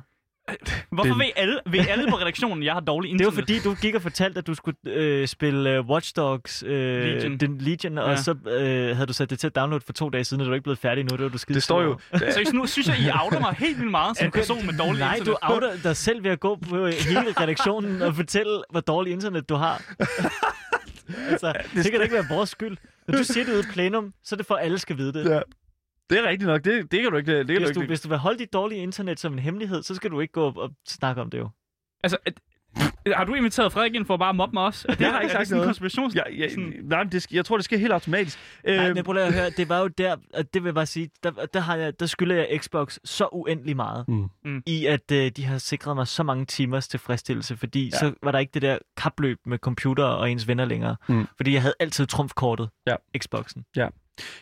Hvorfor 0.92 1.10
Det- 1.10 1.18
ved 1.18 1.26
alle, 1.36 1.58
ved 1.66 1.80
alle 1.88 2.10
på 2.10 2.16
redaktionen, 2.16 2.62
jeg 2.64 2.72
har 2.72 2.80
dårligt 2.80 3.18
Det 3.18 3.24
var 3.26 3.30
internet? 3.30 3.48
fordi, 3.48 3.58
du 3.68 3.74
gik 3.82 3.94
og 3.94 4.02
fortalte, 4.02 4.38
at 4.38 4.46
du 4.46 4.54
skulle 4.54 4.76
øh, 4.86 5.28
spille 5.28 5.70
øh, 5.70 5.80
Watch 5.88 6.12
Dogs 6.16 6.64
øh, 6.66 7.02
Legion. 7.04 7.36
Den 7.36 7.58
Legion, 7.58 7.98
og 7.98 8.10
Ja. 8.10 8.16
så 8.16 8.34
øh, 8.46 8.96
havde 8.96 9.06
du 9.06 9.12
sat 9.12 9.30
det 9.30 9.38
til 9.38 9.46
at 9.46 9.56
downloade 9.56 9.84
for 9.86 9.92
to 9.92 10.08
dage 10.08 10.24
siden, 10.24 10.40
og 10.40 10.46
du 10.46 10.50
er 10.50 10.54
ikke 10.54 10.62
blevet 10.64 10.78
færdig 10.78 11.04
nu. 11.04 11.16
Det 11.16 11.22
var 11.24 11.28
du 11.28 11.38
skide 11.38 11.54
Det 11.54 11.62
står 11.62 11.82
jo... 11.82 11.98
Seriøst, 12.18 12.52
nu 12.52 12.66
synes 12.66 12.88
jeg, 12.88 12.98
I 12.98 13.10
outer 13.24 13.40
mig 13.40 13.54
helt 13.58 13.78
vildt 13.78 13.90
meget 13.90 14.16
som 14.16 14.24
en 14.26 14.30
person 14.32 14.66
med 14.66 14.74
dårligt 14.78 14.98
Nej, 14.98 15.14
internet. 15.14 15.38
du 15.42 15.54
outer 15.54 15.72
dig 15.82 15.96
selv 15.96 16.24
ved 16.24 16.30
at 16.30 16.40
gå 16.40 16.56
på 16.68 16.86
hele 16.86 17.32
redaktionen 17.40 18.02
og 18.02 18.14
fortælle, 18.14 18.62
hvor 18.70 18.80
dårligt 18.80 19.12
internet 19.14 19.48
du 19.48 19.54
har. 19.54 19.82
altså, 21.30 21.52
det 21.74 21.84
kan 21.84 21.92
da 21.94 22.02
ikke 22.02 22.14
være 22.14 22.26
vores 22.30 22.50
skyld. 22.50 22.76
Når 23.08 23.18
du 23.18 23.24
siger 23.24 23.44
det 23.44 23.52
ude 23.52 23.60
i 23.60 23.72
plenum, 23.72 24.12
så 24.24 24.34
er 24.34 24.36
det 24.36 24.46
for, 24.46 24.54
at 24.54 24.64
alle 24.64 24.78
skal 24.78 24.96
vide 24.96 25.12
det. 25.12 25.30
Ja. 25.30 25.40
Det 26.10 26.18
er 26.18 26.28
rigtigt 26.28 26.48
nok. 26.48 26.64
Det, 26.64 26.92
det 26.92 27.02
kan 27.02 27.10
du 27.10 27.16
ikke... 27.16 27.38
Det 27.38 27.46
kan 27.46 27.56
Hvis 27.56 27.68
du 27.68 27.74
du, 27.74 27.80
ikke. 27.80 27.90
hvis 27.90 28.00
du 28.00 28.08
vil 28.08 28.18
holde 28.18 28.38
dit 28.38 28.52
dårlige 28.52 28.82
internet 28.82 29.20
som 29.20 29.32
en 29.32 29.38
hemmelighed, 29.38 29.82
så 29.82 29.94
skal 29.94 30.10
du 30.10 30.20
ikke 30.20 30.32
gå 30.32 30.44
op 30.44 30.56
og 30.56 30.70
snakke 30.88 31.20
om 31.22 31.30
det 31.30 31.38
jo. 31.38 31.48
Altså, 32.02 32.18
at, 32.26 32.34
har 33.06 33.24
du 33.24 33.34
inviteret 33.34 33.72
Frederik 33.72 33.94
ind 33.94 34.04
for 34.06 34.14
at 34.14 34.20
bare 34.20 34.34
mobbe 34.34 34.54
mig 34.54 34.64
også? 34.64 34.86
Det, 34.90 35.00
Jeg 35.00 35.10
har 35.12 35.20
ikke 35.20 35.32
sagt 35.32 35.40
det 35.40 35.48
sådan 35.48 35.56
en 35.56 35.58
noget. 35.58 35.68
konspirations... 35.68 36.14
Ja, 36.16 36.22
ja, 36.38 36.48
sådan- 36.48 36.74
nej, 36.82 37.02
men 37.04 37.12
det, 37.12 37.32
jeg 37.32 37.44
tror, 37.44 37.56
det 37.56 37.64
sker 37.64 37.78
helt 37.78 37.92
automatisk. 37.92 38.38
Nej, 38.64 38.86
Øhm, 38.86 38.94
men 38.94 39.04
prøv 39.04 39.12
lige 39.12 39.24
at 39.24 39.34
høre, 39.34 39.50
det 39.50 39.68
var 39.68 39.78
jo 39.80 39.86
der, 39.86 40.16
og 40.34 40.54
det 40.54 40.62
vil 40.62 40.68
jeg 40.68 40.74
bare 40.74 40.86
sige, 40.86 41.10
der, 41.22 41.30
der, 41.54 41.60
har 41.60 41.76
jeg, 41.76 42.00
der 42.00 42.06
skylder 42.06 42.36
jeg 42.36 42.58
Xbox 42.62 42.98
så 43.04 43.28
uendelig 43.32 43.76
meget, 43.76 44.08
Mm. 44.08 44.28
Mm. 44.44 44.62
i 44.66 44.86
at 44.86 45.12
øh, 45.12 45.30
de 45.36 45.44
har 45.44 45.58
sikret 45.58 45.96
mig 45.96 46.06
så 46.06 46.22
mange 46.22 46.44
timers 46.46 46.88
tilfredsstillelse, 46.88 47.56
fordi 47.56 47.80
Ja. 47.84 47.90
ja. 47.92 47.98
så 47.98 48.14
var 48.22 48.32
der 48.32 48.38
ikke 48.38 48.50
det 48.54 48.62
der 48.62 48.78
kapløb 48.96 49.38
med 49.46 49.58
computer 49.58 50.04
og 50.04 50.30
ens 50.30 50.48
venner 50.48 50.64
længere. 50.64 50.96
Mm. 51.08 51.26
Fordi 51.36 51.52
jeg 51.52 51.62
havde 51.62 51.74
altid 51.80 52.06
trumfkortet, 52.06 52.68
Ja. 52.86 52.94
Xboxen. 53.18 53.64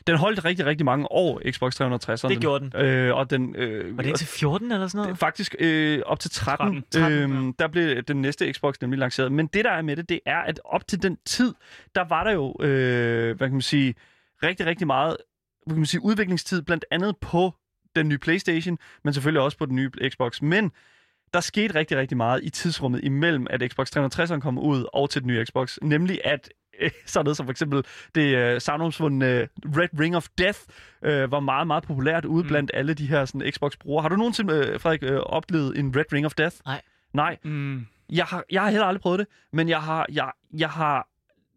Den 0.06 0.16
holdt 0.16 0.44
rigtig, 0.44 0.66
rigtig 0.66 0.84
mange 0.84 1.12
år, 1.12 1.42
Xbox 1.50 1.74
360. 1.74 2.20
Det 2.20 2.40
gjorde 2.40 2.70
den. 2.70 2.80
Øh, 2.86 3.16
og 3.16 3.30
den... 3.30 3.56
Øh, 3.56 3.96
Var 3.96 4.02
det 4.02 4.08
indtil 4.08 4.26
14 4.26 4.72
eller 4.72 4.88
sådan 4.88 5.02
noget? 5.04 5.18
Faktisk 5.18 5.54
øh, 5.58 6.00
op 6.06 6.20
til 6.20 6.30
13, 6.30 6.66
13, 6.66 6.84
13, 6.90 7.18
øhm, 7.18 7.52
der 7.52 7.68
blev 7.68 8.02
den 8.02 8.22
næste 8.22 8.52
Xbox 8.52 8.74
nemlig 8.80 8.98
lanceret. 8.98 9.32
Men 9.32 9.46
det, 9.46 9.64
der 9.64 9.70
er 9.70 9.82
med 9.82 9.96
det, 9.96 10.08
det 10.08 10.20
er, 10.26 10.38
at 10.38 10.60
op 10.64 10.88
til 10.88 11.02
den 11.02 11.18
tid, 11.24 11.54
der 11.94 12.04
var 12.08 12.24
der 12.24 12.30
jo, 12.32 12.56
øh, 12.60 13.36
hvad 13.36 13.46
kan 13.46 13.52
man 13.52 13.62
sige, 13.62 13.94
rigtig, 14.42 14.66
rigtig 14.66 14.86
meget 14.86 15.16
hvad 15.66 15.74
kan 15.74 15.80
man 15.80 15.86
sige, 15.86 16.02
udviklingstid, 16.02 16.62
blandt 16.62 16.84
andet 16.90 17.16
på 17.16 17.54
den 17.96 18.08
nye 18.08 18.18
Playstation, 18.18 18.78
men 19.04 19.14
selvfølgelig 19.14 19.42
også 19.42 19.58
på 19.58 19.66
den 19.66 19.76
nye 19.76 19.90
Xbox. 20.10 20.42
Men 20.42 20.72
der 21.34 21.40
skete 21.40 21.74
rigtig, 21.74 21.96
rigtig 21.96 22.16
meget 22.16 22.40
i 22.44 22.50
tidsrummet 22.50 23.04
imellem, 23.04 23.46
at 23.50 23.62
Xbox 23.72 23.96
360'eren 23.96 24.40
kom 24.40 24.58
ud 24.58 24.84
og 24.92 25.10
til 25.10 25.22
den 25.22 25.26
nye 25.28 25.44
Xbox. 25.46 25.78
Nemlig 25.82 26.20
at 26.24 26.48
øh, 26.80 26.90
sådan 27.06 27.24
noget 27.24 27.36
som 27.36 27.46
for 27.46 27.50
eksempel 27.50 27.84
det 28.14 28.36
øh, 28.36 28.60
savnomsvundne 28.60 29.48
Red 29.76 29.88
Ring 30.00 30.16
of 30.16 30.26
Death 30.38 30.58
øh, 31.02 31.32
var 31.32 31.40
meget, 31.40 31.66
meget 31.66 31.82
populært 31.84 32.24
ude 32.24 32.42
Mm. 32.42 32.48
blandt 32.48 32.70
alle 32.74 32.94
de 32.94 33.06
her 33.06 33.24
sådan, 33.24 33.52
Xbox-brugere. 33.52 34.02
Har 34.02 34.08
du 34.08 34.16
nogensinde, 34.16 34.54
øh, 34.54 34.80
Frederik, 34.80 35.02
øh, 35.02 35.18
oplevet 35.18 35.78
en 35.78 35.96
Red 35.96 36.12
Ring 36.12 36.26
of 36.26 36.34
Death? 36.34 36.56
Nej. 36.66 36.80
Nej, 37.12 37.36
Mm. 37.44 37.86
jeg 38.12 38.24
har, 38.24 38.44
jeg 38.50 38.62
har 38.62 38.70
heller 38.70 38.86
aldrig 38.86 39.00
prøvet 39.02 39.18
det, 39.18 39.26
men 39.52 39.68
jeg 39.68 39.82
har, 39.82 40.06
jeg, 40.12 40.30
jeg 40.58 40.70
har 40.70 41.08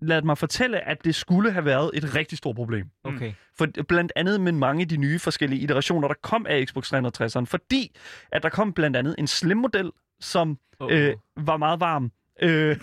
ladet 0.02 0.26
mig 0.26 0.38
fortælle, 0.38 0.88
at 0.88 1.04
det 1.04 1.16
skulle 1.16 1.52
have 1.52 1.66
været 1.66 1.92
et 1.94 2.16
rigtig 2.16 2.38
stort 2.38 2.56
problem. 2.56 2.88
Okay. 3.04 3.34
For 3.58 3.68
blandt 3.88 4.12
andet 4.16 4.42
med 4.42 4.52
mange 4.52 4.82
af 4.82 4.88
de 4.88 4.98
nye 4.98 5.20
forskellige 5.20 5.62
iterationer, 5.62 6.08
der 6.08 6.16
kom 6.22 6.46
af 6.50 6.66
Xbox 6.66 6.94
360'eren, 6.94 7.46
fordi 7.46 7.96
at 8.32 8.44
der 8.44 8.50
kom 8.50 8.74
blandt 8.74 8.98
andet 8.98 9.16
en 9.18 9.28
slim-model, 9.28 9.92
som 10.20 10.58
Oh, 10.82 10.94
øh, 10.94 11.16
var 11.38 11.58
meget 11.58 11.80
varm. 11.80 12.12
Øh, 12.44 12.78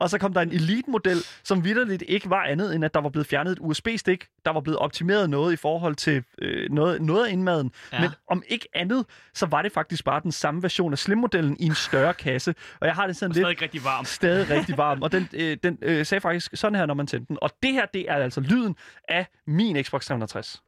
og 0.00 0.10
så 0.10 0.18
kom 0.18 0.32
der 0.34 0.40
en 0.40 0.52
Elite-model, 0.52 1.16
som 1.44 1.64
vidderligt 1.64 2.02
ikke 2.08 2.30
var 2.30 2.42
andet, 2.44 2.74
end 2.74 2.84
at 2.84 2.94
der 2.94 3.00
var 3.00 3.08
blevet 3.08 3.26
fjernet 3.26 3.52
et 3.52 3.58
USB-stik. 3.60 4.26
Der 4.44 4.50
var 4.52 4.60
blevet 4.60 4.78
optimeret 4.78 5.30
noget 5.30 5.52
i 5.52 5.56
forhold 5.56 5.94
til 5.94 6.24
øh, 6.42 6.70
noget, 6.70 7.02
noget 7.02 7.26
af 7.26 7.32
indmaden. 7.32 7.72
Ja. 7.92 8.00
Men 8.00 8.10
om 8.30 8.42
ikke 8.48 8.68
andet, 8.74 9.06
så 9.34 9.46
var 9.46 9.62
det 9.62 9.72
faktisk 9.72 10.04
bare 10.04 10.20
den 10.22 10.32
samme 10.32 10.62
version 10.62 10.92
af 10.92 10.98
Slim-modellen 10.98 11.56
i 11.60 11.64
en 11.66 11.74
større 11.74 12.14
kasse. 12.14 12.54
Og 12.80 12.86
jeg 12.86 12.94
har 12.94 13.06
det 13.06 13.16
sådan 13.16 13.30
Og 13.30 13.34
lidt 13.34 13.46
stadig 13.46 13.62
rigtig 13.62 13.84
varm. 13.84 14.04
stadig 14.04 14.50
rigtig 14.56 14.76
varm. 14.78 15.02
Og 15.02 15.12
den, 15.12 15.28
øh, 15.32 15.56
den 15.62 15.78
øh, 15.82 16.06
sagde 16.06 16.20
faktisk 16.20 16.50
sådan 16.54 16.78
her, 16.78 16.86
når 16.86 16.94
man 16.94 17.06
tændte 17.06 17.28
den. 17.28 17.38
Og 17.42 17.50
det 17.62 17.72
her, 17.72 17.86
det 17.94 18.10
er 18.10 18.14
altså 18.14 18.40
lyden 18.40 18.76
af 19.08 19.26
min 19.46 19.84
Xbox 19.84 20.04
360. 20.06 20.62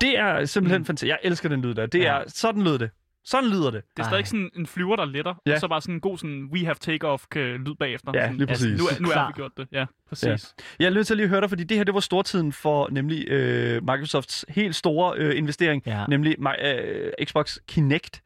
Det 0.00 0.18
er 0.18 0.44
simpelthen 0.44 0.80
mm. 0.80 0.84
fantastisk. 0.86 1.08
Jeg 1.08 1.18
elsker 1.22 1.48
den 1.48 1.62
lyd 1.62 1.74
der. 1.74 1.86
Det 1.86 2.00
Ja. 2.00 2.14
er, 2.18 2.22
sådan 2.26 2.62
lød 2.62 2.78
det. 2.78 2.90
Sådan 3.24 3.50
lyder 3.50 3.70
det. 3.70 3.82
Det 3.96 3.98
er 3.98 4.02
Ej. 4.04 4.10
stadig 4.10 4.26
sådan 4.26 4.50
en 4.56 4.66
flyver, 4.66 4.96
der 4.96 5.04
letter, 5.04 5.34
Ja. 5.46 5.52
og 5.54 5.60
så 5.60 5.68
bare 5.68 5.80
sådan 5.80 5.94
en 5.94 6.00
god 6.00 6.18
sådan, 6.18 6.48
we 6.52 6.64
have 6.64 6.74
take-off 6.84 7.24
øh, 7.36 7.54
lyd 7.60 7.74
bagefter. 7.74 8.12
Ja, 8.14 8.32
lige 8.32 8.46
præcis. 8.46 8.78
Nu, 8.80 8.84
er, 8.86 9.00
nu 9.00 9.08
er 9.08 9.26
vi 9.26 9.32
gjort 9.32 9.52
det. 9.56 9.66
Ja, 9.72 9.84
præcis. 10.08 10.26
Ja. 10.26 10.36
Jeg 10.78 10.86
er 10.86 10.90
nødt 10.94 11.06
til 11.06 11.14
at 11.14 11.18
lige 11.18 11.28
høre 11.28 11.40
dig, 11.40 11.48
fordi 11.48 11.64
det 11.64 11.76
her, 11.76 11.84
det 11.84 11.94
var 11.94 12.00
stortiden 12.00 12.52
for 12.52 12.88
nemlig 12.90 13.28
øh, 13.28 13.82
Microsofts 13.82 14.44
helt 14.48 14.74
store 14.76 15.14
øh, 15.18 15.38
investering, 15.38 15.82
Ja. 15.86 16.04
nemlig 16.08 16.36
øh, 16.64 17.12
Xbox 17.24 17.56
Kinect. 17.68 18.22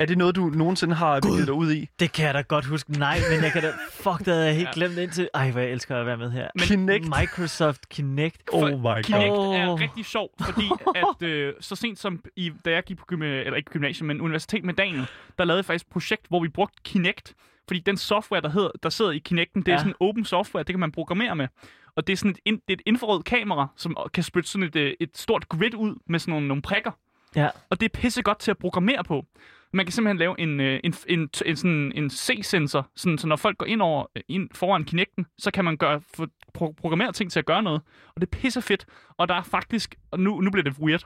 Er 0.00 0.06
det 0.06 0.18
noget, 0.18 0.36
du 0.36 0.44
nogensinde 0.46 0.94
har 0.94 1.20
begivet 1.20 1.46
dig 1.46 1.54
ud 1.54 1.72
i? 1.72 1.88
Det 2.00 2.12
kan 2.12 2.26
jeg 2.26 2.34
da 2.34 2.40
godt 2.40 2.64
huske. 2.64 2.92
Nej, 2.92 3.18
men 3.32 3.42
jeg 3.44 3.52
kan 3.52 3.62
da... 3.62 3.72
Fuck, 3.92 4.18
det 4.18 4.26
havde 4.26 4.44
jeg 4.46 4.54
helt 4.54 4.66
Ja. 4.68 4.72
glemt 4.74 4.98
indtil... 4.98 5.28
Ej, 5.34 5.50
hvor 5.50 5.60
jeg 5.60 5.70
elsker 5.70 5.96
at 5.96 6.06
være 6.06 6.16
med 6.16 6.30
her. 6.30 6.48
Men- 6.54 6.64
Kinect? 6.64 7.04
Microsoft 7.20 7.88
Kinect. 7.88 8.42
Oh 8.52 8.70
my 8.70 8.82
god. 8.82 9.02
Kinect 9.02 9.32
er 9.32 9.80
rigtig 9.80 10.04
sjov, 10.06 10.28
fordi 10.44 10.64
at 10.96 11.22
øh, 11.28 11.54
så 11.60 11.76
sent 11.76 11.98
som 11.98 12.20
i, 12.36 12.52
da 12.64 12.70
jeg 12.70 12.82
gik 12.84 12.96
på 12.98 13.04
gym, 13.08 13.22
eller 13.22 13.54
ikke 13.54 13.70
gymnasium, 13.70 14.06
men 14.06 14.20
universitet 14.20 14.64
med 14.64 14.74
Daniel, 14.74 15.06
der 15.38 15.44
lavede 15.44 15.58
jeg 15.58 15.64
faktisk 15.64 15.84
et 15.86 15.92
projekt, 15.92 16.26
hvor 16.28 16.42
vi 16.42 16.48
brugte 16.48 16.76
Kinect. 16.84 17.34
Fordi 17.68 17.80
den 17.80 17.96
software, 17.96 18.40
der, 18.40 18.48
hedder, 18.50 18.70
der 18.82 18.88
sidder 18.88 19.10
i 19.10 19.18
Kinecten, 19.18 19.62
det 19.62 19.68
er 19.68 19.72
Ja. 19.72 19.78
sådan 19.78 19.94
open 20.00 20.24
software, 20.24 20.64
det 20.64 20.72
kan 20.72 20.80
man 20.80 20.92
programmere 20.92 21.36
med. 21.36 21.48
Og 21.96 22.06
det 22.06 22.12
er 22.12 22.16
sådan 22.16 22.30
et, 22.30 22.38
ind, 22.44 22.56
det 22.68 22.72
er 22.72 22.76
et 22.76 22.82
infrarødt 22.86 23.24
kamera, 23.24 23.66
som 23.76 23.96
kan 24.14 24.22
spytte 24.22 24.48
sådan 24.50 24.66
et, 24.68 24.76
øh, 24.76 24.92
et 25.00 25.10
stort 25.18 25.48
grid 25.48 25.74
ud 25.74 25.94
med 26.06 26.18
sådan 26.18 26.32
nogle, 26.32 26.48
nogle 26.48 26.62
prikker. 26.62 26.90
Ja. 27.36 27.48
Og 27.70 27.80
det 27.80 27.92
er 27.94 27.98
pisse 28.00 28.22
godt 28.22 28.38
til 28.38 28.50
at 28.50 28.58
programmere 28.58 29.04
på. 29.04 29.24
Man 29.72 29.86
kan 29.86 29.92
simpelthen 29.92 30.18
lave 30.18 30.40
en, 30.40 30.60
øh, 30.60 30.80
en, 30.84 30.94
en, 31.08 31.28
en, 31.46 31.56
sådan 31.56 31.92
en 31.94 32.10
C-sensor, 32.10 32.90
sådan, 32.96 33.18
så 33.18 33.26
når 33.26 33.36
folk 33.36 33.58
går 33.58 33.66
ind, 33.66 33.82
over, 33.82 34.06
øh, 34.16 34.22
ind 34.28 34.48
foran 34.54 34.84
Kinecten, 34.84 35.26
så 35.38 35.50
kan 35.50 35.64
man 35.64 35.76
gøre, 35.76 36.00
få, 36.14 36.26
pro- 36.58 36.72
programmere 36.72 37.12
ting 37.12 37.32
til 37.32 37.38
at 37.38 37.46
gøre 37.46 37.62
noget. 37.62 37.80
Og 38.14 38.20
det 38.20 38.22
er 38.22 38.38
pisse 38.38 38.62
fedt. 38.62 38.86
Og 39.18 39.28
der 39.28 39.34
er 39.34 39.42
faktisk, 39.42 39.94
og 40.10 40.20
nu, 40.20 40.40
nu 40.40 40.50
bliver 40.50 40.64
det 40.64 40.78
weird, 40.78 41.04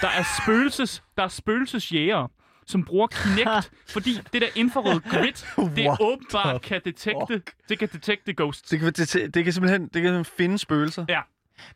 der 0.00 0.08
er 0.08 0.22
spøgelses, 0.42 1.02
der 1.16 1.22
er 1.22 1.28
spøgelsesjægere, 1.28 2.28
som 2.66 2.84
bruger 2.84 3.06
Kinect, 3.06 3.72
fordi 3.94 4.10
det 4.32 4.42
der 4.42 4.48
infrarøde 4.54 5.00
grid, 5.00 5.32
det 5.76 5.86
What 5.86 6.00
åbenbart 6.00 6.62
kan 6.62 6.80
detekte, 6.84 7.42
det 7.68 7.78
kan 7.78 7.88
detekte 7.92 8.32
ghosts. 8.34 8.70
Det 8.70 8.80
kan, 8.80 8.92
det, 8.92 9.34
det 9.34 9.44
kan 9.44 9.52
simpelthen 9.52 9.82
det 9.82 9.92
kan 9.92 10.02
simpelthen 10.02 10.24
finde 10.24 10.58
spøgelser. 10.58 11.04
Ja. 11.08 11.20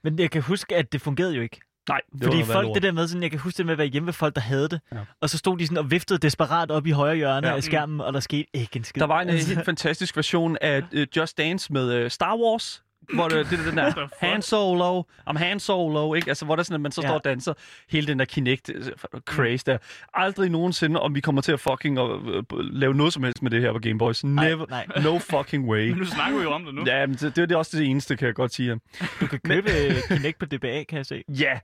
Men 0.05 0.19
jeg 0.19 0.31
kan 0.31 0.43
huske, 0.43 0.77
at 0.77 0.93
det 0.93 1.01
fungerede 1.01 1.35
jo 1.35 1.43
ikke. 1.43 1.61
Nej, 1.91 2.01
det 2.13 2.25
Fordi 2.25 2.43
folk, 2.43 2.75
det 2.75 2.83
der 2.83 2.93
med, 2.93 3.09
sådan, 3.09 3.23
jeg 3.23 3.31
kan 3.31 3.41
huske 3.41 3.59
det 3.59 3.67
med 3.67 3.73
at 3.73 3.79
være 3.79 3.87
hjemme 3.87 4.07
ved 4.07 4.13
folk, 4.13 4.35
der 4.35 4.41
havde 4.41 4.69
det. 4.69 4.81
Ja. 4.93 4.97
Og 5.21 5.31
så 5.31 5.39
stod 5.39 5.59
de 5.59 5.67
sådan 5.67 5.79
og 5.79 5.91
viftede 5.91 6.19
desperat 6.19 6.71
op 6.71 6.87
i 6.87 6.91
højre 6.91 7.17
hjørne 7.17 7.49
Ja. 7.49 7.57
af 7.57 7.63
skærmen, 7.63 8.01
og 8.01 8.13
der 8.13 8.21
skete 8.21 8.47
ikke 8.55 8.77
en 8.77 8.85
skid. 8.85 9.01
Der 9.01 9.07
var 9.07 9.21
en 9.21 9.29
øh, 9.29 9.35
Altså, 9.35 9.55
helt 9.55 9.65
fantastisk 9.65 10.17
version 10.17 10.57
af 10.61 10.83
uh, 10.97 11.03
Just 11.17 11.39
Dance 11.39 11.73
med 11.73 12.05
uh, 12.05 12.11
Star 12.11 12.37
Wars, 12.37 12.83
hvor 13.15 13.29
det, 13.29 13.47
det 13.51 13.59
er 13.59 13.65
den 13.65 13.77
der? 13.77 14.09
Han 14.27 14.43
Solo, 14.43 15.03
om 15.27 15.37
Han 15.37 15.61
Solo, 15.61 16.15
ikke? 16.15 16.29
Altså, 16.31 16.45
hvor 16.45 16.57
der 16.57 16.63
sådan, 16.63 16.75
at 16.75 16.81
man 16.81 16.93
så 16.93 17.01
Ja. 17.03 17.09
står 17.09 17.15
og 17.15 17.25
danser 17.25 17.53
hele 17.91 18.07
den 18.07 18.19
der 18.19 18.25
Kinect 18.25 18.71
øh, 18.75 18.85
craze 19.27 19.65
der. 19.67 19.79
Aldrig 20.15 20.51
nogensinde, 20.51 21.01
om 21.01 21.15
vi 21.15 21.21
kommer 21.21 21.43
til 21.43 21.53
at 21.53 21.61
fucking 21.61 22.01
uh, 22.01 22.43
lave 22.61 22.95
noget 22.95 23.13
som 23.13 23.23
helst 23.23 23.43
med 23.43 23.51
det 23.51 23.61
her 23.61 23.73
på 23.73 23.79
Game 23.79 23.99
Boys. 23.99 24.25
Never, 24.25 24.67
nej. 24.71 24.87
no 25.03 25.19
fucking 25.19 25.69
way. 25.69 25.89
Men 25.89 25.99
nu 25.99 26.05
snakker 26.05 26.39
vi 26.39 26.43
jo 26.45 26.51
om 26.51 26.65
det 26.65 26.75
nu. 26.75 26.83
Ja, 26.87 27.07
men 27.07 27.17
det, 27.17 27.37
det 27.37 27.53
er 27.53 27.57
også 27.57 27.79
det 27.79 27.87
eneste, 27.87 28.17
kan 28.17 28.27
jeg 28.27 28.35
godt 28.35 28.55
sige. 28.55 28.81
Du 29.21 29.27
kan 29.27 29.39
købe 29.45 29.71
øh, 29.71 29.95
Kinect 30.09 30.39
på 30.39 30.47
DBA, 30.47 30.85
kan 30.89 30.97
jeg 30.99 31.07
se. 31.07 31.23
Ja, 31.29 31.59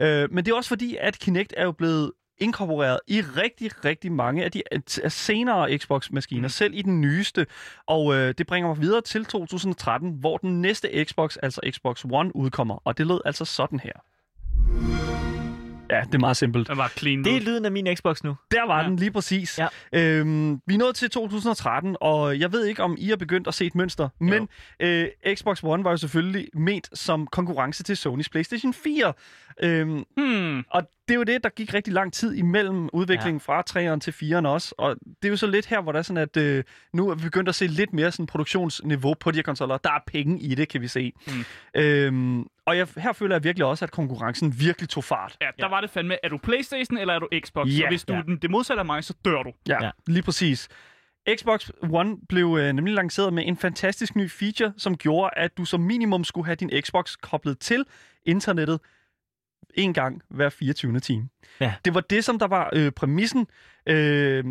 øh, 0.00 0.28
men 0.32 0.44
det 0.44 0.52
er 0.52 0.56
også 0.56 0.68
fordi, 0.68 0.96
at 1.00 1.18
Kinect 1.18 1.54
er 1.56 1.64
jo 1.64 1.72
blevet 1.72 2.12
inkorporeret 2.42 3.00
i 3.08 3.20
rigtig, 3.20 3.84
rigtig 3.84 4.12
mange 4.12 4.44
af 4.44 4.52
de 4.52 4.62
af 5.04 5.12
senere 5.12 5.78
Xbox-maskiner, 5.78 6.42
Mm. 6.42 6.48
selv 6.48 6.74
i 6.74 6.82
den 6.82 7.00
nyeste. 7.00 7.46
Og 7.86 8.14
øh, 8.14 8.34
det 8.38 8.46
bringer 8.46 8.68
mig 8.68 8.80
videre 8.80 9.00
til 9.00 9.24
2013, 9.24 10.10
hvor 10.20 10.36
den 10.36 10.60
næste 10.62 11.04
Xbox, 11.04 11.36
altså 11.42 11.60
Xbox 11.70 12.04
One, 12.10 12.36
udkommer. 12.36 12.82
Og 12.84 12.98
det 12.98 13.06
lød 13.06 13.20
altså 13.24 13.44
sådan 13.44 13.80
her. 13.80 13.92
Ja, 15.90 16.00
det 16.00 16.14
er 16.14 16.18
meget 16.18 16.36
simpelt. 16.36 16.68
Den 16.68 16.76
var 16.76 16.88
clean. 16.88 17.24
Det 17.24 17.36
er 17.36 17.40
lyden 17.40 17.64
af 17.64 17.72
min 17.72 17.96
Xbox 17.96 18.22
nu. 18.24 18.36
Der 18.50 18.66
var 18.66 18.76
Ja. 18.78 18.82
ja. 18.82 18.88
den 18.88 18.96
lige 18.96 19.10
præcis. 19.10 19.58
Ja. 19.58 19.66
Øhm, 19.92 20.60
vi 20.66 20.74
er 20.74 20.78
nået 20.78 20.94
til 20.94 21.10
2013, 21.10 21.96
og 22.00 22.38
jeg 22.40 22.52
ved 22.52 22.66
ikke, 22.66 22.82
om 22.82 22.96
I 22.98 23.08
har 23.08 23.16
begyndt 23.16 23.48
at 23.48 23.54
se 23.54 23.66
et 23.66 23.74
mønster, 23.74 24.08
men 24.20 24.48
øh, 24.80 25.08
Xbox 25.34 25.60
One 25.64 25.84
var 25.84 25.90
jo 25.90 25.96
selvfølgelig 25.96 26.48
ment 26.54 26.98
som 26.98 27.26
konkurrence 27.26 27.82
til 27.82 27.96
Sonys 27.96 28.28
PlayStation 28.28 28.74
4. 28.74 29.12
Øhm, 29.62 30.04
Hmm. 30.16 30.64
og 30.70 30.82
det 31.08 31.14
er 31.14 31.18
jo 31.18 31.22
det, 31.22 31.44
der 31.44 31.50
gik 31.50 31.74
rigtig 31.74 31.92
lang 31.92 32.12
tid 32.12 32.34
imellem 32.34 32.88
udviklingen 32.92 33.40
ja. 33.48 33.52
fra 33.52 33.62
3'eren 33.94 33.98
til 34.00 34.10
4'eren 34.12 34.46
også. 34.46 34.74
Og 34.78 34.96
det 35.22 35.28
er 35.28 35.28
jo 35.28 35.36
så 35.36 35.46
lidt 35.46 35.66
her, 35.66 35.80
hvor 35.80 35.92
der 35.92 35.98
er 35.98 36.02
sådan, 36.02 36.22
at 36.22 36.36
øh, 36.36 36.64
nu 36.92 37.08
er 37.10 37.14
vi 37.14 37.22
begyndt 37.22 37.48
at 37.48 37.54
se 37.54 37.66
lidt 37.66 37.92
mere 37.92 38.10
sådan 38.12 38.26
produktionsniveau 38.26 39.14
på 39.14 39.30
de 39.30 39.36
her 39.36 39.42
konsoller. 39.42 39.76
Der 39.78 39.90
er 39.90 39.98
penge 40.06 40.40
i 40.40 40.54
det, 40.54 40.68
kan 40.68 40.80
vi 40.80 40.88
se. 40.88 41.12
Mm. 41.26 41.80
Øhm, 41.80 42.46
og 42.66 42.76
jeg, 42.76 42.86
her 42.96 43.12
føler 43.12 43.34
jeg 43.34 43.44
virkelig 43.44 43.66
også, 43.66 43.84
at 43.84 43.90
konkurrencen 43.90 44.54
virkelig 44.60 44.88
tog 44.88 45.04
fart. 45.04 45.36
Ja, 45.40 45.48
der 45.58 45.68
var 45.68 45.80
det 45.80 45.90
fandme, 45.90 46.16
er 46.22 46.28
du 46.28 46.38
Playstation 46.38 46.98
eller 46.98 47.14
er 47.14 47.18
du 47.18 47.28
Xbox? 47.44 47.66
Ja. 47.68 47.82
Og 47.84 47.88
hvis 47.88 48.04
du 48.04 48.12
Ja. 48.12 48.22
den, 48.22 48.36
det 48.36 48.50
modsatte 48.50 48.78
af 48.80 48.86
mig, 48.86 49.04
så 49.04 49.14
dør 49.24 49.42
du. 49.42 49.52
Ja, 49.68 49.74
ja. 49.80 49.84
Ja. 49.84 49.90
lige 50.06 50.22
præcis. 50.22 50.68
Xbox 51.36 51.70
One 51.90 52.16
blev 52.28 52.56
øh, 52.60 52.72
nemlig 52.72 52.94
lanceret 52.94 53.32
med 53.32 53.42
en 53.46 53.56
fantastisk 53.56 54.16
ny 54.16 54.30
feature, 54.30 54.72
som 54.76 54.96
gjorde, 54.96 55.30
at 55.36 55.56
du 55.56 55.64
som 55.64 55.80
minimum 55.80 56.24
skulle 56.24 56.44
have 56.44 56.54
din 56.56 56.70
Xbox 56.82 57.16
koblet 57.22 57.58
til 57.58 57.84
internettet 58.26 58.80
en 59.74 59.94
gang 59.94 60.22
hver 60.30 60.48
24. 60.48 61.00
time. 61.00 61.28
Ja. 61.60 61.74
Det 61.84 61.94
var 61.94 62.00
det, 62.00 62.24
som 62.24 62.38
der 62.38 62.46
var 62.46 62.70
øh, 62.72 62.92
præmissen. 62.92 63.46
Øh, 63.86 64.44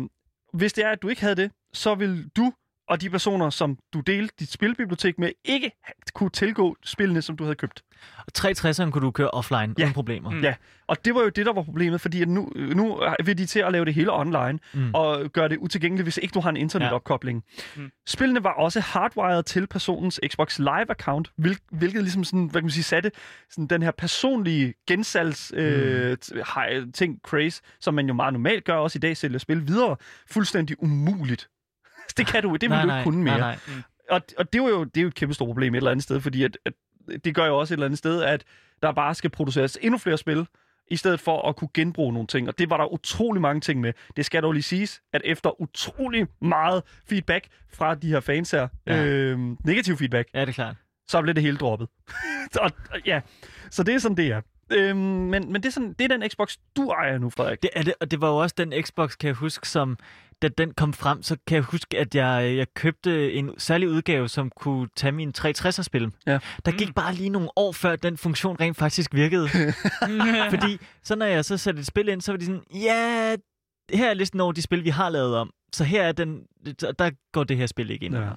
hvis 0.52 0.72
det 0.72 0.84
er, 0.84 0.90
at 0.90 1.02
du 1.02 1.08
ikke 1.08 1.22
havde 1.22 1.36
det, 1.36 1.50
så 1.72 1.94
vil 1.94 2.30
du 2.36 2.52
og 2.92 3.00
de 3.00 3.10
personer, 3.10 3.50
som 3.50 3.78
du 3.92 4.00
delte 4.00 4.34
dit 4.40 4.52
spilbibliotek 4.52 5.18
med, 5.18 5.30
ikke 5.44 5.70
kunne 6.14 6.30
tilgå 6.30 6.76
spillene, 6.84 7.22
som 7.22 7.36
du 7.36 7.44
havde 7.44 7.54
købt. 7.56 7.82
Og 8.18 8.24
360'eren 8.38 8.90
kunne 8.90 9.02
du 9.06 9.10
køre 9.10 9.30
offline 9.30 9.74
Ja. 9.78 9.82
uden 9.84 9.92
problemer. 9.94 10.30
Mm. 10.30 10.40
Ja, 10.42 10.54
og 10.86 11.04
det 11.04 11.14
var 11.14 11.20
jo 11.22 11.28
det, 11.28 11.46
der 11.46 11.52
var 11.52 11.62
problemet, 11.62 12.00
fordi 12.00 12.22
at 12.22 12.28
nu, 12.28 12.52
nu 12.56 13.00
vil 13.24 13.38
de 13.38 13.46
til 13.46 13.60
at 13.60 13.72
lave 13.72 13.84
det 13.84 13.94
hele 13.94 14.12
online, 14.12 14.58
Mm. 14.74 14.80
mm. 14.80 14.90
og 14.94 15.30
gøre 15.32 15.48
det 15.48 15.56
utilgængeligt, 15.58 16.04
hvis 16.04 16.16
ikke 16.22 16.32
du 16.32 16.40
har 16.40 16.50
en 16.50 16.56
internetopkobling. 16.56 17.44
Mm. 17.76 17.82
Mm. 17.82 17.90
Spillene 18.06 18.44
var 18.44 18.50
også 18.52 18.80
hardwired 18.80 19.42
til 19.42 19.66
personens 19.66 20.20
Xbox 20.28 20.58
Live-account, 20.58 21.32
hvil, 21.36 21.58
hvilket 21.70 22.02
ligesom 22.02 22.24
sådan, 22.24 22.44
hvad 22.46 22.60
kan 22.60 22.64
man 22.64 22.70
sige, 22.70 22.84
satte 22.84 23.10
sådan 23.50 23.66
den 23.66 23.82
her 23.82 23.90
personlige 23.90 24.74
gensalgs 24.88 25.52
øh, 25.56 26.16
t- 26.24 26.90
ting, 26.90 27.18
craze, 27.24 27.62
som 27.80 27.94
man 27.94 28.06
jo 28.06 28.14
meget 28.14 28.32
normalt 28.32 28.64
gør 28.64 28.74
også 28.76 28.98
i 28.98 29.00
dag, 29.00 29.16
sælger 29.16 29.38
spil 29.38 29.66
videre, 29.68 29.96
fuldstændig 30.30 30.82
umuligt. 30.82 31.48
Det 32.18 32.26
kan 32.26 32.42
du, 32.42 32.52
det 32.52 32.60
vil 32.62 32.68
nej, 32.70 32.82
du 32.82 32.86
nej, 32.86 32.98
ikke 32.98 33.04
kunne 33.10 33.22
mere 33.24 33.38
Nej, 33.38 33.58
nej. 33.68 33.76
og, 34.10 34.20
og 34.38 34.52
det 34.52 34.60
er 34.60 34.68
jo 34.68 34.84
det 34.84 34.96
er 34.96 35.02
jo 35.02 35.08
et 35.08 35.14
kæmpe 35.14 35.34
stort 35.34 35.46
problem 35.46 35.74
et 35.74 35.76
eller 35.76 35.90
andet 35.90 36.04
sted, 36.04 36.20
fordi 36.20 36.44
at, 36.44 36.58
at 36.64 36.72
det 37.24 37.34
gør 37.34 37.46
jo 37.46 37.58
også 37.58 37.74
et 37.74 37.76
eller 37.76 37.86
andet 37.86 37.98
sted, 37.98 38.22
at 38.22 38.44
der 38.82 38.92
bare 38.92 39.14
skal 39.14 39.30
produceres 39.30 39.78
endnu 39.80 39.98
flere 39.98 40.18
spil, 40.18 40.46
i 40.90 40.96
stedet 40.96 41.20
for 41.20 41.48
at 41.48 41.56
kunne 41.56 41.68
genbruge 41.74 42.12
nogle 42.12 42.26
ting. 42.26 42.48
Og 42.48 42.58
det 42.58 42.70
var 42.70 42.76
der 42.76 42.92
utrolig 42.92 43.42
mange 43.42 43.60
ting 43.60 43.80
med. 43.80 43.92
Det 44.16 44.26
skal 44.26 44.42
dog 44.42 44.52
lige 44.52 44.62
siges, 44.62 45.02
at 45.12 45.22
efter 45.24 45.60
utrolig 45.60 46.26
meget 46.42 46.82
feedback 47.08 47.46
fra 47.72 47.94
de 47.94 48.08
her 48.08 48.20
fans 48.20 48.50
her, 48.50 48.68
Ja. 48.86 48.94
ja. 48.96 49.04
øh, 49.04 49.38
negativ 49.64 49.96
feedback, 49.96 50.28
Ja, 50.34 50.40
det 50.40 50.48
er 50.48 50.52
klart. 50.52 50.76
så 51.08 51.22
blev 51.22 51.34
det 51.34 51.42
hele 51.42 51.56
droppet. 51.56 51.88
og, 52.60 52.70
og, 52.90 53.00
ja, 53.06 53.20
så 53.70 53.82
det 53.82 53.94
er 53.94 53.98
sådan, 53.98 54.16
det 54.16 54.26
er. 54.26 54.40
Øhm, 54.72 54.96
men 54.98 55.52
men 55.52 55.54
det, 55.62 55.66
er 55.66 55.72
sådan, 55.72 55.92
det 55.92 56.04
er 56.12 56.16
den 56.18 56.30
Xbox, 56.30 56.56
du 56.76 56.88
ejer 56.90 57.18
nu, 57.18 57.30
Frederik. 57.30 57.62
Det, 57.62 57.70
er 57.74 57.82
det, 57.82 57.94
og 58.00 58.10
det 58.10 58.20
var 58.20 58.28
jo 58.28 58.36
også 58.36 58.54
den 58.58 58.72
Xbox, 58.82 59.16
kan 59.18 59.26
jeg 59.26 59.34
huske, 59.36 59.68
som 59.68 59.98
da 60.42 60.48
den 60.48 60.74
kom 60.74 60.92
frem, 60.92 61.22
så 61.22 61.36
kan 61.46 61.54
jeg 61.54 61.62
huske, 61.62 61.98
at 61.98 62.14
jeg, 62.14 62.56
jeg 62.56 62.66
købte 62.74 63.32
en 63.32 63.50
særlig 63.58 63.88
udgave, 63.88 64.28
som 64.28 64.50
kunne 64.50 64.88
tage 64.96 65.12
min 65.12 65.32
360'er-spil. 65.38 66.12
Ja. 66.26 66.38
Der 66.64 66.72
gik 66.72 66.94
bare 66.94 67.14
lige 67.14 67.28
nogle 67.28 67.48
år 67.56 67.72
før, 67.72 67.96
den 67.96 68.16
funktion 68.16 68.56
rent 68.60 68.76
faktisk 68.76 69.14
virkede. 69.14 69.48
Fordi 70.50 70.78
så 71.02 71.16
når 71.16 71.26
jeg 71.26 71.44
så 71.44 71.56
satte 71.56 71.80
et 71.80 71.86
spil 71.86 72.08
ind, 72.08 72.20
så 72.20 72.32
var 72.32 72.36
de 72.36 72.46
sådan, 72.46 72.62
ja, 72.74 73.36
her 73.92 74.10
er 74.10 74.14
listen 74.14 74.40
over 74.40 74.52
de 74.52 74.62
spil, 74.62 74.84
vi 74.84 74.90
har 74.90 75.08
lavet 75.10 75.36
om. 75.36 75.50
Så 75.72 75.84
her 75.84 76.02
er 76.02 76.12
den, 76.12 76.42
der 76.98 77.32
går 77.32 77.44
det 77.44 77.56
her 77.56 77.66
spil 77.66 77.90
ikke 77.90 78.06
ind. 78.06 78.16
Ja. 78.16 78.28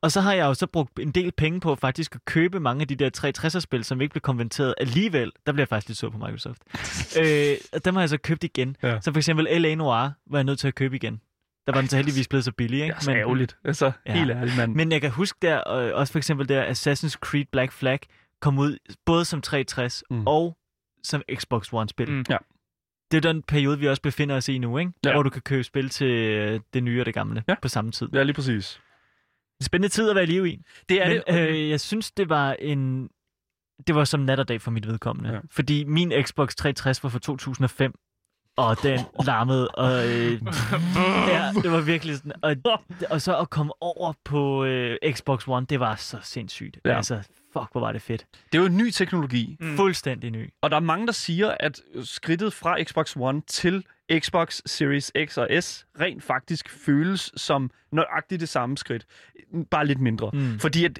Og 0.00 0.12
så 0.12 0.20
har 0.20 0.32
jeg 0.32 0.44
jo 0.44 0.54
så 0.54 0.66
brugt 0.66 0.98
en 0.98 1.10
del 1.10 1.32
penge 1.32 1.60
på 1.60 1.74
faktisk 1.74 2.14
at 2.14 2.24
købe 2.24 2.60
mange 2.60 2.80
af 2.80 2.88
de 2.88 2.94
der 2.94 3.10
360'er-spil, 3.16 3.84
som 3.84 4.00
ikke 4.00 4.12
blev 4.12 4.20
konverteret 4.20 4.74
alligevel. 4.78 5.32
Der 5.46 5.52
bliver 5.52 5.62
jeg 5.62 5.68
faktisk 5.68 5.88
lidt 5.88 5.98
sur 5.98 6.10
på 6.10 6.18
Microsoft. 6.18 6.62
øh, 7.20 7.56
og 7.72 7.84
dem 7.84 7.94
har 7.94 8.02
jeg 8.02 8.08
så 8.08 8.18
købt 8.18 8.44
igen. 8.44 8.76
Ja. 8.82 9.00
Så 9.00 9.12
for 9.12 9.18
eksempel 9.18 9.60
L.A. 9.60 9.74
Noir 9.74 10.10
var 10.30 10.38
jeg 10.38 10.44
nødt 10.44 10.58
til 10.58 10.68
at 10.68 10.74
købe 10.74 10.96
igen. 10.96 11.20
Der 11.66 11.72
var 11.72 11.80
den 11.80 11.88
så 11.88 11.96
heldigvis 11.96 12.28
blevet 12.28 12.44
så 12.44 12.52
billig, 12.52 12.82
ikke? 12.82 12.92
Det 12.92 12.98
er 13.00 13.04
så 13.04 13.10
ærgerligt. 13.12 13.56
Altså, 13.64 13.92
Ja. 14.06 14.12
helt 14.12 14.30
ærligt, 14.30 14.56
mand. 14.56 14.74
Men 14.74 14.92
jeg 14.92 15.00
kan 15.00 15.10
huske 15.10 15.38
der, 15.42 15.56
også 15.94 16.12
for 16.12 16.18
eksempel 16.18 16.48
der 16.48 16.64
Assassin's 16.72 17.10
Creed 17.20 17.44
Black 17.52 17.72
Flag 17.72 17.98
kom 18.40 18.58
ud 18.58 18.78
både 19.06 19.24
som 19.24 19.42
360 19.42 20.02
Mm. 20.10 20.26
og 20.26 20.56
som 21.02 21.22
Xbox 21.34 21.68
One-spil. 21.72 22.10
Mm. 22.10 22.24
Ja. 22.30 22.36
Det 23.10 23.16
er 23.26 23.32
den 23.32 23.42
periode, 23.42 23.78
vi 23.78 23.88
også 23.88 24.02
befinder 24.02 24.36
os 24.36 24.48
i 24.48 24.58
nu, 24.58 24.78
ikke? 24.78 24.92
Ja. 25.04 25.12
Hvor 25.12 25.22
du 25.22 25.30
kan 25.30 25.42
købe 25.42 25.64
spil 25.64 25.88
til 25.88 26.06
øh, 26.10 26.60
det 26.74 26.82
nye 26.82 27.00
og 27.00 27.06
det 27.06 27.14
gamle 27.14 27.44
Ja. 27.48 27.54
på 27.62 27.68
samme 27.68 27.92
tid. 27.92 28.08
Ja, 28.12 28.22
lige 28.22 28.34
præcis. 28.34 28.80
Spændende 29.62 29.88
tid 29.94 30.08
at 30.10 30.14
være 30.16 30.24
i 30.24 30.26
live 30.26 30.48
i. 30.50 30.60
Det 30.88 31.02
er 31.02 31.08
Men 31.08 31.22
det. 31.28 31.48
øh, 31.48 31.70
jeg 31.70 31.80
synes, 31.80 32.12
det 32.12 32.28
var 32.28 32.52
en... 32.52 33.08
Det 33.86 33.94
var 33.94 34.04
som 34.04 34.20
nat 34.20 34.40
og 34.40 34.48
dag 34.48 34.60
for 34.60 34.70
mit 34.70 34.86
vedkommende. 34.88 35.30
Ja. 35.32 35.38
Fordi 35.50 35.84
min 35.84 36.12
Xbox 36.22 36.54
360 36.54 37.02
var 37.02 37.08
fra 37.10 37.18
2005, 37.18 37.94
og 38.56 38.82
den 38.82 39.00
larmede, 39.24 39.68
og 39.68 40.08
øh, 40.08 40.32
ja, 41.28 41.52
det 41.62 41.70
var 41.72 41.80
virkelig 41.80 42.16
sådan. 42.16 42.32
Og, 42.42 42.56
og 43.10 43.22
så 43.22 43.38
at 43.38 43.50
komme 43.50 43.72
over 43.80 44.12
på 44.24 44.64
øh, 44.64 44.96
Xbox 45.12 45.48
One, 45.48 45.66
det 45.66 45.80
var 45.80 45.96
så 45.96 46.18
sindssygt. 46.22 46.78
Ja. 46.84 46.96
Altså, 46.96 47.14
fuck, 47.52 47.72
hvor 47.72 47.80
var 47.80 47.92
det 47.92 48.02
fedt. 48.02 48.26
det 48.52 48.58
er 48.58 48.62
jo 48.62 48.66
en 48.66 48.76
ny 48.76 48.90
teknologi. 48.90 49.56
Mm. 49.60 49.76
Fuldstændig 49.76 50.30
ny. 50.30 50.50
Og 50.62 50.70
der 50.70 50.76
er 50.76 50.80
mange, 50.80 51.06
der 51.06 51.12
siger, 51.12 51.54
at 51.60 51.80
skridtet 52.02 52.52
fra 52.52 52.82
Xbox 52.82 53.16
One 53.16 53.42
til 53.46 53.84
Xbox 54.18 54.60
Series 54.66 55.12
X 55.26 55.38
og 55.38 55.48
S 55.60 55.86
rent 56.00 56.22
faktisk 56.24 56.70
føles 56.70 57.32
som 57.36 57.70
nøjagtigt 57.92 58.40
det 58.40 58.48
samme 58.48 58.76
skridt. 58.78 59.06
Bare 59.70 59.86
lidt 59.86 60.00
mindre. 60.00 60.30
Mm. 60.32 60.58
Fordi 60.60 60.84
at 60.84 60.98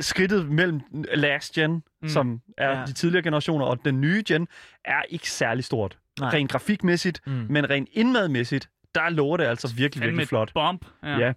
skridtet 0.00 0.48
mellem 0.48 0.80
last 1.14 1.52
gen, 1.52 1.82
Mm. 2.02 2.08
som 2.08 2.40
er. 2.58 2.78
Ja. 2.78 2.84
de 2.86 2.92
tidligere 2.92 3.22
generationer, 3.22 3.66
og 3.66 3.78
den 3.84 4.00
nye 4.00 4.22
gen, 4.28 4.48
er 4.84 5.02
ikke 5.08 5.30
særlig 5.30 5.64
stort. 5.64 5.98
Nej. 6.20 6.30
Rent 6.34 6.50
grafikmæssigt, 6.50 7.20
Mm. 7.26 7.32
men 7.32 7.70
rent 7.70 7.88
indmadmæssigt, 7.92 8.70
der 8.94 9.08
lover 9.10 9.36
det 9.36 9.44
altså 9.44 9.74
virkelig, 9.74 10.04
virkelig 10.06 10.28
flot. 10.28 10.52
Bump. 10.54 10.86
Ja. 11.02 11.18
Ja. 11.18 11.32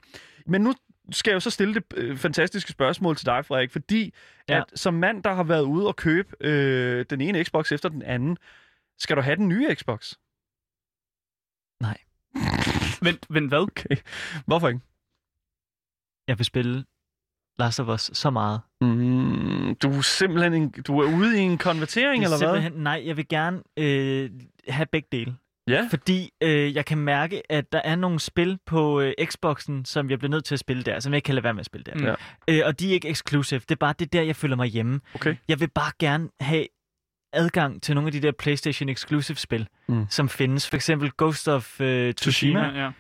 Men 0.46 0.62
nu 0.62 0.74
skal 1.12 1.32
jeg 1.32 1.36
jo 1.36 1.40
så 1.40 1.50
stille 1.50 1.74
det 1.74 1.84
øh, 1.96 2.18
fantastiske 2.18 2.72
spørgsmål 2.72 3.16
til 3.16 3.26
dig, 3.26 3.46
Frederik, 3.46 3.72
fordi 3.72 4.14
ja. 4.50 4.58
At 4.58 4.64
som 4.76 4.94
mand, 4.94 5.24
der 5.24 5.34
har 5.34 5.44
været 5.44 5.62
ude 5.62 5.88
og 5.88 5.96
købe 5.96 6.36
øh, 6.42 7.06
den 7.10 7.22
ene 7.22 7.44
Xbox 7.44 7.72
efter 7.72 7.90
den 7.90 8.02
anden, 8.02 8.38
skal 9.00 9.16
du 9.16 9.22
have 9.22 9.36
den 9.36 9.48
nye 9.50 9.76
Xbox? 9.76 10.14
Vent, 13.06 13.26
vent, 13.30 13.50
hvad? 13.50 13.60
Okay. 13.60 13.96
Hvorfor 14.46 14.68
ikke? 14.68 14.80
Jeg 16.28 16.38
vil 16.40 16.46
spille 16.46 16.86
Last 17.60 17.80
of 17.80 17.88
Us 17.88 18.10
så 18.14 18.30
meget. 18.30 18.62
Mm, 18.82 19.76
du 19.76 19.90
er 19.90 20.02
simpelthen 20.02 20.54
en, 20.54 20.70
du 20.88 21.00
er 21.00 21.16
ude 21.18 21.38
i 21.38 21.42
en 21.42 21.58
konvertering, 21.58 22.24
er 22.24 22.28
eller 22.34 22.60
hvad? 22.60 22.70
nej, 22.72 23.04
jeg 23.06 23.18
vil 23.18 23.28
gerne 23.28 23.62
øh, 23.78 24.30
have 24.70 24.86
begge 24.92 25.08
dele. 25.12 25.36
Ja. 25.68 25.88
Fordi 25.90 26.30
øh, 26.44 26.76
jeg 26.76 26.86
kan 26.86 26.98
mærke, 26.98 27.52
at 27.52 27.72
der 27.72 27.82
er 27.84 27.96
nogle 27.96 28.20
spil 28.20 28.58
på 28.66 29.02
øh, 29.02 29.14
Xboxen, 29.26 29.86
som 29.86 30.10
jeg 30.10 30.20
bliver 30.20 30.30
nødt 30.32 30.46
til 30.46 30.56
at 30.56 30.60
spille 30.60 30.84
der, 30.84 31.00
som 31.00 31.14
jeg 31.14 31.18
ikke 31.18 31.26
kan 31.26 31.36
lade 31.36 31.44
være 31.44 31.54
med 31.54 31.60
at 31.60 31.66
spille 31.66 31.84
der. 31.84 31.96
Mm. 31.96 32.04
Ja. 32.06 32.14
Øh, 32.48 32.62
og 32.66 32.80
de 32.80 32.90
er 32.90 32.94
ikke 32.94 33.10
exclusive. 33.10 33.60
Det 33.60 33.72
er 33.72 33.76
bare 33.76 33.94
det 34.00 34.14
der, 34.14 34.22
jeg 34.22 34.36
føler 34.36 34.56
mig 34.56 34.68
hjemme. 34.68 35.00
Okay. 35.16 35.36
Jeg 35.48 35.60
vil 35.60 35.70
bare 35.76 35.92
gerne 36.00 36.30
have 36.40 36.66
adgang 37.34 37.82
til 37.82 37.96
nogle 37.96 38.08
af 38.08 38.12
de 38.12 38.20
der 38.22 38.32
PlayStation 38.32 38.90
Exclusive 38.90 39.38
spil, 39.38 39.68
Mm. 39.88 40.06
som 40.10 40.30
findes. 40.30 40.70
For 40.70 40.76
eksempel 40.76 41.12
Ghost 41.18 41.48
of 41.48 41.80
uh, 41.80 41.86
Tsushima. 41.86 42.12
Tsushima. 42.12 42.60
Ja, 42.60 42.84
ja. 42.84 42.92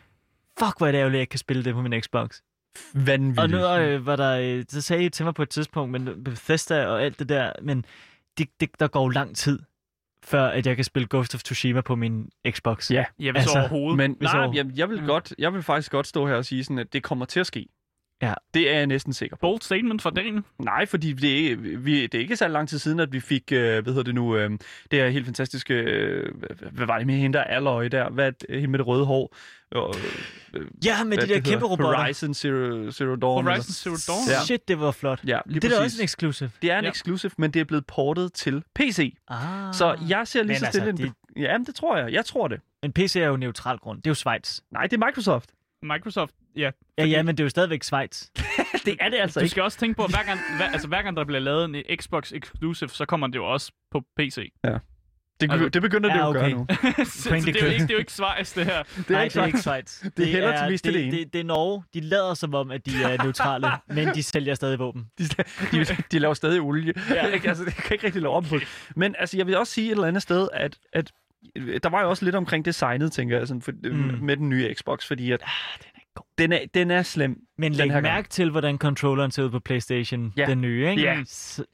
Fuck, 0.60 0.78
hvor 0.78 0.88
er 0.88 0.92
det 0.92 0.98
ærgerligt, 1.00 1.14
at 1.16 1.18
jeg 1.18 1.22
ikke 1.22 1.30
kan 1.32 1.40
spille 1.40 1.64
det 1.64 1.74
på 1.74 1.82
min 1.82 2.02
Xbox. 2.02 2.30
Vanvittigt. 2.94 3.40
Og 3.40 3.50
nu 3.50 3.58
øh, 3.84 4.06
var 4.06 4.16
der, 4.16 4.40
øh, 4.58 4.64
så 4.70 4.82
sagde 4.82 5.04
I 5.04 5.10
til 5.10 5.26
mig 5.26 5.34
på 5.34 5.44
et 5.44 5.50
tidspunkt, 5.50 5.92
men 5.92 6.24
Bethesda 6.24 6.88
og 6.88 7.04
alt 7.04 7.20
det 7.20 7.30
der, 7.30 7.52
men 7.62 7.86
det, 8.38 8.48
det, 8.60 8.70
der 8.80 8.88
går 8.88 9.02
jo 9.04 9.10
lang 9.10 9.36
tid, 9.36 9.60
før 10.24 10.44
at 10.48 10.66
jeg 10.68 10.76
kan 10.76 10.86
spille 10.86 11.08
Ghost 11.12 11.36
of 11.36 11.42
Tsushima 11.44 11.82
på 11.82 11.96
min 11.96 12.30
Xbox. 12.50 12.92
Ja. 12.92 13.06
Ja, 13.20 13.32
hvis 13.32 13.42
Altså, 13.42 13.60
overhovedet. 13.60 13.98
Men 13.98 14.16
Hvis 14.20 14.30
nej, 14.34 14.44
over- 14.46 14.54
jeg, 14.56 14.66
jeg, 14.76 14.90
vil 14.90 14.98
Ja. 15.00 15.06
godt, 15.06 15.34
jeg 15.40 15.54
vil 15.54 15.64
faktisk 15.64 15.92
godt 15.92 16.08
stå 16.08 16.28
her 16.28 16.36
og 16.36 16.46
sige, 16.46 16.64
sådan, 16.64 16.80
at 16.80 16.94
det 16.94 17.04
kommer 17.04 17.26
til 17.26 17.40
at 17.40 17.48
ske. 17.48 17.68
Ja. 18.22 18.34
Det 18.54 18.70
er 18.72 18.78
jeg 18.78 18.88
næsten 18.88 19.14
sikker 19.14 19.36
på. 19.36 19.40
Bold 19.40 19.62
statement 19.62 20.02
for 20.02 20.10
dagen. 20.10 20.46
Nej, 20.60 20.86
fordi 20.86 21.14
det 21.14 21.32
er, 21.32 21.36
ikke- 21.50 21.58
vi, 21.62 22.02
det 22.08 22.14
er 22.16 22.20
ikke 22.20 22.36
så 22.36 22.48
lang 22.48 22.70
tid 22.70 22.80
siden, 22.80 23.00
at 23.00 23.14
vi 23.14 23.20
fik, 23.20 23.52
øh, 23.52 23.60
hvad 23.84 23.84
hedder 23.84 24.04
det 24.04 24.16
nu, 24.16 24.36
øh, 24.38 24.50
det 24.92 25.00
her 25.00 25.10
helt 25.10 25.26
fantastiske, 25.26 25.74
øh, 25.74 26.36
hvad- 26.72 26.86
var 26.86 26.98
det 26.98 27.08
med 27.08 27.16
hende 27.16 27.38
der, 27.38 27.44
Alloy 27.44 27.84
der, 27.86 28.10
hvad 28.10 28.32
det, 28.32 28.50
hende 28.50 28.68
med 28.68 28.80
det 28.80 28.88
røde 28.88 29.06
hår? 29.06 29.36
Og, 29.72 29.96
øh, 30.54 30.66
Ja, 30.86 31.04
med 31.04 31.18
de 31.18 31.22
der 31.28 31.34
kæmpe 31.34 31.50
hedder? 31.50 31.66
robotter. 31.66 31.98
Horizon 32.02 32.34
Zero, 32.34 32.92
Zero 32.92 33.16
Dawn. 33.16 33.44
Horizon 33.46 33.64
Zero 33.74 33.96
Dawn. 34.14 34.30
Ja. 34.30 34.44
Shit, 34.46 34.68
det 34.68 34.80
var 34.80 34.92
flot. 34.92 35.20
Ja, 35.28 35.40
lige 35.46 35.60
det 35.60 35.68
er 35.68 35.70
da 35.70 35.82
præcis. 35.82 35.94
også 35.94 36.02
en 36.02 36.04
exclusive. 36.06 36.52
Det 36.62 36.72
er 36.72 36.78
en 36.80 36.84
Ja. 36.84 36.90
exclusive, 36.90 37.32
men 37.38 37.52
det 37.52 37.60
er 37.60 37.64
blevet 37.66 37.86
portet 37.86 38.34
til 38.34 38.64
PC. 38.76 39.16
Ah. 39.28 39.74
Så 39.74 39.98
jeg 40.10 40.28
ser 40.28 40.40
lige 40.44 40.48
Men 40.48 40.58
så 40.60 40.66
altså, 40.66 40.80
stille 40.80 40.90
en... 40.90 40.98
det- 40.98 41.14
Ja, 41.38 41.58
men 41.58 41.66
det 41.66 41.76
tror 41.76 41.98
jeg. 41.98 42.14
Jeg 42.14 42.26
tror 42.26 42.48
det. 42.48 42.60
Men 42.82 42.94
PC 42.94 43.16
er 43.16 43.28
jo 43.28 43.38
neutral 43.38 43.78
grund. 43.78 43.98
Det 43.98 44.08
er 44.08 44.12
jo 44.12 44.16
Schweiz. 44.16 44.60
Nej, 44.72 44.84
det 44.88 45.02
er 45.02 45.06
Microsoft. 45.06 45.50
Microsoft, 45.84 46.34
ja. 46.56 46.72
Ja, 46.98 47.06
ja, 47.06 47.24
men 47.24 47.38
det 47.38 47.44
er 47.44 47.46
jo 47.46 47.50
stadigvæk 47.50 47.84
Schweiz. 47.84 48.26
det 48.86 48.98
er 49.00 49.10
det 49.10 49.18
altså 49.18 49.40
Du 49.40 49.44
ikke. 49.44 49.52
skal 49.52 49.64
også 49.64 49.78
tænke 49.80 49.96
på, 49.98 50.04
at 50.04 50.10
hver 50.10 50.24
gang, 50.24 50.40
hver, 50.58 50.66
altså, 50.70 50.88
hver 50.88 51.02
gang 51.02 51.18
der 51.18 51.26
bliver 51.26 51.40
lavet 51.40 51.66
en 51.66 51.98
Xbox 52.02 52.32
Exclusive, 52.32 52.90
så 52.90 53.06
kommer 53.06 53.28
det 53.28 53.36
jo 53.36 53.46
også 53.46 53.72
på 53.92 54.02
PC. 54.18 54.52
Det, 55.42 55.52
Altså- 55.52 55.70
det 55.70 55.82
begynder 55.82 56.10
det 56.10 56.16
Ja, 56.20 56.24
jo 56.24 56.30
at 56.30 56.36
gøre 56.36 56.50
nu. 56.50 56.68
så, 57.06 57.12
så 57.22 57.30
det, 57.30 57.56
er 57.56 57.66
jo 57.66 57.72
ikke, 57.72 57.82
det 57.84 57.90
er 57.90 57.94
jo 57.94 58.00
ikke 58.00 58.12
Schweiz, 58.12 58.56
det 58.56 58.66
her. 58.66 58.84
Det 58.84 59.08
er 59.08 59.12
Nej, 59.12 59.24
ikke 59.24 59.34
det 59.34 59.42
er 59.42 59.46
ikke 59.46 59.60
Schweiz. 59.60 59.90
Schweiz. 59.90 60.14
Det 60.18 60.28
er 60.28 60.32
hellere 60.32 60.68
til 60.78 60.84
det, 60.84 60.94
det 60.94 61.04
ene. 61.08 61.18
det, 61.18 61.34
det 61.34 61.40
er 61.40 61.44
Norge. 61.44 61.84
De 61.94 62.02
lader 62.02 62.34
som 62.34 62.54
om, 62.56 62.72
at 62.72 62.86
de 62.86 63.04
er 63.04 63.18
neutrale, 63.24 63.68
men 63.88 64.08
de 64.16 64.24
sælger 64.24 64.54
stadig 64.56 64.80
våben. 64.80 65.06
De, 65.18 65.24
de, 65.72 65.86
de 66.12 66.20
laver 66.20 66.34
stadig 66.34 66.62
olie. 66.62 66.94
Ja. 67.10 67.28
Ikke? 67.28 67.48
altså, 67.50 67.66
det 67.66 67.76
kan 67.76 67.94
ikke 67.94 68.06
rigtig 68.06 68.22
lave 68.22 68.34
om 68.34 68.44
på 68.46 68.56
det. 68.58 68.68
Men 68.96 69.16
altså, 69.20 69.38
jeg 69.38 69.48
vil 69.48 69.58
også 69.58 69.74
sige 69.74 69.88
et 69.88 69.92
eller 69.92 70.08
andet 70.08 70.22
sted, 70.22 70.48
at, 70.54 70.78
at 70.94 71.12
der 71.84 71.90
var 71.90 72.02
jo 72.02 72.10
også 72.10 72.26
lidt 72.26 72.36
omkring 72.36 72.66
designet, 72.66 73.12
tænker 73.12 73.38
jeg, 73.38 73.48
sådan, 73.48 73.62
for, 73.62 73.72
mm. 73.84 73.90
Mm. 73.98 74.18
med 74.26 74.38
den 74.38 74.50
nye 74.50 74.74
Xbox, 74.74 75.08
fordi 75.08 75.32
at 75.32 75.42
Ah, 75.44 75.80
den 75.84 75.90
er 75.96 76.00
god. 76.16 76.26
den 76.38 76.52
er, 76.54 76.60
den 76.74 76.92
er 76.92 77.02
slem. 77.04 77.40
Men 77.58 77.72
Den 77.72 77.78
læg 77.78 77.86
her 77.88 77.94
gang. 77.94 78.04
mærke 78.04 78.30
til, 78.30 78.50
hvordan 78.52 78.78
controlleren 78.78 79.32
ser 79.32 79.44
ud 79.44 79.50
på 79.50 79.60
PlayStation, 79.60 80.34
Ja. 80.38 80.46
den 80.46 80.62
nye, 80.62 80.90
ikke? 80.90 81.02
Ja. 81.02 81.24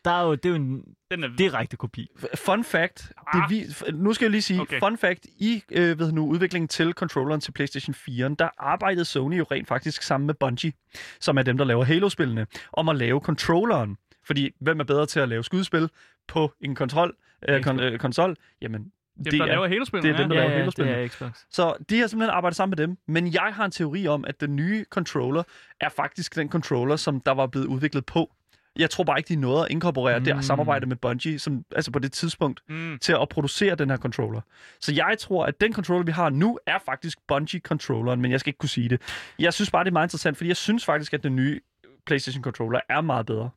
Der 0.05 0.11
er 0.11 0.23
jo, 0.23 0.31
det 0.35 0.45
er 0.45 0.49
jo 0.49 0.55
en 0.55 0.83
Den 1.11 1.23
er 1.23 1.27
direkte 1.37 1.77
kopi. 1.77 2.07
Fun 2.35 2.63
fact, 2.63 2.97
det 3.33 3.41
Ah. 3.43 3.49
vi, 3.49 3.63
nu 3.93 4.13
skal 4.13 4.25
jeg 4.25 4.31
lige 4.31 4.41
sige. 4.41 4.61
Okay. 4.61 4.79
fun 4.79 4.97
fact, 4.97 5.25
i 5.25 5.63
øh, 5.71 5.99
ved 5.99 6.11
nu, 6.11 6.27
udviklingen 6.27 6.67
til 6.67 6.93
controlleren 6.93 7.41
til 7.41 7.51
PlayStation 7.51 7.93
4, 7.93 8.35
der 8.39 8.49
arbejdede 8.57 9.05
Sony 9.05 9.37
jo 9.37 9.45
rent 9.51 9.67
faktisk 9.67 10.01
sammen 10.01 10.27
med 10.27 10.35
Bungie, 10.35 10.73
som 11.19 11.37
er 11.37 11.43
dem, 11.43 11.57
der 11.57 11.65
laver 11.65 11.83
Halo-spillene, 11.83 12.47
om 12.73 12.89
at 12.89 12.95
lave 12.95 13.19
controlleren. 13.19 13.97
Fordi 14.25 14.51
hvem 14.59 14.79
er 14.79 14.83
bedre 14.83 15.05
til 15.05 15.19
at 15.19 15.29
lave 15.29 15.43
skydespil 15.43 15.89
på 16.27 16.53
en 16.61 16.75
kontrol, 16.75 17.15
øh, 17.49 17.63
kon, 17.63 17.79
øh, 17.79 17.99
konsol? 17.99 18.35
Jamen, 18.61 18.91
dem, 19.23 19.31
det 19.31 19.39
der 19.39 19.45
er, 19.45 19.49
laver 19.49 19.67
hele 19.67 19.85
spillet. 19.85 20.03
det 20.03 20.13
er 20.13 20.17
dem, 20.17 20.29
der 20.29 20.35
ja. 20.35 20.41
laver 20.41 20.51
ja, 20.51 20.59
ja, 20.85 20.95
det 20.95 21.03
er 21.03 21.07
Xbox. 21.07 21.29
Så 21.51 21.73
de 21.89 21.99
har 21.99 22.07
simpelthen 22.07 22.35
arbejdet 22.35 22.55
sammen 22.57 22.71
med 22.77 22.87
dem. 22.87 22.97
Men 23.07 23.33
jeg 23.33 23.49
har 23.53 23.65
en 23.65 23.71
teori 23.71 24.07
om, 24.07 24.25
at 24.27 24.41
den 24.41 24.55
nye 24.55 24.85
controller 24.89 25.43
er 25.81 25.89
faktisk 25.89 26.35
den 26.35 26.49
controller, 26.49 26.95
som 26.95 27.19
der 27.19 27.31
var 27.31 27.47
blevet 27.47 27.65
udviklet 27.67 28.05
på. 28.05 28.31
Jeg 28.79 28.89
tror 28.89 29.03
bare 29.03 29.19
ikke, 29.19 29.27
de 29.27 29.35
nåede 29.35 29.65
at 29.65 29.71
inkorporere 29.71 30.19
mm. 30.19 30.25
det 30.25 30.35
Mm. 30.35 30.41
samarbejde 30.41 30.85
med 30.85 30.95
Bungie, 30.95 31.39
som, 31.39 31.65
altså 31.75 31.91
på 31.91 31.99
det 31.99 32.11
tidspunkt, 32.11 32.61
Mm. 32.69 32.97
til 33.01 33.13
at 33.21 33.29
producere 33.29 33.75
den 33.75 33.89
her 33.89 33.97
controller. 33.97 34.41
Så 34.81 34.93
jeg 34.93 35.15
tror, 35.19 35.45
at 35.45 35.61
den 35.61 35.73
controller, 35.73 36.05
vi 36.05 36.11
har 36.11 36.29
nu, 36.29 36.59
er 36.67 36.77
faktisk 36.85 37.17
Bungie-controlleren, 37.27 38.21
men 38.21 38.31
jeg 38.31 38.39
skal 38.39 38.49
ikke 38.49 38.57
kunne 38.57 38.69
sige 38.69 38.89
det. 38.89 39.01
Jeg 39.39 39.53
synes 39.53 39.71
bare, 39.71 39.83
det 39.83 39.89
er 39.89 39.93
meget 39.93 40.05
interessant, 40.05 40.37
fordi 40.37 40.47
jeg 40.47 40.57
synes 40.57 40.85
faktisk, 40.85 41.13
at 41.13 41.23
den 41.23 41.35
nye 41.35 41.59
PlayStation-controller 42.05 42.79
er 42.89 43.01
meget 43.01 43.25
bedre. 43.25 43.49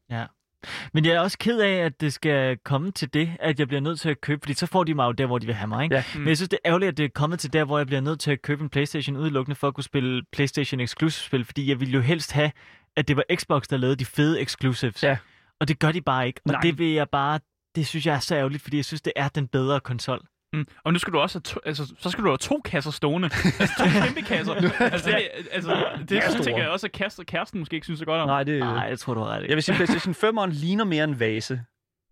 Men 0.92 1.04
jeg 1.04 1.12
er 1.12 1.20
også 1.20 1.38
ked 1.38 1.60
af, 1.60 1.76
at 1.76 2.00
det 2.00 2.12
skal 2.12 2.58
komme 2.64 2.90
til 2.90 3.14
det, 3.14 3.30
at 3.40 3.58
jeg 3.58 3.68
bliver 3.68 3.80
nødt 3.80 4.00
til 4.00 4.08
at 4.08 4.20
købe, 4.20 4.40
fordi 4.42 4.54
så 4.54 4.66
får 4.66 4.84
de 4.84 4.94
mig 4.94 5.06
jo 5.06 5.12
der, 5.12 5.26
hvor 5.26 5.38
de 5.38 5.46
vil 5.46 5.54
have 5.54 5.68
mig. 5.68 5.84
Ikke? 5.84 5.96
Ja. 5.96 6.04
Men 6.14 6.28
jeg 6.28 6.36
synes, 6.36 6.48
det 6.48 6.58
er 6.64 6.68
ærgerligt, 6.68 6.88
at 6.88 6.96
det 6.96 7.04
er 7.04 7.08
kommet 7.14 7.38
til 7.40 7.52
der, 7.52 7.64
hvor 7.64 7.78
jeg 7.78 7.86
bliver 7.86 8.00
nødt 8.00 8.20
til 8.20 8.30
at 8.30 8.42
købe 8.42 8.62
en 8.62 8.68
Playstation 8.68 9.16
udelukkende 9.16 9.54
for 9.54 9.68
at 9.68 9.74
kunne 9.74 9.84
spille 9.84 10.22
Playstation 10.32 10.80
Exclusive-spil, 10.80 11.44
fordi 11.44 11.68
jeg 11.68 11.80
ville 11.80 11.94
jo 11.94 12.00
helst 12.00 12.32
have, 12.32 12.50
at 12.96 13.08
det 13.08 13.16
var 13.16 13.24
Xbox, 13.34 13.62
der 13.62 13.76
lavede 13.76 13.96
de 13.96 14.04
fede 14.04 14.40
exclusives. 14.40 15.02
Ja. 15.02 15.16
Og 15.60 15.68
det 15.68 15.78
gør 15.78 15.92
de 15.92 16.00
bare 16.00 16.26
ikke. 16.26 16.40
Og 16.44 16.52
Nej. 16.52 16.60
det 16.60 16.78
vil 16.78 16.92
jeg 16.92 17.08
bare... 17.12 17.40
Det 17.74 17.86
synes 17.86 18.06
jeg 18.06 18.14
er 18.14 18.18
så 18.18 18.34
ærgerligt, 18.36 18.62
fordi 18.62 18.76
jeg 18.76 18.84
synes, 18.84 19.02
det 19.02 19.12
er 19.16 19.28
den 19.28 19.48
bedre 19.48 19.80
konsol. 19.80 20.20
Mm. 20.54 20.66
Og 20.84 20.92
nu 20.92 20.98
skal 20.98 21.12
du 21.12 21.18
også 21.18 21.38
have 21.38 21.42
to, 21.42 21.60
altså, 21.66 21.94
så 21.98 22.10
skal 22.10 22.24
du 22.24 22.28
have 22.28 22.38
to 22.38 22.60
kasser 22.64 22.90
stående. 22.90 23.30
altså 23.60 23.74
to 23.78 23.84
kæmpe 24.04 24.22
kasser. 24.22 24.54
altså, 24.80 25.10
det, 25.10 25.22
altså, 25.52 25.70
det, 25.98 26.08
De 26.10 26.16
er 26.16 26.30
store. 26.30 26.42
tænker 26.44 26.62
jeg 26.62 26.70
også, 26.70 26.86
at 26.86 26.92
kæresten, 26.92 27.24
kæresten 27.24 27.58
måske 27.60 27.74
ikke 27.74 27.84
synes 27.84 27.98
så 27.98 28.04
godt 28.04 28.20
om. 28.20 28.28
Nej, 28.28 28.42
det, 28.42 28.58
Nej, 28.60 28.70
jeg 28.88 28.98
tror, 28.98 29.14
du 29.14 29.20
har 29.20 29.28
ret. 29.28 29.46
jeg 29.48 29.54
vil 29.54 29.62
sige, 29.62 29.74
PlayStation 29.76 30.14
5'eren 30.14 30.50
ligner 30.52 30.84
mere 30.84 31.04
en 31.04 31.20
vase, 31.20 31.60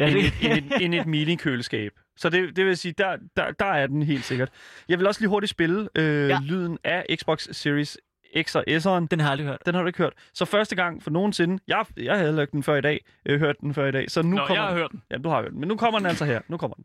Ja, 0.01 0.09
end, 0.09 0.19
et, 0.19 0.33
end, 0.43 0.53
et, 0.73 0.85
end 0.85 0.95
et 0.95 1.07
mini-køleskab. 1.07 1.93
Så 2.17 2.29
det, 2.29 2.57
det 2.57 2.67
vil 2.67 2.77
sige, 2.77 2.95
der, 2.99 3.17
der, 3.37 3.51
der 3.59 3.65
er 3.67 3.87
den 3.87 4.03
helt 4.03 4.25
sikkert. 4.25 4.49
Jeg 4.89 4.99
vil 4.99 5.07
også 5.07 5.21
lige 5.21 5.29
hurtigt 5.29 5.51
spille 5.51 5.89
øh, 5.95 6.29
ja. 6.29 6.39
Lyden 6.43 6.79
af 6.85 7.05
Xbox 7.21 7.49
Series 7.53 7.99
X 8.43 8.55
og 8.57 8.65
S'eren. 8.69 9.07
den 9.11 9.21
har 9.21 9.27
jeg 9.27 9.31
aldrig 9.31 9.47
hørt. 9.47 9.59
Den 9.67 9.75
har 9.75 9.83
du 9.83 9.87
ikke 9.87 9.99
hørt. 9.99 10.13
Så 10.35 10.45
første 10.45 10.77
gang 10.77 11.03
for 11.03 11.11
nogensinde, 11.11 11.59
jeg, 11.69 11.85
jeg 11.97 12.19
havde 12.19 12.33
lagt 12.33 12.53
den 12.53 12.63
før 12.63 12.77
i 12.77 12.81
dag, 12.81 13.05
øh, 13.27 13.41
hørt 13.41 13.57
den 13.61 13.75
før 13.75 13.87
i 13.87 13.93
dag, 13.93 14.11
så 14.11 14.23
nu 14.23 14.37
Nå, 14.37 14.47
kommer 14.47 14.55
jeg 14.55 14.63
har 14.63 14.71
den. 14.71 14.79
hørt 14.79 14.91
den. 14.93 15.03
Ja, 15.11 15.17
du 15.17 15.29
har 15.29 15.43
hørt 15.43 15.51
den. 15.51 15.61
Men 15.61 15.69
nu 15.69 15.77
kommer 15.77 15.99
den 15.99 16.07
altså 16.07 16.25
her. 16.25 16.41
Nu 16.49 16.57
kommer 16.57 16.75
den. 16.75 16.85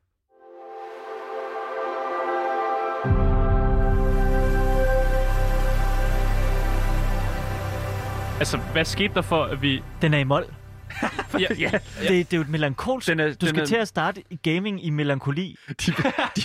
Altså, 8.40 8.58
hvad 8.58 8.86
skete 8.86 9.14
der 9.14 9.22
for, 9.22 9.44
at 9.44 9.62
vi... 9.62 9.84
Den 10.02 10.14
er 10.14 10.18
i 10.18 10.24
mål. 10.24 10.46
Ja, 11.40 11.46
Ja, 11.60 11.70
Det, 12.02 12.10
det 12.10 12.34
er 12.34 12.38
jo 12.38 12.42
et 12.42 12.50
melankolsk... 12.50 13.08
den 13.08 13.20
er, 13.20 13.26
Du 13.28 13.34
den 13.40 13.48
skal 13.50 13.62
er, 13.62 13.66
til 13.66 13.76
at 13.76 13.88
starte 13.88 14.24
i 14.30 14.36
gaming 14.36 14.86
i 14.86 14.90
melankoli. 14.90 15.56
de, 15.86 15.92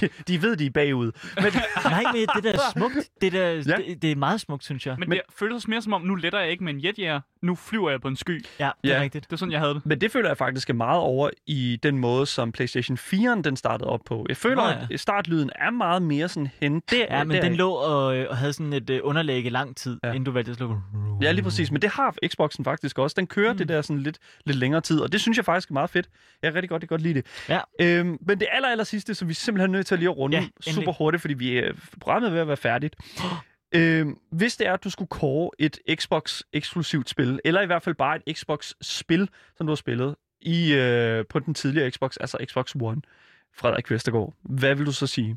de, 0.00 0.09
de 0.28 0.42
ved, 0.42 0.57
de 0.57 0.66
er 0.66 0.70
bagud. 0.70 1.12
Men, 1.36 1.44
Nej, 1.84 2.03
men 2.12 2.26
det 2.36 2.44
der 2.44 2.53
er 2.53 2.59
smukt. 2.72 2.94
Det, 3.20 3.32
der, 3.32 3.48
Ja. 3.48 3.61
det, 3.61 4.03
det 4.03 4.12
er 4.12 4.16
meget 4.16 4.40
smukt, 4.40 4.64
synes 4.64 4.86
jeg. 4.86 4.96
men, 4.98 5.09
Men- 5.09 5.18
det 5.18 5.34
føles 5.38 5.68
mere 5.68 5.82
som 5.82 5.92
om, 5.92 6.03
nu 6.03 6.14
letter 6.14 6.40
jeg 6.40 6.50
ikke 6.50 6.64
med 6.64 6.74
en 6.74 6.84
jetjager, 6.84 7.20
nu 7.42 7.55
flyver 7.55 7.90
jeg 7.90 8.00
på 8.00 8.09
en 8.09 8.16
sky. 8.16 8.44
Ja, 8.59 8.70
det 8.84 8.90
er 8.90 8.96
Ja. 8.96 9.03
rigtigt. 9.03 9.24
Det 9.24 9.32
er 9.32 9.36
sådan, 9.36 9.53
jeg 9.53 9.61
havde 9.61 9.74
det. 9.74 9.86
men 9.86 10.00
det 10.00 10.12
føler 10.12 10.28
jeg 10.28 10.36
faktisk 10.36 10.70
er 10.70 10.74
meget 10.74 11.00
over 11.00 11.30
i 11.46 11.78
den 11.82 11.98
måde, 11.98 12.26
som 12.26 12.53
PlayStation 12.53 12.96
4'eren 12.98 13.42
den 13.42 13.57
startede 13.57 13.90
op 13.90 14.00
på. 14.07 14.26
Jeg 14.28 14.36
føler, 14.36 14.57
Nå 14.57 14.68
ja. 14.68 14.76
at 14.90 15.00
startlyden 15.00 15.50
er 15.55 15.70
meget 15.70 16.03
mere 16.03 16.28
sådan 16.28 16.48
hen. 16.61 16.82
Det, 16.90 17.07
Ja, 17.11 17.24
men 17.24 17.42
den 17.42 17.55
lå 17.55 17.70
og, 17.70 18.05
og 18.28 18.36
havde 18.36 18.53
sådan 18.53 18.72
et 18.72 18.90
øh, 18.90 19.00
underlæg 19.03 19.44
i 19.46 19.48
lang 19.48 19.76
tid, 19.76 19.98
ja. 20.05 20.09
inden 20.09 20.24
du 20.24 20.30
valgte 20.30 20.50
at 20.50 20.57
slukke. 20.57 20.76
Ja, 21.22 21.32
lige 21.32 21.42
præcis. 21.44 21.70
Men 21.70 21.82
det 21.82 21.90
har 21.90 22.14
Xboxen 22.28 22.64
faktisk 22.64 22.98
også. 22.98 23.14
Den 23.18 23.26
kører 23.26 23.53
mm. 23.53 23.59
det 23.59 23.68
der 23.68 23.82
sådan 23.82 24.03
lidt, 24.03 24.18
lidt 24.45 24.59
længere 24.59 24.80
tid, 24.80 25.01
og 25.01 25.12
det 25.12 25.20
synes 25.20 25.36
jeg 25.36 25.45
faktisk 25.45 25.70
er 25.70 25.72
meget 25.72 25.90
fedt. 25.90 26.09
Jeg 26.43 26.51
kan 26.51 26.55
rigtig 26.55 26.68
godt, 26.68 26.82
jeg 26.82 26.88
godt 26.88 27.01
lide 27.01 27.14
det. 27.14 27.26
Ja. 27.49 27.61
Øhm, 27.80 28.18
men 28.20 28.40
det 28.40 28.49
aller, 28.53 28.68
aller 28.68 28.84
sidste, 28.84 29.14
som 29.14 29.28
vi 29.28 29.34
simpelthen 29.34 29.70
er 29.70 29.78
nødt 29.78 29.86
til 29.86 29.95
at 29.95 29.99
lige 29.99 30.09
at 30.11 30.16
runde 30.16 30.36
Ja, 30.36 30.43
endelig. 30.43 30.74
super 30.74 30.93
hurtigt, 30.93 31.20
fordi 31.20 31.34
vi 31.34 31.59
er 31.59 31.72
programmet 32.01 32.28
er 32.28 32.32
ved 32.32 32.40
at 32.40 32.49
være 32.49 32.57
færdigt. 32.57 32.97
øhm, 33.74 34.16
hvis 34.32 34.57
det 34.57 34.66
er, 34.66 34.72
at 34.72 34.84
du 34.84 34.90
skulle 34.90 35.09
kåre 35.09 35.51
et 35.59 35.78
Xbox-eksklusivt 35.95 37.09
spil, 37.11 37.40
eller 37.45 37.61
i 37.61 37.66
hvert 37.66 37.82
fald 37.82 37.95
bare 37.95 38.18
et 38.28 38.36
Xbox-spil, 38.38 39.28
som 39.57 39.66
du 39.66 39.70
har 39.70 39.76
spillet 39.76 40.14
i, 40.40 40.72
øh, 40.74 41.24
på 41.28 41.38
den 41.38 41.55
tidligere 41.55 41.90
Xbox, 41.90 42.16
altså 42.20 42.38
Xbox 42.45 42.74
One, 42.80 43.01
Frederik 43.57 43.90
Vestergaard, 43.90 44.34
hvad 44.43 44.74
vil 44.74 44.86
du 44.86 44.93
så 44.93 45.07
sige? 45.07 45.36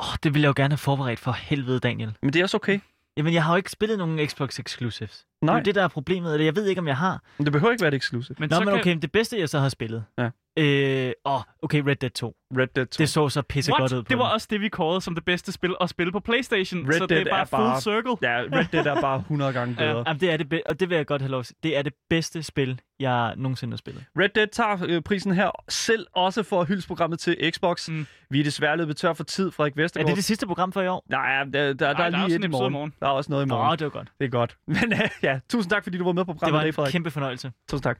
Åh, 0.00 0.08
oh, 0.08 0.14
det 0.22 0.34
ville 0.34 0.42
jeg 0.42 0.48
jo 0.58 0.62
gerne 0.62 0.72
have 0.72 0.78
forberedt 0.78 1.20
for 1.20 1.32
helvede, 1.32 1.80
Daniel. 1.80 2.16
Men 2.22 2.32
det 2.32 2.38
er 2.40 2.44
også 2.44 2.56
okay. 2.56 2.80
Jamen, 3.16 3.34
jeg 3.34 3.44
har 3.44 3.52
jo 3.52 3.56
ikke 3.56 3.70
spillet 3.70 3.98
nogen 3.98 4.28
Xbox 4.28 4.58
Exclusives. 4.58 5.26
Nej, 5.42 5.54
Det 5.54 5.58
er 5.58 5.60
jo 5.60 5.64
det, 5.64 5.74
der 5.74 5.82
er 5.84 5.88
problemet, 5.88 6.32
eller 6.32 6.44
jeg 6.44 6.56
ved 6.56 6.66
ikke, 6.66 6.78
om 6.80 6.88
jeg 6.88 6.96
har. 6.96 7.22
men 7.38 7.44
det 7.44 7.52
behøver 7.52 7.72
ikke 7.72 7.82
være 7.82 7.88
et 7.88 7.94
exclusive. 7.96 8.36
Men 8.38 8.48
Nå, 8.50 8.54
så 8.56 8.60
men 8.60 8.68
kan... 8.68 8.80
okay, 8.80 8.98
det 9.02 9.12
bedste, 9.12 9.38
jeg 9.38 9.48
så 9.48 9.58
har 9.58 9.68
spillet. 9.68 10.04
Ja. 10.18 10.30
Øh, 10.58 11.12
åh, 11.24 11.40
okay, 11.62 11.82
Red 11.86 11.96
Dead 11.96 12.10
2. 12.10 12.34
Red 12.58 12.66
Dead 12.66 12.86
2. 12.86 12.98
Det 12.98 13.08
så 13.08 13.28
så 13.28 13.42
pisse 13.42 13.72
What? 13.72 13.80
godt 13.80 13.92
ud 13.92 14.02
på 14.02 14.08
Det 14.08 14.18
var 14.18 14.24
den. 14.24 14.32
også 14.32 14.46
det, 14.50 14.60
vi 14.60 14.68
kårede 14.68 15.00
som 15.00 15.14
det 15.14 15.24
bedste 15.24 15.52
spil 15.52 15.74
at 15.80 15.88
spille 15.90 16.12
på 16.12 16.20
Playstation. 16.20 16.86
Red 16.88 16.92
så 16.92 17.06
det 17.06 17.08
Dead 17.10 17.26
er 17.26 17.30
bare 17.30 17.40
er 17.40 17.44
full 17.44 17.62
bare- 17.62 17.80
circle. 17.80 18.16
Ja, 18.22 18.58
Red 18.58 18.64
Dead 18.72 18.86
er 18.86 19.00
bare 19.00 19.18
100 19.18 19.52
gange 19.52 19.74
Ja. 19.78 19.86
bedre. 19.92 20.04
Jamen, 20.06 20.20
det 20.20 20.30
er 20.32 20.36
det, 20.36 20.48
be- 20.48 20.66
og 20.66 20.80
det 20.80 20.88
vil 20.90 20.96
jeg 20.96 21.06
godt 21.06 21.22
have 21.22 21.30
lov 21.30 21.44
til. 21.44 21.54
Det 21.62 21.76
er 21.76 21.82
det 21.82 21.92
bedste 22.10 22.42
spil, 22.42 22.80
jeg 23.00 23.34
nogensinde 23.36 23.72
har 23.72 23.76
spillet. 23.76 24.04
Red 24.18 24.28
Dead 24.28 24.46
tager 24.46 24.76
øh, 24.88 25.02
prisen 25.02 25.32
her, 25.32 25.50
selv 25.68 26.06
også 26.14 26.42
for 26.42 26.64
hyldsprogrammet 26.64 27.18
til 27.20 27.50
Xbox. 27.54 27.88
Mm. 27.88 28.06
Vi 28.30 28.40
er 28.40 28.44
desværre 28.44 28.76
løbet 28.76 28.96
tør 28.96 29.12
for 29.12 29.24
tid, 29.24 29.50
Frederik 29.50 29.72
Er 29.78 29.82
Vestergaard. 29.82 30.08
det 30.08 30.16
det 30.16 30.24
sidste 30.24 30.46
program 30.46 30.72
for 30.72 30.82
i 30.82 30.88
år? 30.88 31.04
Nej, 31.10 31.44
der, 31.44 31.44
der, 31.44 31.72
der, 31.72 31.92
Nej, 31.92 32.06
er 32.06 32.10
der 32.10 32.18
er 32.18 32.26
lige 32.26 32.36
et 32.38 32.44
i 32.44 32.48
morgen. 32.48 32.72
morgen. 32.72 32.92
Der 33.00 33.06
er 33.06 33.10
også 33.10 33.30
noget 33.32 33.44
i 33.46 33.48
morgen. 33.48 33.66
Nå, 33.68 33.76
det 33.76 33.84
var 33.84 33.90
godt. 33.90 34.08
Det 34.18 34.24
er 34.26 34.30
godt. 34.30 34.56
Men 34.66 34.92
øh, 34.92 35.08
ja, 35.22 35.40
tusind 35.50 35.70
tak, 35.70 35.82
fordi 35.82 35.98
du 35.98 36.04
var 36.04 36.12
med 36.12 36.24
på 36.24 36.32
Det 36.32 36.38
programmet 36.38 36.54
var 36.56 36.60
i 36.60 36.64
dag, 36.64 36.68
en 36.68 36.74
Frederik. 36.74 36.92
kæmpe 36.92 37.10
fornøjelse. 37.10 37.52
Tusind 37.70 37.82
tak. 37.82 37.98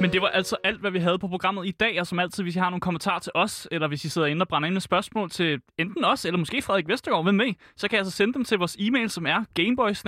Men 0.00 0.12
det 0.12 0.22
var 0.22 0.28
altså 0.28 0.56
alt, 0.64 0.80
hvad 0.80 0.90
vi 0.90 0.98
havde 0.98 1.18
på 1.18 1.28
programmet 1.28 1.66
i 1.66 1.70
dag, 1.70 2.00
og 2.00 2.06
som 2.06 2.18
altid, 2.18 2.42
hvis 2.42 2.56
I 2.56 2.58
har 2.58 2.70
nogle 2.70 2.80
kommentarer 2.80 3.18
til 3.18 3.32
os, 3.34 3.68
eller 3.70 3.88
hvis 3.88 4.04
I 4.04 4.08
sidder 4.08 4.28
inde 4.28 4.42
og 4.42 4.48
brænder 4.48 4.66
ind 4.66 4.74
med 4.74 4.80
spørgsmål 4.80 5.30
til 5.30 5.60
enten 5.78 6.04
os, 6.04 6.24
eller 6.24 6.38
måske 6.38 6.62
Frederik 6.62 6.88
Vestergaard, 6.88 7.24
hvem 7.24 7.34
med, 7.34 7.54
så 7.76 7.88
kan 7.88 7.96
I 7.96 7.98
altså 7.98 8.12
sende 8.12 8.34
dem 8.34 8.44
til 8.44 8.58
vores 8.58 8.76
e-mail, 8.80 9.10
som 9.10 9.26
er 9.26 9.44
gameboys 9.54 10.02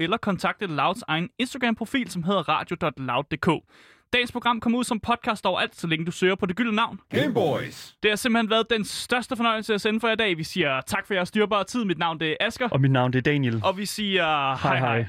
eller 0.00 0.16
kontakte 0.16 0.66
Louds 0.66 1.02
egen 1.08 1.28
Instagram-profil, 1.38 2.10
som 2.10 2.22
hedder 2.22 2.48
radio.loud.dk. 2.48 3.64
Dagens 4.12 4.32
program 4.32 4.60
kommer 4.60 4.78
ud 4.78 4.84
som 4.84 5.00
podcast 5.00 5.46
overalt, 5.46 5.76
så 5.76 5.86
længe 5.86 6.06
du 6.06 6.10
søger 6.10 6.34
på 6.34 6.46
det 6.46 6.56
gyldne 6.56 6.76
navn. 6.76 7.00
Gameboys. 7.10 7.96
Det 8.02 8.10
har 8.10 8.16
simpelthen 8.16 8.50
været 8.50 8.70
den 8.70 8.84
største 8.84 9.36
fornøjelse 9.36 9.74
at 9.74 9.80
sende 9.80 10.00
for 10.00 10.08
jer 10.08 10.12
i 10.12 10.16
dag. 10.16 10.38
Vi 10.38 10.44
siger 10.44 10.80
tak 10.80 11.06
for 11.06 11.14
jeres 11.14 11.30
dyrbare 11.30 11.64
tid. 11.64 11.84
Mit 11.84 11.98
navn 11.98 12.20
det 12.20 12.30
er 12.30 12.46
Asker. 12.46 12.68
Og 12.68 12.80
mit 12.80 12.90
navn 12.90 13.12
det 13.12 13.18
er 13.18 13.32
Daniel. 13.32 13.60
Og 13.64 13.78
vi 13.78 13.86
siger 13.86 14.24
hej 14.56 14.78
hej. 14.78 14.78
hej. 14.78 15.06